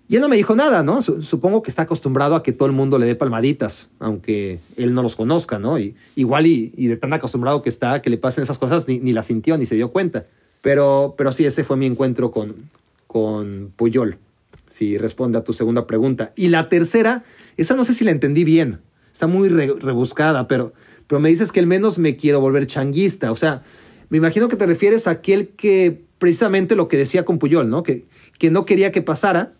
Y 0.08 0.16
él 0.16 0.22
no 0.22 0.28
me 0.28 0.36
dijo 0.36 0.56
nada, 0.56 0.82
¿no? 0.82 1.02
Supongo 1.02 1.62
que 1.62 1.70
está 1.70 1.82
acostumbrado 1.82 2.34
a 2.34 2.42
que 2.42 2.52
todo 2.52 2.66
el 2.66 2.74
mundo 2.74 2.98
le 2.98 3.06
dé 3.06 3.14
palmaditas, 3.14 3.88
aunque 4.00 4.58
él 4.76 4.92
no 4.92 5.02
los 5.02 5.16
conozca, 5.16 5.58
¿no? 5.58 5.78
Y, 5.78 5.94
igual 6.16 6.46
y, 6.46 6.70
de 6.74 6.96
tan 6.96 7.12
acostumbrado 7.12 7.62
que 7.62 7.68
está 7.68 7.94
a 7.94 8.02
que 8.02 8.10
le 8.10 8.18
pasen 8.18 8.42
esas 8.42 8.58
cosas, 8.58 8.88
ni, 8.88 8.98
ni 8.98 9.12
la 9.12 9.22
sintió 9.22 9.56
ni 9.56 9.66
se 9.66 9.76
dio 9.76 9.92
cuenta. 9.92 10.26
Pero, 10.62 11.14
pero 11.16 11.32
sí, 11.32 11.46
ese 11.46 11.64
fue 11.64 11.76
mi 11.76 11.86
encuentro 11.86 12.32
con, 12.32 12.56
con 13.06 13.72
Puyol, 13.76 14.18
si 14.68 14.98
responde 14.98 15.38
a 15.38 15.44
tu 15.44 15.52
segunda 15.52 15.86
pregunta. 15.86 16.32
Y 16.36 16.48
la 16.48 16.68
tercera, 16.68 17.24
esa 17.56 17.76
no 17.76 17.84
sé 17.84 17.94
si 17.94 18.04
la 18.04 18.10
entendí 18.10 18.44
bien, 18.44 18.80
está 19.12 19.26
muy 19.26 19.48
rebuscada, 19.48 20.48
pero, 20.48 20.72
pero 21.06 21.20
me 21.20 21.28
dices 21.28 21.52
que 21.52 21.60
al 21.60 21.66
menos 21.66 21.98
me 21.98 22.16
quiero 22.16 22.40
volver 22.40 22.66
changuista. 22.66 23.32
O 23.32 23.36
sea, 23.36 23.62
me 24.08 24.18
imagino 24.18 24.48
que 24.48 24.56
te 24.56 24.66
refieres 24.66 25.06
a 25.06 25.12
aquel 25.12 25.48
que 25.48 26.02
precisamente 26.18 26.76
lo 26.76 26.88
que 26.88 26.96
decía 26.96 27.24
con 27.24 27.38
Puyol, 27.38 27.68
¿no? 27.68 27.82
Que, 27.82 28.04
que 28.38 28.50
no 28.50 28.64
quería 28.64 28.90
que 28.90 29.02
pasara 29.02 29.54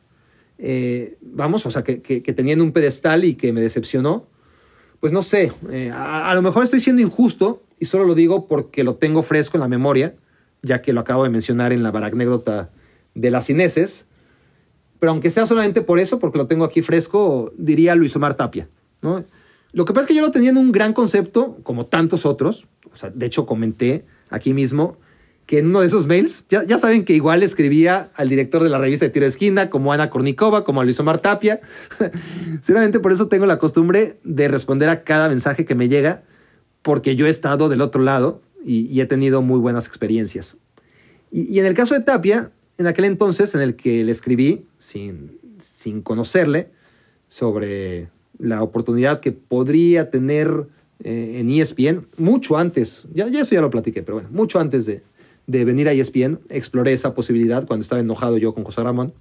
eh, 0.63 1.17
vamos, 1.23 1.65
o 1.65 1.71
sea, 1.71 1.83
que, 1.83 2.03
que, 2.03 2.23
en 2.27 2.61
un 2.61 2.73
pedestal 2.73 3.25
y 3.25 3.35
que 3.35 3.53
me 3.53 3.63
decepcionó, 3.63 4.27
pues 5.01 5.11
no 5.13 5.23
sé, 5.23 5.53
eh, 5.71 5.91
a, 5.91 6.35
lo 6.35 6.43
mejor 6.43 6.65
estoy 6.65 6.81
siendo 6.81 7.01
injusto 7.01 7.63
y 7.79 7.87
solo 7.87 8.05
lo 8.05 8.15
digo 8.15 8.47
porque 8.47 8.85
lo 8.85 8.97
tengo 8.97 9.23
fresco 9.23 9.57
en 9.57 9.63
la 9.63 9.69
memoria, 9.69 10.15
ya 10.63 10.83
que 10.83 10.93
lo 10.93 11.01
acabo 11.01 11.25
de 11.25 11.31
mencionar 11.31 11.73
en 11.73 11.83
la 11.83 11.89
anécdota 11.89 12.69
de 13.15 13.31
las 13.31 13.47
cineses, 13.47 14.07
pero 14.99 15.13
aunque 15.13 15.31
sea 15.31 15.47
solamente 15.47 15.81
por 15.81 15.99
eso, 15.99 16.19
porque 16.19 16.37
lo 16.37 16.47
tengo 16.47 16.67
aquí 16.67 16.83
fresco, 16.83 17.51
diría 17.57 17.95
Luis 17.95 18.15
Omar 18.15 18.37
Tapia, 18.37 18.69
¿no? 19.01 19.25
Lo 19.73 19.85
que 19.85 19.93
pasa 19.93 20.03
es 20.03 20.09
que 20.09 20.15
yo 20.15 20.23
lo 20.23 20.33
tenía 20.33 20.51
en 20.51 20.59
un 20.59 20.73
gran 20.73 20.93
concepto, 20.93 21.59
como 21.63 21.87
tantos 21.87 22.27
otros, 22.27 22.67
o 22.93 22.97
sea, 22.97 23.11
de 23.11 23.27
hecho 23.27 23.47
comenté 23.47 24.05
aquí 24.29 24.53
mismo, 24.53 24.99
que 25.51 25.59
en 25.59 25.67
uno 25.67 25.81
de 25.81 25.89
esos 25.89 26.07
mails, 26.07 26.45
ya, 26.49 26.65
ya 26.65 26.79
saben 26.79 27.05
que 27.05 27.13
igual 27.13 27.43
escribía 27.43 28.11
al 28.15 28.29
director 28.29 28.63
de 28.63 28.69
la 28.69 28.79
revista 28.79 29.05
de 29.05 29.11
Tiro 29.11 29.27
Esquina, 29.27 29.69
como 29.69 29.93
Ana 29.93 30.09
Kornikova, 30.09 30.65
como 30.65 30.81
a 30.81 30.85
Luis 30.85 31.01
Omar 31.01 31.23
Tapia. 31.23 31.61
Seguramente 32.61 33.01
por 33.01 33.11
eso 33.11 33.27
tengo 33.27 33.47
la 33.47 33.59
costumbre 33.59 34.21
de 34.23 34.47
responder 34.47 34.89
a 34.89 35.03
cada 35.03 35.29
mensaje 35.29 35.65
que 35.65 35.75
me 35.75 35.89
llega, 35.89 36.23
porque 36.83 37.17
yo 37.17 37.27
he 37.27 37.31
estado 37.31 37.69
del 37.69 37.81
otro 37.81 38.01
lado 38.01 38.43
y, 38.65 39.01
he 39.01 39.07
tenido 39.07 39.43
muy 39.43 39.59
buenas 39.59 39.89
experiencias. 39.89 40.57
Y, 41.33 41.59
en 41.59 41.67
el 41.67 41.75
caso 41.75 41.95
de 41.95 42.01
Tapia, 42.01 42.53
en 42.79 42.87
aquel 42.87 43.07
entonces 43.07 43.53
en 43.57 43.61
el 43.61 43.75
que 43.75 44.05
le 44.05 44.13
escribí, 44.13 44.67
sin, 44.79 45.39
sin 45.59 46.01
conocerle, 46.01 46.71
sobre 47.27 48.09
la 48.41 48.63
oportunidad 48.63 49.21
que 49.21 49.33
podría 49.33 50.11
tener 50.11 50.67
eh, 51.03 51.37
en 51.41 51.51
ESPN, 51.51 52.07
mucho 52.17 52.57
antes, 52.57 53.05
ya, 53.15 53.29
ya 53.29 53.41
eso 53.41 53.55
ya 53.55 53.61
lo 53.61 53.71
platiqué, 53.71 54.03
pero 54.03 54.17
bueno, 54.17 54.29
mucho 54.33 54.59
antes 54.59 54.87
de, 54.87 55.03
de 55.47 55.65
venir 55.65 55.89
a 55.89 55.93
ESPN, 55.93 56.41
exploré 56.49 56.93
esa 56.93 57.15
posibilidad 57.15 57.67
cuando 57.67 57.83
estaba 57.83 58.01
enojado 58.01 58.39
yo 58.39 58.55
con 58.55 58.65
José 58.65 58.83
Ramón. 58.83 59.13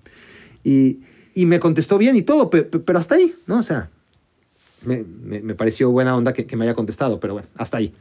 Y, 0.63 0.99
y 1.33 1.45
me 1.45 1.59
contestó 1.59 1.97
bien 1.97 2.15
y 2.15 2.21
todo, 2.21 2.49
pero, 2.49 2.99
hasta 2.99 3.15
ahí, 3.15 3.33
¿no? 3.47 3.59
O 3.59 3.63
sea, 3.63 3.89
me, 4.83 5.03
me, 5.03 5.55
pareció 5.55 5.89
buena 5.89 6.15
onda 6.15 6.33
que, 6.33 6.55
me 6.55 6.65
haya 6.65 6.73
contestado, 6.73 7.19
pero 7.19 7.33
bueno, 7.33 7.47
hasta 7.55 7.77
ahí. 7.77 7.93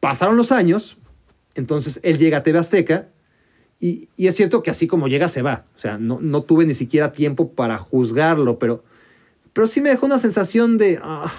Pasaron 0.00 0.36
los 0.36 0.52
años, 0.52 0.96
entonces 1.54 2.00
él 2.02 2.18
llega 2.18 2.38
a 2.38 2.42
TV 2.42 2.58
Azteca 2.58 3.08
y, 3.80 4.08
y, 4.16 4.26
es 4.26 4.34
cierto 4.34 4.62
que 4.62 4.70
así 4.70 4.86
como 4.86 5.08
llega 5.08 5.28
se 5.28 5.42
va. 5.42 5.64
O 5.76 5.78
sea, 5.78 5.98
no, 5.98 6.18
no 6.20 6.42
tuve 6.42 6.66
ni 6.66 6.74
siquiera 6.74 7.12
tiempo 7.12 7.52
para 7.52 7.78
juzgarlo, 7.78 8.58
pero, 8.58 8.84
pero 9.54 9.66
sí 9.66 9.80
me 9.80 9.88
dejó 9.88 10.04
una 10.04 10.18
sensación 10.18 10.76
de, 10.76 11.00
ah, 11.02 11.32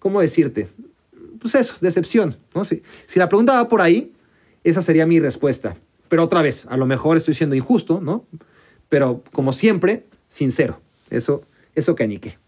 ¿cómo 0.00 0.20
decirte? 0.20 0.66
Pues 1.40 1.54
eso, 1.54 1.76
decepción, 1.80 2.36
¿no? 2.54 2.64
Si, 2.64 2.82
si 3.06 3.20
la 3.20 3.28
pregunta 3.28 3.52
va 3.52 3.68
por 3.68 3.80
ahí, 3.80 4.12
esa 4.64 4.82
sería 4.82 5.06
mi 5.06 5.20
respuesta. 5.20 5.76
Pero 6.08 6.24
otra 6.24 6.42
vez, 6.42 6.66
a 6.68 6.76
lo 6.76 6.86
mejor 6.86 7.16
estoy 7.16 7.34
siendo 7.34 7.54
injusto, 7.54 8.00
¿no? 8.00 8.24
Pero 8.88 9.22
como 9.32 9.52
siempre, 9.52 10.04
sincero. 10.28 10.80
Eso, 11.10 11.44
eso 11.74 11.94
que 11.94 12.04
anique. 12.04 12.38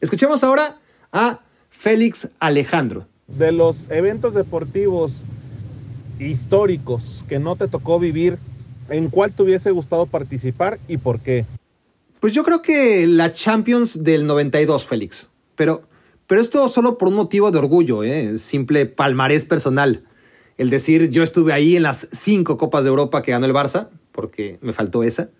Escuchemos 0.00 0.42
ahora 0.44 0.78
a 1.12 1.40
Félix 1.70 2.28
Alejandro. 2.40 3.06
De 3.28 3.52
los 3.52 3.88
eventos 3.88 4.34
deportivos 4.34 5.12
históricos 6.18 7.24
que 7.28 7.38
no 7.38 7.56
te 7.56 7.68
tocó 7.68 7.98
vivir, 7.98 8.38
¿en 8.88 9.08
cuál 9.10 9.32
te 9.32 9.42
hubiese 9.42 9.70
gustado 9.70 10.06
participar 10.06 10.78
y 10.88 10.98
por 10.98 11.20
qué? 11.20 11.46
Pues 12.24 12.32
yo 12.32 12.42
creo 12.42 12.62
que 12.62 13.06
la 13.06 13.32
Champions 13.32 14.02
del 14.02 14.26
92, 14.26 14.86
Félix. 14.86 15.28
Pero, 15.56 15.82
pero 16.26 16.40
esto 16.40 16.66
solo 16.70 16.96
por 16.96 17.08
un 17.08 17.16
motivo 17.16 17.50
de 17.50 17.58
orgullo, 17.58 18.02
¿eh? 18.02 18.38
simple 18.38 18.86
palmarés 18.86 19.44
personal 19.44 20.04
el 20.56 20.70
decir 20.70 21.10
yo 21.10 21.22
estuve 21.22 21.52
ahí 21.52 21.76
en 21.76 21.82
las 21.82 22.08
cinco 22.12 22.56
Copas 22.56 22.82
de 22.84 22.88
Europa 22.88 23.20
que 23.20 23.32
ganó 23.32 23.44
el 23.44 23.52
Barça, 23.52 23.90
porque 24.10 24.58
me 24.62 24.72
faltó 24.72 25.02
esa. 25.02 25.32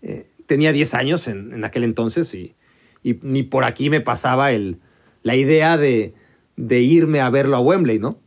Eh, 0.00 0.30
tenía 0.46 0.72
10 0.72 0.94
años 0.94 1.28
en, 1.28 1.62
aquel 1.62 1.84
entonces 1.84 2.34
y, 2.34 2.56
ni 3.02 3.42
por 3.42 3.64
aquí 3.64 3.90
me 3.90 4.00
pasaba 4.00 4.50
el, 4.50 4.78
la 5.22 5.36
idea 5.36 5.76
de, 5.76 6.14
irme 6.56 7.20
a 7.20 7.28
verlo 7.28 7.58
a 7.58 7.60
Wembley, 7.60 7.98
¿no? 7.98 8.18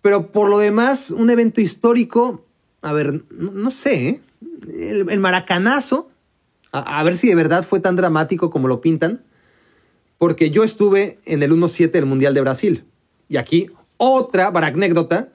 Pero 0.00 0.32
por 0.32 0.48
lo 0.48 0.60
demás, 0.60 1.10
un 1.10 1.28
evento 1.28 1.60
histórico, 1.60 2.46
a 2.80 2.94
ver, 2.94 3.22
no, 3.30 3.70
sé, 3.70 4.08
¿eh? 4.08 4.20
el, 4.78 5.20
maracanazo, 5.20 6.07
a, 6.72 7.02
ver 7.02 7.16
si 7.16 7.28
de 7.28 7.34
verdad 7.34 7.64
fue 7.64 7.80
tan 7.80 7.96
dramático 7.96 8.50
como 8.50 8.68
lo 8.68 8.80
pintan, 8.80 9.22
porque 10.18 10.50
yo 10.50 10.64
estuve 10.64 11.18
en 11.24 11.42
el 11.42 11.52
1-7 11.52 11.90
del 11.90 12.06
Mundial 12.06 12.34
de 12.34 12.40
Brasil. 12.40 12.84
Y 13.28 13.36
aquí 13.36 13.70
otra 13.96 14.52
para 14.52 14.68
anécdota 14.68 15.28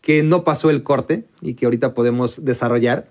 que 0.00 0.22
no 0.22 0.44
pasó 0.44 0.70
el 0.70 0.82
corte 0.82 1.24
y 1.40 1.54
que 1.54 1.66
ahorita 1.66 1.94
podemos 1.94 2.44
desarrollar. 2.44 3.10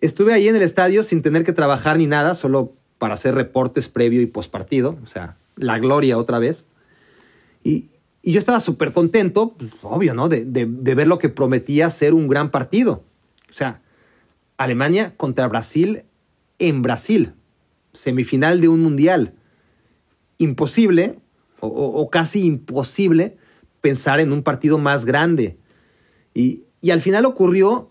Estuve 0.00 0.32
ahí 0.32 0.48
en 0.48 0.56
el 0.56 0.62
estadio 0.62 1.02
sin 1.02 1.22
tener 1.22 1.44
que 1.44 1.52
trabajar 1.52 1.98
ni 1.98 2.06
nada, 2.06 2.34
solo 2.34 2.72
para 2.98 3.14
hacer 3.14 3.34
reportes 3.34 3.88
previo 3.88 4.22
y 4.22 4.26
postpartido, 4.26 4.98
o 5.04 5.06
sea, 5.06 5.36
la 5.56 5.78
gloria 5.78 6.18
otra 6.18 6.38
vez. 6.38 6.66
Y, 7.62 7.90
yo 8.22 8.40
estaba 8.40 8.58
súper 8.58 8.92
contento, 8.92 9.54
pues, 9.56 9.70
obvio, 9.82 10.12
¿no? 10.12 10.28
De, 10.28 10.44
de, 10.44 10.94
ver 10.96 11.06
lo 11.06 11.20
que 11.20 11.28
prometía 11.28 11.88
ser 11.90 12.12
un 12.12 12.26
gran 12.26 12.50
partido. 12.50 13.04
O 13.48 13.52
sea, 13.52 13.82
Alemania 14.56 15.14
contra 15.16 15.46
Brasil 15.46 16.02
en 16.58 16.82
Brasil, 16.82 17.34
semifinal 17.92 18.60
de 18.60 18.68
un 18.68 18.80
mundial. 18.82 19.34
Imposible, 20.38 21.18
o, 21.60 22.08
casi 22.10 22.44
imposible, 22.44 23.36
pensar 23.80 24.20
en 24.20 24.32
un 24.32 24.42
partido 24.42 24.78
más 24.78 25.04
grande 25.04 25.56
y, 26.36 26.62
al 26.90 27.00
final 27.00 27.24
ocurrió 27.24 27.90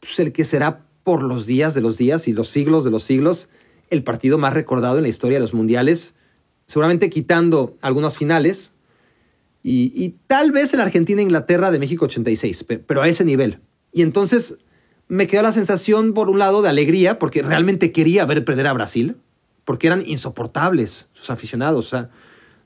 pues, 0.00 0.18
el 0.18 0.32
que 0.32 0.44
será 0.44 0.84
por 1.04 1.22
los 1.22 1.46
días 1.46 1.74
de 1.74 1.80
los 1.80 1.96
días 1.96 2.26
y 2.26 2.32
los 2.32 2.48
siglos 2.48 2.84
de 2.84 2.90
los 2.90 3.04
siglos 3.04 3.50
el 3.90 4.02
partido 4.02 4.38
más 4.38 4.52
recordado 4.52 4.96
en 4.96 5.02
la 5.02 5.08
historia 5.08 5.36
de 5.36 5.42
los 5.42 5.54
mundiales, 5.54 6.16
seguramente 6.66 7.08
quitando 7.08 7.76
algunas 7.80 8.16
finales, 8.16 8.72
y, 9.68 10.14
tal 10.28 10.52
vez 10.52 10.72
el 10.74 10.80
Argentina-Inglaterra 10.80 11.72
de 11.72 11.80
México 11.80 12.04
86, 12.04 12.66
pero 12.86 13.02
a 13.02 13.08
ese 13.08 13.24
nivel. 13.24 13.58
Y 13.90 14.02
entonces 14.02 14.58
me 15.08 15.26
quedó 15.26 15.42
la 15.42 15.52
sensación, 15.52 16.14
por 16.14 16.28
un 16.28 16.38
lado, 16.38 16.62
de 16.62 16.68
alegría, 16.68 17.18
porque 17.18 17.42
realmente 17.42 17.92
quería 17.92 18.24
ver 18.24 18.44
perder 18.44 18.66
a 18.66 18.72
Brasil, 18.72 19.16
porque 19.64 19.86
eran 19.86 20.02
insoportables 20.06 21.08
sus 21.12 21.30
aficionados, 21.30 21.86
o 21.86 21.88
sea, 21.88 22.10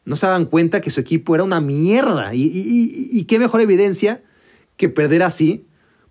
no 0.04 0.16
se 0.16 0.26
daban 0.26 0.46
cuenta 0.46 0.80
que 0.80 0.90
su 0.90 1.00
equipo 1.00 1.34
era 1.34 1.44
una 1.44 1.60
mierda, 1.60 2.34
y, 2.34 2.50
y 2.52 3.24
qué 3.24 3.38
mejor 3.38 3.60
evidencia 3.60 4.22
que 4.76 4.88
perder 4.88 5.22
así 5.22 5.66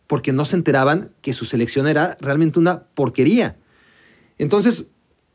porque 0.09 0.33
no 0.33 0.43
se 0.43 0.55
enteraban 0.55 1.11
que 1.21 1.33
su 1.33 1.45
selección 1.45 1.85
era 1.85 2.17
realmente 2.19 2.57
una 2.57 2.85
porquería. 2.95 3.57
Entonces, 4.39 4.87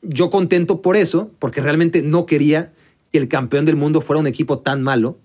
yo 0.03 0.31
contento 0.31 0.83
por 0.83 0.97
eso, 0.97 1.31
porque 1.39 1.61
realmente 1.61 2.03
no 2.03 2.27
quería 2.27 2.73
que 3.13 3.19
el 3.19 3.29
campeón 3.29 3.67
del 3.67 3.77
mundo 3.77 4.01
fuera 4.01 4.19
un 4.19 4.27
equipo 4.27 4.59
tan 4.59 4.83
malo. 4.83 5.19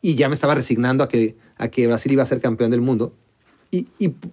Y 0.00 0.14
ya 0.14 0.28
me 0.28 0.34
estaba 0.34 0.54
resignando 0.54 1.04
a 1.04 1.08
que, 1.08 1.36
a 1.56 1.68
que 1.68 1.86
Brasil 1.86 2.12
iba 2.12 2.22
a 2.22 2.26
ser 2.26 2.40
campeón 2.40 2.70
del 2.70 2.80
mundo. 2.80 3.14
Y, 3.74 3.88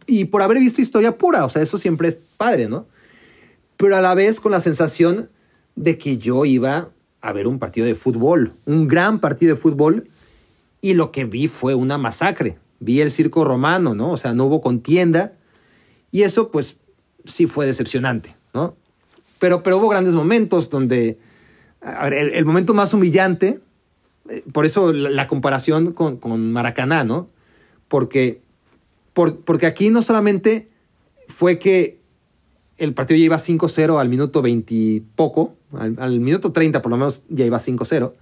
y 0.05 0.25
por 0.25 0.41
haber 0.41 0.59
visto 0.59 0.81
historia 0.81 1.17
pura, 1.17 1.45
o 1.45 1.49
sea, 1.49 1.61
eso 1.61 1.77
siempre 1.77 2.09
es 2.09 2.19
padre, 2.37 2.67
¿no? 2.67 2.87
Pero 3.77 3.95
a 3.95 4.01
la 4.01 4.13
vez 4.13 4.41
con 4.41 4.51
la 4.51 4.59
sensación 4.59 5.29
de 5.77 5.97
que 5.97 6.17
yo 6.17 6.43
iba 6.43 6.89
a 7.21 7.31
ver 7.31 7.47
un 7.47 7.57
partido 7.57 7.87
de 7.87 7.95
fútbol, 7.95 8.53
un 8.65 8.87
gran 8.87 9.19
partido 9.19 9.55
de 9.55 9.61
fútbol 9.61 10.09
y 10.81 10.93
lo 10.93 11.11
que 11.11 11.25
vi 11.25 11.47
fue 11.47 11.75
una 11.75 11.97
masacre. 11.97 12.57
Vi 12.79 13.01
el 13.01 13.11
circo 13.11 13.43
romano, 13.43 13.95
¿no? 13.95 14.11
O 14.11 14.17
sea, 14.17 14.33
no 14.33 14.45
hubo 14.45 14.61
contienda. 14.61 15.33
Y 16.11 16.23
eso, 16.23 16.49
pues, 16.51 16.77
sí 17.25 17.47
fue 17.47 17.65
decepcionante, 17.65 18.35
¿no? 18.53 18.75
Pero, 19.39 19.63
pero 19.63 19.77
hubo 19.77 19.89
grandes 19.89 20.15
momentos 20.15 20.69
donde. 20.69 21.17
el, 21.81 22.45
momento 22.45 22.73
más 22.73 22.93
humillante, 22.93 23.59
eh, 24.29 24.43
por 24.51 24.65
eso 24.65 24.93
la, 24.93 25.27
comparación 25.27 25.93
con, 25.93 26.17
con, 26.17 26.51
Maracaná, 26.51 27.03
¿no? 27.03 27.29
Porque, 27.89 28.41
porque 29.13 29.65
aquí 29.65 29.89
no 29.89 30.01
solamente 30.01 30.69
fue 31.27 31.59
que 31.59 31.99
el 32.77 32.93
partido 32.93 33.17
ya 33.17 33.25
iba 33.25 33.37
5-0 33.37 33.99
al 33.99 34.09
minuto 34.09 34.41
20 34.41 34.73
y 34.73 34.99
poco, 35.15 35.55
al, 35.77 36.19
minuto 36.19 36.51
30 36.51 36.81
por 36.81 36.91
lo 36.91 36.97
menos 36.97 37.23
ya 37.29 37.45
iba 37.45 37.59
5-0. 37.59 38.13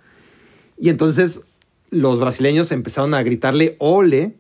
Y 0.77 0.89
entonces 0.89 1.41
los 1.89 2.19
brasileños 2.19 2.71
empezaron 2.71 3.13
a 3.13 3.23
gritarle 3.23 3.75
ole 3.79 4.35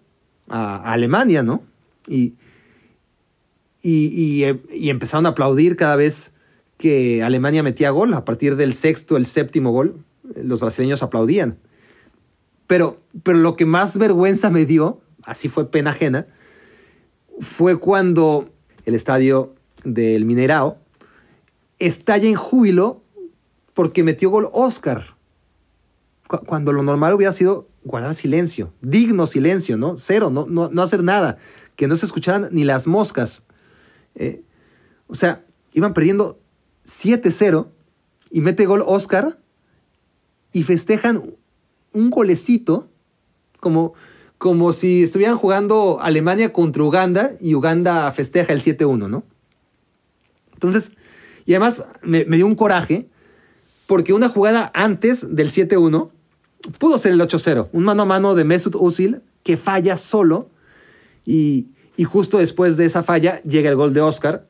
a, 0.49 0.91
Alemania, 0.91 1.43
¿no? 1.43 1.61
Y, 2.07 2.33
y, 3.81 4.43
y, 4.71 4.89
empezaron 4.89 5.25
a 5.25 5.29
aplaudir 5.29 5.75
cada 5.75 5.95
vez 5.95 6.33
que 6.77 7.23
Alemania 7.23 7.63
metía 7.63 7.89
gol. 7.91 8.13
A 8.13 8.25
partir 8.25 8.55
del 8.55 8.73
sexto, 8.73 9.17
el 9.17 9.25
séptimo 9.25 9.71
gol, 9.71 10.03
los 10.35 10.59
brasileños 10.59 11.03
aplaudían. 11.03 11.57
Pero, 12.65 12.97
pero 13.23 13.37
lo 13.37 13.55
que 13.55 13.65
más 13.65 13.97
vergüenza 13.97 14.49
me 14.49 14.65
dio, 14.65 15.01
así 15.27 15.49
fue 15.49 15.69
pena 15.69 15.91
ajena, 15.91 16.25
fue 17.39 17.79
cuando 17.79 18.49
el 18.85 18.95
estadio 18.95 19.53
del 19.83 20.25
Minerao 20.25 20.79
estalla 21.77 22.27
en 22.27 22.35
júbilo 22.35 23.03
porque 23.73 24.03
metió 24.03 24.31
gol 24.31 24.49
Oscar. 24.51 25.15
Cuando 26.27 26.73
lo 26.73 26.81
normal 26.81 27.13
hubiera 27.13 27.31
sido 27.31 27.67
guardar 27.83 28.15
silencio, 28.15 28.73
digno 28.81 29.27
silencio, 29.27 29.77
¿no? 29.77 29.97
Cero, 29.97 30.29
no, 30.29 30.45
no, 30.47 30.81
hacer 30.81 31.03
nada, 31.03 31.37
que 31.75 31.87
no 31.87 31.95
se 31.95 32.05
escucharan 32.05 32.49
ni 32.51 32.63
las 32.63 32.87
moscas. 32.87 33.43
Eh, 34.15 34.43
o 35.07 35.15
sea, 35.15 35.45
iban 35.73 35.93
perdiendo 35.93 36.39
7-0 36.85 37.67
y 38.31 38.41
mete 38.41 38.65
gol 38.65 38.83
Oscar 38.85 39.39
y 40.51 40.63
festejan 40.63 41.35
un 41.93 42.09
golecito 42.09 42.89
como, 43.59 43.93
como 44.37 44.71
si 44.73 45.03
estuvieran 45.03 45.37
jugando 45.37 45.99
Alemania 46.01 46.53
contra 46.53 46.83
Uganda 46.83 47.31
y 47.41 47.55
Uganda 47.55 48.11
festeja 48.11 48.53
el 48.53 48.61
7-1, 48.61 49.09
¿no? 49.09 49.23
Entonces, 50.53 50.93
y 51.45 51.53
además 51.53 51.85
me, 52.01 52.23
dio 52.25 52.45
un 52.45 52.55
coraje 52.55 53.07
porque 53.85 54.13
una 54.13 54.29
jugada 54.29 54.71
antes 54.73 55.35
del 55.35 55.49
7-1 55.49 56.09
pudo 56.77 56.97
ser 56.97 57.13
el 57.13 57.21
8-0, 57.21 57.69
un 57.71 57.83
mano 57.83 58.03
a 58.03 58.05
mano 58.05 58.35
de 58.35 58.43
Mesut 58.43 58.75
Özil 58.75 59.21
que 59.43 59.57
falla 59.57 59.97
solo 59.97 60.49
y, 61.25 61.67
justo 62.05 62.37
después 62.37 62.77
de 62.77 62.85
esa 62.85 63.01
falla 63.01 63.41
llega 63.43 63.69
el 63.69 63.75
gol 63.75 63.93
de 63.93 64.01
Oscar 64.01 64.47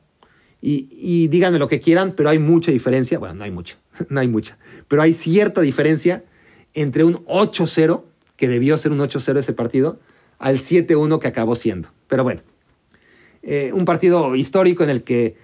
y, 0.60 0.88
y, 0.92 1.28
díganme 1.28 1.58
lo 1.58 1.68
que 1.68 1.80
quieran, 1.80 2.12
pero 2.16 2.28
hay 2.28 2.38
mucha 2.38 2.72
diferencia, 2.72 3.18
bueno, 3.18 3.36
no 3.36 3.44
hay 3.44 3.52
mucha, 3.52 3.76
no 4.08 4.20
hay 4.20 4.28
mucha, 4.28 4.58
pero 4.88 5.02
hay 5.02 5.12
cierta 5.12 5.60
diferencia 5.60 6.24
entre 6.74 7.04
un 7.04 7.24
8-0, 7.26 8.02
que 8.38 8.48
debió 8.48 8.78
ser 8.78 8.92
un 8.92 9.00
8-0 9.00 9.36
ese 9.36 9.52
partido, 9.52 9.98
al 10.38 10.58
7-1 10.58 11.18
que 11.18 11.28
acabó 11.28 11.56
siendo. 11.56 11.88
Pero 12.06 12.22
bueno, 12.22 12.40
eh, 13.42 13.72
un 13.74 13.84
partido 13.84 14.36
histórico 14.36 14.84
en 14.84 14.90
el 14.90 15.02
que 15.02 15.36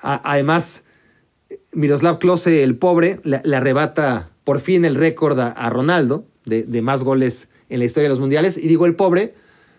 además 0.00 0.84
Miroslav 1.72 2.18
Klose, 2.18 2.62
el 2.62 2.76
pobre, 2.76 3.20
le, 3.24 3.56
arrebata 3.56 4.30
por 4.44 4.60
fin 4.60 4.84
el 4.84 4.94
récord 4.94 5.38
a, 5.38 5.70
Ronaldo 5.70 6.24
de, 6.44 6.62
de, 6.62 6.82
más 6.82 7.02
goles 7.02 7.50
en 7.68 7.80
la 7.80 7.84
historia 7.84 8.04
de 8.04 8.10
los 8.10 8.20
mundiales. 8.20 8.56
Y 8.56 8.68
digo 8.68 8.86
el 8.86 8.94
pobre 8.94 9.34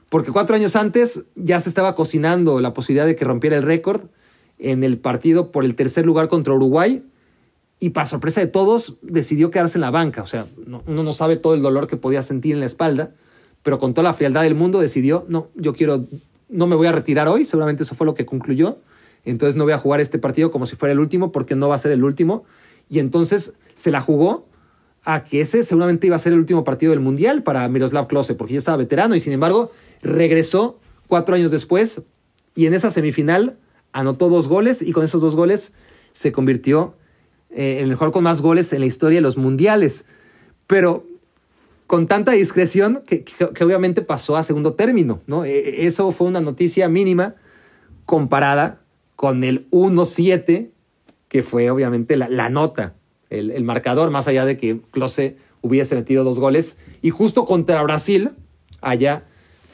porque 0.10 0.32
cuatro 0.32 0.56
años 0.56 0.76
antes 0.76 1.24
ya 1.36 1.62
se 1.62 1.70
estaba 1.70 1.96
cocinando 1.96 2.60
la 2.60 2.74
posibilidad 2.74 3.06
de 3.06 3.16
que 3.16 3.24
rompiera 3.24 3.56
el 3.56 3.64
récord 3.64 4.02
en 4.60 4.84
el 4.84 4.98
partido 4.98 5.52
por 5.52 5.64
el 5.64 5.76
tercer 5.76 6.06
lugar 6.06 6.28
contra 6.28 6.54
Uruguay 6.54 7.04
y 7.80 7.92
para 7.92 8.08
sorpresa 8.08 8.42
de 8.42 8.48
todos 8.48 8.98
decidió 9.02 9.52
quedarse 9.52 9.78
en 9.78 9.82
la 9.82 9.92
banca. 9.92 10.24
O 10.24 10.28
sea, 10.28 10.48
uno 10.66 11.04
no 11.04 11.12
sabe 11.14 11.38
todo 11.38 11.54
el 11.54 11.62
dolor 11.62 11.88
que 11.88 11.98
podía 11.98 12.22
sentir 12.22 12.54
en 12.54 12.60
la 12.60 12.66
espalda, 12.66 13.12
pero 13.64 13.80
con 13.80 13.94
toda 13.94 14.04
la 14.04 14.14
frialdad 14.14 14.44
del 14.44 14.56
mundo 14.56 14.80
decidió, 14.80 15.26
no, 15.28 15.50
yo 15.56 15.74
quiero, 15.74 16.06
no 16.50 16.68
me 16.68 16.76
voy 16.76 16.88
a 16.88 16.92
retirar 16.92 17.28
hoy, 17.28 17.46
seguramente 17.46 17.84
eso 17.84 17.96
fue 17.96 18.06
lo 18.06 18.16
que 18.16 18.26
concluyó, 18.26 18.80
entonces 19.26 19.56
no 19.56 19.66
voy 19.66 19.74
a 19.74 19.78
jugar 19.78 20.00
este 20.00 20.20
partido 20.20 20.52
como 20.52 20.66
si 20.66 20.76
fuera 20.76 20.94
el 20.94 21.00
último 21.00 21.32
porque 21.32 21.56
no 21.56 21.68
va 21.68 21.76
a 21.76 21.80
ser 21.80 21.92
el 21.92 22.04
último. 22.04 22.46
Y 22.90 23.00
entonces 23.00 23.58
se 23.74 23.92
la 23.92 24.00
jugó 24.00 24.48
a 25.04 25.24
que 25.24 25.42
ese 25.42 25.64
seguramente 25.64 26.08
iba 26.08 26.16
a 26.16 26.20
ser 26.20 26.34
el 26.34 26.40
último 26.40 26.64
partido 26.64 26.92
del 26.92 27.02
Mundial 27.02 27.44
para 27.44 27.68
Miroslav 27.68 28.08
Klose, 28.08 28.36
porque 28.36 28.54
ya 28.54 28.60
estaba 28.60 28.78
veterano 28.78 29.16
y 29.16 29.20
sin 29.20 29.34
embargo 29.34 29.72
regresó 30.02 30.80
cuatro 31.08 31.36
años 31.36 31.52
después 31.52 32.04
y 32.56 32.66
en 32.66 32.74
esa 32.74 32.90
semifinal 32.90 33.58
anotó 33.92 34.30
dos 34.30 34.48
goles 34.48 34.82
y 34.82 34.94
con 34.94 35.04
esos 35.04 35.22
dos 35.22 35.36
goles 35.36 35.74
se 36.14 36.32
convirtió 36.32 36.96
eh, 37.58 37.80
el 37.82 37.90
mejor 37.90 38.12
con 38.12 38.24
más 38.24 38.42
goles 38.42 38.72
en 38.72 38.82
la 38.82 38.86
historia 38.86 39.18
de 39.18 39.22
los 39.22 39.36
mundiales. 39.36 40.06
Pero 40.68 41.08
con 41.88 42.06
tanta 42.06 42.34
discreción 42.34 43.02
que, 43.08 43.26
obviamente 43.64 44.04
pasó 44.04 44.38
a 44.38 44.44
segundo 44.44 44.74
término. 44.76 45.22
¿no? 45.26 45.44
E, 45.44 45.58
e, 45.58 45.88
eso 45.88 46.12
fue 46.12 46.28
una 46.28 46.40
noticia 46.40 46.88
mínima 46.88 47.34
comparada 48.06 48.82
con 49.16 49.44
el 49.44 49.68
1-7, 49.72 50.70
que 51.30 51.42
fue 51.42 51.72
obviamente 51.72 52.16
la, 52.16 52.50
nota, 52.50 52.94
el, 53.32 53.64
marcador, 53.64 54.12
más 54.12 54.28
allá 54.28 54.46
de 54.46 54.56
que 54.58 54.80
Klose 54.92 55.38
hubiese 55.62 55.96
metido 55.96 56.24
dos 56.24 56.40
goles 56.40 56.78
y 57.02 57.10
justo 57.10 57.46
contra 57.46 57.82
Brasil 57.82 58.32
haya 58.82 59.24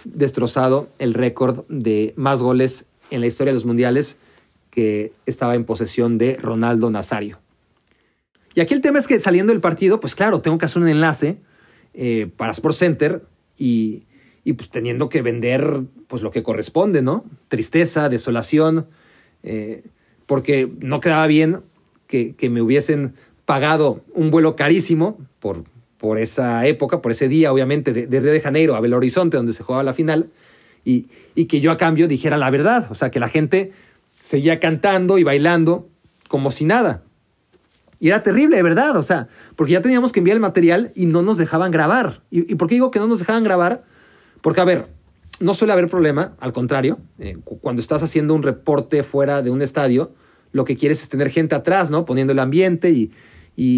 destrozado 0.06 0.88
el 1.00 1.14
récord 1.14 1.66
de 1.68 2.14
más 2.16 2.42
goles 2.42 2.86
en 3.12 3.20
la 3.20 3.28
historia 3.28 3.52
de 3.52 3.56
los 3.56 3.66
mundiales 3.66 4.18
que 4.72 5.12
estaba 5.26 5.56
en 5.56 5.66
posesión 5.66 6.18
de 6.18 6.38
Ronaldo 6.38 6.90
Nazario. 6.90 7.43
Y 8.56 8.62
aquí 8.62 8.74
el 8.74 8.82
tema 8.82 8.99
es 8.99 9.08
que 9.08 9.20
saliendo 9.20 9.51
del 9.51 9.62
partido, 9.62 9.99
pues 9.99 10.16
claro, 10.16 10.41
tengo 10.41 10.58
que 10.58 10.66
hacer 10.66 10.82
un 10.82 10.88
enlace 10.88 11.38
eh, 11.93 12.30
para 12.36 12.51
Sports 12.51 12.78
Center 12.78 13.24
y, 13.58 14.04
pues 14.56 14.70
teniendo 14.70 15.10
que 15.10 15.22
vender 15.22 15.82
pues 16.08 16.22
lo 16.22 16.32
que 16.32 16.43
corresponde, 16.43 17.01
¿no? 17.01 17.26
Tristeza, 17.47 18.10
desolación, 18.10 18.88
eh, 19.41 19.84
porque 20.26 20.72
no 20.80 20.99
quedaba 20.99 21.26
bien 21.28 21.62
que, 22.08 22.36
me 22.49 22.62
hubiesen 22.62 23.16
pagado 23.45 24.01
un 24.14 24.30
vuelo 24.30 24.56
carísimo 24.56 25.18
por, 25.39 25.64
por 25.97 26.20
esa 26.20 26.66
época, 26.68 27.01
por 27.01 27.12
ese 27.12 27.28
día, 27.28 27.51
obviamente, 27.51 27.91
de, 27.91 28.20
Río 28.20 28.32
de 28.32 28.41
Janeiro 28.41 28.76
a 28.76 28.80
Belo 28.80 28.97
Horizonte, 28.97 29.38
donde 29.38 29.54
se 29.54 29.64
jugaba 29.64 29.84
la 29.84 29.95
final, 29.95 30.30
y, 30.86 31.08
y 31.34 31.45
que 31.45 31.60
yo 31.60 31.72
a 31.72 31.78
cambio 31.78 32.08
dijera 32.08 32.38
la 32.38 32.51
verdad, 32.51 32.88
o 32.91 32.95
sea, 32.95 33.10
que 33.10 33.20
la 33.20 33.30
gente 33.30 33.72
seguía 34.22 34.60
cantando 34.60 35.18
y 35.18 35.24
bailando 35.24 35.89
como 36.28 36.51
si 36.51 36.66
nada. 36.66 37.04
Y 38.00 38.10
era 38.10 38.24
terrible, 38.24 38.58
de 38.58 38.64
verdad, 38.64 38.98
o 38.98 39.04
sea, 39.04 39.28
porque 39.56 39.74
ya 39.74 39.82
teníamos 39.82 40.12
que 40.12 40.20
enviar 40.20 40.36
el 40.36 40.41
material 40.41 40.91
y 40.96 41.06
no 41.06 41.22
nos 41.22 41.38
dejaban 41.38 41.72
grabar. 41.72 42.22
¿Y, 42.30 42.56
por 42.56 42.68
qué 42.68 42.76
digo 42.76 42.91
que 42.91 43.00
no 43.00 43.08
nos 43.08 43.20
dejaban 43.20 43.44
grabar? 43.44 43.84
Porque, 44.41 44.62
a 44.62 44.66
ver, 44.66 44.88
no 45.39 45.54
suele 45.54 45.74
haber 45.74 45.89
problema, 45.89 46.36
al 46.39 46.54
contrario, 46.54 47.00
eh, 47.20 47.38
cuando 47.62 47.82
estás 47.82 48.04
haciendo 48.04 48.36
un 48.36 48.44
reporte 48.44 49.04
fuera 49.04 49.41
de 49.41 49.50
un 49.50 49.62
estadio, 49.62 50.14
lo 50.52 50.66
que 50.66 50.78
quieres 50.78 51.02
es 51.02 51.10
tener 51.10 51.30
gente 51.30 51.56
atrás, 51.56 51.89
¿no? 51.89 52.06
Poniendo 52.06 52.34
el 52.34 52.39
ambiente 52.39 52.91
y, 52.91 53.12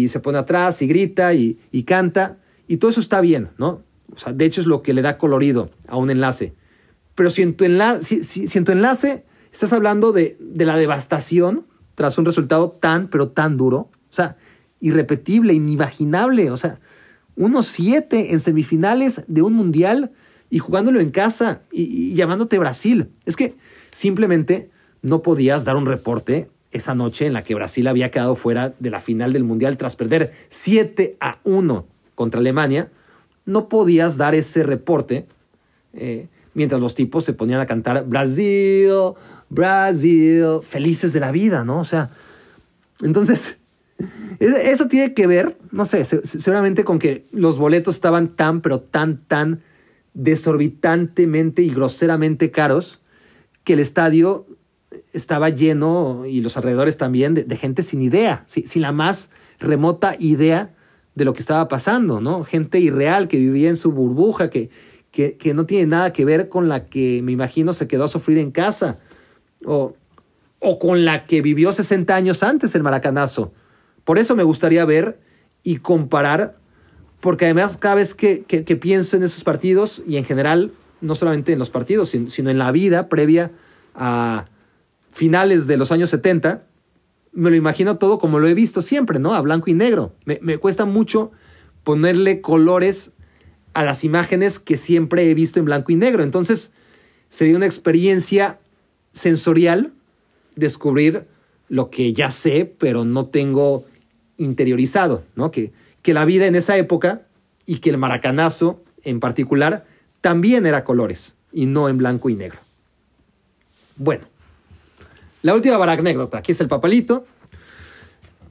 se 0.08 0.20
pone 0.20 0.38
atrás 0.38 0.80
y 0.82 0.86
grita 0.86 1.34
y, 1.34 1.58
canta. 1.84 2.38
Y 2.68 2.78
todo 2.78 2.90
eso 2.90 3.00
está 3.00 3.20
bien, 3.20 3.50
¿no? 3.58 3.82
O 4.12 4.16
sea, 4.16 4.32
de 4.32 4.44
hecho 4.44 4.60
es 4.60 4.66
lo 4.66 4.82
que 4.82 4.92
le 4.92 5.02
da 5.02 5.18
colorido 5.18 5.70
a 5.88 5.96
un 5.96 6.10
enlace. 6.10 6.54
Pero 7.14 7.30
si 7.30 7.42
en 7.42 7.54
tu, 7.54 7.64
si, 8.00 8.22
si 8.22 8.58
en 8.58 8.64
tu 8.64 8.72
enlace 8.72 9.24
estás 9.52 9.72
hablando 9.72 10.12
de, 10.12 10.36
de 10.38 10.64
la 10.64 10.76
devastación 10.76 11.66
tras 11.94 12.18
un 12.18 12.24
resultado 12.24 12.70
tan, 12.70 13.08
pero 13.08 13.28
tan 13.28 13.56
duro, 13.56 13.90
sea, 14.16 14.36
irrepetible, 14.80 15.52
inimaginable. 15.52 16.50
O 16.50 16.56
sea, 16.56 16.80
unos 17.36 17.66
siete 17.66 18.32
en 18.32 18.40
semifinales 18.40 19.24
de 19.28 19.42
un 19.42 19.52
mundial 19.52 20.12
y 20.50 20.58
jugándolo 20.58 21.00
en 21.00 21.10
casa 21.10 21.62
y, 21.70 22.14
llamándote 22.14 22.58
Brasil. 22.58 23.10
Es 23.24 23.36
que 23.36 23.54
simplemente 23.90 24.70
no 25.02 25.22
podías 25.22 25.64
dar 25.64 25.76
un 25.76 25.86
reporte 25.86 26.50
esa 26.72 26.94
noche 26.94 27.26
en 27.26 27.32
la 27.32 27.42
que 27.42 27.54
Brasil 27.54 27.86
había 27.86 28.10
quedado 28.10 28.36
fuera 28.36 28.74
de 28.78 28.90
la 28.90 29.00
final 29.00 29.32
del 29.32 29.44
mundial 29.44 29.76
tras 29.76 29.96
perder 29.96 30.32
7 30.50 31.16
a 31.20 31.38
1 31.44 31.86
contra 32.14 32.40
Alemania. 32.40 32.90
No 33.44 33.68
podías 33.68 34.16
dar 34.16 34.34
ese 34.34 34.62
reporte 34.62 35.26
eh, 35.94 36.28
mientras 36.54 36.80
los 36.80 36.94
tipos 36.94 37.24
se 37.24 37.32
ponían 37.32 37.60
a 37.60 37.66
cantar 37.66 38.06
Brasil, 38.06 38.90
Brasil, 39.48 40.60
felices 40.62 41.12
de 41.12 41.20
la 41.20 41.30
vida, 41.30 41.64
¿no? 41.64 41.80
O 41.80 41.84
sea, 41.84 42.10
entonces 43.02 43.58
eso 44.38 44.88
tiene 44.88 45.14
que 45.14 45.26
ver, 45.26 45.56
no 45.70 45.84
sé, 45.84 46.04
seguramente 46.04 46.84
con 46.84 46.98
que 46.98 47.26
los 47.32 47.58
boletos 47.58 47.94
estaban 47.94 48.36
tan, 48.36 48.60
pero 48.60 48.80
tan, 48.80 49.24
tan 49.26 49.62
desorbitantemente 50.14 51.62
y 51.62 51.70
groseramente 51.70 52.50
caros 52.50 53.00
que 53.64 53.74
el 53.74 53.80
estadio 53.80 54.46
estaba 55.12 55.48
lleno 55.48 56.24
y 56.26 56.40
los 56.40 56.56
alrededores 56.56 56.96
también 56.96 57.34
de, 57.34 57.56
gente 57.56 57.82
sin 57.82 58.02
idea, 58.02 58.44
sin 58.46 58.82
la 58.82 58.92
más 58.92 59.30
remota 59.58 60.16
idea 60.18 60.74
de 61.14 61.24
lo 61.24 61.32
que 61.32 61.40
estaba 61.40 61.66
pasando, 61.68 62.20
¿no? 62.20 62.44
Gente 62.44 62.78
irreal 62.78 63.26
que 63.26 63.38
vivía 63.38 63.70
en 63.70 63.76
su 63.76 63.92
burbuja, 63.92 64.50
que, 64.50 64.70
que, 65.10 65.36
que 65.36 65.54
no 65.54 65.64
tiene 65.64 65.86
nada 65.86 66.12
que 66.12 66.24
ver 66.24 66.48
con 66.48 66.68
la 66.68 66.86
que 66.86 67.20
me 67.22 67.32
imagino 67.32 67.72
se 67.72 67.88
quedó 67.88 68.04
a 68.04 68.08
sufrir 68.08 68.38
en 68.38 68.50
casa 68.50 68.98
o, 69.64 69.94
o 70.60 70.78
con 70.78 71.04
la 71.04 71.26
que 71.26 71.40
vivió 71.42 71.72
60 71.72 72.14
años 72.14 72.42
antes 72.42 72.74
el 72.74 72.82
maracanazo. 72.82 73.52
Por 74.06 74.20
eso 74.20 74.36
me 74.36 74.44
gustaría 74.44 74.84
ver 74.84 75.18
y 75.64 75.78
comparar, 75.78 76.56
porque 77.18 77.46
además 77.46 77.76
cada 77.76 77.96
vez 77.96 78.14
que, 78.14 78.44
pienso 78.80 79.16
en 79.16 79.24
esos 79.24 79.42
partidos 79.42 80.00
y 80.06 80.16
en 80.16 80.24
general, 80.24 80.72
no 81.00 81.16
solamente 81.16 81.52
en 81.52 81.58
los 81.58 81.70
partidos, 81.70 82.10
sino 82.10 82.48
en 82.48 82.56
la 82.56 82.70
vida 82.70 83.08
previa 83.08 83.50
a 83.96 84.46
finales 85.10 85.66
de 85.66 85.76
los 85.76 85.90
años 85.90 86.10
70, 86.10 86.62
me 87.32 87.50
lo 87.50 87.56
imagino 87.56 87.98
todo 87.98 88.20
como 88.20 88.38
lo 88.38 88.46
he 88.46 88.54
visto 88.54 88.80
siempre, 88.80 89.18
¿no? 89.18 89.34
A 89.34 89.40
blanco 89.40 89.70
y 89.70 89.74
negro. 89.74 90.14
Me, 90.24 90.38
me, 90.40 90.58
cuesta 90.58 90.84
mucho 90.84 91.32
ponerle 91.82 92.40
colores 92.40 93.10
a 93.74 93.82
las 93.82 94.04
imágenes 94.04 94.60
que 94.60 94.76
siempre 94.76 95.28
he 95.28 95.34
visto 95.34 95.58
en 95.58 95.64
blanco 95.64 95.90
y 95.90 95.96
negro. 95.96 96.22
Entonces, 96.22 96.70
sería 97.28 97.56
una 97.56 97.66
experiencia 97.66 98.60
sensorial 99.10 99.92
descubrir 100.54 101.26
lo 101.68 101.90
que 101.90 102.12
ya 102.12 102.30
sé, 102.30 102.72
pero 102.78 103.04
no 103.04 103.26
tengo 103.26 103.84
interiorizado, 104.36 105.24
¿no? 105.34 105.50
Que, 105.50 105.72
que 106.02 106.14
la 106.14 106.24
vida 106.24 106.46
en 106.46 106.54
esa 106.54 106.76
época 106.76 107.22
y 107.64 107.78
que 107.78 107.90
el 107.90 107.98
maracanazo 107.98 108.82
en 109.02 109.20
particular 109.20 109.86
también 110.20 110.66
era 110.66 110.84
colores 110.84 111.36
y 111.52 111.66
no 111.66 111.88
en 111.88 111.98
blanco 111.98 112.30
y 112.30 112.36
negro. 112.36 112.58
Bueno, 113.96 114.26
la 115.42 115.54
última 115.54 115.76
anécdota. 115.76 116.38
Aquí 116.38 116.52
es 116.52 116.60
el 116.60 116.68
papelito. 116.68 117.26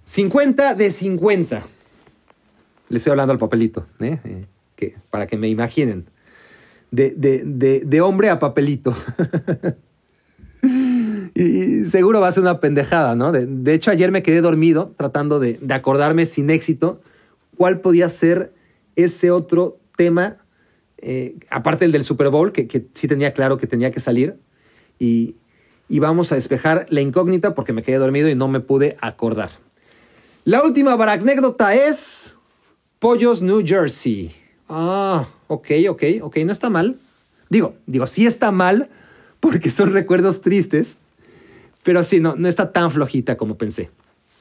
50 0.05 0.75
de 0.75 0.91
50. 0.91 1.63
Le 2.89 2.97
estoy 2.97 3.11
hablando 3.11 3.33
al 3.33 3.39
papelito, 3.39 3.85
¿eh? 3.99 4.19
Eh, 4.23 4.45
que, 4.75 4.95
para 5.09 5.27
que 5.27 5.37
me 5.37 5.47
imaginen. 5.47 6.05
De, 6.91 7.11
de 7.11 8.01
hombre 8.01 8.29
a 8.29 8.39
papelito. 8.39 8.95
y 11.35 11.83
seguro 11.83 12.21
va 12.21 12.29
a 12.29 12.31
ser 12.31 12.43
una 12.43 12.61
pendejada, 12.61 13.15
¿no? 13.15 13.33
De, 13.33 13.73
hecho, 13.73 13.91
ayer 13.91 14.09
me 14.11 14.23
quedé 14.23 14.39
dormido 14.39 14.93
tratando 14.97 15.39
de, 15.39 15.59
acordarme 15.69 16.25
sin 16.25 16.49
éxito 16.49 17.01
cuál 17.57 17.81
podía 17.81 18.07
ser 18.07 18.53
ese 18.95 19.31
otro 19.31 19.77
tema, 19.97 20.37
eh, 20.97 21.35
aparte 21.49 21.83
del 21.85 21.91
del 21.91 22.05
Super 22.05 22.29
Bowl, 22.29 22.53
que, 22.53 22.87
sí 22.93 23.07
tenía 23.09 23.33
claro 23.33 23.57
que 23.57 23.67
tenía 23.67 23.91
que 23.91 23.99
salir. 23.99 24.37
Y, 24.97 25.35
y 25.89 25.99
vamos 25.99 26.31
a 26.31 26.35
despejar 26.35 26.85
la 26.89 27.01
incógnita 27.01 27.53
porque 27.53 27.73
me 27.73 27.83
quedé 27.83 27.97
dormido 27.97 28.29
y 28.29 28.35
no 28.35 28.47
me 28.47 28.61
pude 28.61 28.95
acordar. 29.01 29.49
La 30.45 30.63
última 30.63 30.93
anécdota 30.93 31.75
es 31.75 32.37
Pollos 32.99 33.41
New 33.41 33.61
Jersey. 33.65 34.31
Ah, 34.69 35.27
ok, 35.47 35.67
ok, 35.89 36.03
ok, 36.21 36.37
no 36.45 36.53
está 36.53 36.69
mal. 36.69 36.97
Digo, 37.49 37.75
digo, 37.87 38.07
sí 38.07 38.25
está 38.25 38.51
mal 38.51 38.89
porque 39.39 39.69
son 39.69 39.91
recuerdos 39.91 40.41
tristes, 40.41 40.97
pero 41.85 42.03
sí, 42.03 42.19
no, 42.19 42.35
no 42.35 42.47
está 42.47 42.71
tan 42.71 42.89
flojita 42.89 43.37
como 43.37 43.59
pensé. 43.59 43.91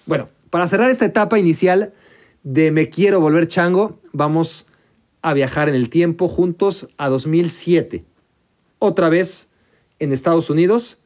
Bueno, 0.06 0.30
para 0.48 0.66
cerrar 0.66 0.90
esta 0.90 1.04
etapa 1.04 1.38
inicial 1.38 1.92
de 2.42 2.70
Me 2.70 2.88
quiero 2.88 3.20
volver 3.20 3.48
chango, 3.48 4.00
vamos 4.14 4.66
a 5.20 5.34
viajar 5.34 5.68
en 5.68 5.74
el 5.74 5.90
tiempo 5.90 6.28
juntos 6.28 6.88
a 6.96 7.10
2007. 7.10 8.02
Otra 8.78 9.10
vez 9.10 9.48
en 9.98 10.14
Estados 10.14 10.48
Unidos, 10.48 10.96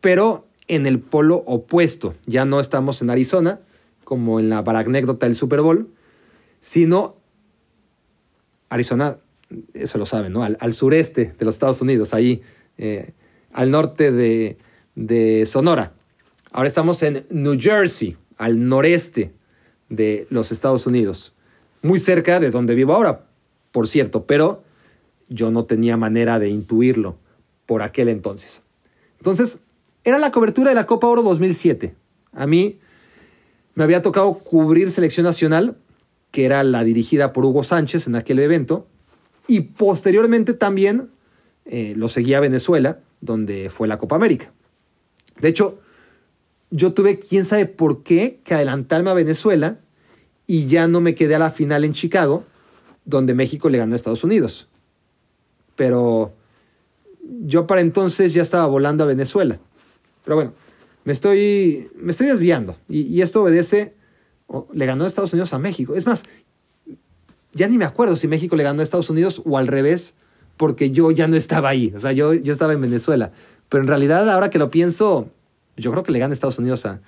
pero 0.00 0.48
en 0.66 0.86
el 0.86 0.98
polo 0.98 1.36
opuesto. 1.46 2.14
Ya 2.26 2.44
no 2.44 2.58
estamos 2.58 3.00
en 3.00 3.10
Arizona, 3.10 3.60
como 4.02 4.40
en 4.40 4.50
la 4.50 4.58
anécdota 4.58 5.26
del 5.26 5.36
Super 5.36 5.60
Bowl, 5.60 5.88
sino 6.58 7.14
Arizona, 8.70 9.18
eso 9.72 9.98
lo 9.98 10.06
saben, 10.06 10.32
¿no? 10.32 10.42
Al, 10.42 10.72
sureste 10.72 11.32
de 11.38 11.44
los 11.44 11.54
Estados 11.54 11.80
Unidos, 11.80 12.12
ahí, 12.12 12.42
eh, 12.76 13.12
al 13.52 13.70
norte 13.70 14.10
de, 14.10 14.58
de 15.00 15.46
Sonora. 15.46 15.94
Ahora 16.52 16.68
estamos 16.68 17.02
en 17.02 17.24
New 17.30 17.58
Jersey, 17.58 18.18
al 18.36 18.68
noreste 18.68 19.32
de 19.88 20.26
los 20.30 20.52
Estados 20.52 20.86
Unidos, 20.86 21.32
muy 21.82 21.98
cerca 21.98 22.38
de 22.38 22.50
donde 22.50 22.74
vivo 22.74 22.92
ahora, 22.92 23.24
por 23.72 23.88
cierto, 23.88 24.26
pero 24.26 24.62
yo 25.28 25.50
no 25.50 25.64
tenía 25.64 25.96
manera 25.96 26.38
de 26.38 26.50
intuirlo 26.50 27.16
por 27.64 27.82
aquel 27.82 28.08
entonces. 28.08 28.62
Entonces, 29.18 29.60
era 30.04 30.18
la 30.18 30.30
cobertura 30.32 30.68
de 30.68 30.74
la 30.74 30.86
Copa 30.86 31.06
Oro 31.06 31.22
2007. 31.22 31.94
A 32.32 32.46
mí 32.46 32.78
me 33.74 33.84
había 33.84 34.02
tocado 34.02 34.34
cubrir 34.34 34.90
selección 34.90 35.24
nacional, 35.24 35.78
que 36.30 36.44
era 36.44 36.62
la 36.62 36.84
dirigida 36.84 37.32
por 37.32 37.46
Hugo 37.46 37.62
Sánchez 37.62 38.06
en 38.06 38.16
aquel 38.16 38.38
evento, 38.38 38.86
y 39.46 39.60
posteriormente 39.60 40.52
también 40.52 41.10
eh, 41.64 41.94
lo 41.96 42.08
seguía 42.08 42.38
Venezuela, 42.40 43.00
donde 43.22 43.70
fue 43.70 43.88
la 43.88 43.98
Copa 43.98 44.16
América. 44.16 44.52
De 45.40 45.48
hecho, 45.48 45.80
yo 46.70 46.92
tuve, 46.92 47.18
quién 47.18 47.44
sabe 47.44 47.66
por 47.66 48.02
qué, 48.02 48.40
que 48.44 48.54
adelantarme 48.54 49.10
a 49.10 49.14
Venezuela 49.14 49.78
y 50.46 50.66
ya 50.66 50.88
no 50.88 51.00
me 51.00 51.14
quedé 51.14 51.34
a 51.34 51.38
la 51.38 51.50
final 51.50 51.84
en 51.84 51.92
Chicago, 51.92 52.44
donde 53.04 53.34
México 53.34 53.68
le 53.68 53.78
ganó 53.78 53.92
a 53.92 53.96
Estados 53.96 54.24
Unidos. 54.24 54.68
Pero 55.76 56.32
yo 57.44 57.66
para 57.66 57.80
entonces 57.80 58.34
ya 58.34 58.42
estaba 58.42 58.66
volando 58.66 59.04
a 59.04 59.06
Venezuela. 59.06 59.58
Pero 60.24 60.36
bueno, 60.36 60.52
me 61.04 61.12
estoy, 61.12 61.88
me 61.96 62.10
estoy 62.10 62.26
desviando 62.26 62.76
y, 62.88 63.20
esto 63.20 63.42
obedece, 63.42 63.94
le 64.72 64.86
ganó 64.86 65.04
a 65.04 65.06
Estados 65.06 65.32
Unidos 65.32 65.52
a 65.54 65.58
México. 65.58 65.94
Es 65.94 66.06
más, 66.06 66.24
ya 67.52 67.68
ni 67.68 67.78
me 67.78 67.84
acuerdo 67.84 68.16
si 68.16 68.28
México 68.28 68.56
le 68.56 68.64
ganó 68.64 68.80
a 68.80 68.84
Estados 68.84 69.10
Unidos 69.10 69.42
o 69.44 69.58
al 69.58 69.66
revés, 69.66 70.14
porque 70.56 70.90
yo 70.90 71.10
ya 71.10 71.26
no 71.26 71.36
estaba 71.36 71.70
ahí. 71.70 71.92
O 71.96 72.00
sea, 72.00 72.12
yo, 72.12 72.34
yo 72.34 72.52
estaba 72.52 72.72
en 72.72 72.80
Venezuela. 72.80 73.32
Pero 73.70 73.82
en 73.82 73.88
realidad, 73.88 74.28
ahora 74.28 74.50
que 74.50 74.58
lo 74.58 74.70
pienso, 74.70 75.30
yo 75.76 75.90
creo 75.92 76.02
que 76.02 76.12
le 76.12 76.18
gana 76.18 76.34
Estados 76.34 76.58
Unidos 76.58 76.84
a, 76.84 77.00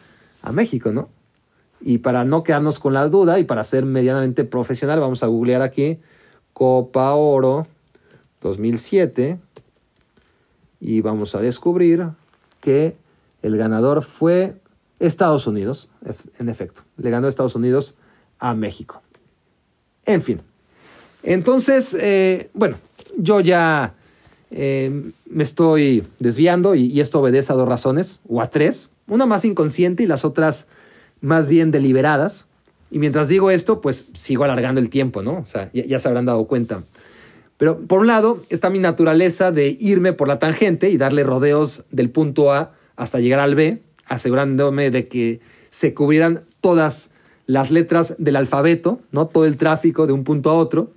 México, 0.51 0.91
¿no? 0.91 1.09
Y 1.81 1.99
para 1.99 2.25
no 2.25 2.43
quedarnos 2.43 2.79
con 2.79 2.95
la 2.95 3.09
duda 3.09 3.39
y 3.39 3.45
para 3.45 3.63
ser 3.63 3.85
medianamente 3.85 4.45
profesional, 4.45 4.99
vamos 4.99 5.23
a 5.23 5.27
googlear 5.27 5.63
aquí 5.63 6.01
Copa 6.53 7.13
Oro 7.15 7.67
2007 8.41 9.39
y 10.81 11.01
vamos 11.01 11.35
a 11.37 11.41
descubrir 11.41 12.09
que 12.61 12.97
el 13.43 13.57
ganador 13.57 14.03
fue 14.03 14.57
Estados 14.99 15.47
Unidos, 15.47 15.89
en 16.39 16.49
efecto. 16.49 16.83
Le 16.97 17.11
ganó 17.11 17.29
Estados 17.29 17.55
Unidos 17.55 17.95
a 18.39 18.55
México. 18.55 19.03
En 20.07 20.23
fin. 20.23 20.41
Entonces, 21.23 21.97
eh, 21.99 22.51
bueno, 22.55 22.77
yo 23.17 23.41
ya 23.41 23.95
eh, 24.55 25.13
me 25.31 25.43
estoy 25.43 26.05
desviando 26.19 26.75
y, 26.75 27.01
esto 27.01 27.21
obedece 27.21 27.53
a 27.53 27.57
dos 27.57 27.69
razones, 27.69 28.21
o 28.29 28.43
a 28.43 28.49
tres, 28.49 28.89
una 29.09 29.27
más 29.27 29.45
inconsciente 29.45 30.03
y 30.03 30.07
las 30.07 30.25
otras 30.25 30.67
más 31.21 31.49
bien 31.49 31.71
deliberadas. 31.71 32.47
Y 32.91 32.99
mientras 32.99 33.29
digo 33.29 33.51
esto, 33.51 33.81
pues 33.81 34.09
sigo 34.15 34.45
alargando 34.45 34.81
el 34.81 34.91
tiempo, 34.91 35.23
¿no? 35.23 35.39
O 35.39 35.47
sea, 35.47 35.71
ya, 35.73 35.99
se 35.99 36.09
habrán 36.09 36.27
dado 36.27 36.45
cuenta. 36.45 36.83
Pero 37.57 37.79
por 37.79 38.01
un 38.01 38.07
lado 38.07 38.43
está 38.51 38.69
mi 38.69 38.79
naturaleza 38.79 39.53
de 39.53 39.77
irme 39.81 40.13
por 40.13 40.29
la 40.29 40.39
tangente 40.39 40.91
y 40.91 40.99
darle 40.99 41.25
rodeos 41.25 41.85
del 41.91 42.11
punto 42.11 42.53
A 42.53 42.75
hasta 42.97 43.21
llegar 43.21 43.41
al 43.41 43.55
B, 43.55 43.81
asegurándome 44.07 44.91
de 44.91 45.09
que 45.09 45.41
se 45.71 45.95
cubrieran 45.95 46.43
todas 46.61 47.13
las 47.47 47.71
letras 47.71 48.17
del 48.19 48.37
alfabeto, 48.37 49.01
¿no? 49.11 49.27
Todo 49.27 49.47
el 49.47 49.57
tráfico 49.57 50.07
de 50.07 50.13
un 50.13 50.25
punto 50.25 50.51
a 50.51 50.55
otro. 50.55 50.91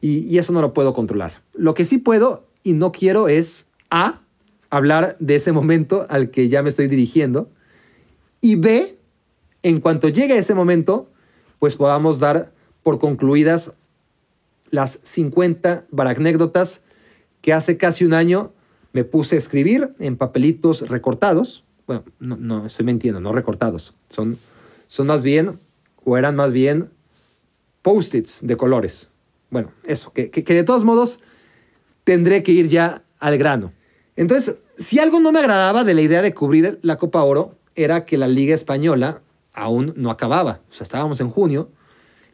y 0.00 0.36
eso 0.36 0.52
no 0.52 0.60
lo 0.60 0.74
puedo 0.74 0.92
controlar. 0.92 1.32
Lo 1.54 1.72
que 1.72 1.86
sí 1.86 1.96
puedo 1.96 2.43
y 2.64 2.72
no 2.72 2.90
quiero 2.90 3.28
es 3.28 3.66
A, 3.90 4.22
hablar 4.70 5.16
de 5.20 5.36
ese 5.36 5.52
momento 5.52 6.06
al 6.08 6.30
que 6.30 6.48
ya 6.48 6.62
me 6.62 6.70
estoy 6.70 6.88
dirigiendo, 6.88 7.48
y 8.40 8.56
B, 8.56 8.98
en 9.62 9.80
cuanto 9.80 10.08
llegue 10.08 10.36
ese 10.36 10.54
momento, 10.54 11.08
pues 11.60 11.76
podamos 11.76 12.18
dar 12.18 12.52
por 12.82 12.98
concluidas 12.98 13.74
las 14.70 14.98
50 15.04 15.86
baracnécdotas 15.90 16.82
que 17.40 17.52
hace 17.52 17.76
casi 17.76 18.04
un 18.04 18.14
año 18.14 18.52
me 18.92 19.04
puse 19.04 19.36
a 19.36 19.38
escribir 19.38 19.94
en 19.98 20.16
papelitos 20.16 20.88
recortados. 20.88 21.64
Bueno, 21.86 22.04
no, 22.18 22.36
no 22.36 22.66
estoy 22.66 22.86
mintiendo, 22.86 23.20
no 23.20 23.32
recortados. 23.32 23.94
Son, 24.10 24.38
son 24.88 25.06
más 25.06 25.22
bien, 25.22 25.58
o 26.04 26.16
eran 26.16 26.36
más 26.36 26.52
bien, 26.52 26.90
post-its 27.82 28.46
de 28.46 28.56
colores. 28.56 29.10
Bueno, 29.50 29.70
eso, 29.84 30.12
que, 30.12 30.30
que 30.30 30.54
de 30.54 30.64
todos 30.64 30.84
modos 30.84 31.20
tendré 32.04 32.42
que 32.42 32.52
ir 32.52 32.68
ya 32.68 33.02
al 33.18 33.38
grano. 33.38 33.72
Entonces, 34.16 34.58
si 34.76 34.98
algo 34.98 35.20
no 35.20 35.32
me 35.32 35.40
agradaba 35.40 35.84
de 35.84 35.94
la 35.94 36.02
idea 36.02 36.22
de 36.22 36.34
cubrir 36.34 36.78
la 36.82 36.96
Copa 36.96 37.22
Oro, 37.22 37.56
era 37.74 38.04
que 38.04 38.18
la 38.18 38.28
Liga 38.28 38.54
Española 38.54 39.22
aún 39.52 39.92
no 39.96 40.10
acababa. 40.10 40.60
O 40.70 40.74
sea, 40.74 40.84
estábamos 40.84 41.20
en 41.20 41.30
junio, 41.30 41.70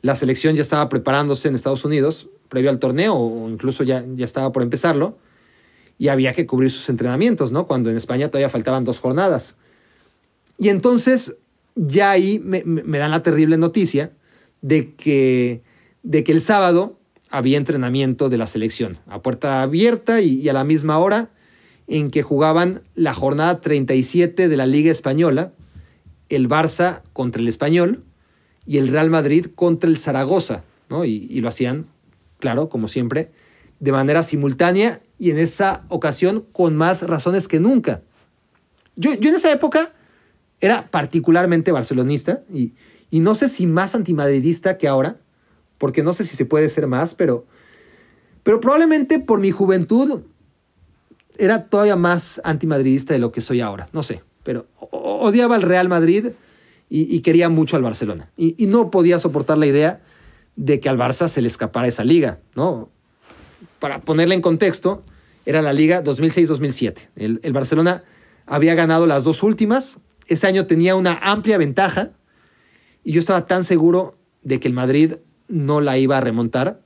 la 0.03 0.15
selección 0.15 0.55
ya 0.55 0.63
estaba 0.63 0.89
preparándose 0.89 1.49
en 1.49 1.55
Estados 1.55 1.85
Unidos 1.85 2.29
previo 2.51 2.69
al 2.69 2.79
torneo, 2.79 3.15
o 3.15 3.49
incluso 3.49 3.85
ya, 3.85 4.05
ya 4.17 4.25
estaba 4.25 4.53
por 4.53 4.63
empezarlo, 4.63 5.17
y 5.99 6.09
había 6.09 6.35
que 6.35 6.47
cubrir 6.47 6.71
sus 6.71 6.89
entrenamientos, 6.89 7.53
¿no? 7.53 7.67
Cuando 7.67 7.91
en 7.91 7.97
España 7.97 8.29
todavía 8.29 8.49
faltaban 8.49 8.85
dos 8.85 8.99
jornadas. 8.99 9.57
Y 10.59 10.69
entonces, 10.69 11.39
ya 11.77 12.11
ahí 12.11 12.41
me, 12.41 12.99
dan 12.99 13.13
la 13.13 13.23
terrible 13.23 13.57
noticia 13.57 14.13
de 14.61 14.95
que, 14.95 15.63
de 16.03 16.25
que 16.25 16.33
el 16.33 16.41
sábado 16.41 16.99
había 17.31 17.57
entrenamiento 17.57 18.29
de 18.29 18.37
la 18.37 18.47
selección, 18.47 18.99
a 19.07 19.23
puerta 19.23 19.63
abierta 19.63 20.21
y, 20.21 20.49
a 20.49 20.53
la 20.53 20.65
misma 20.65 20.99
hora 20.99 21.31
en 21.87 22.11
que 22.11 22.23
jugaban 22.23 22.83
la 22.95 23.15
jornada 23.15 23.61
37 23.61 24.49
de 24.49 24.57
la 24.57 24.67
Liga 24.67 24.91
Española, 24.91 25.53
el 26.29 26.49
Barça 26.49 27.03
contra 27.13 27.41
el 27.41 27.49
Español 27.49 28.05
y 28.67 28.79
el 28.79 28.89
Real 28.89 29.11
Madrid 29.11 29.47
contra 29.55 29.89
el 29.89 29.99
Zaragoza, 29.99 30.65
¿no? 30.89 31.05
y, 31.05 31.41
lo 31.41 31.49
hacían, 31.49 31.87
claro, 32.39 32.69
como 32.69 32.89
siempre, 32.89 33.31
de 33.79 33.93
manera 33.93 34.23
simultánea 34.23 35.01
y 35.19 35.31
en 35.31 35.39
esa 35.39 35.85
ocasión 35.89 36.45
con 36.53 36.77
más 36.77 37.03
razones 37.03 37.49
que 37.49 37.61
nunca. 37.61 38.03
Yo, 38.97 39.15
yo 39.15 39.31
en 39.31 39.37
esa 39.37 39.53
época 39.53 39.93
era 40.61 40.91
particularmente 40.91 41.73
barcelonista 41.73 42.43
y, 42.53 42.73
y 43.11 43.21
no 43.21 43.35
sé 43.35 43.49
si 43.49 43.67
más 43.67 43.95
antimadridista 43.95 44.79
que 44.79 44.89
ahora, 44.89 45.17
porque 45.81 46.03
no 46.03 46.13
sé 46.13 46.25
si 46.25 46.37
se 46.37 46.45
puede 46.45 46.69
ser 46.69 46.87
más, 46.87 47.15
pero, 47.15 47.47
pero 48.43 48.61
probablemente 48.61 49.19
por 49.19 49.41
mi 49.41 49.51
juventud 49.51 50.21
era 51.39 51.65
todavía 51.65 51.97
más 51.97 52.39
antimadridista 52.45 53.15
de 53.15 53.19
lo 53.19 53.33
que 53.33 53.41
soy 53.41 53.63
ahora, 53.63 53.89
no 53.95 54.03
sé, 54.03 54.23
pero 54.43 54.67
odiaba 54.91 55.55
al 55.55 55.63
Real 55.63 55.89
Madrid 55.89 56.33
y, 56.91 57.21
quería 57.21 57.49
mucho 57.49 57.77
al 57.77 57.83
Barcelona. 57.83 58.31
Y, 58.37 58.67
no 58.67 58.91
podía 58.91 59.19
soportar 59.19 59.57
la 59.57 59.67
idea 59.67 60.03
de 60.55 60.81
que 60.81 60.89
al 60.91 60.99
Barça 60.99 61.29
se 61.29 61.41
le 61.41 61.49
escapara 61.49 61.87
esa 61.87 62.05
liga, 62.05 62.41
¿no? 62.57 62.91
Para 63.79 64.01
ponerla 64.01 64.35
en 64.35 64.43
contexto, 64.43 65.03
era 65.47 65.63
la 65.63 65.73
liga 65.73 66.05
2006-2007. 66.05 67.09
El, 67.17 67.41
el 67.43 67.53
Barcelona 67.55 68.03
había 68.45 68.75
ganado 68.75 69.07
las 69.07 69.25
dos 69.25 69.43
últimas, 69.43 69.99
ese 70.27 70.47
año 70.47 70.67
tenía 70.67 70.95
una 70.95 71.17
amplia 71.23 71.57
ventaja 71.57 72.11
y 73.03 73.13
yo 73.13 73.21
estaba 73.21 73.47
tan 73.47 73.65
seguro 73.65 74.19
de 74.43 74.61
que 74.61 74.69
el 74.69 74.75
Madrid 74.75 75.15
no 75.51 75.81
la 75.81 75.99
iba 75.99 76.19
a 76.19 76.21
remontar, 76.21 76.81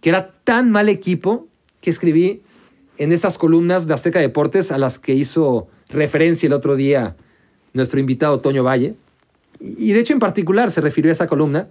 que 0.00 0.08
era 0.10 0.34
tan 0.44 0.70
mal 0.70 0.88
equipo 0.88 1.48
que 1.80 1.90
escribí 1.90 2.42
en 2.98 3.12
esas 3.12 3.38
columnas 3.38 3.86
de 3.86 3.94
Azteca 3.94 4.18
Deportes 4.18 4.72
a 4.72 4.78
las 4.78 4.98
que 4.98 5.14
hizo 5.14 5.68
referencia 5.88 6.46
el 6.46 6.52
otro 6.52 6.76
día 6.76 7.16
nuestro 7.72 8.00
invitado 8.00 8.40
Toño 8.40 8.62
Valle. 8.62 8.94
Y 9.60 9.92
de 9.92 10.00
hecho 10.00 10.12
en 10.12 10.18
particular 10.18 10.70
se 10.70 10.80
refirió 10.80 11.10
a 11.10 11.12
esa 11.12 11.26
columna 11.26 11.68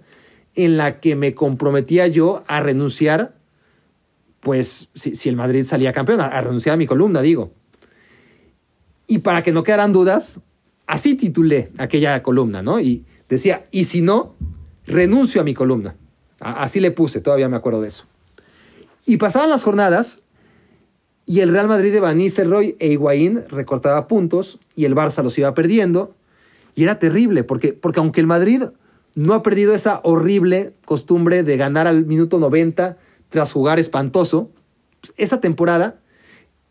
en 0.54 0.76
la 0.76 1.00
que 1.00 1.14
me 1.16 1.34
comprometía 1.34 2.06
yo 2.06 2.42
a 2.46 2.60
renunciar, 2.60 3.34
pues 4.40 4.88
si, 4.94 5.28
el 5.28 5.36
Madrid 5.36 5.64
salía 5.64 5.92
campeón, 5.92 6.20
a, 6.20 6.40
renunciar 6.40 6.74
a 6.74 6.76
mi 6.76 6.86
columna, 6.86 7.22
digo. 7.22 7.52
Y 9.06 9.18
para 9.18 9.42
que 9.42 9.52
no 9.52 9.62
quedaran 9.62 9.92
dudas, 9.92 10.40
así 10.86 11.14
titulé 11.14 11.70
aquella 11.78 12.22
columna, 12.22 12.62
¿no? 12.62 12.80
Y 12.80 13.04
decía, 13.28 13.66
y 13.70 13.84
si 13.84 14.02
no, 14.02 14.34
renuncio 14.86 15.40
a 15.40 15.44
mi 15.44 15.54
columna. 15.54 15.96
Así 16.38 16.80
le 16.80 16.90
puse, 16.90 17.20
todavía 17.20 17.48
me 17.48 17.56
acuerdo 17.56 17.82
de 17.82 17.88
eso. 17.88 18.04
Y 19.06 19.18
pasaban 19.18 19.50
las 19.50 19.62
jornadas 19.62 20.22
y 21.26 21.40
el 21.40 21.50
Real 21.50 21.68
Madrid 21.68 21.92
de 21.92 22.00
Van 22.00 22.16
Nistelrooy 22.16 22.76
e 22.78 22.88
Higuaín 22.88 23.44
recortaba 23.48 24.08
puntos 24.08 24.58
y 24.74 24.84
el 24.84 24.94
Barça 24.94 25.22
los 25.22 25.38
iba 25.38 25.54
perdiendo. 25.54 26.14
Y 26.74 26.84
era 26.84 26.98
terrible, 26.98 27.44
porque, 27.44 27.72
porque 27.72 28.00
aunque 28.00 28.20
el 28.20 28.26
Madrid 28.26 28.64
no 29.14 29.34
ha 29.34 29.42
perdido 29.42 29.74
esa 29.74 30.00
horrible 30.02 30.74
costumbre 30.84 31.42
de 31.42 31.56
ganar 31.56 31.86
al 31.86 32.06
minuto 32.06 32.38
90 32.38 32.96
tras 33.28 33.52
jugar 33.52 33.78
espantoso, 33.78 34.50
esa 35.16 35.40
temporada, 35.40 36.00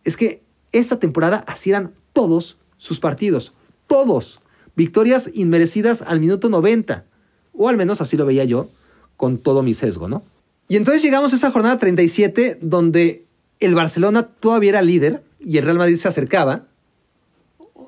es 0.04 0.18
que 0.18 0.44
esa 0.72 1.00
temporada 1.00 1.44
así 1.48 1.70
eran 1.70 1.94
todos 2.14 2.58
sus 2.78 3.00
partidos, 3.00 3.54
todos. 3.88 4.42
Victorias 4.76 5.30
inmerecidas 5.34 6.02
al 6.02 6.20
minuto 6.20 6.50
90, 6.50 7.06
o 7.54 7.70
al 7.70 7.78
menos 7.78 8.02
así 8.02 8.18
lo 8.18 8.26
veía 8.26 8.44
yo, 8.44 8.70
con 9.18 9.38
todo 9.38 9.64
mi 9.64 9.74
sesgo, 9.74 10.08
¿no? 10.08 10.24
Y 10.68 10.78
entonces 10.78 11.02
llegamos 11.02 11.34
a 11.34 11.36
esa 11.36 11.52
jornada 11.52 11.80
37 11.80 12.60
donde 12.62 13.26
el 13.60 13.76
Barcelona 13.76 14.24
todavía 14.24 14.70
era 14.70 14.82
líder 14.82 15.24
y 15.40 15.58
el 15.58 15.66
Real 15.66 15.78
Madrid 15.78 15.98
se 15.98 16.08
acercaba. 16.08 16.68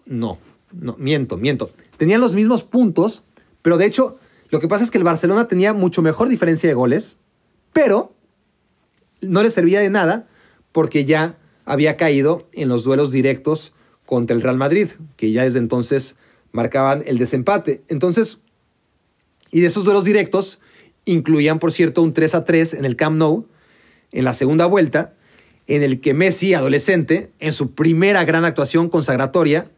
No, 0.05 0.39
no, 0.73 0.95
miento, 0.97 1.37
miento. 1.37 1.71
Tenían 1.97 2.21
los 2.21 2.33
mismos 2.33 2.63
puntos, 2.63 3.23
pero 3.61 3.77
de 3.77 3.85
hecho, 3.85 4.17
lo 4.49 4.59
que 4.59 4.67
pasa 4.67 4.83
es 4.83 4.91
que 4.91 4.97
el 4.97 5.03
Barcelona 5.03 5.47
tenía 5.47 5.73
mucho 5.73 6.01
mejor 6.01 6.27
diferencia 6.27 6.67
de 6.67 6.73
goles, 6.73 7.17
pero 7.71 8.13
no 9.21 9.43
le 9.43 9.51
servía 9.51 9.79
de 9.79 9.89
nada 9.89 10.27
porque 10.71 11.05
ya 11.05 11.37
había 11.65 11.95
caído 11.95 12.47
en 12.51 12.67
los 12.67 12.83
duelos 12.83 13.11
directos 13.11 13.73
contra 14.05 14.35
el 14.35 14.41
Real 14.41 14.57
Madrid, 14.57 14.89
que 15.15 15.31
ya 15.31 15.43
desde 15.43 15.59
entonces 15.59 16.15
marcaban 16.51 17.03
el 17.05 17.17
desempate. 17.17 17.81
Entonces, 17.87 18.39
y 19.51 19.61
de 19.61 19.67
esos 19.67 19.83
duelos 19.83 20.05
directos, 20.05 20.59
incluían, 21.05 21.59
por 21.59 21.71
cierto, 21.71 22.01
un 22.01 22.13
3 22.13 22.35
a 22.35 22.45
3 22.45 22.73
en 22.75 22.85
el 22.85 22.95
Camp 22.95 23.17
Nou 23.17 23.47
en 24.11 24.25
la 24.25 24.33
segunda 24.33 24.65
vuelta, 24.65 25.13
en 25.67 25.83
el 25.83 26.01
que 26.01 26.13
Messi, 26.13 26.53
adolescente, 26.53 27.31
en 27.39 27.53
su 27.53 27.73
primera 27.73 28.23
gran 28.23 28.45
actuación 28.45 28.89
consagratoria, 28.89 29.69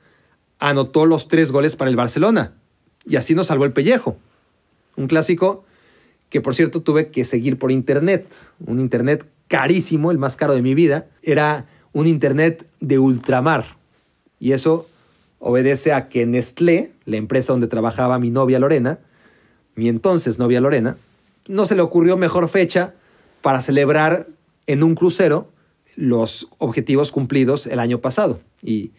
anotó 0.59 1.05
los 1.05 1.27
tres 1.27 1.51
goles 1.51 1.75
para 1.75 1.89
el 1.89 1.95
Barcelona. 1.95 2.53
Y 3.05 3.15
así 3.17 3.35
nos 3.35 3.47
salvó 3.47 3.65
el 3.65 3.73
pellejo. 3.73 4.17
Un 4.95 5.07
clásico 5.07 5.65
que, 6.29 6.41
por 6.41 6.55
cierto, 6.55 6.81
tuve 6.81 7.09
que 7.09 7.25
seguir 7.25 7.59
por 7.59 7.71
internet. 7.71 8.25
Un 8.65 8.79
internet 8.79 9.25
carísimo, 9.47 10.09
el 10.09 10.17
más 10.17 10.35
caro 10.35 10.53
de 10.53 10.61
mi 10.61 10.73
vida. 10.73 11.07
Era 11.21 11.67
un 11.91 12.07
internet 12.07 12.65
de 12.79 12.97
ultramar. 12.97 13.77
Y 14.39 14.53
eso 14.53 14.87
obedece 15.39 15.93
a 15.93 16.07
que 16.07 16.25
Nestlé, 16.25 16.91
la 17.05 17.17
empresa 17.17 17.53
donde 17.53 17.67
trabajaba 17.67 18.17
mi 18.17 18.29
novia 18.29 18.59
Lorena, 18.59 18.99
mi 19.75 19.89
entonces 19.89 20.39
novia 20.39 20.61
Lorena, 20.61 20.97
no 21.47 21.65
se 21.65 21.75
le 21.75 21.81
ocurrió 21.81 22.17
mejor 22.17 22.49
fecha 22.49 22.93
para 23.41 23.61
celebrar 23.61 24.27
en 24.67 24.83
un 24.83 24.95
crucero 24.95 25.47
los 25.95 26.47
objetivos 26.57 27.11
cumplidos 27.11 27.67
el 27.67 27.79
año 27.79 27.99
pasado. 27.99 28.39
Y, 28.61 28.91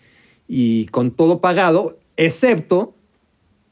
con 0.90 1.10
todo 1.10 1.40
pagado, 1.40 1.98
excepto 2.16 2.94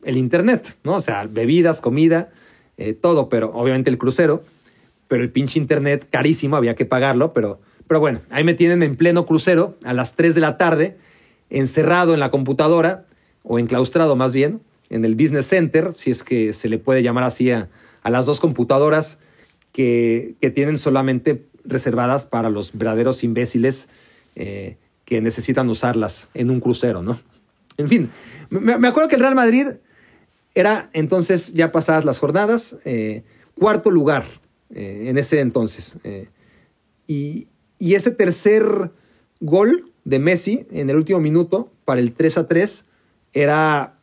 el 0.05 0.17
Internet, 0.17 0.77
¿no? 0.85 0.95
O 0.95 1.01
sea, 1.01 1.27
bebidas, 1.31 1.81
comida, 1.81 2.31
eh, 2.79 2.95
todo, 2.95 3.29
pero 3.29 3.53
obviamente 3.55 3.91
el 3.91 3.99
crucero, 3.99 4.43
pero 5.07 5.23
el 5.23 5.31
pinche 5.31 5.59
Internet 5.59 6.09
carísimo, 6.11 6.57
había 6.57 6.75
que 6.75 6.87
pagarlo, 6.87 7.35
pero, 7.35 7.61
pero 7.87 8.01
bueno, 8.01 8.21
ahí 8.31 8.43
me 8.43 8.55
tienen 8.55 8.83
en 8.83 8.97
pleno 8.97 9.27
crucero 9.27 9.77
a 9.85 9.93
las 9.93 10.17
3 10.17 10.35
de 10.35 10.41
la 10.41 10.57
tarde, 10.57 10.97
encerrado 11.51 12.15
en 12.15 12.21
la 12.21 12.31
computadora, 12.31 13.05
o 13.43 13.59
enclaustrado 13.59 14.17
más 14.17 14.33
bien, 14.33 14.63
en 14.93 15.07
el 15.07 15.15
Business 15.15 15.49
Center, 15.49 15.95
si 15.97 16.11
es 16.11 16.23
que 16.23 16.53
se 16.53 16.69
le 16.69 16.79
puede 16.79 17.03
llamar 17.03 17.25
así 17.25 17.51
a, 17.51 17.69
las 18.05 18.27
dos 18.27 18.41
computadoras 18.41 19.19
que, 19.73 20.37
tienen 20.55 20.77
solamente 20.77 21.47
reservadas 21.65 22.27
para 22.27 22.51
los 22.51 22.77
verdaderos 22.77 23.25
imbéciles 23.25 23.89
eh, 24.37 24.77
que 25.05 25.21
necesitan 25.21 25.69
usarlas 25.69 26.29
en 26.35 26.51
un 26.51 26.61
crucero, 26.61 27.03
¿no? 27.03 27.19
En 27.79 27.89
fin, 27.89 28.11
me, 28.51 28.87
acuerdo 28.87 29.09
que 29.09 29.15
el 29.15 29.23
Real 29.23 29.35
Madrid 29.35 29.67
era 30.55 30.91
entonces, 30.93 31.55
ya 31.55 31.73
pasadas 31.73 32.05
las 32.05 32.19
jornadas, 32.19 32.77
eh, 32.85 33.23
cuarto 33.59 33.91
lugar 33.91 34.27
eh, 34.75 35.07
en 35.07 35.17
ese 35.17 35.41
entonces. 35.41 35.95
Y, 37.07 37.49
y, 37.79 37.95
ese 37.95 38.11
tercer 38.11 38.91
gol 39.41 39.91
de 40.05 40.19
Messi 40.19 40.67
en 40.71 40.91
el 40.91 40.97
último 40.97 41.21
minuto 41.21 41.73
para 41.87 42.01
el 42.01 42.13
3 42.13 42.39
a 42.39 42.47
3 42.47 42.85
era 43.33 43.97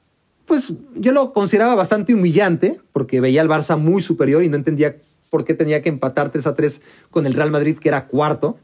pues 0.50 0.74
yo 0.96 1.12
lo 1.12 1.32
consideraba 1.32 1.76
bastante 1.76 2.16
humillante 2.16 2.76
porque 2.92 3.22
veía 3.22 3.40
al 3.42 3.48
Barça 3.48 3.78
muy 3.78 4.02
superior 4.02 4.44
y 4.44 4.50
no 4.50 4.56
entendía 4.56 4.98
por 5.30 5.46
qué 5.46 5.54
tenía 5.54 5.84
que 5.84 5.90
empatar 5.90 6.32
3 6.32 6.48
a 6.48 6.56
3 6.56 6.82
con 7.12 7.28
el 7.28 7.36
Real 7.36 7.52
Madrid, 7.52 7.78
que 7.78 7.88
era 7.88 8.08
cuarto. 8.08 8.58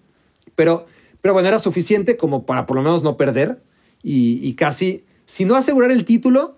Pero, 0.56 0.88
pero 1.22 1.36
bueno, 1.36 1.48
era 1.48 1.60
suficiente 1.60 2.18
como 2.18 2.48
para 2.48 2.66
por 2.66 2.76
lo 2.76 2.82
menos 2.82 3.04
no 3.04 3.18
perder 3.18 3.62
y, 4.02 4.52
casi, 4.54 5.04
si 5.26 5.46
no 5.46 5.56
asegurar 5.56 5.92
el 5.92 6.06
título, 6.06 6.58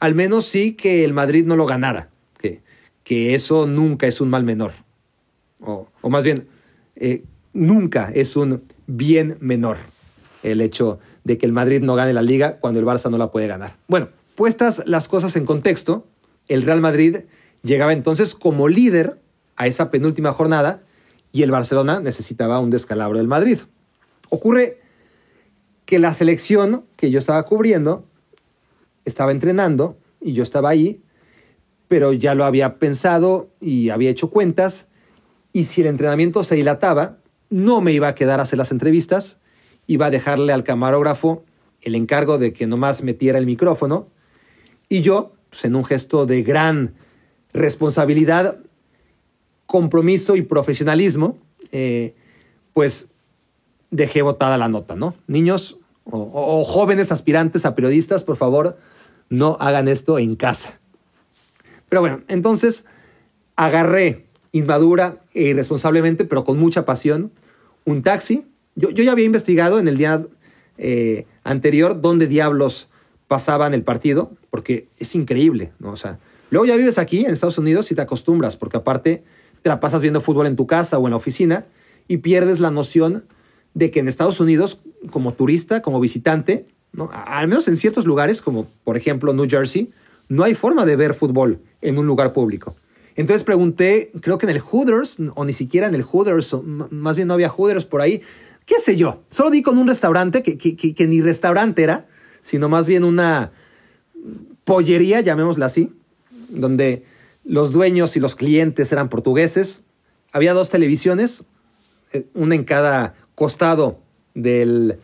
al 0.00 0.16
menos 0.16 0.46
sí 0.46 0.72
que 0.74 1.04
el 1.04 1.12
Madrid 1.12 1.44
no 1.44 1.54
lo 1.54 1.66
ganara, 1.66 2.08
que, 2.38 2.60
que 3.04 3.34
eso 3.34 3.68
nunca 3.68 4.08
es 4.08 4.20
un 4.20 4.28
mal 4.28 4.42
menor. 4.42 4.72
O, 5.60 5.88
más 6.08 6.24
bien, 6.24 6.48
eh, 6.96 7.22
nunca 7.52 8.10
es 8.12 8.36
un 8.36 8.64
bien 8.88 9.36
menor 9.40 9.76
el 10.42 10.60
hecho 10.60 10.98
de 11.22 11.38
que 11.38 11.46
el 11.46 11.52
Madrid 11.52 11.80
no 11.80 11.94
gane 11.94 12.12
la 12.12 12.22
liga 12.22 12.56
cuando 12.56 12.80
el 12.80 12.86
Barça 12.86 13.08
no 13.08 13.18
la 13.18 13.30
puede 13.30 13.46
ganar. 13.46 13.76
Bueno, 13.86 14.08
Puestas 14.34 14.82
las 14.86 15.08
cosas 15.08 15.36
en 15.36 15.46
contexto, 15.46 16.06
el 16.48 16.62
Real 16.62 16.80
Madrid 16.80 17.18
llegaba 17.62 17.92
entonces 17.92 18.34
como 18.34 18.68
líder 18.68 19.18
a 19.56 19.66
esa 19.66 19.90
penúltima 19.90 20.32
jornada 20.32 20.82
y 21.32 21.42
el 21.42 21.50
Barcelona 21.50 22.00
necesitaba 22.00 22.58
un 22.58 22.70
descalabro 22.70 23.18
del 23.18 23.28
Madrid. 23.28 23.60
Ocurre 24.30 24.80
que 25.84 25.98
la 25.98 26.12
selección 26.14 26.84
que 26.96 27.10
yo 27.10 27.18
estaba 27.18 27.44
cubriendo 27.44 28.04
estaba 29.04 29.30
entrenando 29.30 29.96
y 30.20 30.32
yo 30.32 30.42
estaba 30.42 30.70
ahí, 30.70 31.00
pero 31.86 32.12
ya 32.12 32.34
lo 32.34 32.44
había 32.44 32.78
pensado 32.78 33.50
y 33.60 33.90
había 33.90 34.10
hecho 34.10 34.30
cuentas 34.30 34.88
y 35.52 35.64
si 35.64 35.82
el 35.82 35.86
entrenamiento 35.86 36.42
se 36.42 36.56
dilataba, 36.56 37.18
no 37.50 37.80
me 37.80 37.92
iba 37.92 38.08
a 38.08 38.14
quedar 38.16 38.40
a 38.40 38.42
hacer 38.42 38.58
las 38.58 38.72
entrevistas, 38.72 39.38
iba 39.86 40.06
a 40.06 40.10
dejarle 40.10 40.52
al 40.52 40.64
camarógrafo 40.64 41.44
el 41.82 41.94
encargo 41.94 42.38
de 42.38 42.52
que 42.52 42.66
nomás 42.66 43.02
metiera 43.02 43.38
el 43.38 43.46
micrófono 43.46 44.08
y 44.94 45.02
yo, 45.02 45.32
pues, 45.50 45.64
en 45.64 45.74
un 45.74 45.84
gesto 45.84 46.24
de 46.24 46.44
gran 46.44 46.94
responsabilidad, 47.52 48.58
compromiso 49.66 50.36
y 50.36 50.42
profesionalismo, 50.42 51.36
eh, 51.72 52.14
pues 52.74 53.08
dejé 53.90 54.22
botada 54.22 54.56
la 54.56 54.68
nota, 54.68 54.94
¿no? 54.94 55.16
Niños 55.26 55.80
o, 56.04 56.62
jóvenes 56.62 57.10
aspirantes 57.10 57.66
a 57.66 57.74
periodistas, 57.74 58.22
por 58.22 58.36
favor, 58.36 58.78
no 59.30 59.56
hagan 59.58 59.88
esto 59.88 60.20
en 60.20 60.36
casa. 60.36 60.78
Pero 61.88 62.00
bueno, 62.00 62.22
entonces 62.28 62.86
agarré 63.56 64.26
inmadura 64.52 65.16
e 65.32 65.48
irresponsablemente, 65.48 66.24
pero 66.24 66.44
con 66.44 66.56
mucha 66.56 66.84
pasión, 66.84 67.32
un 67.84 68.04
taxi. 68.04 68.46
Yo, 68.76 68.90
yo 68.90 69.02
ya 69.02 69.10
había 69.10 69.26
investigado 69.26 69.80
en 69.80 69.88
el 69.88 69.98
día 69.98 70.24
eh, 70.78 71.26
anterior 71.42 72.00
dónde 72.00 72.28
diablos 72.28 72.88
pasaban 73.28 73.74
el 73.74 73.82
partido, 73.82 74.32
porque 74.50 74.88
es 74.98 75.14
increíble, 75.14 75.72
¿no? 75.78 75.90
O 75.90 75.96
sea, 75.96 76.18
luego 76.50 76.66
ya 76.66 76.76
vives 76.76 76.98
aquí 76.98 77.24
en 77.24 77.32
Estados 77.32 77.58
Unidos 77.58 77.90
y 77.90 77.94
te 77.94 78.02
acostumbras, 78.02 78.56
porque 78.56 78.76
aparte 78.76 79.24
te 79.62 79.68
la 79.68 79.80
pasas 79.80 80.02
viendo 80.02 80.20
fútbol 80.20 80.46
en 80.46 80.56
tu 80.56 80.66
casa 80.66 80.98
o 80.98 81.06
en 81.06 81.12
la 81.12 81.16
oficina 81.16 81.66
y 82.06 82.18
pierdes 82.18 82.60
la 82.60 82.70
noción 82.70 83.24
de 83.72 83.90
que 83.90 84.00
en 84.00 84.08
Estados 84.08 84.38
Unidos, 84.40 84.80
como 85.10 85.34
turista, 85.34 85.82
como 85.82 86.00
visitante. 86.00 86.66
Al 87.12 87.48
menos 87.48 87.66
en 87.66 87.76
ciertos 87.76 88.04
lugares, 88.04 88.40
como 88.40 88.66
por 88.84 88.96
ejemplo 88.96 89.32
New 89.32 89.48
Jersey, 89.48 89.90
no 90.28 90.44
hay 90.44 90.54
forma 90.54 90.84
de 90.84 90.96
ver 90.96 91.14
fútbol 91.14 91.60
en 91.80 91.98
un 91.98 92.06
lugar 92.06 92.32
público. 92.32 92.76
Entonces 93.16 93.42
pregunté, 93.42 94.10
creo 94.20 94.38
que 94.38 94.46
en 94.46 94.50
el 94.50 94.60
Hooters, 94.60 95.18
o 95.34 95.44
ni 95.44 95.52
siquiera 95.52 95.86
en 95.86 95.94
el 95.94 96.02
Hooters, 96.02 96.54
o 96.54 96.62
más 96.62 97.16
bien 97.16 97.28
no 97.28 97.34
había 97.34 97.48
Hooters 97.48 97.84
por 97.84 98.00
ahí, 98.00 98.22
qué 98.66 98.76
sé 98.78 98.96
yo. 98.96 99.22
Solo 99.30 99.50
di 99.50 99.62
con 99.62 99.78
un 99.78 99.88
restaurante 99.88 100.42
que 100.42 101.06
ni 101.06 101.20
restaurante 101.20 101.82
era, 101.82 102.06
sino 102.44 102.68
más 102.68 102.86
bien 102.86 103.04
una 103.04 103.52
pollería, 104.64 105.22
llamémosla 105.22 105.64
así, 105.64 105.94
donde 106.50 107.02
los 107.42 107.72
dueños 107.72 108.18
y 108.18 108.20
los 108.20 108.34
clientes 108.34 108.92
eran 108.92 109.08
portugueses. 109.08 109.82
Había 110.30 110.52
dos 110.52 110.68
televisiones, 110.68 111.44
eh, 112.12 112.26
una 112.34 112.54
en 112.54 112.64
cada 112.64 113.14
costado 113.34 113.98
del 114.34 114.98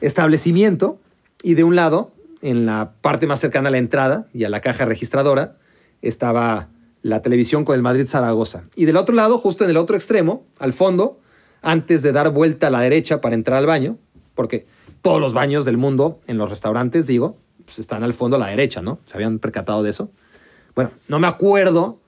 establecimiento, 0.00 0.98
y 1.42 1.52
de 1.52 1.64
un 1.64 1.76
lado, 1.76 2.12
en 2.40 2.64
la 2.64 2.94
parte 3.02 3.26
más 3.26 3.40
cercana 3.40 3.68
a 3.68 3.72
la 3.72 3.78
entrada 3.78 4.28
y 4.32 4.44
a 4.44 4.48
la 4.48 4.62
caja 4.62 4.86
registradora, 4.86 5.58
estaba 6.00 6.68
la 7.02 7.20
televisión 7.20 7.66
con 7.66 7.76
el 7.76 7.82
Madrid 7.82 8.06
Zaragoza. 8.06 8.62
Y 8.74 8.86
del 8.86 8.96
otro 8.96 9.14
lado, 9.14 9.36
justo 9.36 9.64
en 9.64 9.70
el 9.70 9.76
otro 9.76 9.96
extremo, 9.96 10.46
al 10.58 10.72
fondo, 10.72 11.20
antes 11.60 12.00
de 12.00 12.12
dar 12.12 12.30
vuelta 12.30 12.68
a 12.68 12.70
la 12.70 12.80
derecha 12.80 13.20
para 13.20 13.34
entrar 13.34 13.58
al 13.58 13.66
baño, 13.66 13.98
porque 14.34 14.64
todos 15.02 15.20
los 15.20 15.32
baños 15.32 15.64
del 15.64 15.76
mundo, 15.76 16.20
en 16.26 16.38
los 16.38 16.50
restaurantes, 16.50 17.06
digo, 17.06 17.36
pues 17.64 17.78
están 17.78 18.02
al 18.02 18.14
fondo 18.14 18.36
a 18.36 18.40
la 18.40 18.48
derecha, 18.48 18.82
¿no? 18.82 18.98
¿Se 19.06 19.16
habían 19.16 19.38
percatado 19.38 19.82
de 19.82 19.90
eso? 19.90 20.10
Bueno, 20.74 20.90
no 21.08 21.18
me 21.18 21.26
acuerdo 21.26 22.00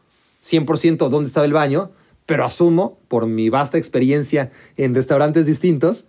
100% 0.43 1.09
dónde 1.09 1.29
estaba 1.29 1.47
el 1.47 1.53
baño, 1.53 1.93
pero 2.27 2.45
asumo, 2.45 2.99
por 3.09 3.27
mi 3.27 3.49
vasta 3.49 3.79
experiencia 3.79 4.51
en 4.77 4.95
restaurantes 4.95 5.47
distintos, 5.47 6.07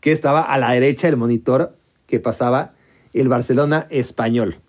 que 0.00 0.12
estaba 0.12 0.40
a 0.40 0.58
la 0.58 0.72
derecha 0.72 1.08
del 1.08 1.16
monitor 1.16 1.76
que 2.06 2.20
pasaba 2.20 2.74
el 3.12 3.28
Barcelona 3.28 3.86
español. 3.90 4.60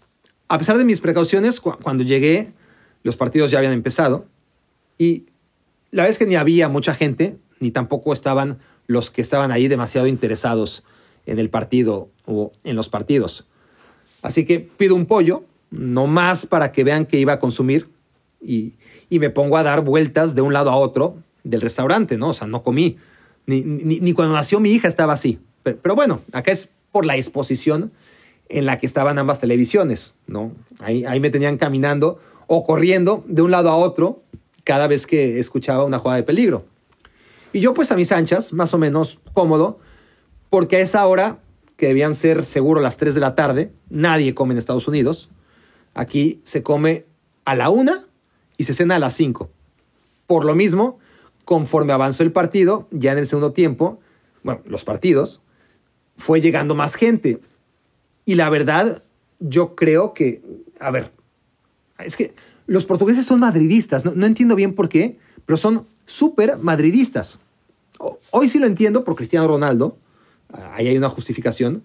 A 0.47 0.57
pesar 0.57 0.77
de 0.77 0.85
mis 0.85 1.01
precauciones, 1.01 1.59
cuando 1.59 2.03
llegué, 2.03 2.53
los 3.03 3.15
partidos 3.15 3.51
ya 3.51 3.59
habían 3.59 3.73
empezado 3.73 4.25
y 4.97 5.27
la 5.91 6.03
vez 6.03 6.17
que 6.17 6.25
ni 6.25 6.35
había 6.35 6.69
mucha 6.69 6.93
gente, 6.93 7.37
ni 7.59 7.71
tampoco 7.71 8.13
estaban 8.13 8.59
los 8.87 9.11
que 9.11 9.21
estaban 9.21 9.51
ahí 9.51 9.67
demasiado 9.67 10.07
interesados 10.07 10.83
en 11.25 11.39
el 11.39 11.49
partido 11.49 12.09
o 12.25 12.51
en 12.63 12.75
los 12.75 12.89
partidos. 12.89 13.45
Así 14.21 14.45
que 14.45 14.59
pido 14.59 14.95
un 14.95 15.05
pollo, 15.05 15.43
no 15.71 16.07
más 16.07 16.45
para 16.45 16.71
que 16.71 16.83
vean 16.83 17.05
que 17.05 17.19
iba 17.19 17.33
a 17.33 17.39
consumir 17.39 17.89
y, 18.41 18.73
me 19.09 19.29
pongo 19.29 19.57
a 19.57 19.63
dar 19.63 19.81
vueltas 19.81 20.35
de 20.35 20.41
un 20.41 20.53
lado 20.53 20.69
a 20.69 20.75
otro 20.75 21.17
del 21.43 21.61
restaurante, 21.61 22.17
¿no? 22.17 22.29
O 22.29 22.33
sea, 22.33 22.47
no 22.47 22.61
comí. 22.61 22.97
Ni, 23.47 24.13
cuando 24.13 24.35
nació 24.35 24.59
mi 24.59 24.71
hija 24.71 24.87
estaba 24.87 25.13
así. 25.13 25.39
Pero, 25.63 25.95
bueno, 25.95 26.21
acá 26.31 26.51
es 26.51 26.69
por 26.91 27.05
la 27.05 27.15
exposición 27.15 27.91
en 28.49 28.65
la 28.65 28.77
que 28.77 28.85
estaban 28.85 29.17
ambas 29.17 29.39
televisiones, 29.39 30.13
¿no? 30.27 30.51
Ahí, 30.79 31.05
ahí 31.05 31.19
me 31.19 31.31
tenían 31.31 31.57
caminando 31.57 32.19
o 32.47 32.63
corriendo 32.63 33.23
de 33.27 33.41
un 33.41 33.51
lado 33.51 33.69
a 33.69 33.75
otro 33.75 34.21
cada 34.63 34.87
vez 34.87 35.07
que 35.07 35.39
escuchaba 35.39 35.83
una 35.83 35.99
jugada 35.99 36.17
de 36.17 36.23
peligro. 36.23 36.65
Y 37.51 37.61
yo 37.61 37.73
pues 37.73 37.91
a 37.91 37.95
mis 37.95 38.11
anchas, 38.11 38.53
más 38.53 38.73
o 38.73 38.77
menos 38.77 39.19
cómodo, 39.33 39.79
porque 40.49 40.77
a 40.77 40.79
esa 40.79 41.05
hora, 41.05 41.39
que 41.77 41.87
debían 41.87 42.15
ser 42.15 42.43
seguro 42.43 42.81
las 42.81 42.97
3 42.97 43.13
de 43.13 43.19
la 43.21 43.35
tarde, 43.35 43.71
nadie 43.89 44.35
come 44.35 44.53
en 44.53 44.57
Estados 44.57 44.87
Unidos. 44.87 45.29
Aquí 45.93 46.41
se 46.43 46.63
come 46.63 47.05
a 47.45 47.55
la 47.55 47.69
una 47.69 48.05
y 48.57 48.65
se 48.65 48.73
cena 48.73 48.95
a 48.95 48.99
las 48.99 49.13
5. 49.13 49.49
Por 50.27 50.45
lo 50.45 50.55
mismo, 50.55 50.99
conforme 51.45 51.93
avanzó 51.93 52.23
el 52.23 52.31
partido, 52.31 52.87
ya 52.91 53.13
en 53.13 53.19
el 53.19 53.25
segundo 53.25 53.53
tiempo, 53.53 53.99
bueno, 54.43 54.61
los 54.65 54.83
partidos, 54.83 55.41
fue 56.17 56.41
llegando 56.41 56.75
más 56.75 56.95
gente. 56.95 57.39
Y 58.25 58.35
la 58.35 58.49
verdad, 58.49 59.03
yo 59.39 59.75
creo 59.75 60.13
que, 60.13 60.41
a 60.79 60.91
ver, 60.91 61.11
es 61.97 62.15
que 62.15 62.33
los 62.67 62.85
portugueses 62.85 63.25
son 63.25 63.39
madridistas, 63.39 64.05
no, 64.05 64.11
no 64.13 64.25
entiendo 64.25 64.55
bien 64.55 64.75
por 64.75 64.89
qué, 64.89 65.17
pero 65.45 65.57
son 65.57 65.87
súper 66.05 66.57
madridistas. 66.57 67.39
Hoy 68.31 68.47
sí 68.49 68.59
lo 68.59 68.67
entiendo 68.67 69.03
por 69.03 69.15
Cristiano 69.15 69.47
Ronaldo, 69.47 69.97
ahí 70.53 70.87
hay 70.87 70.97
una 70.97 71.09
justificación, 71.09 71.83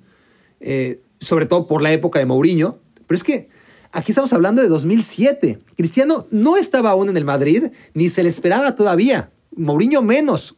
eh, 0.61 1.01
sobre 1.21 1.47
todo 1.47 1.67
por 1.67 1.83
la 1.83 1.93
época 1.93 2.19
de 2.19 2.27
Mourinho, 2.27 2.79
pero 3.07 3.17
es 3.17 3.25
que 3.25 3.49
aquí 3.93 4.13
estamos 4.13 4.33
hablando 4.33 4.63
de 4.63 4.69
2007. 4.69 5.59
Cristiano 5.77 6.27
no 6.31 6.57
estaba 6.57 6.91
aún 6.91 7.09
en 7.09 7.17
el 7.17 7.25
Madrid, 7.25 7.67
ni 7.95 8.09
se 8.09 8.23
le 8.23 8.29
esperaba 8.29 8.77
todavía, 8.77 9.31
Mourinho 9.57 10.03
menos. 10.03 10.57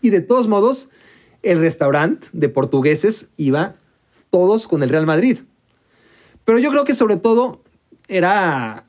Y 0.00 0.10
de 0.10 0.20
todos 0.20 0.48
modos, 0.48 0.88
el 1.42 1.58
restaurante 1.58 2.28
de 2.32 2.48
portugueses 2.48 3.28
iba 3.36 3.76
todos 4.30 4.66
con 4.66 4.82
el 4.82 4.88
Real 4.88 5.06
Madrid. 5.06 5.38
Pero 6.44 6.58
yo 6.58 6.70
creo 6.70 6.84
que 6.84 6.94
sobre 6.94 7.16
todo 7.16 7.62
era 8.08 8.84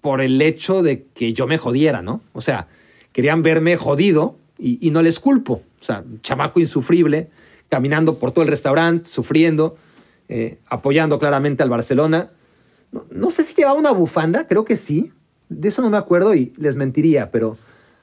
por 0.00 0.20
el 0.20 0.40
hecho 0.40 0.82
de 0.82 1.04
que 1.14 1.32
yo 1.32 1.46
me 1.46 1.58
jodiera, 1.58 2.02
¿no? 2.02 2.22
O 2.32 2.40
sea, 2.40 2.68
querían 3.12 3.42
verme 3.42 3.76
jodido 3.76 4.36
y, 4.58 4.90
no 4.90 5.02
les 5.02 5.18
culpo. 5.18 5.62
O 5.80 5.84
sea, 5.84 6.04
chamaco 6.22 6.60
insufrible, 6.60 7.30
caminando 7.70 8.18
por 8.18 8.32
todo 8.32 8.42
el 8.42 8.50
restaurante, 8.50 9.08
sufriendo, 9.08 9.76
eh, 10.28 10.58
apoyando 10.66 11.18
claramente 11.18 11.62
al 11.62 11.70
Barcelona. 11.70 12.30
No, 13.10 13.30
sé 13.30 13.44
si 13.44 13.54
llevaba 13.54 13.78
una 13.78 13.92
bufanda, 13.92 14.46
creo 14.46 14.64
que 14.64 14.76
sí. 14.76 15.12
De 15.48 15.68
eso 15.68 15.80
no 15.80 15.88
me 15.88 15.96
acuerdo 15.96 16.34
y 16.34 16.52
les 16.58 16.76
mentiría, 16.76 17.30
pero 17.30 17.56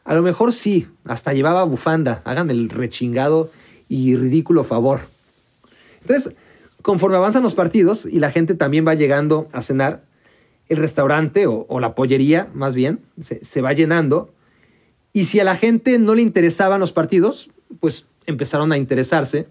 a 0.04 0.16
lo 0.16 0.22
mejor 0.22 0.54
sí, 0.54 0.88
hasta 1.06 1.34
llevaba 1.34 1.64
bufanda. 1.66 2.22
Hagan 2.24 2.50
el 2.50 2.70
rechingado 2.70 3.52
y 3.90 4.16
ridículo 4.16 4.64
favor. 4.64 5.02
Entonces, 6.02 6.36
conforme 6.82 7.18
avanzan 7.18 7.44
los 7.44 7.54
partidos 7.54 8.06
y 8.06 8.20
la 8.20 8.32
gente 8.32 8.56
también 8.56 8.88
va 8.88 8.96
llegando 8.96 9.48
a 9.52 9.62
cenar, 9.62 10.04
el 10.70 10.78
restaurante 10.78 11.46
o, 11.48 11.80
la 11.80 11.96
pollería, 11.96 12.50
más 12.54 12.76
bien, 12.76 13.00
se, 13.22 13.44
se 13.44 13.62
va 13.62 13.72
llenando. 13.72 14.34
Y 15.14 15.26
si 15.26 15.40
a 15.40 15.46
la 15.46 15.56
gente 15.56 15.98
no 15.98 16.14
le 16.14 16.22
interesaban 16.22 16.82
los 16.82 16.92
partidos, 16.92 17.50
pues 17.80 18.08
empezaron 18.26 18.74
a 18.74 18.78
interesarse 18.78 19.48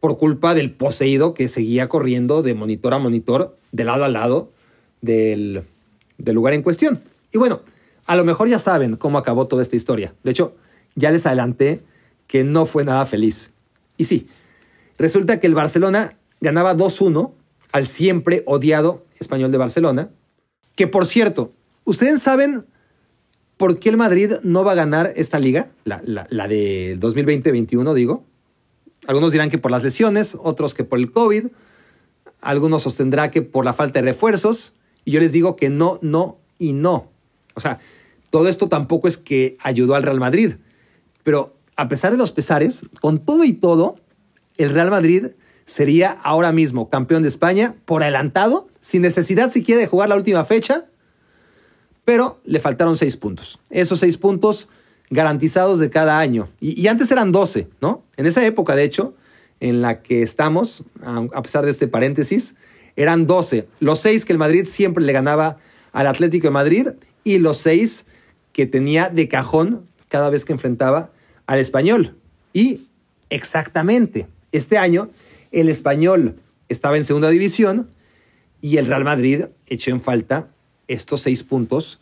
por 0.00 0.18
culpa 0.18 0.54
del 0.54 0.70
poseído 0.70 1.34
que 1.34 1.48
seguía 1.48 1.88
corriendo 1.88 2.42
de 2.42 2.54
monitor 2.54 2.94
a 2.94 2.98
monitor, 2.98 3.56
de 3.72 3.84
lado 3.84 4.04
a 4.04 4.08
lado 4.08 4.52
del, 5.00 5.62
lugar 6.18 6.54
en 6.54 6.62
cuestión. 6.62 7.00
Y 7.32 7.38
bueno, 7.38 7.60
a 8.06 8.16
lo 8.16 8.24
mejor 8.24 8.48
ya 8.48 8.58
saben 8.58 8.96
cómo 8.96 9.18
acabó 9.18 9.46
toda 9.46 9.62
esta 9.62 9.76
historia. 9.76 10.14
De 10.22 10.30
hecho, 10.30 10.54
ya 10.94 11.10
les 11.10 11.26
adelanté 11.26 11.80
que 12.26 12.44
no 12.44 12.66
fue 12.66 12.84
nada 12.84 13.06
feliz. 13.06 13.50
Y 13.96 14.04
sí, 14.04 14.26
resulta 14.98 15.40
que 15.40 15.46
el 15.46 15.54
Barcelona 15.54 16.16
ganaba 16.40 16.76
2-1 16.76 17.32
al 17.72 17.86
siempre 17.86 18.42
odiado 18.46 19.04
español 19.18 19.50
de 19.52 19.58
Barcelona, 19.58 20.10
que 20.74 20.86
por 20.86 21.06
cierto, 21.06 21.52
¿ustedes 21.84 22.22
saben 22.22 22.66
por 23.56 23.78
qué 23.78 23.88
el 23.88 23.96
Madrid 23.96 24.34
no 24.42 24.64
va 24.64 24.72
a 24.72 24.76
ganar 24.76 25.12
esta 25.16 25.38
liga? 25.38 25.70
La, 25.84 26.02
la 26.04 26.48
de 26.48 26.98
2020-21, 27.00 27.94
digo. 27.94 28.24
Algunos 29.06 29.32
dirán 29.32 29.50
que 29.50 29.58
por 29.58 29.70
las 29.70 29.82
lesiones, 29.82 30.36
otros 30.40 30.74
que 30.74 30.84
por 30.84 30.98
el 30.98 31.12
COVID, 31.12 31.46
algunos 32.40 32.82
sostendrá 32.82 33.30
que 33.30 33.42
por 33.42 33.64
la 33.64 33.72
falta 33.72 34.00
de 34.00 34.06
refuerzos, 34.06 34.74
y 35.04 35.12
yo 35.12 35.20
les 35.20 35.32
digo 35.32 35.56
que 35.56 35.70
no, 35.70 35.98
no 36.02 36.38
y 36.58 36.72
no. 36.72 37.10
O 37.54 37.60
sea, 37.60 37.78
todo 38.30 38.48
esto 38.48 38.68
tampoco 38.68 39.08
es 39.08 39.16
que 39.16 39.56
ayudó 39.60 39.94
al 39.94 40.02
Real 40.02 40.20
Madrid, 40.20 40.54
pero 41.22 41.56
a 41.76 41.88
pesar 41.88 42.12
de 42.12 42.18
los 42.18 42.32
pesares, 42.32 42.86
con 43.00 43.20
todo 43.20 43.44
y 43.44 43.52
todo, 43.52 43.96
el 44.56 44.70
Real 44.70 44.90
Madrid 44.90 45.28
sería 45.64 46.10
ahora 46.10 46.52
mismo 46.52 46.88
campeón 46.88 47.22
de 47.22 47.28
España 47.28 47.76
por 47.84 48.02
adelantado, 48.02 48.68
sin 48.80 49.02
necesidad 49.02 49.50
siquiera 49.50 49.80
de 49.80 49.86
jugar 49.86 50.08
la 50.08 50.16
última 50.16 50.44
fecha, 50.44 50.86
pero 52.04 52.40
le 52.44 52.60
faltaron 52.60 52.96
seis 52.96 53.16
puntos. 53.16 53.58
Esos 53.68 53.98
seis 53.98 54.16
puntos 54.16 54.68
garantizados 55.10 55.78
de 55.78 55.90
cada 55.90 56.18
año. 56.18 56.48
Y, 56.60 56.86
antes 56.88 57.10
eran 57.10 57.32
12, 57.32 57.68
¿no? 57.80 58.02
En 58.16 58.26
esa 58.26 58.44
época, 58.44 58.74
de 58.74 58.84
hecho, 58.84 59.14
en 59.60 59.82
la 59.82 60.02
que 60.02 60.22
estamos, 60.22 60.84
a 61.02 61.42
pesar 61.42 61.64
de 61.64 61.70
este 61.70 61.88
paréntesis, 61.88 62.56
eran 62.96 63.26
12. 63.26 63.68
Los 63.80 64.00
seis 64.00 64.24
que 64.24 64.32
el 64.32 64.38
Madrid 64.38 64.66
siempre 64.66 65.04
le 65.04 65.12
ganaba 65.12 65.58
al 65.92 66.06
Atlético 66.06 66.46
de 66.48 66.52
Madrid 66.52 66.88
y 67.24 67.38
los 67.38 67.58
seis 67.58 68.06
que 68.52 68.66
tenía 68.66 69.08
de 69.08 69.28
cajón 69.28 69.84
cada 70.08 70.30
vez 70.30 70.44
que 70.44 70.52
enfrentaba 70.52 71.10
al 71.46 71.58
español. 71.58 72.16
Y 72.52 72.86
exactamente, 73.30 74.26
este 74.52 74.78
año 74.78 75.10
el 75.52 75.68
español 75.68 76.36
estaba 76.68 76.96
en 76.96 77.04
segunda 77.04 77.30
división 77.30 77.88
y 78.60 78.78
el 78.78 78.86
Real 78.86 79.04
Madrid 79.04 79.44
echó 79.66 79.90
en 79.90 80.00
falta 80.00 80.48
estos 80.88 81.20
seis 81.22 81.42
puntos 81.42 82.00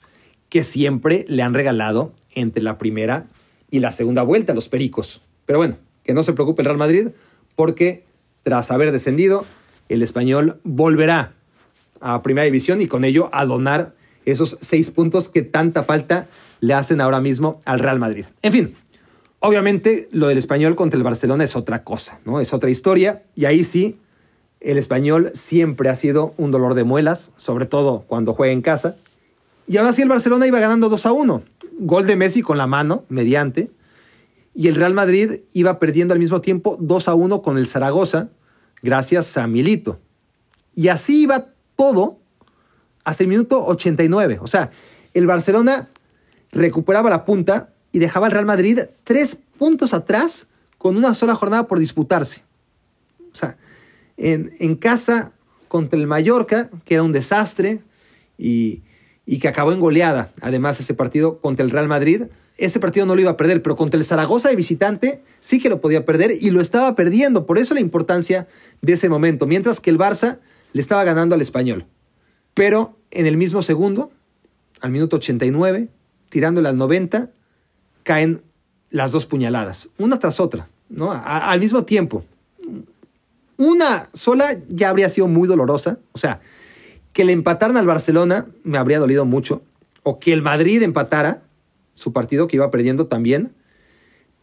que 0.55 0.63
siempre 0.63 1.25
le 1.27 1.43
han 1.43 1.53
regalado 1.53 2.13
entre 2.33 2.63
la 2.63 2.79
primera 2.79 3.27
y 3.73 3.81
la 3.81 3.91
segunda 3.91 4.23
vuelta 4.23 4.55
los 4.55 4.69
Pericos. 4.69 5.21
Pero 5.47 5.59
bueno, 5.59 5.79
que 6.05 6.15
no 6.15 6.23
se 6.23 6.33
preocupe 6.33 6.63
el 6.63 6.67
Real 6.67 6.79
Madrid, 6.79 7.09
porque 7.57 8.05
tras 8.45 8.71
haber 8.71 8.93
descendido, 8.93 9.47
el 9.89 10.01
español 10.01 10.61
volverá 10.63 11.33
a 12.01 12.23
Primera 12.23 12.45
División 12.45 12.81
y 12.81 12.87
con 12.87 13.05
ello 13.05 13.31
a 13.33 13.45
donar 13.47 13.95
esos 14.27 14.57
seis 14.61 14.93
puntos 14.93 15.29
que 15.29 15.43
tanta 15.43 15.83
falta 15.83 16.29
le 16.61 16.75
hacen 16.75 17.01
ahora 17.01 17.21
mismo 17.21 17.61
al 17.65 17.81
Real 17.81 17.99
Madrid. 17.99 18.27
En 18.43 18.53
fin, 18.53 18.77
obviamente 19.41 20.09
lo 20.13 20.29
del 20.29 20.39
español 20.39 20.77
contra 20.77 20.99
el 20.99 21.03
Barcelona 21.03 21.43
es 21.43 21.57
otra 21.57 21.83
cosa, 21.83 22.21
¿no? 22.25 22.39
Es 22.39 22.55
otra 22.55 22.71
historia 22.71 23.25
y 23.35 23.47
ahí 23.47 23.65
sí 23.65 23.99
El 24.61 24.79
español 24.79 25.31
siempre 25.35 25.91
ha 25.91 25.97
sido 25.97 26.33
un 26.39 26.51
dolor 26.51 26.75
de 26.75 26.85
muelas, 26.85 27.33
sobre 27.37 27.67
todo 27.67 28.05
cuando 28.07 28.33
juega 28.33 28.55
en 28.55 28.63
casa. 28.63 28.97
Y 29.67 29.77
ahora 29.77 29.93
sí 29.93 30.03
el 30.03 30.09
Barcelona 30.09 30.47
iba 30.47 30.59
ganando 30.59 30.89
2 30.89 31.07
a 31.07 31.13
1. 31.13 31.43
Gol 31.79 32.07
de 32.07 32.17
Messi 32.17 32.43
con 32.43 32.59
la 32.59 32.67
mano, 32.67 33.05
mediante. 33.09 33.71
Y 34.55 34.69
el 34.69 34.75
Real 34.75 34.95
Madrid 34.95 35.41
iba 35.53 35.79
perdiendo 35.79 36.15
al 36.15 36.21
mismo 36.21 36.41
tiempo 36.41 36.77
2 36.81 37.09
a 37.09 37.15
1 37.15 37.43
con 37.43 37.59
el 37.59 37.67
Zaragoza, 37.67 38.29
gracias 38.83 39.37
a 39.37 39.47
Milito. 39.47 39.99
Y 40.75 40.89
así 40.89 41.23
iba 41.23 41.47
todo 41.77 42.19
hasta 43.05 43.23
el 43.23 43.29
minuto 43.29 43.65
89. 43.67 44.39
O 44.41 44.47
sea, 44.47 44.71
el 45.13 45.27
Barcelona 45.27 45.89
recuperaba 46.53 47.11
la 47.11 47.25
punta 47.25 47.71
y 47.91 47.99
dejaba 47.99 48.27
al 48.27 48.33
Real 48.33 48.47
Madrid 48.47 48.81
tres 49.03 49.39
puntos 49.59 49.95
atrás 49.95 50.47
con 50.79 50.97
una 50.97 51.15
sola 51.15 51.35
jornada 51.35 51.67
por 51.67 51.79
disputarse. 51.79 52.43
O 53.33 53.37
sea, 53.37 53.57
en, 54.17 54.53
en 54.61 54.77
casa 54.77 55.33
contra 55.69 55.99
el 55.99 56.07
Mallorca, 56.07 56.71
que 56.85 56.95
era 56.95 57.03
un 57.03 57.11
desastre 57.11 57.83
y, 58.39 58.83
y 59.27 59.39
que 59.39 59.49
acabó 59.49 59.73
en 59.73 59.81
goleada, 59.81 60.31
además 60.41 60.81
ese 60.81 60.95
partido 60.95 61.39
contra 61.39 61.65
el 61.65 61.71
Real 61.71 61.89
Madrid, 61.89 62.25
ese 62.57 62.79
partido 62.79 63.07
no 63.07 63.15
lo 63.15 63.21
iba 63.21 63.33
a 63.33 63.37
perder, 63.37 63.63
pero 63.63 63.77
contra 63.77 63.99
el 63.99 64.05
Zaragoza 64.05 64.49
de 64.49 64.57
visitante 64.57 65.23
sí 65.41 65.61
que 65.61 65.69
lo 65.69 65.81
podía 65.81 66.05
perder 66.05 66.39
y 66.41 66.51
lo 66.51 66.61
estaba 66.61 66.95
perdiendo. 66.95 67.47
Por 67.47 67.59
eso 67.59 67.75
la 67.75 67.81
importancia 67.81 68.47
de 68.81 68.93
ese 68.93 69.09
momento, 69.09 69.47
mientras 69.47 69.81
que 69.81 69.91
el 69.91 69.99
Barça 69.99 70.39
le 70.73 70.81
estaba 70.81 71.05
ganando 71.05 71.35
al 71.35 71.41
español. 71.41 71.87
Pero 72.53 72.97
en 73.11 73.27
el 73.27 73.37
mismo 73.37 73.63
segundo, 73.63 74.13
al 74.81 74.91
minuto 74.91 75.17
89, 75.17 75.89
tirándole 76.29 76.69
al 76.69 76.77
90, 76.77 77.31
caen 78.05 78.43
las 78.91 79.11
dos 79.11 79.27
puñaladas, 79.27 79.89
una 79.99 80.21
tras 80.21 80.39
otra, 80.39 80.69
¿no? 80.89 81.11
al 81.11 81.59
mismo 81.59 81.85
tiempo. 81.85 82.25
Una 83.57 84.09
sola 84.13 84.57
ya 84.69 84.91
habría 84.91 85.09
sido 85.09 85.27
muy 85.27 85.49
dolorosa, 85.49 85.99
o 86.13 86.19
sea, 86.19 86.41
que 87.15 87.25
le 87.25 87.33
empataran 87.33 87.79
al 87.79 87.87
Barcelona 87.87 88.49
me 88.65 88.77
habría 88.77 88.99
dolido 88.99 89.25
mucho, 89.25 89.63
o 90.03 90.19
que 90.19 90.35
el 90.35 90.43
Madrid 90.43 90.83
empatara 90.83 91.45
su 91.95 92.13
partido 92.13 92.49
que 92.49 92.57
iba 92.57 92.71
perdiendo 92.71 93.07
también, 93.07 93.53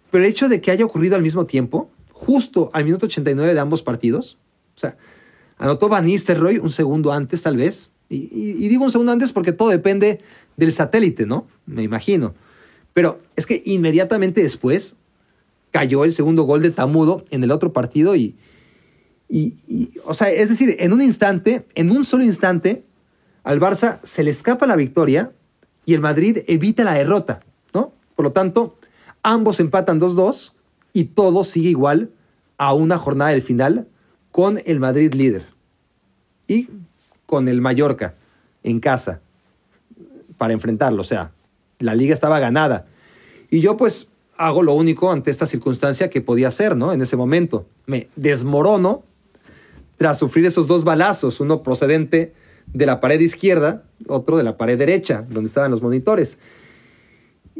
pero 0.10 0.24
el 0.24 0.30
hecho 0.30 0.50
de 0.50 0.62
que 0.62 0.72
haya 0.72 0.86
ocurrido 0.86 1.16
al 1.16 1.22
mismo 1.22 1.46
tiempo, 1.46 1.92
justo 2.12 2.72
al 2.74 2.86
minuto 2.86 3.06
89 3.06 3.54
de 3.54 3.60
ambos 3.60 3.84
partidos, 3.84 4.38
o 4.76 4.80
sea, 4.80 4.98
anotó 5.58 5.90
Van 5.90 6.06
Nistelrooy 6.06 6.58
un 6.60 6.70
segundo 6.70 7.12
antes 7.12 7.44
tal 7.44 7.58
vez, 7.58 7.92
y, 8.10 8.30
y 8.34 8.68
digo 8.70 8.86
un 8.86 8.92
segundo 8.92 9.12
antes 9.12 9.34
porque 9.34 9.52
todo 9.52 9.70
depende 9.70 10.22
del 10.56 10.72
satélite, 10.72 11.26
¿no? 11.26 11.48
Me 11.66 11.84
imagino. 11.84 12.34
Pero 12.94 13.22
es 13.36 13.46
que 13.46 13.62
inmediatamente 13.66 14.42
después 14.42 14.96
cayó 15.72 16.04
el 16.04 16.14
segundo 16.14 16.44
gol 16.44 16.62
de 16.62 16.72
Tamudo 16.72 17.26
en 17.32 17.44
el 17.44 17.52
otro 17.52 17.74
partido 17.74 18.16
y, 18.16 18.36
y, 19.34 19.92
o 20.06 20.14
sea, 20.14 20.30
es 20.30 20.50
decir, 20.50 20.76
en 20.80 20.92
un 20.92 21.02
instante, 21.02 21.66
en 21.74 21.90
un 21.90 22.04
solo 22.04 22.24
instante, 22.26 22.84
al 23.44 23.62
Barça 23.62 24.00
se 24.04 24.24
le 24.24 24.30
escapa 24.30 24.68
la 24.68 24.76
victoria 24.76 25.32
y 25.86 25.94
el 25.94 26.02
Madrid 26.02 26.40
evita 26.48 26.84
la 26.84 26.96
derrota, 26.96 27.40
¿no? 27.74 27.94
Por 28.16 28.26
lo 28.26 28.32
tanto, 28.34 28.78
ambos 29.24 29.62
empatan 29.62 30.02
2-2 30.02 30.52
y 30.92 31.06
todo 31.06 31.46
sigue 31.46 31.70
igual 31.70 32.12
a 32.58 32.74
una 32.74 32.98
jornada 32.98 33.32
del 33.32 33.42
final 33.42 33.88
con 34.32 34.62
el 34.66 34.82
Madrid 34.82 35.14
líder 35.14 35.46
y 36.48 36.68
con 37.26 37.48
el 37.48 37.62
Mallorca 37.62 38.16
en 38.64 38.82
casa 38.82 39.22
para 40.38 40.54
enfrentarlo, 40.54 41.02
o 41.02 41.06
sea, 41.06 41.32
la 41.80 41.96
liga 41.96 42.14
estaba 42.14 42.40
ganada. 42.40 42.86
Y 43.50 43.62
yo 43.62 43.78
pues 43.78 44.10
hago 44.38 44.62
lo 44.62 44.74
único 44.74 45.12
ante 45.12 45.32
esta 45.32 45.46
circunstancia 45.46 46.10
que 46.10 46.20
podía 46.20 46.50
hacer, 46.50 46.76
¿no? 46.76 46.92
En 46.92 47.02
ese 47.02 47.16
momento. 47.16 47.66
Me 47.86 48.10
desmorono 48.16 49.04
tras 50.02 50.18
sufrir 50.18 50.48
esos 50.48 50.66
dos 50.66 50.84
balazos, 50.84 51.40
uno 51.42 51.62
procedente 51.62 52.34
de 52.74 52.88
la 52.88 53.00
pared 53.00 53.20
izquierda, 53.20 53.84
otro 54.08 54.36
de 54.36 54.42
la 54.42 54.58
pared 54.58 54.76
derecha, 54.76 55.24
donde 55.30 55.48
estaban 55.48 55.70
los 55.70 55.84
monitores. 55.84 56.40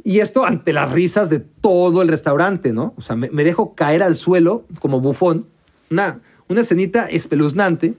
Y 0.04 0.22
esto 0.22 0.44
ante 0.44 0.74
las 0.74 0.92
risas 0.92 1.30
de 1.30 1.40
todo 1.40 2.02
el 2.02 2.08
restaurante, 2.08 2.74
¿no? 2.74 2.96
O 2.98 3.02
sea, 3.04 3.16
me, 3.16 3.44
dejo 3.44 3.76
caer 3.76 4.02
al 4.02 4.16
suelo 4.16 4.66
como 4.80 5.02
bufón, 5.02 5.46
una, 5.92 6.22
una 6.48 6.62
escenita 6.62 7.06
espeluznante 7.06 7.94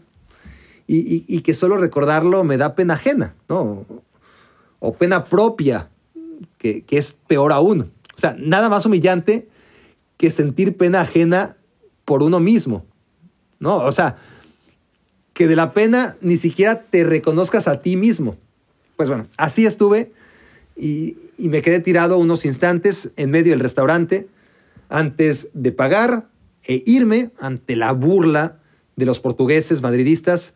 y, 0.89 1.41
que 1.43 1.55
solo 1.55 1.77
recordarlo 1.77 2.43
me 2.43 2.57
da 2.57 2.75
pena 2.75 2.95
ajena, 2.95 3.37
¿no? 3.49 3.87
O 4.81 4.95
pena 4.95 5.27
propia, 5.27 5.89
que, 6.59 6.83
que 6.83 6.99
es 6.99 7.17
peor 7.29 7.53
aún. 7.53 7.93
O 8.17 8.19
sea, 8.19 8.35
nada 8.37 8.69
más 8.69 8.87
humillante 8.87 9.49
que 10.17 10.33
sentir 10.33 10.77
pena 10.77 11.03
ajena 11.03 11.59
por 12.05 12.25
uno 12.25 12.41
mismo, 12.41 12.85
¿no? 13.61 13.77
O 13.77 13.93
sea, 13.93 14.17
que 15.33 15.49
de 15.49 15.57
la 15.57 15.73
pena 15.73 16.17
ni 16.21 16.37
siquiera 16.37 16.83
te 16.83 17.05
reconozcas 17.05 17.69
a 17.69 17.81
ti 17.81 17.97
mismo. 17.97 18.37
Pues 18.97 19.09
bueno, 19.09 19.27
así 19.37 19.67
estuve 19.67 20.13
y, 20.77 21.17
me 21.39 21.61
quedé 21.61 21.81
tirado 21.81 22.19
unos 22.19 22.45
instantes 22.45 23.11
en 23.17 23.31
medio 23.31 23.51
del 23.51 23.59
restaurante 23.59 24.29
antes 24.89 25.49
de 25.55 25.73
pagar 25.73 26.29
e 26.63 26.85
irme 26.87 27.31
ante 27.41 27.75
la 27.75 27.91
burla 27.93 28.59
de 28.95 29.07
los 29.07 29.19
portugueses 29.19 29.83
madridistas 29.83 30.55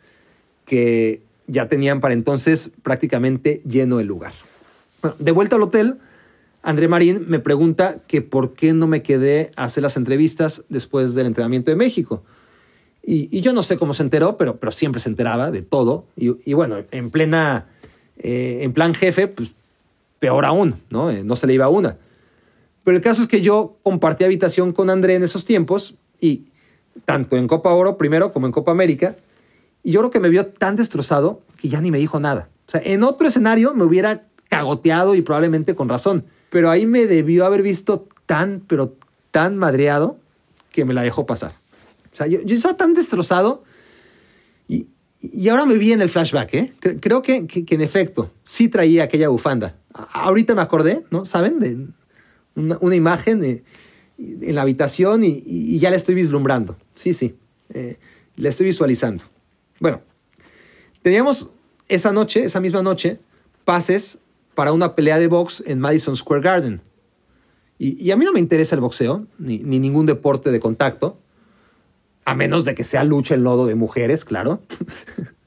que 0.64 1.22
ya 1.48 1.68
tenían 1.68 2.00
para 2.00 2.14
entonces 2.14 2.70
prácticamente 2.84 3.62
lleno 3.68 3.98
el 3.98 4.06
lugar. 4.06 4.32
de 5.18 5.32
vuelta 5.32 5.56
al 5.56 5.62
hotel, 5.62 5.98
André 6.62 6.86
Marín 6.86 7.24
me 7.28 7.38
pregunta 7.38 7.98
que 8.06 8.22
por 8.22 8.54
qué 8.54 8.72
no 8.72 8.86
me 8.86 9.02
quedé 9.02 9.50
a 9.56 9.64
hacer 9.64 9.82
las 9.82 9.96
entrevistas 9.96 10.64
después 10.68 11.14
del 11.14 11.26
entrenamiento 11.26 11.70
de 11.70 11.76
México. 11.76 12.22
Y, 13.08 13.40
yo 13.40 13.52
no 13.52 13.62
sé 13.62 13.78
cómo 13.78 13.94
se 13.94 14.02
enteró, 14.02 14.36
pero, 14.36 14.58
siempre 14.72 15.00
se 15.00 15.08
enteraba 15.08 15.52
de 15.52 15.62
todo. 15.62 16.06
Y, 16.16 16.52
bueno, 16.54 16.78
en 16.90 17.10
plena, 17.10 17.66
eh, 18.18 18.58
en 18.62 18.72
plan 18.72 18.94
jefe, 18.94 19.28
pues 19.28 19.52
peor 20.18 20.44
aún, 20.44 20.74
¿no? 20.90 21.10
Eh, 21.10 21.22
no 21.22 21.36
se 21.36 21.46
le 21.46 21.54
iba 21.54 21.68
una. 21.68 21.96
Pero 22.82 22.96
el 22.96 23.02
caso 23.02 23.22
es 23.22 23.28
que 23.28 23.40
yo 23.40 23.76
compartí 23.82 24.24
habitación 24.24 24.72
con 24.72 24.90
André 24.90 25.14
en 25.14 25.22
esos 25.22 25.44
tiempos 25.44 25.94
y 26.20 26.46
tanto 27.04 27.36
en 27.36 27.46
Copa 27.46 27.72
Oro 27.72 27.96
primero 27.96 28.32
como 28.32 28.46
en 28.46 28.52
Copa 28.52 28.72
América. 28.72 29.16
Y 29.84 29.92
yo 29.92 30.00
creo 30.00 30.10
que 30.10 30.20
me 30.20 30.28
vio 30.28 30.46
tan 30.46 30.74
destrozado 30.74 31.42
que 31.60 31.68
ya 31.68 31.80
ni 31.80 31.92
me 31.92 31.98
dijo 31.98 32.18
nada. 32.18 32.48
O 32.66 32.70
sea, 32.70 32.82
en 32.84 33.04
otro 33.04 33.28
escenario 33.28 33.72
me 33.74 33.84
hubiera 33.84 34.24
cagoteado 34.48 35.14
y 35.14 35.22
probablemente 35.22 35.76
con 35.76 35.88
razón. 35.88 36.24
Pero 36.50 36.70
ahí 36.70 36.86
me 36.86 37.06
debió 37.06 37.44
haber 37.44 37.62
visto 37.62 38.08
tan, 38.26 38.62
pero 38.66 38.94
tan 39.30 39.56
madreado 39.56 40.16
que 40.72 40.84
me 40.84 40.94
la 40.94 41.02
dejó 41.02 41.26
pasar. 41.26 41.54
O 42.16 42.18
sea, 42.18 42.26
yo, 42.28 42.40
estaba 42.46 42.78
tan 42.78 42.94
destrozado 42.94 43.62
y, 44.66 44.88
ahora 45.50 45.66
me 45.66 45.74
vi 45.74 45.92
en 45.92 46.00
el 46.00 46.08
flashback, 46.08 46.54
¿eh? 46.54 46.72
Creo 47.00 47.20
que, 47.20 47.46
en 47.46 47.80
efecto 47.82 48.30
sí 48.42 48.70
traía 48.70 49.04
aquella 49.04 49.28
bufanda. 49.28 49.76
ahorita 49.92 50.54
me 50.54 50.62
acordé, 50.62 51.04
¿no? 51.10 51.26
¿Saben? 51.26 51.58
De 51.58 51.88
una, 52.54 52.96
imagen 52.96 53.44
en 53.44 54.54
la 54.54 54.62
habitación 54.62 55.24
y, 55.24 55.78
ya 55.78 55.90
la 55.90 55.96
estoy 55.96 56.14
vislumbrando. 56.14 56.78
Sí, 56.94 57.12
sí, 57.12 57.36
eh, 57.74 57.98
la 58.36 58.48
estoy 58.48 58.64
visualizando. 58.64 59.24
Bueno, 59.78 60.00
teníamos 61.02 61.50
esa 61.88 62.12
noche, 62.12 62.44
esa 62.44 62.60
misma 62.60 62.80
noche, 62.80 63.20
pases 63.66 64.20
para 64.54 64.72
una 64.72 64.94
pelea 64.94 65.18
de 65.18 65.26
box 65.28 65.62
en 65.66 65.80
Madison 65.80 66.16
Square 66.16 66.40
Garden. 66.40 66.80
Y, 67.78 68.10
a 68.10 68.16
mí 68.16 68.24
no 68.24 68.32
me 68.32 68.40
interesa 68.40 68.74
el 68.74 68.80
boxeo, 68.80 69.26
ni, 69.38 69.58
ni 69.58 69.78
ningún 69.78 70.06
deporte 70.06 70.50
de 70.50 70.60
contacto. 70.60 71.18
A 72.26 72.34
menos 72.34 72.64
de 72.64 72.74
que 72.74 72.84
sea 72.84 73.04
lucha 73.04 73.34
en 73.34 73.44
lodo 73.44 73.66
de 73.66 73.76
mujeres, 73.76 74.24
claro. 74.24 74.60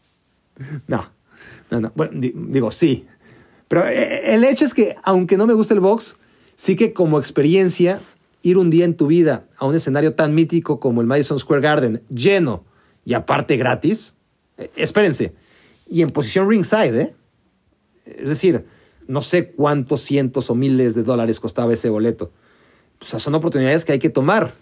no, 0.87 1.11
no, 1.69 1.81
no. 1.81 1.91
Bueno, 1.93 2.13
digo, 2.15 2.71
sí. 2.71 3.05
Pero 3.67 3.87
eh, 3.87 4.33
el 4.33 4.43
hecho 4.43 4.65
es 4.65 4.73
que, 4.73 4.95
aunque 5.03 5.37
no 5.37 5.45
me 5.45 5.53
guste 5.53 5.73
el 5.73 5.81
box, 5.81 6.15
sí 6.55 6.75
que 6.75 6.93
como 6.93 7.19
experiencia, 7.19 8.01
ir 8.41 8.57
un 8.57 8.69
día 8.69 8.85
en 8.85 8.95
tu 8.95 9.07
vida 9.07 9.43
a 9.57 9.65
un 9.65 9.75
escenario 9.75 10.15
tan 10.15 10.33
mítico 10.33 10.79
como 10.79 11.01
el 11.01 11.07
Madison 11.07 11.37
Square 11.37 11.61
Garden, 11.61 12.01
lleno 12.09 12.63
y 13.05 13.13
aparte 13.13 13.57
gratis, 13.57 14.15
eh, 14.57 14.71
espérense, 14.75 15.33
y 15.89 16.01
en 16.01 16.09
posición 16.09 16.49
ringside, 16.49 17.01
¿eh? 17.01 17.13
Es 18.05 18.29
decir, 18.29 18.65
no 19.07 19.21
sé 19.21 19.51
cuántos 19.51 20.01
cientos 20.01 20.49
o 20.49 20.55
miles 20.55 20.95
de 20.95 21.03
dólares 21.03 21.39
costaba 21.39 21.73
ese 21.73 21.89
boleto. 21.89 22.31
O 23.01 23.05
sea, 23.05 23.19
son 23.19 23.35
oportunidades 23.35 23.85
que 23.85 23.91
hay 23.91 23.99
que 23.99 24.09
tomar, 24.09 24.53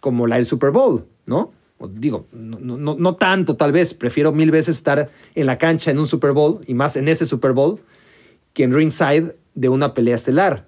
como 0.00 0.26
la 0.26 0.36
del 0.36 0.46
Super 0.46 0.70
Bowl, 0.70 1.06
¿no? 1.26 1.52
Digo, 1.90 2.26
no, 2.32 2.58
no, 2.58 2.96
no, 2.96 3.16
tanto 3.16 3.56
tal 3.56 3.72
vez, 3.72 3.94
prefiero 3.94 4.32
mil 4.32 4.50
veces 4.50 4.76
estar 4.76 5.10
en 5.34 5.46
la 5.46 5.58
cancha 5.58 5.90
en 5.90 5.98
un 5.98 6.06
Super 6.06 6.32
Bowl 6.32 6.60
y 6.66 6.74
más 6.74 6.96
en 6.96 7.08
ese 7.08 7.26
Super 7.26 7.52
Bowl 7.52 7.80
que 8.54 8.64
en 8.64 8.74
ringside 8.74 9.36
de 9.54 9.68
una 9.68 9.92
pelea 9.92 10.14
estelar. 10.14 10.66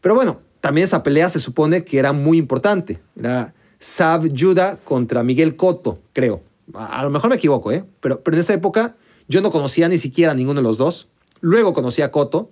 Pero 0.00 0.14
bueno, 0.14 0.40
también 0.60 0.84
esa 0.84 1.02
pelea 1.02 1.28
se 1.28 1.38
supone 1.38 1.84
que 1.84 1.98
era 1.98 2.12
muy 2.12 2.38
importante. 2.38 3.00
Era 3.16 3.54
Sav 3.78 4.28
Judah 4.36 4.78
contra 4.84 5.22
Miguel 5.22 5.56
Cotto, 5.56 6.00
creo. 6.12 6.42
A, 6.72 7.02
lo 7.04 7.10
mejor 7.10 7.30
me 7.30 7.36
equivoco, 7.36 7.70
¿eh? 7.70 7.84
Pero, 8.00 8.20
pero 8.22 8.36
en 8.36 8.40
esa 8.40 8.54
época 8.54 8.96
yo 9.28 9.40
no 9.40 9.50
conocía 9.50 9.88
ni 9.88 9.98
siquiera 9.98 10.32
a 10.32 10.34
ninguno 10.34 10.60
de 10.60 10.64
los 10.64 10.78
dos. 10.78 11.08
Luego 11.40 11.74
conocí 11.74 12.02
a 12.02 12.10
Cotto, 12.10 12.50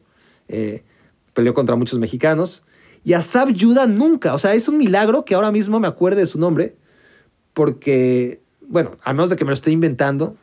eh, 0.49 0.85
peleó 1.35 1.55
contra 1.55 1.75
muchos 1.75 1.99
mexicanos. 1.99 2.63
Y 3.05 3.15
a 3.15 3.23
Sav 3.23 3.49
Judah 3.59 3.87
nunca. 3.87 4.35
O 4.35 4.39
sea, 4.39 4.55
es 4.55 4.69
un 4.69 4.79
milagro 4.79 5.25
que 5.25 5.35
ahora 5.35 5.51
mismo 5.51 5.81
me 5.81 5.89
acuerde 5.89 6.21
de 6.21 6.27
su 6.27 6.39
nombre 6.39 6.77
porque, 7.55 8.41
bueno, 8.69 8.93
a 9.03 9.13
menos 9.13 9.31
de 9.31 9.37
que 9.37 9.45
me 9.45 9.51
lo 9.51 9.55
esté 9.55 9.71
inventando, 9.71 10.37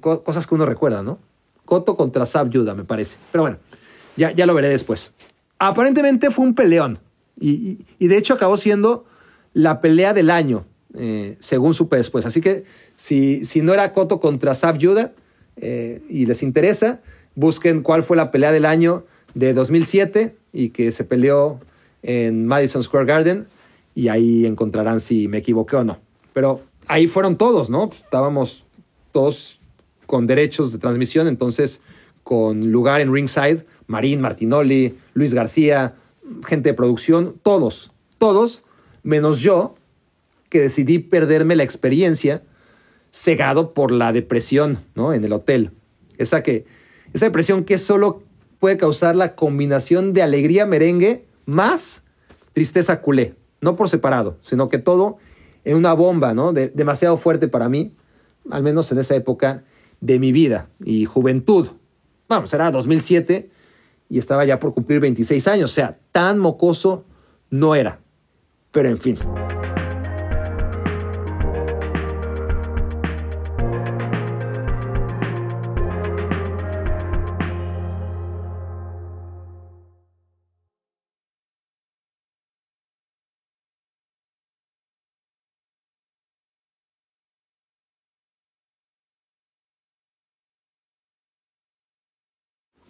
cosas 0.00 0.46
que 0.46 0.54
uno 0.54 0.66
recuerda, 0.66 1.02
¿no? 1.02 1.18
Cotto 1.64 1.96
contra 1.96 2.26
Sab 2.26 2.50
Yuda, 2.50 2.74
me 2.74 2.84
parece. 2.84 3.16
Pero 3.30 3.42
bueno, 3.42 3.58
ya, 4.16 4.32
ya 4.32 4.46
lo 4.46 4.54
veré 4.54 4.68
después. 4.68 5.12
Aparentemente 5.58 6.30
fue 6.30 6.44
un 6.44 6.54
peleón. 6.54 6.98
Y, 7.40 7.78
de 7.98 8.16
hecho 8.16 8.34
acabó 8.34 8.56
siendo 8.56 9.04
la 9.54 9.80
pelea 9.80 10.12
del 10.12 10.30
año, 10.30 10.64
eh, 10.94 11.36
según 11.40 11.74
supe 11.74 11.96
después. 11.96 12.26
Así 12.26 12.40
que 12.40 12.64
si, 12.96 13.44
si 13.44 13.62
no 13.62 13.72
era 13.72 13.92
Cotto 13.92 14.20
contra 14.20 14.54
Sab 14.54 14.78
Yuda 14.78 15.12
eh, 15.56 16.02
y 16.08 16.26
les 16.26 16.42
interesa, 16.42 17.00
busquen 17.34 17.82
cuál 17.82 18.04
fue 18.04 18.16
la 18.16 18.30
pelea 18.30 18.52
del 18.52 18.64
año 18.64 19.04
de 19.34 19.54
2007 19.54 20.36
y 20.52 20.70
que 20.70 20.92
se 20.92 21.04
peleó 21.04 21.58
en 22.02 22.46
Madison 22.46 22.82
Square 22.82 23.06
Garden 23.06 23.46
y 23.94 24.08
ahí 24.08 24.46
encontrarán 24.46 25.00
si 25.00 25.28
me 25.28 25.38
equivoqué 25.38 25.76
o 25.76 25.84
no. 25.84 25.98
Pero 26.32 26.62
ahí 26.86 27.06
fueron 27.06 27.36
todos, 27.36 27.70
¿no? 27.70 27.90
Estábamos 27.92 28.64
todos 29.12 29.60
con 30.06 30.26
derechos 30.26 30.72
de 30.72 30.78
transmisión, 30.78 31.26
entonces 31.26 31.80
con 32.22 32.70
lugar 32.70 33.00
en 33.00 33.12
ringside, 33.12 33.66
Marín 33.86 34.20
Martinoli, 34.20 34.96
Luis 35.14 35.34
García, 35.34 35.96
gente 36.46 36.70
de 36.70 36.74
producción, 36.74 37.34
todos, 37.42 37.92
todos, 38.18 38.62
menos 39.02 39.40
yo, 39.40 39.74
que 40.48 40.60
decidí 40.60 40.98
perderme 40.98 41.56
la 41.56 41.62
experiencia 41.62 42.42
cegado 43.10 43.74
por 43.74 43.92
la 43.92 44.12
depresión, 44.12 44.78
¿no? 44.94 45.12
En 45.12 45.24
el 45.24 45.32
hotel. 45.32 45.70
Esa 46.18 46.42
que, 46.42 46.64
esa 47.12 47.26
depresión 47.26 47.64
que 47.64 47.78
solo 47.78 48.22
puede 48.58 48.76
causar 48.76 49.16
la 49.16 49.34
combinación 49.34 50.12
de 50.12 50.22
alegría 50.22 50.66
merengue 50.66 51.24
más 51.46 52.04
tristeza 52.52 53.00
culé, 53.00 53.34
no 53.60 53.76
por 53.76 53.88
separado, 53.88 54.38
sino 54.42 54.68
que 54.68 54.78
todo 54.78 55.18
en 55.64 55.76
una 55.76 55.92
bomba, 55.92 56.34
¿no? 56.34 56.52
demasiado 56.52 57.16
fuerte 57.16 57.48
para 57.48 57.68
mí, 57.68 57.94
al 58.50 58.62
menos 58.62 58.90
en 58.92 58.98
esa 58.98 59.14
época 59.14 59.64
de 60.00 60.18
mi 60.18 60.32
vida 60.32 60.68
y 60.84 61.04
juventud. 61.04 61.68
Vamos, 62.28 62.52
era 62.52 62.70
2007 62.70 63.50
y 64.08 64.18
estaba 64.18 64.44
ya 64.44 64.58
por 64.58 64.74
cumplir 64.74 65.00
26 65.00 65.48
años, 65.48 65.70
o 65.70 65.74
sea, 65.74 65.98
tan 66.10 66.38
mocoso 66.38 67.04
no 67.50 67.74
era. 67.74 68.00
Pero 68.72 68.88
en 68.88 68.98
fin. 68.98 69.16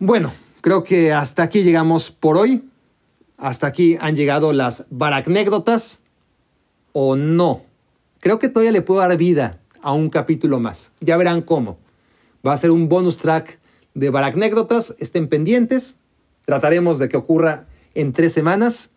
Bueno, 0.05 0.33
creo 0.63 0.83
que 0.83 1.13
hasta 1.13 1.45
aquí 1.45 1.63
llegamos 1.63 2.11
por 2.11 2.37
hoy. 2.37 2.65
Hasta 3.39 3.69
aquí 3.69 3.97
han 4.01 4.17
llegado 4.17 4.53
las 4.53 4.87
baracnécdotas 4.91 6.03
o 6.93 7.15
no. 7.15 7.63
Creo 8.19 8.41
que 8.41 8.49
todavía 8.49 8.73
le 8.73 8.83
puedo 8.83 8.99
dar 8.99 9.17
vida 9.17 9.61
a 9.81 9.93
un 9.93 10.11
capítulo 10.11 10.59
más. 10.59 10.91
Ya 10.99 11.17
verán 11.17 11.41
cómo. 11.41 11.79
Va 12.45 12.53
a 12.53 12.57
ser 12.57 12.73
un 12.73 12.89
bonus 12.89 13.19
track 13.19 13.61
de 13.95 14.11
baracnécdotas. 14.11 14.97
Estén 14.99 15.29
pendientes. 15.29 15.99
Trataremos 16.47 16.99
de 16.99 17.09
que 17.09 17.17
ocurra 17.17 17.69
en 17.95 18.13
tres 18.13 18.33
semanas. 18.33 18.91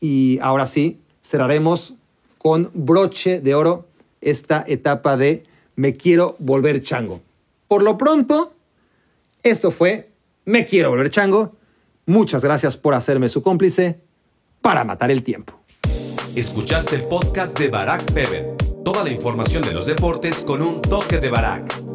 Y 0.00 0.38
ahora 0.40 0.66
sí, 0.66 1.00
cerraremos 1.20 1.94
con 2.38 2.70
broche 2.74 3.40
de 3.40 3.56
oro 3.56 3.88
esta 4.20 4.64
etapa 4.68 5.16
de 5.16 5.42
me 5.74 5.96
quiero 5.96 6.36
volver 6.38 6.80
chango. 6.84 7.22
Por 7.66 7.82
lo 7.82 7.98
pronto, 7.98 8.52
esto 9.50 9.70
fue 9.70 10.10
Me 10.44 10.66
Quiero 10.66 10.90
Volver 10.90 11.10
Chango. 11.10 11.56
Muchas 12.06 12.42
gracias 12.42 12.76
por 12.76 12.94
hacerme 12.94 13.28
su 13.28 13.42
cómplice 13.42 14.00
para 14.60 14.84
matar 14.84 15.10
el 15.10 15.22
tiempo. 15.22 15.60
Escuchaste 16.34 16.96
el 16.96 17.02
podcast 17.02 17.58
de 17.58 17.68
Barack 17.68 18.12
Feber. 18.12 18.56
Toda 18.84 19.02
la 19.02 19.10
información 19.10 19.62
de 19.62 19.72
los 19.72 19.86
deportes 19.86 20.44
con 20.44 20.62
un 20.62 20.82
toque 20.82 21.18
de 21.18 21.30
Barack. 21.30 21.85